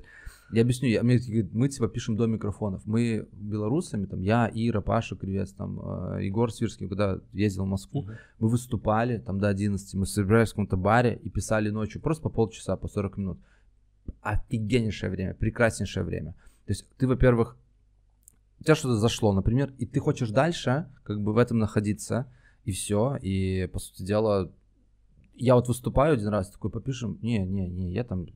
Я 0.52 0.62
объясню, 0.62 0.88
я, 0.88 1.02
мне 1.02 1.18
мы 1.52 1.68
типа 1.68 1.88
пишем 1.88 2.16
до 2.16 2.26
микрофонов. 2.26 2.82
Мы 2.84 3.28
белорусами, 3.32 4.04
там 4.04 4.20
я, 4.20 4.50
Ира, 4.52 4.82
Паша 4.82 5.16
Кривец, 5.16 5.52
там 5.52 5.80
э, 5.80 6.24
Егор 6.26 6.52
Свирский, 6.52 6.86
когда 6.86 7.18
ездил 7.32 7.64
в 7.64 7.68
Москву, 7.68 8.08
мы 8.40 8.48
выступали 8.48 9.18
там 9.18 9.38
до 9.38 9.48
11, 9.48 9.94
мы 9.94 10.06
собирались 10.06 10.48
в 10.48 10.52
каком-то 10.52 10.76
баре 10.76 11.18
и 11.22 11.30
писали 11.30 11.70
ночью 11.70 12.02
просто 12.02 12.24
по 12.24 12.30
полчаса, 12.30 12.76
по 12.76 12.88
40 12.88 13.16
минут 13.16 13.38
офигеннейшее 14.22 15.10
время, 15.10 15.34
прекраснейшее 15.34 16.04
время. 16.04 16.32
То 16.66 16.72
есть 16.72 16.86
ты, 16.98 17.06
во-первых, 17.06 17.56
у 18.60 18.64
тебя 18.64 18.74
что-то 18.74 18.96
зашло, 18.96 19.32
например, 19.32 19.72
и 19.78 19.86
ты 19.86 20.00
хочешь 20.00 20.30
дальше 20.30 20.90
как 21.02 21.22
бы 21.22 21.32
в 21.32 21.38
этом 21.38 21.58
находиться, 21.58 22.30
и 22.64 22.72
все, 22.72 23.16
и 23.16 23.66
по 23.72 23.78
сути 23.78 24.02
дела, 24.02 24.52
я 25.34 25.54
вот 25.54 25.68
выступаю 25.68 26.14
один 26.14 26.28
раз, 26.28 26.50
такой 26.50 26.70
попишем, 26.70 27.18
не, 27.22 27.38
не, 27.38 27.68
не, 27.68 27.92
я 27.92 28.04
там, 28.04 28.26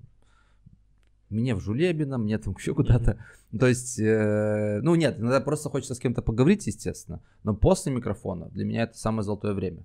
мне 1.29 1.55
в 1.55 1.61
Жулебино, 1.61 2.17
мне 2.17 2.39
там 2.39 2.55
еще 2.59 2.75
куда-то, 2.75 3.13
mm-hmm. 3.13 3.59
то 3.59 3.67
есть, 3.67 4.01
э, 4.01 4.81
ну 4.83 4.95
нет, 4.95 5.21
иногда 5.21 5.41
просто 5.41 5.69
хочется 5.69 5.95
с 5.95 5.99
кем-то 5.99 6.23
поговорить, 6.23 6.67
естественно, 6.67 7.23
но 7.43 7.55
после 7.55 7.93
микрофона 7.93 8.49
для 8.49 8.65
меня 8.65 8.85
это 8.85 8.97
самое 8.97 9.25
золотое 9.25 9.53
время. 9.53 9.85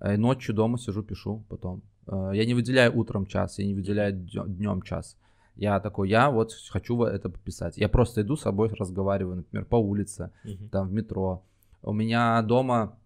Э, 0.00 0.16
ночью 0.16 0.54
дома 0.54 0.78
сижу, 0.78 1.04
пишу 1.04 1.44
потом. 1.48 1.82
Э, 2.08 2.32
я 2.34 2.44
не 2.44 2.54
выделяю 2.54 2.96
утром 2.98 3.26
час, 3.26 3.58
я 3.58 3.66
не 3.66 3.74
выделяю 3.74 4.12
днем 4.12 4.82
час. 4.82 5.16
Я 5.56 5.80
такой, 5.80 6.08
я 6.10 6.30
вот 6.30 6.52
хочу 6.70 7.02
это 7.02 7.30
пописать. 7.30 7.78
Я 7.78 7.88
просто 7.88 8.20
иду 8.20 8.36
с 8.36 8.42
собой, 8.42 8.68
разговариваю, 8.68 9.36
например, 9.36 9.64
по 9.64 9.76
улице, 9.76 10.30
uh-huh. 10.44 10.68
там 10.68 10.88
в 10.88 10.92
метро. 10.92 11.42
У 11.82 11.92
меня 11.92 12.40
дома, 12.42 12.98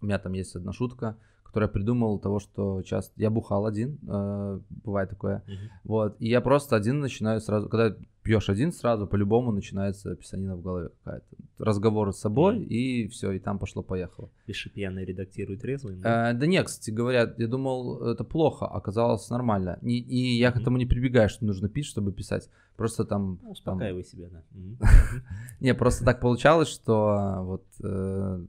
у 0.00 0.06
меня 0.06 0.18
там 0.18 0.32
есть 0.32 0.54
одна 0.54 0.72
шутка, 0.72 1.16
которую 1.42 1.68
я 1.68 1.72
придумал 1.72 2.18
того, 2.20 2.38
что 2.38 2.82
часто 2.82 3.12
я 3.20 3.30
бухал 3.30 3.66
один, 3.66 3.98
э, 4.06 4.60
бывает 4.84 5.10
такое, 5.10 5.42
uh-huh. 5.46 5.54
вот, 5.84 6.16
и 6.20 6.28
я 6.28 6.40
просто 6.40 6.76
один 6.76 7.00
начинаю 7.00 7.40
сразу, 7.40 7.68
когда 7.68 7.96
пьешь 8.28 8.50
один 8.50 8.72
сразу, 8.72 9.06
по-любому 9.06 9.52
начинается 9.52 10.14
писанина 10.14 10.54
в 10.54 10.60
голове 10.60 10.90
какая-то. 11.02 11.26
Разговор 11.58 12.12
с 12.12 12.18
собой, 12.18 12.58
mm. 12.58 12.64
и 12.64 13.08
все, 13.08 13.32
и 13.32 13.38
там 13.38 13.58
пошло-поехало. 13.58 14.28
Пиши 14.44 14.68
пьяный 14.68 15.06
редактирует 15.06 15.62
трезвый? 15.62 15.96
Да? 15.96 16.30
Э, 16.30 16.34
да 16.34 16.46
нет, 16.46 16.66
кстати 16.66 16.90
говоря, 16.90 17.34
я 17.38 17.48
думал, 17.48 18.02
это 18.02 18.24
плохо, 18.24 18.66
оказалось 18.66 19.30
нормально. 19.30 19.78
И, 19.80 19.98
и 19.98 20.38
я 20.38 20.48
mm-hmm. 20.48 20.52
к 20.52 20.56
этому 20.56 20.76
не 20.76 20.84
прибегаю, 20.84 21.30
что 21.30 21.46
нужно 21.46 21.70
пить, 21.70 21.86
чтобы 21.86 22.12
писать. 22.12 22.50
Просто 22.76 23.04
там... 23.04 23.38
Ну, 23.42 23.52
успокаивай 23.52 24.02
там... 24.02 24.10
себя, 24.10 24.28
да. 24.30 24.42
Не, 25.60 25.74
просто 25.74 26.04
так 26.04 26.20
получалось, 26.20 26.68
что 26.68 27.38
вот 27.44 27.64
э, 27.82 28.44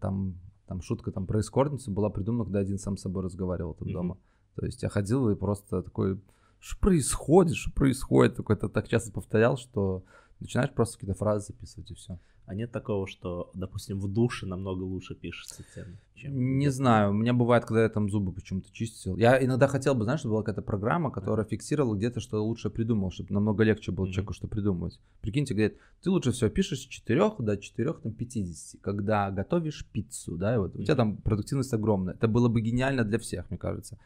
там 0.00 0.34
там 0.66 0.82
шутка 0.82 1.12
там 1.12 1.26
про 1.26 1.40
эскортницу 1.40 1.90
была 1.90 2.10
придумана, 2.10 2.44
когда 2.44 2.60
один 2.60 2.78
сам 2.78 2.96
с 2.96 3.02
собой 3.02 3.24
разговаривал 3.24 3.74
там 3.74 3.92
дома. 3.92 4.16
То 4.54 4.66
есть 4.66 4.82
я 4.82 4.88
ходил 4.88 5.28
и 5.30 5.34
просто 5.34 5.82
такой 5.82 6.18
что 6.60 6.78
происходит, 6.78 7.56
что 7.56 7.72
происходит. 7.72 8.36
Такой 8.36 8.56
это 8.56 8.68
так 8.68 8.88
часто 8.88 9.12
повторял, 9.12 9.56
что 9.56 10.04
начинаешь 10.40 10.70
просто 10.70 10.98
какие-то 10.98 11.18
фразы 11.18 11.46
записывать 11.48 11.90
и 11.90 11.94
все. 11.94 12.18
А 12.48 12.54
нет 12.54 12.72
такого, 12.72 13.06
что, 13.06 13.50
допустим, 13.52 14.00
в 14.00 14.08
душе 14.08 14.46
намного 14.46 14.82
лучше 14.82 15.14
пишется 15.14 15.62
тема, 15.74 15.98
чем... 16.14 16.58
Не 16.58 16.70
знаю, 16.70 17.10
у 17.10 17.12
меня 17.12 17.34
бывает, 17.34 17.66
когда 17.66 17.82
я 17.82 17.90
там 17.90 18.08
зубы 18.08 18.32
почему-то 18.32 18.72
чистил. 18.72 19.18
Я 19.18 19.44
иногда 19.44 19.68
хотел 19.68 19.94
бы, 19.94 20.04
знаешь, 20.04 20.20
чтобы 20.20 20.32
была 20.32 20.44
какая-то 20.44 20.62
программа, 20.62 21.10
которая 21.10 21.44
фиксировала 21.44 21.94
где-то, 21.94 22.20
что 22.20 22.42
лучше 22.42 22.70
придумал, 22.70 23.10
чтобы 23.10 23.34
намного 23.34 23.64
легче 23.64 23.92
было 23.92 24.06
mm-hmm. 24.06 24.12
человеку 24.12 24.32
что 24.32 24.48
придумывать. 24.48 24.98
Прикиньте, 25.20 25.52
говорит, 25.52 25.76
ты 26.02 26.08
лучше 26.08 26.32
всего 26.32 26.48
пишешь 26.48 26.80
с 26.80 26.86
4 26.86 27.32
до 27.38 27.58
4, 27.58 27.92
там, 27.92 28.12
50, 28.12 28.80
когда 28.80 29.30
готовишь 29.30 29.86
пиццу, 29.92 30.38
да, 30.38 30.54
и 30.54 30.58
вот 30.58 30.74
mm-hmm. 30.74 30.80
у 30.80 30.84
тебя 30.84 30.96
там 30.96 31.18
продуктивность 31.18 31.74
огромная. 31.74 32.14
Это 32.14 32.28
было 32.28 32.48
бы 32.48 32.62
гениально 32.62 33.04
для 33.04 33.18
всех, 33.18 33.50
мне 33.50 33.58
кажется. 33.58 33.98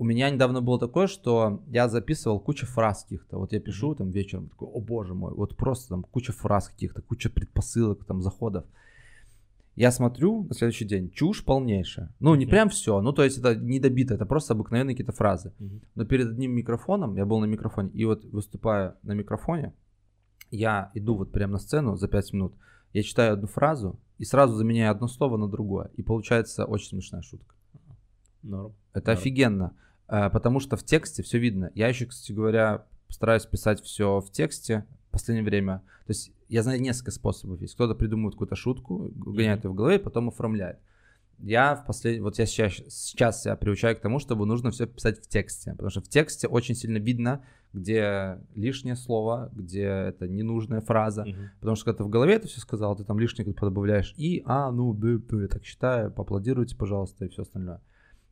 У 0.00 0.04
меня 0.04 0.30
недавно 0.30 0.62
было 0.62 0.78
такое, 0.78 1.08
что 1.08 1.62
я 1.66 1.86
записывал 1.86 2.40
кучу 2.40 2.64
фраз 2.64 3.02
каких-то. 3.02 3.36
Вот 3.36 3.52
я 3.52 3.60
пишу 3.60 3.94
там 3.94 4.08
вечером, 4.10 4.48
такой, 4.48 4.68
о 4.68 4.80
боже 4.80 5.12
мой, 5.12 5.34
вот 5.34 5.58
просто 5.58 5.90
там 5.90 6.04
куча 6.04 6.32
фраз 6.32 6.70
каких-то, 6.70 7.02
куча 7.02 7.28
предпосылок, 7.28 8.06
там 8.06 8.22
заходов. 8.22 8.64
Я 9.76 9.92
смотрю 9.92 10.44
на 10.44 10.54
следующий 10.54 10.86
день, 10.86 11.10
чушь 11.10 11.44
полнейшая. 11.44 12.14
Ну, 12.18 12.34
не 12.34 12.46
прям 12.46 12.70
все, 12.70 13.02
ну, 13.02 13.12
то 13.12 13.22
есть 13.22 13.36
это 13.36 13.54
не 13.54 13.78
добито, 13.78 14.14
это 14.14 14.24
просто 14.24 14.54
обыкновенные 14.54 14.94
какие-то 14.94 15.12
фразы. 15.12 15.52
Но 15.94 16.06
перед 16.06 16.28
одним 16.28 16.52
микрофоном, 16.52 17.14
я 17.16 17.26
был 17.26 17.38
на 17.40 17.44
микрофоне, 17.44 17.90
и 17.90 18.06
вот 18.06 18.24
выступая 18.24 18.96
на 19.02 19.12
микрофоне, 19.12 19.74
я 20.50 20.90
иду 20.94 21.14
вот 21.14 21.30
прямо 21.30 21.52
на 21.52 21.58
сцену 21.58 21.96
за 21.96 22.08
5 22.08 22.32
минут, 22.32 22.54
я 22.94 23.02
читаю 23.02 23.34
одну 23.34 23.48
фразу 23.48 24.00
и 24.16 24.24
сразу 24.24 24.54
заменяю 24.54 24.92
одно 24.92 25.08
слово 25.08 25.36
на 25.36 25.46
другое. 25.46 25.90
И 25.98 26.02
получается 26.02 26.64
очень 26.64 26.88
смешная 26.88 27.20
шутка. 27.20 27.54
Норм. 28.42 28.72
Это 28.94 29.10
Норм. 29.10 29.20
офигенно. 29.20 29.74
А, 30.10 30.28
потому 30.28 30.58
что 30.58 30.76
в 30.76 30.82
тексте 30.82 31.22
все 31.22 31.38
видно. 31.38 31.70
Я 31.76 31.86
еще, 31.86 32.04
кстати 32.06 32.32
говоря, 32.32 32.84
стараюсь 33.08 33.46
писать 33.46 33.80
все 33.80 34.20
в 34.20 34.32
тексте 34.32 34.84
в 35.08 35.12
последнее 35.12 35.44
время. 35.44 35.82
То 36.04 36.10
есть 36.10 36.32
я 36.48 36.64
знаю 36.64 36.80
несколько 36.80 37.12
способов. 37.12 37.60
Есть 37.60 37.74
кто-то 37.74 37.94
придумывает 37.94 38.34
какую-то 38.34 38.56
шутку, 38.56 39.12
гоняет 39.14 39.64
ее 39.64 39.70
в 39.70 39.74
голове, 39.74 40.00
потом 40.00 40.28
оформляет. 40.28 40.80
Я 41.38 41.76
в 41.76 41.86
послед... 41.86 42.20
вот 42.20 42.38
я 42.40 42.46
сейчас, 42.46 42.72
сейчас 42.88 43.42
себя 43.42 43.54
приучаю 43.54 43.96
к 43.96 44.00
тому, 44.00 44.18
чтобы 44.18 44.46
нужно 44.46 44.72
все 44.72 44.86
писать 44.86 45.24
в 45.24 45.28
тексте, 45.28 45.70
потому 45.72 45.90
что 45.90 46.00
в 46.00 46.08
тексте 46.08 46.48
очень 46.48 46.74
сильно 46.74 46.98
видно, 46.98 47.44
где 47.72 48.40
лишнее 48.56 48.96
слово, 48.96 49.48
где 49.52 49.84
это 49.84 50.26
ненужная 50.26 50.80
фраза, 50.80 51.22
uh-huh. 51.22 51.50
потому 51.60 51.76
что 51.76 51.84
когда 51.84 51.98
ты 51.98 52.04
в 52.04 52.08
голове 52.08 52.34
это 52.34 52.48
все 52.48 52.60
сказал, 52.60 52.96
ты 52.96 53.04
там 53.04 53.18
лишнее 53.20 53.46
добавляешь 53.54 54.12
и, 54.16 54.42
а, 54.44 54.72
ну, 54.72 54.92
да, 54.92 55.18
да, 55.30 55.42
я 55.42 55.48
так 55.48 55.64
считаю, 55.64 56.10
поаплодируйте, 56.10 56.76
пожалуйста, 56.76 57.24
и 57.24 57.28
все 57.28 57.42
остальное. 57.42 57.80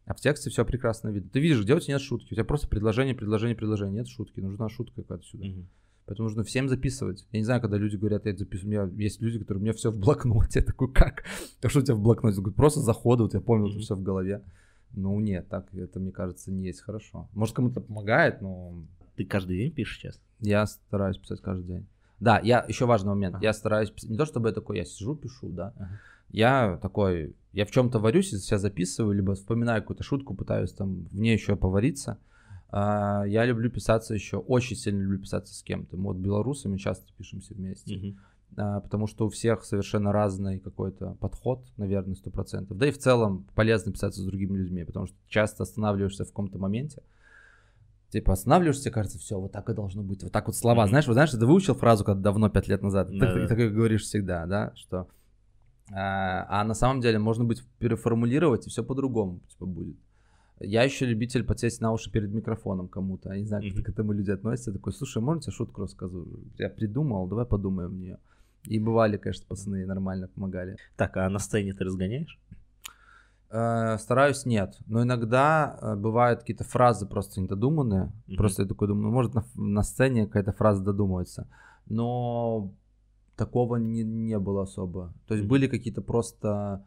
А 0.08 0.14
в 0.14 0.20
тексте 0.20 0.48
все 0.48 0.64
прекрасно 0.64 1.10
видно. 1.10 1.28
Ты 1.30 1.38
видишь, 1.38 1.62
где 1.62 1.74
у 1.74 1.80
тебя 1.80 1.94
нет 1.94 2.02
шутки. 2.02 2.32
У 2.32 2.34
тебя 2.34 2.44
просто 2.44 2.66
предложение, 2.66 3.14
предложение, 3.14 3.54
предложение. 3.54 3.94
Нет 3.94 4.08
шутки. 4.08 4.40
Нужна 4.40 4.70
шутка 4.70 5.02
какая-то 5.02 5.22
сюда. 5.24 5.46
Угу. 5.46 5.66
Поэтому 6.06 6.28
нужно 6.28 6.44
всем 6.44 6.70
записывать. 6.70 7.26
Я 7.30 7.40
не 7.40 7.44
знаю, 7.44 7.60
когда 7.60 7.76
люди 7.76 7.96
говорят, 7.96 8.24
я 8.24 8.30
это 8.30 8.38
записываю. 8.38 8.84
У 8.84 8.86
меня 8.86 9.04
есть 9.04 9.20
люди, 9.20 9.38
которые 9.38 9.60
у 9.60 9.64
меня 9.64 9.74
все 9.74 9.90
в 9.90 9.98
блокноте. 9.98 10.60
Я 10.60 10.64
такой, 10.64 10.90
как? 10.90 11.24
А 11.60 11.68
что 11.68 11.80
у 11.80 11.82
тебя 11.82 11.94
в 11.94 12.00
блокноте? 12.00 12.38
говорю, 12.40 12.54
просто 12.54 12.80
заходы, 12.80 13.24
вот 13.24 13.34
я 13.34 13.40
помню, 13.42 13.68
mm 13.68 13.80
все 13.80 13.94
в 13.94 14.02
голове. 14.02 14.42
Ну 14.94 15.20
нет, 15.20 15.46
так 15.50 15.66
это, 15.74 16.00
мне 16.00 16.10
кажется, 16.10 16.50
не 16.50 16.64
есть 16.64 16.80
хорошо. 16.80 17.28
Может, 17.34 17.54
кому-то 17.54 17.82
помогает, 17.82 18.40
но... 18.40 18.82
Ты 19.16 19.26
каждый 19.26 19.58
день 19.58 19.70
пишешь 19.70 19.98
сейчас? 19.98 20.18
Я 20.40 20.64
стараюсь 20.64 21.18
писать 21.18 21.42
каждый 21.42 21.66
день. 21.66 21.86
Да, 22.18 22.40
я 22.42 22.64
еще 22.66 22.86
важный 22.86 23.10
момент. 23.10 23.34
Ага. 23.34 23.44
Я 23.44 23.52
стараюсь 23.52 23.90
писать. 23.90 24.08
Не 24.08 24.16
то 24.16 24.24
чтобы 24.24 24.48
я 24.48 24.54
такой, 24.54 24.78
я 24.78 24.86
сижу, 24.86 25.14
пишу, 25.14 25.50
да. 25.50 25.74
Ага. 25.76 26.00
Я 26.30 26.78
такой, 26.82 27.34
я 27.52 27.64
в 27.64 27.70
чем-то 27.70 27.98
варюсь, 27.98 28.30
себя 28.30 28.58
записываю, 28.58 29.14
либо 29.14 29.34
вспоминаю 29.34 29.82
какую-то 29.82 30.02
шутку, 30.02 30.34
пытаюсь 30.34 30.72
там 30.72 31.04
в 31.06 31.18
ней 31.18 31.32
еще 31.32 31.56
повариться. 31.56 32.18
А, 32.70 33.24
я 33.26 33.46
люблю 33.46 33.70
писаться 33.70 34.14
еще, 34.14 34.36
очень 34.36 34.76
сильно 34.76 35.00
люблю 35.00 35.20
писаться 35.20 35.54
с 35.54 35.62
кем-то. 35.62 35.96
Мы 35.96 36.04
вот 36.04 36.16
белорусами 36.16 36.76
часто 36.76 37.10
пишемся 37.16 37.54
вместе. 37.54 37.94
Uh-huh. 37.96 38.80
Потому 38.80 39.06
что 39.06 39.26
у 39.26 39.28
всех 39.28 39.64
совершенно 39.64 40.10
разный 40.10 40.58
какой-то 40.58 41.16
подход, 41.20 41.64
наверное, 41.76 42.14
сто 42.14 42.30
процентов. 42.30 42.76
Да 42.78 42.88
и 42.88 42.90
в 42.90 42.98
целом 42.98 43.46
полезно 43.54 43.92
писаться 43.92 44.22
с 44.22 44.24
другими 44.24 44.56
людьми, 44.56 44.84
потому 44.84 45.06
что 45.06 45.16
часто 45.28 45.62
останавливаешься 45.62 46.24
в 46.24 46.28
каком-то 46.28 46.58
моменте, 46.58 47.02
типа 48.08 48.32
останавливаешься, 48.32 48.90
кажется, 48.90 49.18
все, 49.18 49.38
вот 49.38 49.52
так 49.52 49.68
и 49.68 49.74
должно 49.74 50.02
быть. 50.02 50.22
Вот 50.22 50.32
так 50.32 50.46
вот 50.46 50.56
слова, 50.56 50.84
mm-hmm. 50.84 50.88
знаешь, 50.88 51.06
вот 51.06 51.12
знаешь, 51.12 51.30
ты 51.30 51.46
выучил 51.46 51.74
фразу 51.74 52.04
когда 52.04 52.22
давно, 52.22 52.48
пять 52.48 52.68
лет 52.68 52.82
назад, 52.82 53.10
да, 53.10 53.32
ты, 53.32 53.40
ты 53.40 53.48
так 53.48 53.58
и 53.58 53.68
говоришь 53.68 54.02
всегда, 54.02 54.46
да, 54.46 54.72
что 54.74 55.08
а, 55.92 56.46
а 56.48 56.64
на 56.64 56.74
самом 56.74 57.00
деле 57.00 57.18
можно 57.18 57.44
быть 57.44 57.64
переформулировать, 57.78 58.66
и 58.66 58.70
все 58.70 58.82
по-другому 58.82 59.40
типа, 59.48 59.66
будет. 59.66 59.96
Я 60.60 60.82
еще 60.82 61.06
любитель 61.06 61.44
подсесть 61.44 61.80
на 61.80 61.92
уши 61.92 62.10
перед 62.10 62.32
микрофоном 62.32 62.88
кому-то. 62.88 63.32
Я 63.32 63.40
не 63.40 63.46
знаю, 63.46 63.62
как 63.76 63.86
к 63.86 63.88
этому 63.90 64.12
люди 64.12 64.32
относятся. 64.32 64.72
Такой, 64.72 64.92
слушай, 64.92 65.22
можно 65.22 65.40
тебе 65.40 65.52
шутку 65.52 65.82
расскажу? 65.82 66.26
Я 66.58 66.68
придумал, 66.68 67.28
давай 67.28 67.46
подумаем 67.46 67.90
в 67.90 67.94
нее. 67.94 68.18
И 68.64 68.80
бывали, 68.80 69.18
конечно, 69.18 69.46
пацаны 69.46 69.86
нормально 69.86 70.28
помогали. 70.28 70.76
Так, 70.96 71.16
а 71.16 71.28
на 71.28 71.38
сцене 71.38 71.74
ты 71.74 71.84
разгоняешь? 71.84 72.38
Э, 73.50 73.96
стараюсь 73.98 74.44
нет, 74.44 74.76
но 74.86 75.02
иногда 75.02 75.78
э, 75.80 75.94
бывают 75.94 76.40
какие-то 76.40 76.64
фразы 76.64 77.06
просто 77.06 77.40
недодуманные. 77.40 78.12
Mm-hmm. 78.26 78.36
Просто 78.36 78.62
я 78.62 78.68
такой 78.68 78.88
думаю, 78.88 79.04
ну, 79.04 79.10
может 79.12 79.34
на, 79.34 79.44
на 79.54 79.82
сцене 79.82 80.26
какая-то 80.26 80.52
фраза 80.52 80.82
додумывается. 80.82 81.48
Но 81.86 82.74
такого 83.38 83.76
не, 83.76 84.02
не 84.02 84.38
было 84.38 84.62
особо. 84.62 85.14
То 85.26 85.34
есть 85.34 85.46
mm-hmm. 85.46 85.48
были 85.48 85.68
какие-то 85.68 86.02
просто... 86.02 86.84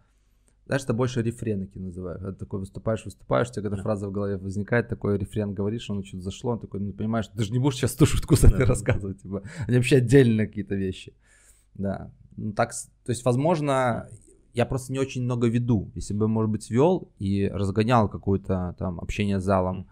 знаешь, 0.67 0.83
это 0.83 0.93
больше 0.93 1.23
рефрены 1.23 1.65
такие 1.65 1.83
называют. 1.83 2.21
Когда 2.21 2.37
такой 2.37 2.59
выступаешь, 2.59 3.05
выступаешь, 3.05 3.49
у 3.49 3.53
тебя 3.53 3.63
когда 3.63 3.77
да. 3.77 3.83
фраза 3.83 4.07
в 4.07 4.11
голове 4.11 4.37
возникает, 4.37 4.89
такой 4.89 5.17
рефрен 5.17 5.53
говоришь, 5.53 5.89
он 5.89 6.03
что-то 6.03 6.23
зашло, 6.23 6.51
он 6.51 6.59
такой, 6.59 6.81
ну, 6.81 6.93
понимаешь, 6.93 7.27
ты 7.27 7.43
же 7.43 7.51
не 7.51 7.59
будешь 7.59 7.77
сейчас 7.77 7.95
ту 7.95 8.05
шутку 8.05 8.35
с 8.35 8.43
этой 8.43 8.65
рассказывать, 8.65 9.21
типа, 9.21 9.41
они 9.67 9.77
вообще 9.77 9.97
отдельные 9.97 10.47
какие-то 10.47 10.75
вещи. 10.75 11.13
Да, 11.73 12.11
ну 12.37 12.51
так, 12.51 12.71
то 13.05 13.11
есть, 13.11 13.25
возможно, 13.25 14.07
я 14.53 14.65
просто 14.65 14.91
не 14.91 14.99
очень 14.99 15.23
много 15.23 15.47
веду. 15.47 15.89
Если 15.95 16.13
бы, 16.13 16.27
может 16.27 16.51
быть, 16.51 16.69
вел 16.69 17.09
и 17.17 17.47
разгонял 17.47 18.09
какое-то 18.09 18.75
там 18.77 18.99
общение 18.99 19.39
с 19.39 19.43
залом, 19.43 19.87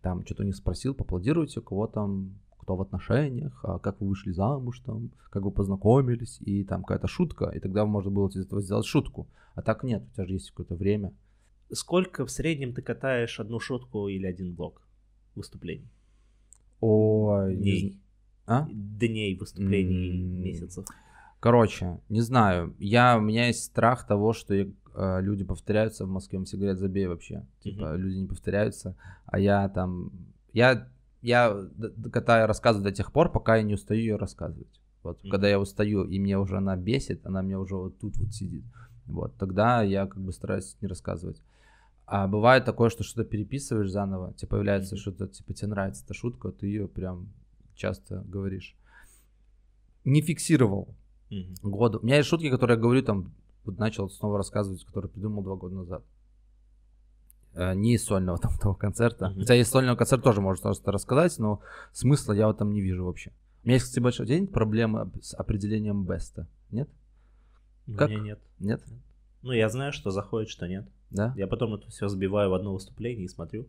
там 0.00 0.24
что-то 0.24 0.42
у 0.42 0.46
них 0.46 0.56
спросил, 0.56 0.94
поаплодируйте, 0.94 1.60
у 1.60 1.62
кого 1.62 1.86
там 1.86 2.34
кто 2.62 2.76
в 2.76 2.80
отношениях, 2.80 3.58
а 3.64 3.78
как 3.78 4.00
вы 4.00 4.08
вышли 4.08 4.30
замуж, 4.30 4.80
там, 4.86 5.10
как 5.30 5.42
вы 5.42 5.50
познакомились, 5.50 6.38
и 6.40 6.64
там 6.64 6.82
какая-то 6.82 7.08
шутка, 7.08 7.46
и 7.46 7.58
тогда 7.58 7.84
можно 7.84 8.10
было 8.10 8.28
из 8.28 8.36
этого 8.36 8.62
сделать 8.62 8.86
шутку. 8.86 9.26
А 9.54 9.62
так 9.62 9.82
нет, 9.82 10.02
у 10.02 10.14
тебя 10.14 10.26
же 10.26 10.34
есть 10.34 10.50
какое-то 10.50 10.76
время. 10.76 11.12
Сколько 11.72 12.24
в 12.24 12.30
среднем 12.30 12.72
ты 12.72 12.80
катаешь 12.80 13.40
одну 13.40 13.58
шутку 13.58 14.08
или 14.08 14.26
один 14.26 14.54
блок 14.54 14.80
выступлений? 15.34 15.88
Ой, 16.80 17.56
дней. 17.56 17.82
Не... 17.82 18.00
А? 18.46 18.68
Дней 18.70 19.36
выступлений, 19.36 20.10
mm-hmm. 20.10 20.42
месяцев. 20.42 20.86
Короче, 21.40 21.98
не 22.08 22.20
знаю. 22.20 22.74
Я, 22.78 23.18
у 23.18 23.20
меня 23.20 23.48
есть 23.48 23.64
страх 23.64 24.06
того, 24.06 24.32
что 24.32 24.54
я, 24.54 24.68
э, 24.94 25.20
люди 25.22 25.42
повторяются 25.44 26.06
в 26.06 26.08
Москве. 26.08 26.38
Им 26.38 26.44
все 26.44 26.56
говорят, 26.56 26.78
забей 26.78 27.06
вообще. 27.06 27.44
Типа, 27.60 27.82
mm-hmm. 27.82 27.96
люди 27.96 28.18
не 28.18 28.26
повторяются. 28.26 28.94
А 29.26 29.40
я 29.40 29.68
там... 29.68 30.12
Я 30.52 30.88
я 31.22 31.56
катаю 32.12 32.46
рассказываю 32.46 32.90
до 32.90 32.94
тех 32.94 33.12
пор, 33.12 33.30
пока 33.30 33.56
я 33.56 33.62
не 33.62 33.74
устаю 33.74 34.00
ее 34.00 34.16
рассказывать. 34.16 34.80
Вот, 35.02 35.18
mm-hmm. 35.18 35.30
когда 35.30 35.48
я 35.48 35.58
устаю, 35.58 36.04
и 36.04 36.18
мне 36.18 36.38
уже 36.38 36.56
она 36.56 36.76
бесит, 36.76 37.26
она 37.26 37.42
мне 37.42 37.56
уже 37.58 37.76
вот 37.76 37.98
тут 37.98 38.16
вот 38.16 38.32
сидит. 38.32 38.64
Вот, 39.06 39.36
тогда 39.36 39.82
я 39.82 40.06
как 40.06 40.20
бы 40.20 40.32
стараюсь 40.32 40.76
не 40.80 40.88
рассказывать. 40.88 41.42
А 42.06 42.26
бывает 42.28 42.64
такое, 42.64 42.90
что 42.90 43.04
что-то 43.04 43.28
переписываешь 43.28 43.90
заново, 43.90 44.34
тебе 44.34 44.48
появляется 44.48 44.94
mm-hmm. 44.94 44.98
что-то, 44.98 45.28
типа, 45.28 45.54
тебе 45.54 45.68
нравится 45.68 46.04
эта 46.04 46.14
шутка, 46.14 46.50
ты 46.50 46.66
ее 46.66 46.88
прям 46.88 47.32
часто 47.74 48.22
говоришь. 48.26 48.76
Не 50.04 50.20
фиксировал 50.20 50.94
mm-hmm. 51.30 51.56
года. 51.62 51.98
У 51.98 52.04
меня 52.04 52.16
есть 52.16 52.28
шутки, 52.28 52.50
которые 52.50 52.76
я 52.76 52.82
говорю 52.82 53.02
там, 53.02 53.32
вот 53.64 53.78
начал 53.78 54.10
снова 54.10 54.38
рассказывать, 54.38 54.84
которые 54.84 55.10
придумал 55.10 55.42
два 55.42 55.54
года 55.54 55.76
назад. 55.76 56.04
Э, 57.54 57.74
не 57.74 57.94
из 57.94 58.04
сольного 58.04 58.38
там 58.42 58.56
того 58.58 58.74
концерта. 58.74 59.26
Mm-hmm. 59.26 59.40
Хотя 59.40 59.54
из 59.56 59.68
сольного 59.68 59.96
концерта 59.96 60.24
тоже 60.24 60.40
можно 60.40 60.62
просто 60.62 60.90
рассказать, 60.92 61.38
но 61.38 61.60
смысла 61.92 62.32
я 62.32 62.48
в 62.48 62.50
этом 62.50 62.72
не 62.72 62.80
вижу 62.80 63.04
вообще. 63.04 63.32
У 63.62 63.68
меня 63.68 63.74
есть, 63.74 63.86
кстати, 63.86 64.02
большой 64.02 64.26
день 64.26 64.46
проблемы 64.46 65.10
с 65.20 65.34
определением 65.34 66.04
беста. 66.04 66.48
Нет? 66.70 66.88
У 67.86 67.92
как? 67.92 68.10
меня 68.10 68.20
нет. 68.20 68.40
Нет? 68.58 68.82
Ну, 69.42 69.52
я 69.52 69.68
знаю, 69.68 69.92
что 69.92 70.10
заходит, 70.10 70.48
что 70.48 70.66
нет. 70.66 70.88
Да? 71.10 71.34
Я 71.36 71.46
потом 71.46 71.74
это 71.74 71.88
все 71.90 72.08
сбиваю 72.08 72.50
в 72.50 72.54
одно 72.54 72.72
выступление 72.72 73.26
и 73.26 73.28
смотрю, 73.28 73.68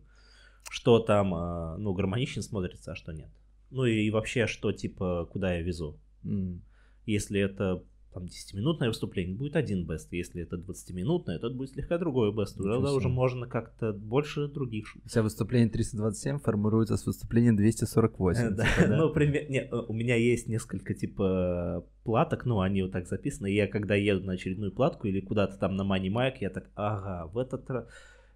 что 0.70 0.98
там, 0.98 1.34
а, 1.34 1.76
ну, 1.78 1.92
гармонично 1.92 2.42
смотрится, 2.42 2.92
а 2.92 2.96
что 2.96 3.12
нет. 3.12 3.28
Ну 3.70 3.84
и 3.84 4.10
вообще, 4.10 4.46
что, 4.46 4.72
типа, 4.72 5.28
куда 5.30 5.54
я 5.54 5.62
везу. 5.62 5.98
Mm. 6.24 6.60
Если 7.06 7.40
это 7.40 7.82
там 8.14 8.24
10-минутное 8.24 8.88
выступление, 8.88 9.36
будет 9.36 9.56
один 9.56 9.84
бест. 9.86 10.12
Если 10.12 10.42
это 10.42 10.56
20-минутное, 10.56 11.38
то 11.38 11.48
это 11.48 11.56
будет 11.56 11.70
слегка 11.70 11.98
другой 11.98 12.32
бест. 12.32 12.58
Уже, 12.58 12.80
да, 12.80 12.92
уже 12.92 13.08
можно 13.08 13.46
как-то 13.46 13.92
больше 13.92 14.48
других. 14.48 14.96
У 15.04 15.08
тебя 15.08 15.22
выступление 15.22 15.68
327 15.68 16.38
формируется 16.38 16.96
с 16.96 17.04
выступлением 17.04 17.56
248. 17.56 18.50
Да, 18.54 18.64
типа, 18.64 18.88
ну, 18.88 19.10
пример... 19.12 19.50
Нет, 19.50 19.72
у 19.72 19.92
меня 19.92 20.14
есть 20.14 20.46
несколько, 20.48 20.94
типа, 20.94 21.84
платок, 22.04 22.44
ну, 22.44 22.60
они 22.60 22.82
вот 22.82 22.92
так 22.92 23.08
записаны. 23.08 23.48
Я 23.48 23.66
когда 23.66 23.94
еду 23.96 24.24
на 24.24 24.34
очередную 24.34 24.70
платку 24.70 25.08
или 25.08 25.20
куда-то 25.20 25.58
там 25.58 25.76
на 25.76 25.82
Money 25.82 26.08
Mike, 26.08 26.36
я 26.40 26.50
так, 26.50 26.70
ага, 26.74 27.26
в 27.32 27.38
этот 27.38 27.68
раз... 27.68 27.86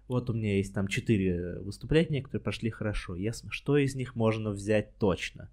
Вот 0.09 0.29
у 0.29 0.33
меня 0.33 0.57
есть 0.57 0.73
там 0.73 0.87
четыре 0.87 1.59
выступления, 1.59 2.23
которые 2.23 2.43
прошли 2.43 2.71
хорошо. 2.71 3.15
Ясно, 3.15 3.51
что 3.51 3.77
из 3.77 3.93
них 3.95 4.15
можно 4.15 4.49
взять 4.49 4.97
точно. 4.97 5.49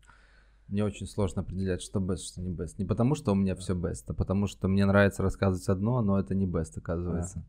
Мне 0.69 0.85
очень 0.85 1.07
сложно 1.07 1.43
определять, 1.43 1.81
что 1.81 2.01
best, 2.01 2.27
что 2.27 2.41
не 2.41 2.51
best. 2.51 2.75
Не 2.79 2.85
потому, 2.85 3.15
что 3.15 3.33
у 3.33 3.35
меня 3.35 3.55
все 3.55 3.75
best, 3.75 4.05
а 4.09 4.15
потому, 4.15 4.47
что 4.47 4.67
мне 4.67 4.85
нравится 4.85 5.23
рассказывать 5.23 5.69
одно, 5.69 6.03
но 6.03 6.19
это 6.19 6.35
не 6.35 6.47
best, 6.47 6.77
оказывается. 6.77 7.39
Да. 7.39 7.45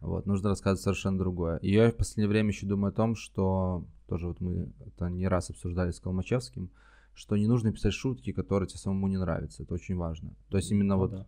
Вот, 0.00 0.26
нужно 0.26 0.50
рассказывать 0.50 0.82
совершенно 0.82 1.18
другое. 1.18 1.56
И 1.58 1.72
я 1.72 1.90
в 1.90 1.96
последнее 1.96 2.28
время 2.28 2.50
еще 2.50 2.66
думаю 2.66 2.90
о 2.90 2.94
том, 2.94 3.16
что 3.16 3.86
тоже 4.06 4.28
вот 4.28 4.40
мы 4.40 4.70
это 4.86 5.08
не 5.08 5.26
раз 5.26 5.50
обсуждали 5.50 5.90
с 5.90 6.00
Калмачевским, 6.00 6.70
что 7.14 7.36
не 7.36 7.46
нужно 7.46 7.72
писать 7.72 7.94
шутки, 7.94 8.32
которые 8.32 8.68
тебе 8.68 8.78
самому 8.78 9.08
не 9.08 9.16
нравятся. 9.16 9.62
Это 9.62 9.74
очень 9.74 9.96
важно. 9.96 10.34
То 10.50 10.58
есть 10.58 10.70
именно 10.70 10.96
ну, 10.96 11.00
вот, 11.00 11.10
да. 11.10 11.26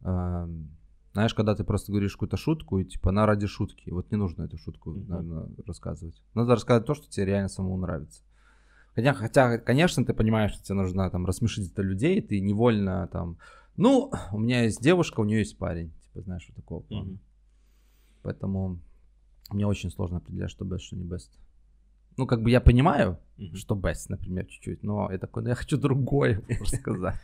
э, 0.00 0.48
знаешь, 1.12 1.34
когда 1.34 1.54
ты 1.54 1.64
просто 1.64 1.92
говоришь 1.92 2.12
какую-то 2.12 2.36
шутку, 2.36 2.78
и 2.78 2.84
типа 2.84 3.10
она 3.10 3.26
ради 3.26 3.46
шутки, 3.46 3.90
вот 3.90 4.10
не 4.10 4.16
нужно 4.16 4.44
эту 4.44 4.58
шутку 4.58 4.92
mm-hmm. 4.92 5.08
наверное, 5.08 5.48
рассказывать. 5.66 6.22
Надо 6.34 6.54
рассказать 6.54 6.86
то, 6.86 6.94
что 6.94 7.10
тебе 7.10 7.26
реально 7.26 7.48
самому 7.48 7.76
нравится. 7.78 8.22
Хотя, 8.94 9.14
хотя, 9.14 9.58
конечно, 9.58 10.04
ты 10.04 10.12
понимаешь, 10.12 10.52
что 10.52 10.64
тебе 10.64 10.74
нужно 10.74 11.10
там 11.10 11.24
рассмешить 11.24 11.72
это 11.72 11.82
людей, 11.82 12.20
ты 12.20 12.40
невольно 12.40 13.08
там, 13.08 13.38
ну, 13.76 14.12
у 14.32 14.38
меня 14.38 14.62
есть 14.62 14.82
девушка, 14.82 15.20
у 15.20 15.24
нее 15.24 15.38
есть 15.38 15.56
парень, 15.56 15.92
типа, 16.04 16.22
знаешь, 16.22 16.46
вот 16.48 16.56
такого 16.56 16.80
плана. 16.80 17.10
Mm-hmm. 17.12 17.18
Поэтому 18.22 18.80
мне 19.50 19.66
очень 19.66 19.90
сложно 19.90 20.18
определять, 20.18 20.50
что 20.50 20.64
best, 20.64 20.80
что 20.80 20.96
не 20.96 21.04
best. 21.04 21.30
Ну, 22.18 22.26
как 22.26 22.42
бы 22.42 22.50
я 22.50 22.60
понимаю, 22.60 23.18
mm-hmm. 23.38 23.54
что 23.54 23.74
best, 23.74 24.06
например, 24.10 24.44
чуть-чуть, 24.44 24.82
но 24.82 25.10
я 25.10 25.18
такой, 25.18 25.42
ну, 25.42 25.48
я 25.48 25.54
хочу 25.54 25.78
другое 25.78 26.42
сказать. 26.66 27.20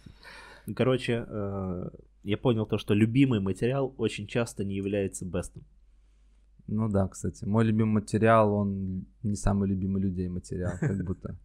Короче, 0.75 1.27
э, 1.29 1.91
я 2.23 2.39
понял 2.39 2.67
то, 2.67 2.79
что 2.79 2.95
любимый 2.95 3.41
материал 3.41 3.95
очень 3.99 4.27
часто 4.27 4.65
не 4.65 4.75
является 4.75 5.27
бестом. 5.27 5.65
Ну 6.67 6.89
да, 6.89 7.09
кстати. 7.09 7.45
Мой 7.45 7.65
любимый 7.65 8.01
материал, 8.01 8.53
он 8.53 9.07
не 9.23 9.37
самый 9.37 9.69
любимый 9.69 10.03
людей 10.03 10.29
материал, 10.29 10.73
как 10.81 11.05
будто. 11.05 11.37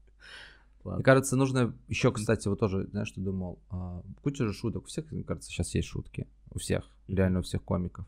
Ладно. 0.83 0.97
Мне 0.97 1.03
кажется, 1.03 1.35
нужно 1.35 1.73
еще, 1.87 2.11
кстати, 2.11 2.47
вот 2.47 2.59
тоже, 2.59 2.87
знаешь, 2.87 3.07
что 3.07 3.21
думал, 3.21 3.59
а, 3.69 4.01
куча 4.21 4.45
же 4.45 4.53
шуток, 4.53 4.83
у 4.83 4.87
всех, 4.87 5.09
мне 5.11 5.23
кажется, 5.23 5.49
сейчас 5.49 5.73
есть 5.75 5.87
шутки, 5.87 6.27
у 6.51 6.59
всех, 6.59 6.89
реально 7.07 7.39
у 7.39 7.43
всех 7.43 7.63
комиков. 7.63 8.05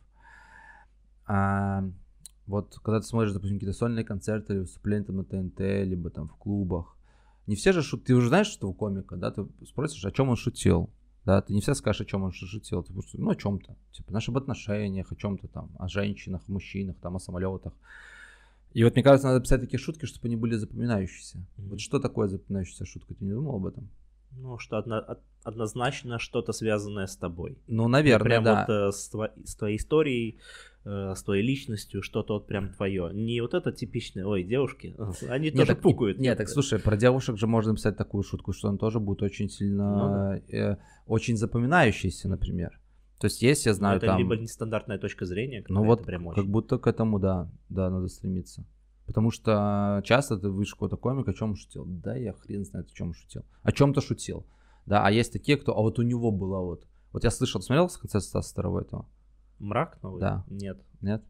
А, 1.25 1.83
вот 2.47 2.77
когда 2.83 2.99
ты 2.99 3.07
смотришь, 3.07 3.31
допустим, 3.31 3.57
какие-то 3.57 3.77
сольные 3.77 4.03
концерты 4.03 4.53
или 4.53 4.59
выступления 4.61 5.05
там 5.05 5.17
на 5.17 5.23
ТНТ, 5.23 5.59
либо 5.59 6.09
там 6.09 6.27
в 6.27 6.35
клубах, 6.35 6.97
не 7.47 7.55
все 7.55 7.71
же 7.71 7.81
шутки, 7.81 8.07
ты 8.07 8.15
уже 8.15 8.27
знаешь, 8.27 8.47
что 8.47 8.67
у 8.67 8.73
комика, 8.73 9.15
да, 9.15 9.31
ты 9.31 9.45
спросишь, 9.65 10.03
о 10.03 10.11
чем 10.11 10.29
он 10.29 10.35
шутил, 10.35 10.89
да, 11.25 11.41
ты 11.41 11.53
не 11.53 11.61
все 11.61 11.73
скажешь, 11.73 12.01
о 12.01 12.05
чем 12.05 12.23
он 12.23 12.31
шутил, 12.31 12.83
ты 12.83 12.93
будешь, 12.93 13.09
ну, 13.13 13.31
о 13.31 13.35
чем-то, 13.35 13.75
типа, 13.91 14.11
наши 14.11 14.31
об 14.31 14.37
отношениях, 14.37 15.11
о 15.11 15.15
чем-то 15.15 15.47
там, 15.47 15.71
о 15.79 15.87
женщинах, 15.87 16.47
мужчинах, 16.47 16.97
там, 16.97 17.15
о 17.15 17.19
самолетах. 17.19 17.73
И 18.75 18.83
вот 18.83 18.93
мне 18.93 19.03
кажется, 19.03 19.29
надо 19.29 19.39
писать 19.39 19.61
такие 19.61 19.79
шутки, 19.79 20.05
чтобы 20.05 20.27
они 20.27 20.35
были 20.35 20.55
запоминающиеся. 20.55 21.37
Mm-hmm. 21.37 21.69
Вот 21.69 21.79
что 21.79 21.97
такое 21.97 22.27
запоминающаяся 22.27 22.85
шутка? 22.85 23.13
Ты 23.13 23.23
не 23.23 23.31
думал 23.31 23.55
об 23.55 23.67
этом? 23.67 23.89
Ну, 24.31 24.57
что 24.57 24.77
одно, 24.77 25.17
однозначно 25.45 26.19
что-то 26.19 26.51
связанное 26.51 27.07
с 27.07 27.15
тобой. 27.15 27.57
Ну, 27.67 27.87
наверное, 27.87 28.25
прям 28.25 28.43
да. 28.43 28.65
вот 28.67 28.73
э, 28.73 28.91
с, 28.91 29.07
тво, 29.07 29.31
с 29.45 29.55
твоей 29.55 29.77
историей, 29.77 30.39
э, 30.83 31.13
с 31.15 31.23
твоей 31.23 31.41
личностью, 31.41 32.01
что-то 32.01 32.33
вот 32.33 32.47
прям 32.47 32.73
твое. 32.73 33.11
Не 33.13 33.39
вот 33.39 33.53
это 33.53 33.71
типичное, 33.71 34.25
ой, 34.25 34.43
девушки, 34.43 34.93
они 35.29 35.45
нет, 35.45 35.55
тоже 35.55 35.67
так, 35.67 35.81
пукают. 35.81 36.19
Нет, 36.19 36.37
так 36.37 36.49
слушай, 36.49 36.77
про 36.77 36.97
девушек 36.97 37.37
же 37.37 37.47
можно 37.47 37.71
написать 37.71 37.95
такую 37.95 38.23
шутку, 38.23 38.51
что 38.51 38.67
он 38.67 38.77
тоже 38.77 38.99
будет 38.99 39.21
очень 39.21 39.49
сильно, 39.49 39.89
ну, 39.89 40.07
да. 40.51 40.57
э, 40.57 40.77
очень 41.07 41.37
запоминающийся, 41.37 42.27
например. 42.27 42.77
То 43.19 43.25
есть 43.25 43.41
есть, 43.41 43.65
я 43.65 43.71
ну, 43.71 43.77
знаю, 43.77 43.97
это 43.97 44.07
там... 44.07 44.17
либо 44.19 44.35
нестандартная 44.35 44.97
точка 44.97 45.25
зрения, 45.25 45.63
ну 45.69 45.85
вот, 45.85 46.03
прям 46.03 46.27
очень... 46.27 46.41
как 46.41 46.51
будто 46.51 46.77
к 46.77 46.87
этому, 46.87 47.19
да, 47.19 47.49
да, 47.69 47.89
надо 47.89 48.07
стремиться. 48.07 48.65
Потому 49.05 49.31
что 49.31 50.01
часто 50.03 50.37
ты 50.37 50.49
видишь 50.49 50.73
какого-то 50.73 50.97
комика, 50.97 51.31
о 51.31 51.33
чем 51.33 51.55
шутил. 51.55 51.85
Да, 51.85 52.15
я 52.15 52.33
хрен 52.33 52.65
знает, 52.65 52.89
о 52.89 52.93
чем 52.93 53.13
шутил. 53.13 53.45
О 53.61 53.71
чем-то 53.71 54.01
шутил. 54.01 54.45
Да, 54.85 55.05
а 55.05 55.11
есть 55.11 55.31
такие, 55.31 55.57
кто, 55.57 55.77
а 55.77 55.81
вот 55.81 55.99
у 55.99 56.01
него 56.01 56.31
было 56.31 56.59
вот. 56.59 56.87
Вот 57.11 57.23
я 57.23 57.31
слышал, 57.31 57.61
смотрел 57.61 57.87
с 57.87 57.97
конца 57.97 58.19
Стаса 58.19 58.49
Старого 58.49 58.81
этого? 58.81 59.07
Мрак 59.59 60.01
новый? 60.01 60.19
Да. 60.19 60.43
Нет. 60.49 60.81
Нет? 61.01 61.23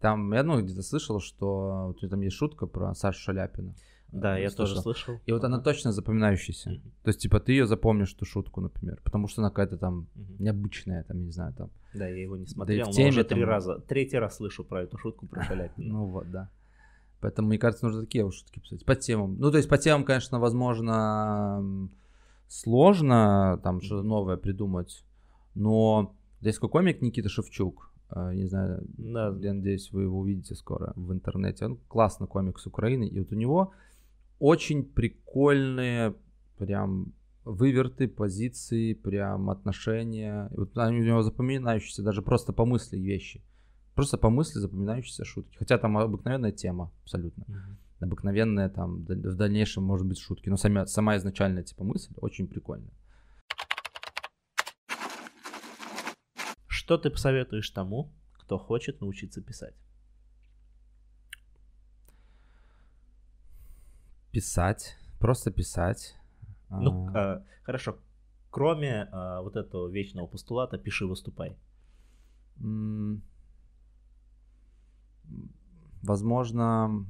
Там, 0.00 0.32
я 0.32 0.42
ну, 0.42 0.62
где-то 0.62 0.82
слышал, 0.82 1.20
что 1.20 1.94
вот 2.00 2.10
там 2.10 2.20
есть 2.20 2.36
шутка 2.36 2.66
про 2.66 2.94
Сашу 2.94 3.20
Шаляпина. 3.20 3.74
Да, 4.12 4.38
я 4.38 4.50
слышал. 4.50 4.74
тоже 4.74 4.80
слышал. 4.80 5.20
И 5.26 5.32
вот 5.32 5.44
она 5.44 5.60
точно 5.60 5.92
запоминающаяся. 5.92 6.70
Mm-hmm. 6.70 6.90
То 7.02 7.08
есть, 7.08 7.20
типа, 7.20 7.40
ты 7.40 7.52
ее 7.52 7.66
запомнишь, 7.66 8.14
эту 8.14 8.24
шутку, 8.24 8.60
например, 8.60 9.00
потому 9.04 9.28
что 9.28 9.42
она 9.42 9.50
какая-то 9.50 9.76
там 9.76 10.06
mm-hmm. 10.14 10.36
необычная, 10.38 11.04
там, 11.04 11.24
не 11.24 11.32
знаю, 11.32 11.54
там. 11.54 11.70
Да, 11.92 12.06
я 12.08 12.22
его 12.22 12.36
не 12.36 12.46
смотрел, 12.46 12.86
да 12.86 12.92
теме, 12.92 13.04
но 13.04 13.08
уже 13.10 13.24
три 13.24 13.40
там... 13.40 13.48
раза, 13.48 13.78
третий 13.80 14.18
раз 14.18 14.36
слышу 14.36 14.64
про 14.64 14.82
эту 14.82 14.96
шутку 14.98 15.26
про 15.26 15.42
Шаляпина. 15.42 15.92
Ну 15.92 16.06
вот, 16.06 16.30
да. 16.30 16.50
Поэтому, 17.20 17.48
мне 17.48 17.58
кажется, 17.58 17.86
нужно 17.86 18.02
такие 18.02 18.30
шутки 18.30 18.60
писать. 18.60 18.84
По 18.84 18.94
темам. 18.94 19.36
Ну, 19.38 19.50
то 19.50 19.56
есть 19.56 19.68
по 19.68 19.78
темам, 19.78 20.04
конечно, 20.04 20.38
возможно, 20.38 21.88
сложно 22.48 23.60
там 23.62 23.80
что-то 23.80 24.06
новое 24.06 24.36
придумать. 24.36 25.04
Но 25.54 26.14
здесь 26.40 26.56
какой 26.56 26.70
комик 26.70 27.00
Никита 27.00 27.28
Шевчук. 27.28 27.90
А, 28.08 28.32
не 28.32 28.46
знаю, 28.46 28.84
да. 28.98 29.34
я 29.40 29.54
надеюсь, 29.54 29.90
вы 29.90 30.02
его 30.02 30.20
увидите 30.20 30.54
скоро 30.54 30.92
в 30.94 31.12
интернете. 31.12 31.64
Он 31.64 31.78
классный 31.88 32.26
комик 32.26 32.58
с 32.58 32.66
Украины. 32.66 33.08
И 33.08 33.18
вот 33.18 33.32
у 33.32 33.34
него 33.34 33.72
очень 34.38 34.84
прикольные 34.84 36.14
прям 36.58 37.12
выверты, 37.44 38.08
позиции, 38.08 38.92
прям 38.92 39.50
отношения. 39.50 40.48
И 40.52 40.56
вот 40.56 40.76
они 40.78 41.00
у 41.00 41.04
него 41.04 41.22
запоминающиеся 41.22 42.02
даже 42.02 42.22
просто 42.22 42.52
по 42.52 42.64
мысли 42.64 42.98
вещи. 42.98 43.42
Просто 43.94 44.18
по 44.18 44.30
мысли 44.30 44.58
запоминающиеся 44.58 45.24
шутки. 45.24 45.56
Хотя 45.56 45.78
там 45.78 45.96
обыкновенная 45.96 46.52
тема 46.52 46.92
абсолютно. 47.02 47.44
Mm-hmm. 47.44 48.04
Обыкновенная 48.04 48.68
там 48.68 49.04
в 49.04 49.36
дальнейшем 49.36 49.84
может 49.84 50.06
быть 50.06 50.18
шутки. 50.18 50.48
Но 50.48 50.56
сама, 50.56 50.86
сама 50.86 51.16
изначальная 51.16 51.62
типа 51.62 51.84
мысль 51.84 52.12
очень 52.16 52.46
прикольная. 52.46 52.92
Что 56.66 56.98
ты 56.98 57.10
посоветуешь 57.10 57.70
тому, 57.70 58.12
кто 58.32 58.58
хочет 58.58 59.00
научиться 59.00 59.40
писать? 59.40 59.74
Писать, 64.36 64.98
просто 65.18 65.50
писать. 65.50 66.14
Ну, 66.68 67.08
а... 67.14 67.38
э, 67.38 67.42
хорошо. 67.62 67.96
Кроме 68.50 69.08
э, 69.10 69.40
вот 69.40 69.56
этого 69.56 69.88
вечного 69.88 70.26
постулата 70.26 70.76
«пиши, 70.76 71.06
выступай». 71.06 71.56
Возможно, 76.02 77.06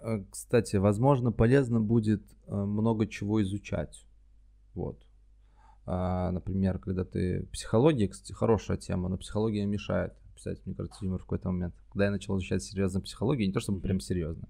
э, 0.00 0.24
кстати, 0.28 0.74
возможно, 0.74 1.30
полезно 1.30 1.80
будет 1.80 2.24
много 2.48 3.06
чего 3.06 3.40
изучать. 3.40 4.04
Вот. 4.74 5.00
А, 5.86 6.32
например, 6.32 6.80
когда 6.80 7.04
ты... 7.04 7.46
Психология, 7.52 8.08
кстати, 8.08 8.32
хорошая 8.32 8.78
тема, 8.78 9.08
но 9.08 9.16
психология 9.16 9.64
мешает 9.64 10.12
писать, 10.42 10.66
мне 10.66 10.74
кажется, 10.74 11.04
юмор 11.04 11.20
в 11.20 11.24
какой-то 11.24 11.50
момент. 11.50 11.74
Когда 11.90 12.06
я 12.06 12.10
начал 12.10 12.36
изучать 12.36 12.62
серьезно 12.62 13.00
психологию, 13.00 13.46
не 13.46 13.52
то 13.52 13.60
чтобы 13.60 13.80
прям 13.80 14.00
серьезно, 14.00 14.48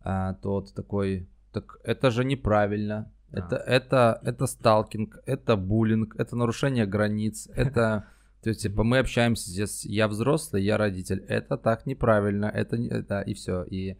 а, 0.00 0.34
то 0.34 0.60
ты 0.60 0.72
такой, 0.74 1.28
так 1.52 1.78
это 1.84 2.10
же 2.10 2.24
неправильно, 2.24 3.10
а. 3.30 3.38
это, 3.38 3.56
это, 3.56 4.20
это 4.24 4.46
сталкинг, 4.46 5.18
это 5.26 5.56
буллинг, 5.56 6.14
это 6.18 6.36
нарушение 6.36 6.86
границ, 6.86 7.48
это... 7.54 8.06
То 8.42 8.50
есть, 8.50 8.60
типа, 8.60 8.84
мы 8.84 8.98
общаемся 8.98 9.48
здесь, 9.48 9.86
я 9.86 10.06
взрослый, 10.06 10.62
я 10.62 10.76
родитель, 10.76 11.24
это 11.28 11.56
так 11.56 11.86
неправильно, 11.86 12.44
это, 12.44 12.76
не, 12.76 12.90
да, 13.00 13.22
и 13.22 13.32
все. 13.32 13.62
И 13.62 13.96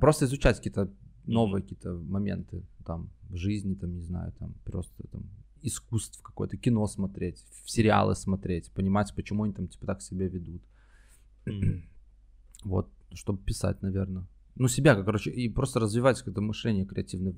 просто 0.00 0.24
изучать 0.24 0.56
какие-то 0.56 0.90
новые 1.26 1.62
какие-то 1.62 1.92
моменты 1.92 2.64
там 2.86 3.10
в 3.28 3.36
жизни, 3.36 3.74
там, 3.74 3.94
не 3.94 4.00
знаю, 4.00 4.32
там, 4.38 4.54
просто 4.64 5.06
там 5.12 5.24
искусств 5.62 6.20
какое-то, 6.22 6.56
кино 6.56 6.86
смотреть, 6.86 7.44
сериалы 7.64 8.14
смотреть, 8.14 8.70
понимать, 8.72 9.14
почему 9.14 9.44
они 9.44 9.52
там, 9.52 9.68
типа, 9.68 9.86
так 9.86 10.02
себя 10.02 10.28
ведут. 10.28 10.62
вот, 12.64 12.88
чтобы 13.12 13.38
писать, 13.38 13.82
наверное. 13.82 14.26
Ну, 14.56 14.68
себя, 14.68 14.94
короче, 14.96 15.30
и 15.30 15.48
просто 15.48 15.80
развивать 15.80 16.18
какое-то 16.18 16.40
мышление 16.40 16.84
креативное, 16.84 17.32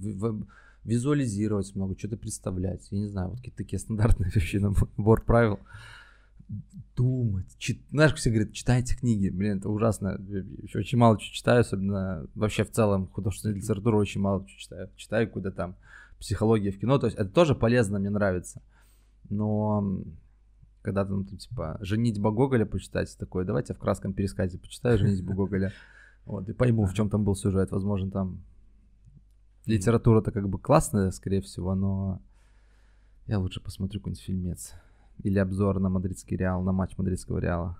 визуализировать 0.85 1.75
много, 1.75 1.99
что-то 1.99 2.17
представлять. 2.17 2.89
Я 2.91 2.99
не 2.99 3.09
знаю, 3.09 3.29
вот 3.29 3.39
какие-то 3.39 3.59
такие 3.59 3.79
стандартные 3.79 4.31
вещи, 4.35 4.57
набор 4.57 5.25
правил. 5.25 5.61
Думать. 6.97 7.47
Чит... 7.59 7.81
Знаешь, 7.91 8.15
все 8.15 8.31
говорят, 8.31 8.53
читайте 8.53 8.97
книги. 8.97 9.29
Блин, 9.29 9.59
это 9.59 9.69
ужасно. 9.69 10.21
Я 10.29 10.81
очень 10.81 10.99
мало 10.99 11.19
чего 11.19 11.33
читаю, 11.33 11.61
особенно 11.61 12.27
вообще 12.35 12.65
в 12.65 12.73
целом 12.73 13.07
художественную 13.07 13.59
литературу 13.59 13.99
очень 13.99 14.21
мало 14.21 14.45
чего 14.47 14.59
читаю. 14.59 14.91
Читаю 14.97 15.31
куда 15.31 15.51
там 15.53 15.77
психология 16.21 16.71
в 16.71 16.79
кино. 16.79 16.99
То 16.99 17.07
есть 17.07 17.19
это 17.19 17.31
тоже 17.31 17.55
полезно, 17.55 17.99
мне 17.99 18.11
нравится. 18.11 18.63
Но 19.29 20.03
когда 20.83 21.05
там, 21.05 21.25
типа, 21.25 21.79
«Женитьба 21.81 22.31
Гоголя» 22.31 22.65
почитать, 22.65 23.17
такое, 23.19 23.45
давайте 23.45 23.75
в 23.75 23.79
краском 23.79 24.13
пересказе 24.13 24.59
почитаю 24.59 24.99
«Женитьбу 24.99 25.35
Гоголя». 25.35 25.73
Вот, 26.27 26.49
и 26.49 26.53
пойму, 26.53 26.85
в 26.85 26.95
чем 26.95 27.11
там 27.11 27.25
был 27.25 27.35
сюжет. 27.35 27.73
Возможно, 27.73 28.11
там 28.11 28.41
Литература-то 29.67 30.33
как 30.33 30.49
бы 30.49 30.59
классная, 30.59 31.11
скорее 31.11 31.43
всего, 31.43 31.75
но 31.75 32.23
я 33.27 33.39
лучше 33.39 33.61
посмотрю 33.61 34.01
какой-нибудь 34.01 34.23
фильмец. 34.23 34.73
Или 35.23 35.39
обзор 35.39 35.81
на 35.81 35.91
мадридский 35.91 36.37
Реал, 36.37 36.63
на 36.63 36.73
матч 36.73 36.97
мадридского 36.97 37.39
Реала. 37.39 37.79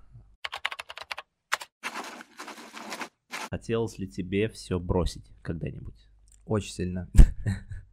Хотелось 3.49 3.97
ли 3.97 4.07
тебе 4.07 4.47
все 4.47 4.79
бросить 4.79 5.25
когда-нибудь? 5.41 6.07
Очень 6.45 6.71
сильно. 6.71 7.09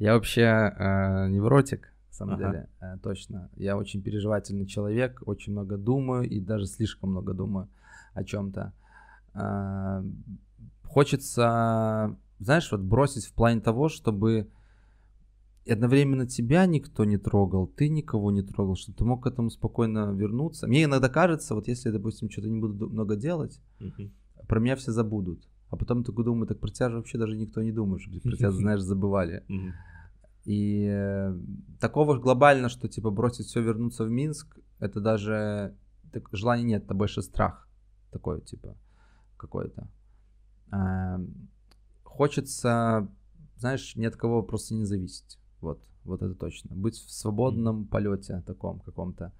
Я 0.00 0.14
вообще 0.14 0.42
э, 0.42 1.28
невротик, 1.28 1.92
на 2.08 2.14
самом 2.14 2.38
деле, 2.38 2.68
э, 2.80 2.98
точно. 3.02 3.48
Я 3.54 3.76
очень 3.76 4.02
переживательный 4.02 4.66
человек, 4.66 5.22
очень 5.24 5.52
много 5.52 5.76
думаю 5.76 6.28
и 6.28 6.40
даже 6.40 6.66
слишком 6.66 7.10
много 7.10 7.32
думаю 7.32 7.68
о 8.14 8.24
чем-то. 8.24 8.72
Э, 9.34 10.02
хочется 10.82 12.16
знаешь, 12.40 12.72
вот 12.72 12.80
бросить 12.80 13.26
в 13.26 13.34
плане 13.34 13.60
того, 13.60 13.88
чтобы 13.88 14.48
одновременно 15.68 16.26
тебя 16.26 16.66
никто 16.66 17.04
не 17.04 17.18
трогал, 17.18 17.66
ты 17.66 17.88
никого 17.88 18.32
не 18.32 18.42
трогал, 18.42 18.76
чтобы 18.76 18.96
ты 18.96 19.04
мог 19.04 19.22
к 19.22 19.26
этому 19.26 19.50
спокойно 19.50 20.12
вернуться. 20.12 20.66
Мне 20.66 20.84
иногда 20.84 21.08
кажется, 21.08 21.54
вот 21.54 21.68
если, 21.68 21.90
допустим, 21.90 22.30
что-то 22.30 22.48
не 22.48 22.58
буду 22.58 22.88
много 22.88 23.14
делать, 23.14 23.60
uh-huh. 23.78 24.10
про 24.48 24.58
меня 24.58 24.74
все 24.76 24.90
забудут. 24.90 25.46
А 25.70 25.76
потом 25.76 26.04
такой 26.04 26.24
думаю, 26.24 26.46
так 26.46 26.58
про 26.58 26.70
тебя 26.70 26.90
же 26.90 26.96
вообще 26.96 27.18
даже 27.18 27.36
никто 27.36 27.62
не 27.62 27.72
думает, 27.72 28.02
чтобы 28.02 28.20
про 28.20 28.36
тебя, 28.36 28.50
знаешь, 28.50 28.80
забывали. 28.80 29.44
И 30.44 30.86
э, 30.90 31.38
такого 31.78 32.18
глобально, 32.18 32.68
что 32.68 32.88
типа 32.88 33.10
бросить 33.10 33.46
все, 33.46 33.62
вернуться 33.62 34.04
в 34.04 34.10
Минск, 34.10 34.58
это 34.78 35.00
даже 35.00 35.76
так, 36.12 36.28
желания 36.32 36.64
нет, 36.64 36.84
это 36.84 36.94
больше 36.94 37.22
страх 37.22 37.68
такой, 38.10 38.40
типа, 38.40 38.76
какой-то. 39.36 39.88
Эм, 40.72 41.48
хочется, 42.02 43.08
знаешь, 43.56 43.96
ни 43.96 44.04
от 44.04 44.16
кого 44.16 44.42
просто 44.42 44.74
не 44.74 44.84
зависеть. 44.84 45.38
Вот, 45.60 45.80
вот 46.04 46.22
это 46.22 46.34
точно. 46.34 46.74
Быть 46.74 46.96
в 46.96 47.10
свободном 47.10 47.86
полете 47.86 48.42
таком 48.46 48.80
каком-то. 48.80 49.32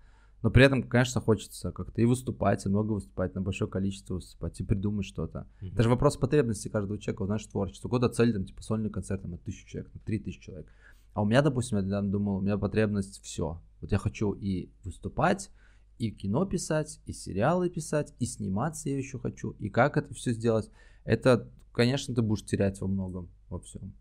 Но 0.43 0.51
при 0.51 0.65
этом, 0.65 0.83
конечно, 0.83 1.21
хочется 1.21 1.71
как-то 1.71 2.01
и 2.01 2.05
выступать, 2.05 2.65
и 2.65 2.69
много 2.69 2.93
выступать, 2.93 3.35
на 3.35 3.43
большое 3.43 3.71
количество 3.71 4.15
выступать, 4.15 4.59
и 4.61 4.65
придумать 4.65 5.05
что-то. 5.05 5.47
Mm-hmm. 5.61 5.73
Это 5.73 5.83
же 5.83 5.89
вопрос 5.89 6.17
потребности 6.17 6.69
каждого 6.69 6.99
человека, 6.99 7.27
знаешь, 7.27 7.47
творчество. 7.47 7.89
Года 7.89 8.09
цель, 8.09 8.33
там, 8.33 8.45
типа, 8.45 8.63
сольный 8.63 8.91
концерт 8.91 9.25
на 9.25 9.37
тысячу 9.37 9.67
человек, 9.67 9.93
на 9.93 10.01
три 10.01 10.19
тысячи 10.19 10.41
человек. 10.41 10.67
А 11.13 11.23
у 11.23 11.27
меня, 11.27 11.43
допустим, 11.43 11.79
я 11.79 11.85
недавно 11.85 12.11
думал, 12.11 12.37
у 12.37 12.41
меня 12.41 12.57
потребность 12.57 13.23
все. 13.23 13.61
Вот 13.81 13.93
я 13.93 13.99
хочу 13.99 14.33
и 14.33 14.71
выступать, 14.85 15.51
и 15.99 16.11
кино 16.11 16.47
писать, 16.47 17.01
и 17.05 17.13
сериалы 17.13 17.69
писать, 17.69 18.15
и 18.19 18.25
сниматься 18.25 18.89
я 18.89 18.97
еще 18.97 19.19
хочу. 19.19 19.51
И 19.59 19.69
как 19.69 19.97
это 19.97 20.15
все 20.15 20.33
сделать? 20.33 20.71
Это 21.05 21.51
конечно, 21.73 22.15
ты 22.15 22.23
будешь 22.23 22.45
терять 22.45 22.81
во 22.81 22.87
многом, 22.87 23.29
во 23.49 23.59
всем. 23.61 23.93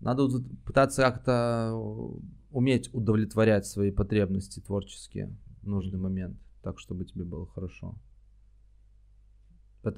Надо 0.00 0.28
пытаться 0.64 1.02
как-то 1.02 2.18
уметь 2.50 2.92
удовлетворять 2.92 3.66
свои 3.66 3.90
потребности 3.90 4.60
творческие 4.60 5.36
в 5.62 5.68
нужный 5.68 5.98
момент, 5.98 6.36
так, 6.62 6.78
чтобы 6.78 7.04
тебе 7.04 7.24
было 7.24 7.46
хорошо. 7.46 7.94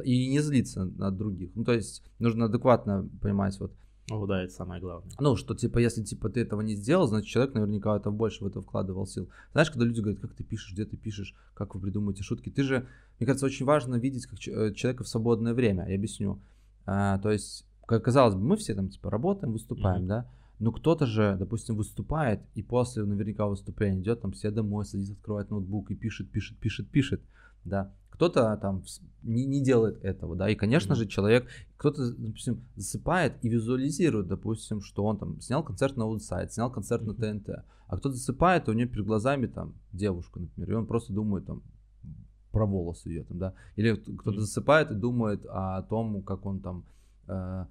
И 0.05 0.29
не 0.29 0.41
злиться 0.41 0.85
на 0.85 1.11
других. 1.11 1.51
Ну, 1.55 1.65
то 1.65 1.73
есть, 1.73 2.05
нужно 2.19 2.45
адекватно 2.45 3.09
понимать, 3.21 3.59
вот, 3.59 3.73
о, 4.11 4.27
да, 4.27 4.43
это 4.43 4.53
самое 4.53 4.81
главное. 4.81 5.13
Ну, 5.21 5.37
что, 5.37 5.55
типа, 5.55 5.79
если, 5.79 6.03
типа, 6.03 6.29
ты 6.29 6.41
этого 6.41 6.61
не 6.61 6.75
сделал, 6.75 7.07
значит, 7.07 7.29
человек 7.29 7.55
наверняка 7.55 7.97
это 7.97 8.11
больше 8.11 8.45
в 8.45 8.47
это 8.47 8.61
вкладывал 8.61 9.07
сил. 9.07 9.29
Знаешь, 9.53 9.71
когда 9.71 9.85
люди 9.85 10.01
говорят, 10.01 10.21
как 10.21 10.35
ты 10.35 10.45
пишешь, 10.45 10.73
где 10.73 10.85
ты 10.85 10.97
пишешь, 10.97 11.35
как 11.55 11.75
вы 11.75 11.81
придумываете 11.81 12.23
шутки, 12.23 12.51
ты 12.51 12.63
же, 12.63 12.87
мне 13.19 13.27
кажется, 13.27 13.47
очень 13.47 13.65
важно 13.65 13.95
видеть 13.97 14.27
как 14.27 14.39
э, 14.47 14.75
человека 14.75 15.05
в 15.05 15.09
свободное 15.09 15.55
время. 15.55 15.89
Я 15.89 15.95
объясню. 15.95 16.41
А, 16.85 17.19
то 17.19 17.31
есть, 17.31 17.65
как 17.87 18.05
казалось 18.05 18.35
бы, 18.35 18.41
мы 18.41 18.57
все 18.57 18.75
там, 18.75 18.89
типа, 18.89 19.09
работаем, 19.09 19.53
выступаем, 19.53 20.05
mm-hmm. 20.05 20.09
да, 20.09 20.31
но 20.59 20.71
кто-то 20.71 21.07
же, 21.07 21.37
допустим, 21.39 21.77
выступает, 21.77 22.41
и 22.55 22.63
после 22.63 23.05
наверняка 23.05 23.47
выступления 23.47 24.01
идет 24.01 24.21
там 24.21 24.33
все 24.33 24.51
домой, 24.51 24.85
садится, 24.85 25.15
открывает 25.15 25.51
ноутбук 25.51 25.91
и 25.91 25.95
пишет, 25.95 26.31
пишет, 26.31 26.59
пишет, 26.59 26.89
пишет, 26.89 27.23
да. 27.65 27.93
Кто-то 28.11 28.57
там 28.59 28.85
не, 29.23 29.45
не 29.47 29.63
делает 29.63 30.05
этого, 30.05 30.37
да, 30.37 30.49
и, 30.49 30.55
конечно 30.55 30.93
mm-hmm. 30.93 30.97
же, 30.97 31.07
человек, 31.07 31.49
кто-то, 31.77 32.13
допустим, 32.13 32.63
засыпает 32.77 33.35
и 33.43 33.49
визуализирует, 33.49 34.29
допустим, 34.29 34.81
что 34.83 35.05
он 35.05 35.19
там 35.19 35.41
снял 35.41 35.65
концерт 35.65 35.97
на 35.97 36.05
аутсайд, 36.05 36.53
снял 36.53 36.71
концерт 36.71 37.03
mm-hmm. 37.03 37.19
на 37.19 37.41
ТНТ, 37.41 37.49
а 37.89 37.97
кто-то 37.97 38.15
засыпает, 38.15 38.69
и 38.69 38.71
у 38.71 38.75
него 38.75 38.91
перед 38.91 39.07
глазами 39.07 39.47
там 39.47 39.75
девушка, 39.93 40.41
например, 40.41 40.71
и 40.71 40.75
он 40.75 40.87
просто 40.87 41.13
думает 41.13 41.47
там 41.47 41.63
про 42.53 42.67
волосы 42.67 43.09
ее 43.09 43.25
там, 43.25 43.39
да, 43.39 43.55
или 43.77 43.95
кто-то 43.95 44.31
mm-hmm. 44.31 44.41
засыпает 44.41 44.91
и 44.91 44.95
думает 44.95 45.45
о 45.47 45.83
том, 45.83 46.23
как 46.23 46.47
он 46.47 46.61
там 46.61 46.85
э, 47.27 47.67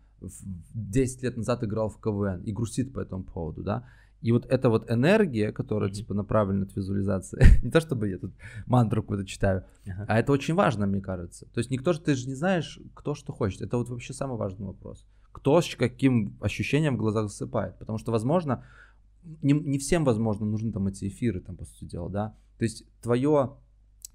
10 0.73 1.23
лет 1.23 1.37
назад 1.37 1.63
играл 1.63 1.89
в 1.89 1.99
КВН 1.99 2.43
и 2.43 2.51
грустит 2.51 2.93
по 2.93 2.99
этому 2.99 3.23
поводу, 3.23 3.63
да, 3.63 3.85
и 4.21 4.31
вот 4.31 4.45
эта 4.45 4.69
вот 4.69 4.89
энергия, 4.89 5.51
которая, 5.51 5.89
mm-hmm. 5.89 5.93
типа, 5.93 6.13
направлена 6.13 6.63
от 6.65 6.75
визуализации, 6.75 7.43
не 7.63 7.71
то 7.71 7.81
чтобы 7.81 8.07
я 8.07 8.17
тут 8.19 8.33
мантру 8.67 9.01
какую-то 9.01 9.25
читаю, 9.25 9.65
uh-huh. 9.85 10.05
а 10.07 10.19
это 10.19 10.31
очень 10.31 10.53
важно, 10.53 10.85
мне 10.85 11.01
кажется. 11.01 11.47
То 11.47 11.57
есть 11.57 11.71
никто 11.71 11.91
же, 11.91 12.01
ты 12.01 12.13
же 12.13 12.27
не 12.27 12.35
знаешь, 12.35 12.79
кто 12.93 13.15
что 13.15 13.33
хочет. 13.33 13.61
Это 13.61 13.77
вот 13.77 13.89
вообще 13.89 14.13
самый 14.13 14.37
важный 14.37 14.67
вопрос. 14.67 15.07
Кто 15.31 15.59
с 15.59 15.75
каким 15.75 16.37
ощущением 16.39 16.95
в 16.95 16.99
глазах 16.99 17.29
засыпает. 17.29 17.79
Потому 17.79 17.97
что, 17.97 18.11
возможно, 18.11 18.63
не, 19.41 19.53
не 19.53 19.79
всем, 19.79 20.03
возможно, 20.03 20.45
нужны 20.45 20.71
там 20.71 20.87
эти 20.87 21.07
эфиры, 21.07 21.39
там, 21.39 21.55
по 21.55 21.65
сути 21.65 21.85
дела, 21.85 22.09
да. 22.09 22.35
То 22.59 22.65
есть 22.65 22.83
твое, 23.01 23.57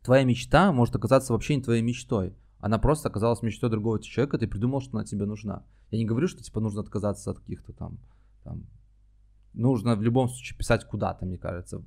твоя 0.05 0.25
мечта 0.25 0.71
может 0.73 0.95
оказаться 0.95 1.33
вообще 1.33 1.57
не 1.57 1.63
твоей 1.63 1.83
мечтой. 1.83 2.33
Она 2.61 2.79
просто 2.79 3.09
оказалась 3.09 3.43
мечтой 3.43 3.71
другого 3.71 4.01
человека, 4.01 4.39
ты 4.39 4.47
придумал, 4.47 4.81
что 4.81 4.97
она 4.97 5.05
тебе 5.05 5.27
нужна. 5.27 5.63
Я 5.91 5.99
не 5.99 6.05
говорю, 6.05 6.27
что, 6.29 6.43
типа, 6.43 6.61
нужно 6.61 6.81
отказаться 6.81 7.31
от 7.31 7.39
каких-то 7.39 7.73
там, 7.73 7.99
там 8.45 8.65
нужно 9.57 9.97
в 9.97 10.03
любом 10.03 10.29
случае 10.29 10.57
писать 10.57 10.85
куда-то, 10.85 11.27
мне 11.27 11.39
кажется. 11.39 11.83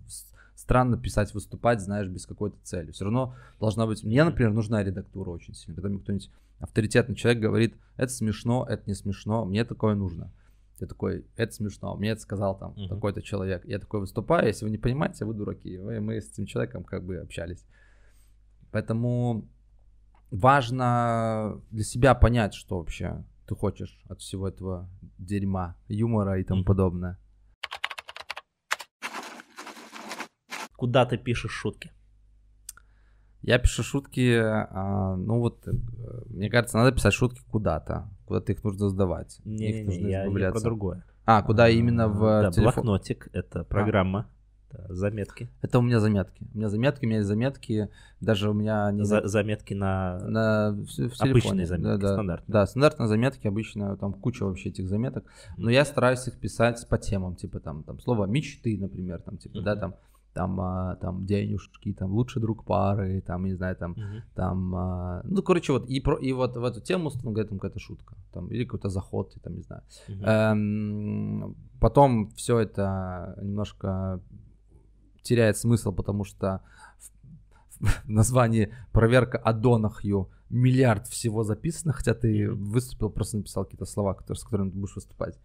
странно 0.55 0.97
писать, 0.97 1.33
выступать, 1.33 1.81
знаешь, 1.81 2.07
без 2.07 2.25
какой-то 2.25 2.57
цели. 2.63 2.91
Все 2.91 3.05
равно 3.05 3.35
должна 3.59 3.85
быть... 3.85 4.03
Мне, 4.03 4.23
например, 4.23 4.51
нужна 4.51 4.83
редактура 4.83 5.29
очень 5.29 5.53
сильно. 5.53 5.75
Когда 5.75 5.89
мне 5.89 5.99
кто-нибудь 5.99 6.29
авторитетный 6.59 7.15
человек 7.15 7.41
говорит, 7.41 7.75
это 7.95 8.11
смешно, 8.11 8.65
это 8.67 8.83
не 8.87 8.93
смешно, 8.93 9.45
мне 9.45 9.63
такое 9.63 9.95
нужно. 9.95 10.31
Я 10.79 10.87
такой, 10.87 11.25
это 11.35 11.53
смешно, 11.53 11.95
мне 11.95 12.11
это 12.11 12.21
сказал 12.21 12.57
там 12.57 12.71
uh-huh. 12.71 12.87
такой-то 12.87 13.21
человек. 13.21 13.65
Я 13.65 13.79
такой 13.79 13.99
выступаю, 13.99 14.47
если 14.47 14.65
вы 14.65 14.71
не 14.71 14.77
понимаете, 14.77 15.25
вы 15.25 15.33
дураки. 15.33 15.77
Вы, 15.77 15.99
мы 15.99 16.21
с 16.21 16.31
этим 16.31 16.45
человеком 16.45 16.83
как 16.83 17.03
бы 17.03 17.17
общались. 17.17 17.65
Поэтому 18.71 19.45
важно 20.31 21.61
для 21.72 21.84
себя 21.84 22.15
понять, 22.15 22.53
что 22.53 22.77
вообще 22.77 23.23
ты 23.47 23.56
хочешь 23.56 23.99
от 24.07 24.22
всего 24.22 24.47
этого 24.47 24.89
дерьма, 25.18 25.76
юмора 25.88 26.39
и 26.39 26.43
тому 26.43 26.64
подобное. 26.64 27.18
Куда 30.76 31.06
ты 31.06 31.18
пишешь 31.18 31.51
шутки? 31.51 31.91
Я 33.41 33.57
пишу 33.57 33.84
шутки, 33.84 34.35
а, 34.35 35.15
ну 35.15 35.39
вот, 35.39 35.65
э, 35.68 35.72
мне 36.27 36.49
кажется, 36.49 36.77
надо 36.77 36.91
писать 36.91 37.14
шутки 37.14 37.41
куда-то, 37.49 38.10
куда-то 38.26 38.51
их 38.51 38.64
нужно 38.64 38.89
сдавать. 38.89 39.39
Не, 39.45 39.69
их 39.69 39.76
не, 39.76 39.84
нужно 39.84 40.07
я, 40.07 40.26
я 40.26 40.51
про 40.51 40.60
другое. 40.60 41.06
А, 41.26 41.41
куда 41.41 41.65
а, 41.65 41.69
именно 41.69 42.10
в 42.10 42.19
да, 42.19 42.51
телефон? 42.51 42.73
блокнотик, 42.73 43.30
это 43.31 43.64
программа. 43.64 44.30
Заметки. 44.89 45.49
Это 45.61 45.79
у 45.79 45.81
меня 45.81 45.99
заметки. 45.99 46.47
У 46.53 46.57
меня 46.57 46.69
заметки, 46.69 47.05
у 47.05 47.07
меня 47.07 47.17
есть 47.17 47.27
заметки, 47.27 47.89
даже 48.21 48.49
у 48.49 48.53
меня... 48.53 48.91
Не... 48.91 49.03
За 49.03 49.27
заметки 49.27 49.73
на... 49.73 50.19
на 50.27 50.71
в, 50.71 51.09
в 51.09 51.21
Обычные 51.21 51.65
заметки, 51.65 51.83
да, 51.83 51.97
да, 51.97 52.13
стандартные. 52.13 52.53
Да, 52.53 52.65
стандартные 52.65 53.07
заметки, 53.07 53.47
обычно 53.47 53.97
там 53.97 54.13
куча 54.13 54.45
вообще 54.45 54.69
этих 54.69 54.87
заметок, 54.87 55.25
но 55.57 55.69
я 55.69 55.85
стараюсь 55.85 56.27
их 56.27 56.39
писать 56.39 56.87
по 56.87 56.97
темам, 56.97 57.35
типа 57.35 57.59
там, 57.59 57.83
там 57.83 57.99
слово 57.99 58.25
мечты, 58.25 58.77
например, 58.79 59.21
там, 59.21 59.37
типа, 59.37 59.57
mm-hmm. 59.57 59.63
да, 59.63 59.75
там, 59.75 59.95
там, 60.33 60.61
а, 60.61 60.95
там 60.95 61.25
денежки, 61.25 61.93
там 61.93 62.11
лучший 62.11 62.41
друг 62.41 62.63
пары, 62.63 63.21
там, 63.21 63.45
не 63.45 63.55
знаю, 63.55 63.75
там, 63.75 63.93
uh-huh. 63.93 64.21
там, 64.35 64.75
а, 64.75 65.21
ну, 65.23 65.41
короче, 65.41 65.73
вот, 65.73 65.89
и, 65.89 65.99
про, 65.99 66.17
и 66.17 66.31
вот 66.33 66.55
в 66.55 66.63
эту 66.63 66.81
тему, 66.81 67.09
там 67.11 67.33
какая-то 67.33 67.79
шутка, 67.79 68.15
там, 68.31 68.47
или 68.47 68.63
какой-то 68.63 68.89
заход, 68.89 69.35
там, 69.43 69.55
не 69.55 69.63
знаю. 69.63 69.81
Uh-huh. 70.07 70.23
Эм, 70.23 71.55
потом 71.79 72.29
все 72.35 72.59
это 72.59 73.37
немножко 73.41 74.21
теряет 75.21 75.57
смысл, 75.57 75.91
потому 75.91 76.23
что 76.23 76.61
в, 77.79 78.09
названии 78.09 78.73
проверка 78.91 79.37
о 79.37 79.53
Донахью 79.53 80.29
миллиард 80.49 81.07
всего 81.07 81.43
записано, 81.43 81.93
хотя 81.93 82.13
ты 82.13 82.51
выступил, 82.51 83.09
просто 83.09 83.37
написал 83.37 83.65
какие-то 83.65 83.85
слова, 83.85 84.13
которые, 84.13 84.39
с 84.39 84.43
которыми 84.43 84.71
ты 84.71 84.77
будешь 84.77 84.95
выступать. 84.95 85.39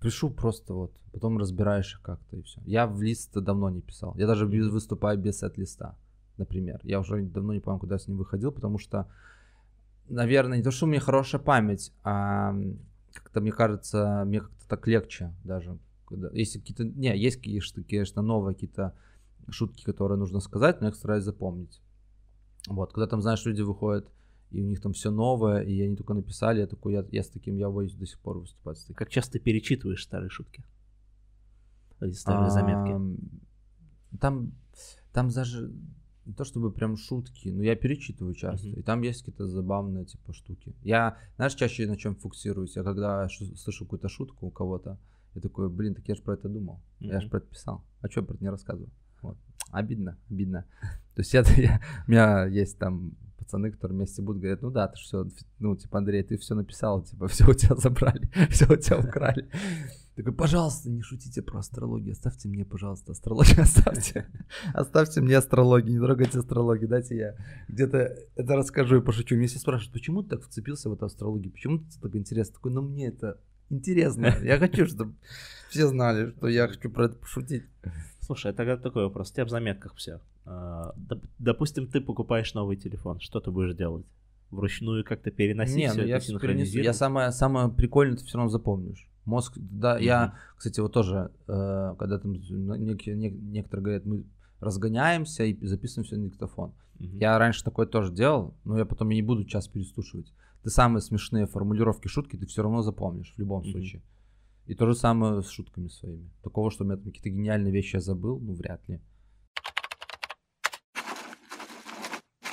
Пишу 0.00 0.30
просто 0.30 0.74
вот, 0.74 0.92
потом 1.12 1.38
разбираешь 1.38 1.94
их 1.94 2.02
как-то 2.02 2.36
и 2.36 2.42
все. 2.42 2.60
Я 2.64 2.86
в 2.86 3.02
лист 3.02 3.32
давно 3.34 3.70
не 3.70 3.82
писал. 3.82 4.14
Я 4.16 4.26
даже 4.26 4.46
выступаю 4.46 5.18
без 5.18 5.38
сет-листа, 5.38 5.94
например. 6.38 6.80
Я 6.82 7.00
уже 7.00 7.22
давно 7.22 7.52
не 7.52 7.60
помню, 7.60 7.80
куда 7.80 7.96
я 7.96 7.98
с 7.98 8.08
ним 8.08 8.16
выходил, 8.16 8.50
потому 8.50 8.78
что, 8.78 9.08
наверное, 10.08 10.58
не 10.58 10.64
то, 10.64 10.70
что 10.70 10.86
у 10.86 10.88
меня 10.88 11.00
хорошая 11.00 11.40
память, 11.40 11.92
а 12.02 12.54
как-то, 13.12 13.40
мне 13.40 13.52
кажется, 13.52 14.24
мне 14.26 14.40
как-то 14.40 14.68
так 14.68 14.86
легче 14.86 15.34
даже. 15.44 15.78
Когда, 16.10 16.28
если 16.32 16.58
какие-то, 16.58 16.84
не, 16.84 17.16
есть, 17.16 17.40
конечно, 17.40 18.20
новые 18.20 18.54
какие-то 18.54 18.94
шутки, 19.48 19.84
которые 19.84 20.18
нужно 20.18 20.40
сказать, 20.40 20.80
но 20.80 20.86
я 20.86 20.90
их 20.90 20.96
стараюсь 20.96 21.24
запомнить. 21.24 21.80
Вот, 22.66 22.92
когда 22.92 23.06
там, 23.06 23.22
знаешь, 23.22 23.44
люди 23.46 23.62
выходят 23.62 24.10
и 24.50 24.60
у 24.60 24.66
них 24.66 24.80
там 24.80 24.92
все 24.92 25.10
новое, 25.10 25.62
и 25.62 25.80
они 25.80 25.96
только 25.96 26.12
написали, 26.12 26.60
я 26.60 26.66
такой, 26.66 26.94
я, 26.94 27.06
я 27.12 27.22
с 27.22 27.28
таким, 27.28 27.56
я 27.56 27.70
боюсь 27.70 27.94
до 27.94 28.06
сих 28.06 28.18
пор 28.18 28.38
выступать. 28.38 28.78
С 28.78 28.82
таким. 28.82 28.96
Как 28.96 29.08
часто 29.08 29.34
ты 29.34 29.38
перечитываешь 29.38 30.02
старые 30.02 30.28
шутки? 30.28 30.64
Эти 32.00 32.14
старые 32.14 32.48
а, 32.48 32.50
заметки? 32.50 33.20
Там, 34.20 34.52
там 35.12 35.28
даже 35.28 35.72
не 36.26 36.34
то 36.34 36.44
чтобы 36.44 36.72
прям 36.72 36.96
шутки, 36.96 37.48
но 37.48 37.62
я 37.62 37.76
перечитываю 37.76 38.34
часто, 38.34 38.68
uh-huh. 38.68 38.80
и 38.80 38.82
там 38.82 39.02
есть 39.02 39.20
какие-то 39.20 39.46
забавные 39.46 40.04
типа 40.04 40.32
штуки. 40.32 40.74
Я, 40.82 41.16
знаешь, 41.36 41.54
чаще 41.54 41.86
на 41.86 41.96
чем 41.96 42.14
фокусируюсь? 42.14 42.76
Я 42.76 42.82
когда 42.82 43.28
слышу 43.28 43.84
какую-то 43.84 44.08
шутку 44.08 44.46
у 44.46 44.50
кого-то, 44.50 44.98
я 45.34 45.40
такой, 45.40 45.68
блин, 45.68 45.94
так 45.94 46.06
я 46.08 46.14
же 46.14 46.22
про 46.22 46.34
это 46.34 46.48
думал, 46.48 46.80
uh-huh. 47.00 47.06
я 47.06 47.20
же 47.20 47.28
про 47.28 47.38
это 47.38 47.46
писал, 47.46 47.84
а 48.00 48.08
что 48.08 48.20
я 48.20 48.26
про 48.26 48.34
это 48.34 48.44
не 48.44 48.50
рассказываю? 48.50 48.90
Вот. 49.22 49.38
Обидно, 49.70 50.18
обидно. 50.30 50.64
То 51.14 51.20
есть 51.20 51.32
я, 51.32 51.42
я, 51.56 51.80
у 52.06 52.10
меня 52.10 52.46
есть 52.46 52.78
там 52.78 53.16
пацаны, 53.38 53.70
которые 53.70 53.96
вместе 53.96 54.22
будут, 54.22 54.40
говорят, 54.40 54.62
ну 54.62 54.70
да, 54.70 54.88
ты 54.88 54.96
все, 54.96 55.26
ну, 55.58 55.76
типа, 55.76 55.98
Андрей, 55.98 56.22
ты 56.22 56.36
все 56.38 56.54
написал, 56.54 57.02
типа, 57.02 57.26
все 57.28 57.48
у 57.48 57.54
тебя 57.54 57.76
забрали, 57.76 58.30
все 58.50 58.66
у 58.66 58.76
тебя 58.76 58.98
украли. 58.98 59.48
Такой, 60.16 60.32
пожалуйста, 60.34 60.90
не 60.90 61.02
шутите 61.02 61.40
про 61.40 61.60
астрологию, 61.60 62.12
оставьте 62.12 62.48
мне, 62.48 62.64
пожалуйста, 62.64 63.12
астрологию, 63.12 63.62
оставьте, 63.62 64.26
оставьте 64.74 65.20
мне 65.20 65.36
астрологию, 65.36 65.92
не 65.92 65.98
трогайте 65.98 66.38
астрологию, 66.38 66.88
дайте 66.88 67.16
я 67.16 67.36
где-то 67.68 68.16
это 68.34 68.56
расскажу 68.56 68.98
и 68.98 69.00
пошучу. 69.00 69.36
Мне 69.36 69.46
все 69.46 69.58
спрашивают, 69.58 69.92
почему 69.92 70.22
ты 70.22 70.30
так 70.30 70.42
вцепился 70.42 70.90
в 70.90 70.92
эту 70.92 71.06
астрологию, 71.06 71.52
почему 71.52 71.78
ты 71.78 72.00
так 72.02 72.14
интересно? 72.16 72.54
Такой, 72.54 72.72
ну 72.72 72.82
мне 72.82 73.08
это 73.08 73.40
интересно, 73.70 74.36
я 74.42 74.58
хочу, 74.58 74.86
чтобы 74.86 75.14
все 75.70 75.86
знали, 75.86 76.32
что 76.36 76.48
я 76.48 76.68
хочу 76.68 76.90
про 76.90 77.06
это 77.06 77.16
пошутить. 77.16 77.64
Слушай, 78.20 78.52
это 78.52 78.76
такой 78.76 79.04
вопрос. 79.04 79.30
У 79.30 79.34
тебя 79.34 79.44
в 79.44 79.50
заметках 79.50 79.94
все. 79.96 80.20
А, 80.44 80.94
допустим, 81.38 81.86
ты 81.86 82.00
покупаешь 82.00 82.54
новый 82.54 82.76
телефон. 82.76 83.20
Что 83.20 83.40
ты 83.40 83.50
будешь 83.50 83.74
делать? 83.74 84.06
Вручную 84.50 85.04
как-то 85.04 85.30
переносить 85.30 85.76
Не, 85.76 85.88
все 85.90 86.00
ну 86.02 86.06
я 86.06 86.18
перенесу. 86.18 86.78
Я 86.78 86.92
самое, 86.92 87.30
самое 87.30 87.68
прикольное 87.68 88.16
ты 88.16 88.24
все 88.24 88.36
равно 88.36 88.50
запомнишь. 88.50 89.08
Мозг, 89.24 89.54
да, 89.56 89.98
mm-hmm. 89.98 90.04
я, 90.04 90.34
кстати, 90.56 90.80
вот 90.80 90.92
тоже, 90.92 91.30
э, 91.46 91.94
когда 91.98 92.18
там 92.18 92.32
некие, 92.32 93.14
не, 93.14 93.30
некоторые 93.30 93.84
говорят, 93.84 94.06
мы 94.06 94.24
разгоняемся 94.60 95.44
и 95.44 95.66
записываем 95.66 96.06
все 96.06 96.16
на 96.16 96.24
диктофон. 96.24 96.72
Mm-hmm. 96.98 97.18
Я 97.18 97.38
раньше 97.38 97.62
такое 97.62 97.86
тоже 97.86 98.12
делал, 98.12 98.54
но 98.64 98.78
я 98.78 98.86
потом 98.86 99.08
не 99.10 99.22
буду 99.22 99.44
час 99.44 99.68
переслушивать. 99.68 100.32
Ты 100.62 100.70
самые 100.70 101.00
смешные 101.00 101.46
формулировки, 101.46 102.08
шутки 102.08 102.36
ты 102.36 102.46
все 102.46 102.62
равно 102.62 102.82
запомнишь 102.82 103.32
в 103.34 103.38
любом 103.38 103.62
mm-hmm. 103.62 103.70
случае. 103.70 104.02
И 104.66 104.74
то 104.74 104.86
же 104.86 104.94
самое 104.94 105.42
с 105.42 105.48
шутками 105.48 105.88
своими. 105.88 106.30
Такого, 106.42 106.70
что 106.70 106.84
у 106.84 106.86
меня 106.86 106.96
там 106.96 107.06
какие-то 107.06 107.30
гениальные 107.30 107.72
вещи 107.72 107.96
я 107.96 108.00
забыл, 108.00 108.38
ну, 108.38 108.54
вряд 108.54 108.86
ли. 108.88 109.00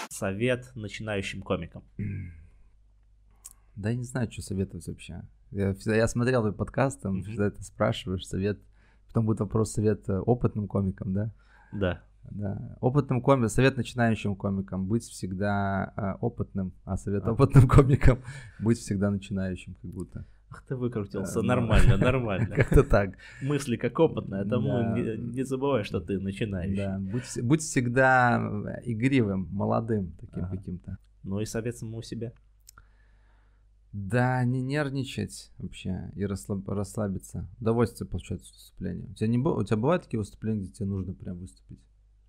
Совет 0.09 0.71
начинающим 0.73 1.41
комикам. 1.43 1.83
Да 3.75 3.91
я 3.91 3.95
не 3.95 4.05
знаю, 4.05 4.31
что 4.31 4.41
советовать 4.41 4.87
вообще. 4.87 5.21
Я, 5.51 5.73
всегда, 5.75 5.95
я 5.95 6.07
смотрел 6.07 6.41
твой 6.41 6.53
подкаст, 6.53 7.01
там 7.01 7.19
mm-hmm. 7.19 7.23
всегда 7.23 7.47
это 7.47 7.61
спрашиваешь, 7.63 8.25
совет. 8.25 8.59
Потом 9.07 9.25
будет 9.25 9.39
вопрос 9.39 9.73
совет 9.73 10.09
э, 10.09 10.17
опытным 10.19 10.67
комикам, 10.67 11.13
да? 11.13 11.31
Да. 11.71 12.03
Да. 12.31 12.77
Опытным 12.81 13.21
комикам, 13.21 13.49
совет 13.49 13.77
начинающим 13.77 14.35
комикам, 14.35 14.85
быть 14.85 15.03
всегда 15.03 15.93
э, 15.95 16.13
опытным, 16.21 16.73
а 16.83 16.97
совет 16.97 17.25
а. 17.25 17.31
опытным 17.31 17.67
комикам, 17.67 18.19
быть 18.59 18.77
всегда 18.77 19.11
начинающим, 19.11 19.75
как 19.81 19.91
будто. 19.91 20.25
Ах 20.49 20.63
ты 20.67 20.75
выкрутился, 20.75 21.41
нормально, 21.41 21.97
нормально. 21.97 22.55
Как-то 22.55 22.83
так. 22.83 23.17
Мысли 23.41 23.75
как 23.75 23.99
опытные, 23.99 24.43
это 24.43 24.57
не, 24.57 25.17
не 25.17 25.43
забывай, 25.43 25.83
что 25.83 25.99
ты 25.99 26.19
начинающий. 26.19 26.77
Да, 26.77 26.99
будь, 26.99 27.43
будь 27.43 27.61
всегда 27.61 28.39
э, 28.39 28.81
игривым, 28.85 29.49
молодым 29.51 30.13
таким 30.19 30.45
ага. 30.45 30.57
каким-то. 30.57 30.97
Ну 31.23 31.39
и 31.41 31.45
совет 31.45 31.77
самому 31.77 32.01
себе. 32.01 32.33
Да, 33.91 34.43
не 34.43 34.61
нервничать 34.61 35.51
вообще 35.57 36.11
и 36.15 36.25
расслаб, 36.25 36.67
расслабиться. 36.69 37.47
Удовольствие 37.59 38.07
получать 38.07 38.41
от 38.41 38.47
выступления. 38.47 39.07
У 39.09 39.13
тебя, 39.15 39.27
не, 39.27 39.37
у 39.37 39.63
тебя 39.63 39.77
бывают 39.77 40.03
такие 40.03 40.19
выступления, 40.19 40.61
где 40.61 40.71
тебе 40.71 40.85
нужно 40.85 41.13
прям 41.13 41.39
выступить? 41.39 41.79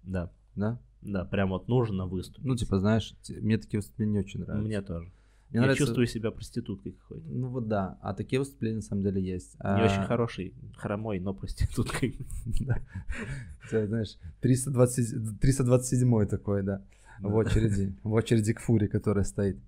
Да. 0.09 0.31
Да? 0.57 0.79
Да, 1.03 1.25
прям 1.25 1.51
вот 1.51 1.69
нужно 1.69 2.07
выступить. 2.07 2.45
Ну, 2.45 2.57
типа, 2.57 2.79
знаешь, 2.79 3.15
мне 3.29 3.59
такие 3.59 3.79
выступления 3.79 4.13
не 4.13 4.19
очень 4.21 4.41
нравятся. 4.41 4.67
Мне 4.67 4.83
тоже. 4.83 5.13
Мне 5.51 5.61
я 5.61 5.61
нравится... 5.63 5.85
чувствую 5.85 6.07
себя 6.07 6.31
проституткой 6.31 6.93
какой-то. 6.93 7.27
Ну 7.29 7.49
вот 7.49 7.69
да, 7.69 7.99
а 8.03 8.13
такие 8.13 8.39
выступления 8.39 8.77
на 8.77 8.83
самом 8.83 9.03
деле 9.03 9.23
есть. 9.23 9.55
Не 9.55 9.61
а... 9.61 9.85
очень 9.85 10.03
хороший, 10.05 10.55
хромой, 10.77 11.21
но 11.21 11.33
проституткой. 11.33 12.19
Знаешь, 13.71 14.19
327 14.41 16.27
такой, 16.27 16.63
да, 16.63 16.83
в 17.21 17.35
очереди, 17.35 17.97
в 18.03 18.13
очереди 18.13 18.53
к 18.53 18.61
фуре, 18.61 18.89
которая 18.89 19.25
стоит. 19.25 19.59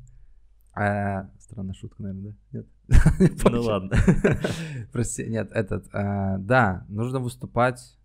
А, 0.75 1.31
странная 1.41 1.75
шутка, 1.75 2.03
наверное, 2.03 2.35
да? 2.53 2.59
Нет? 2.59 2.67
Ну 3.51 3.63
ладно. 3.63 3.97
Прости, 4.93 5.27
нет, 5.27 5.51
этот, 5.53 5.87
а, 5.93 6.39
да, 6.39 6.85
нужно 6.89 7.21
выступать. 7.21 7.97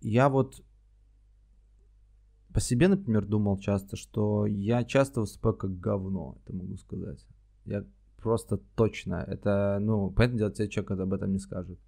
Я 0.00 0.28
вот 0.28 0.62
по 2.52 2.60
себе, 2.60 2.88
например, 2.88 3.26
думал 3.26 3.58
часто, 3.58 3.96
что 3.96 4.46
я 4.46 4.84
часто 4.84 5.20
выступаю 5.20 5.54
как 5.54 5.78
говно, 5.78 6.38
это 6.42 6.56
могу 6.56 6.76
сказать. 6.76 7.24
Я 7.64 7.84
просто 8.16 8.58
точно, 8.74 9.24
это, 9.26 9.78
ну, 9.80 10.10
понятное 10.10 10.38
дело, 10.38 10.50
тебе 10.50 10.68
человек 10.68 10.90
об 10.90 11.12
этом 11.12 11.32
не 11.32 11.38
скажет. 11.38 11.78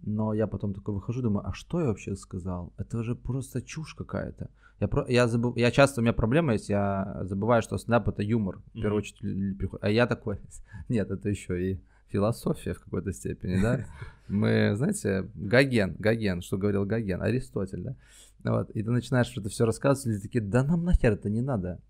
Но 0.00 0.34
я 0.34 0.46
потом 0.46 0.74
такой 0.74 0.94
выхожу, 0.94 1.22
думаю, 1.22 1.46
а 1.46 1.52
что 1.52 1.80
я 1.80 1.86
вообще 1.86 2.16
сказал? 2.16 2.72
Это 2.76 3.02
же 3.02 3.14
просто 3.14 3.62
чушь 3.62 3.94
какая-то. 3.94 4.50
Я, 4.80 4.88
про, 4.88 5.06
я, 5.08 5.28
забыв, 5.28 5.56
я 5.56 5.70
часто, 5.70 6.00
у 6.00 6.02
меня 6.02 6.12
проблема 6.12 6.54
есть, 6.54 6.68
я 6.68 7.20
забываю, 7.22 7.62
что 7.62 7.78
стендап 7.78 8.08
это 8.08 8.22
юмор, 8.22 8.58
в 8.58 8.72
первую 8.72 8.98
очередь, 8.98 9.70
а 9.80 9.88
я 9.88 10.06
такой, 10.06 10.40
нет, 10.88 11.10
это 11.10 11.28
еще 11.28 11.72
и 11.72 11.80
философия 12.12 12.74
в 12.74 12.80
какой-то 12.80 13.12
степени, 13.12 13.60
да. 13.60 13.86
Мы, 14.28 14.74
знаете, 14.76 15.28
Гоген, 15.34 15.96
Гоген, 15.98 16.42
что 16.42 16.58
говорил 16.58 16.84
Гоген, 16.84 17.22
Аристотель, 17.22 17.82
да. 17.82 17.96
Вот, 18.44 18.70
и 18.70 18.82
ты 18.82 18.90
начинаешь 18.90 19.26
что-то 19.26 19.48
все 19.48 19.64
рассказывать, 19.64 20.06
люди 20.06 20.22
такие, 20.22 20.44
да 20.44 20.64
нам 20.64 20.84
нахер 20.84 21.12
это 21.12 21.30
не 21.30 21.40
надо. 21.40 21.80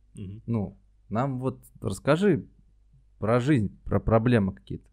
Ну, 0.46 0.76
нам 1.08 1.40
вот 1.40 1.60
расскажи 1.80 2.44
про 3.18 3.40
жизнь, 3.40 3.70
про 3.84 4.00
проблемы 4.00 4.52
какие-то. 4.52 4.88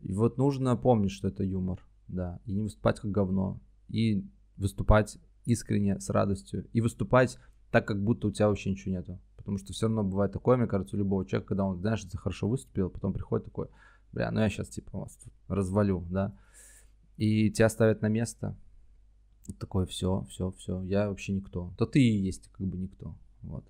И 0.00 0.12
вот 0.12 0.38
нужно 0.38 0.76
помнить, 0.76 1.10
что 1.10 1.28
это 1.28 1.42
юмор, 1.42 1.84
да, 2.08 2.40
и 2.44 2.52
не 2.52 2.62
выступать 2.62 3.00
как 3.00 3.10
говно, 3.10 3.58
и 3.88 4.24
выступать 4.56 5.18
искренне, 5.44 6.00
с 6.00 6.10
радостью, 6.10 6.66
и 6.72 6.80
выступать 6.80 7.38
так, 7.70 7.86
как 7.86 8.02
будто 8.02 8.28
у 8.28 8.30
тебя 8.30 8.48
вообще 8.48 8.70
ничего 8.70 8.94
нету. 8.94 9.18
Потому 9.36 9.58
что 9.58 9.72
все 9.72 9.86
равно 9.86 10.02
бывает 10.02 10.32
такое, 10.32 10.56
мне 10.56 10.66
кажется, 10.66 10.96
у 10.96 10.98
любого 10.98 11.24
человека, 11.24 11.48
когда 11.48 11.64
он, 11.64 11.78
знаешь, 11.78 12.06
хорошо 12.14 12.48
выступил, 12.48 12.90
потом 12.90 13.12
приходит 13.12 13.46
такой, 13.46 13.68
бля, 14.12 14.30
ну 14.30 14.40
я 14.40 14.48
сейчас 14.48 14.68
типа 14.68 14.98
вас 14.98 15.18
развалю, 15.48 16.04
да, 16.10 16.36
и 17.16 17.50
тебя 17.50 17.68
ставят 17.68 18.02
на 18.02 18.08
место, 18.08 18.56
такое, 19.58 19.86
все, 19.86 20.26
все, 20.30 20.50
все, 20.52 20.82
я 20.82 21.08
вообще 21.08 21.32
никто. 21.32 21.72
То 21.78 21.86
ты 21.86 22.00
и 22.00 22.18
есть 22.18 22.48
как 22.52 22.66
бы 22.66 22.76
никто, 22.76 23.16
вот. 23.42 23.64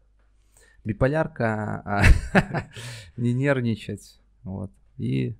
Биполярка, 0.85 1.83
а, 1.85 2.03
не 3.17 3.33
нервничать, 3.35 4.21
вот, 4.45 4.71
и 4.99 5.37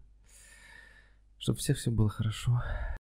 чтобы 1.39 1.59
всех 1.59 1.77
все 1.77 1.91
было 1.91 2.09
хорошо. 2.09 2.63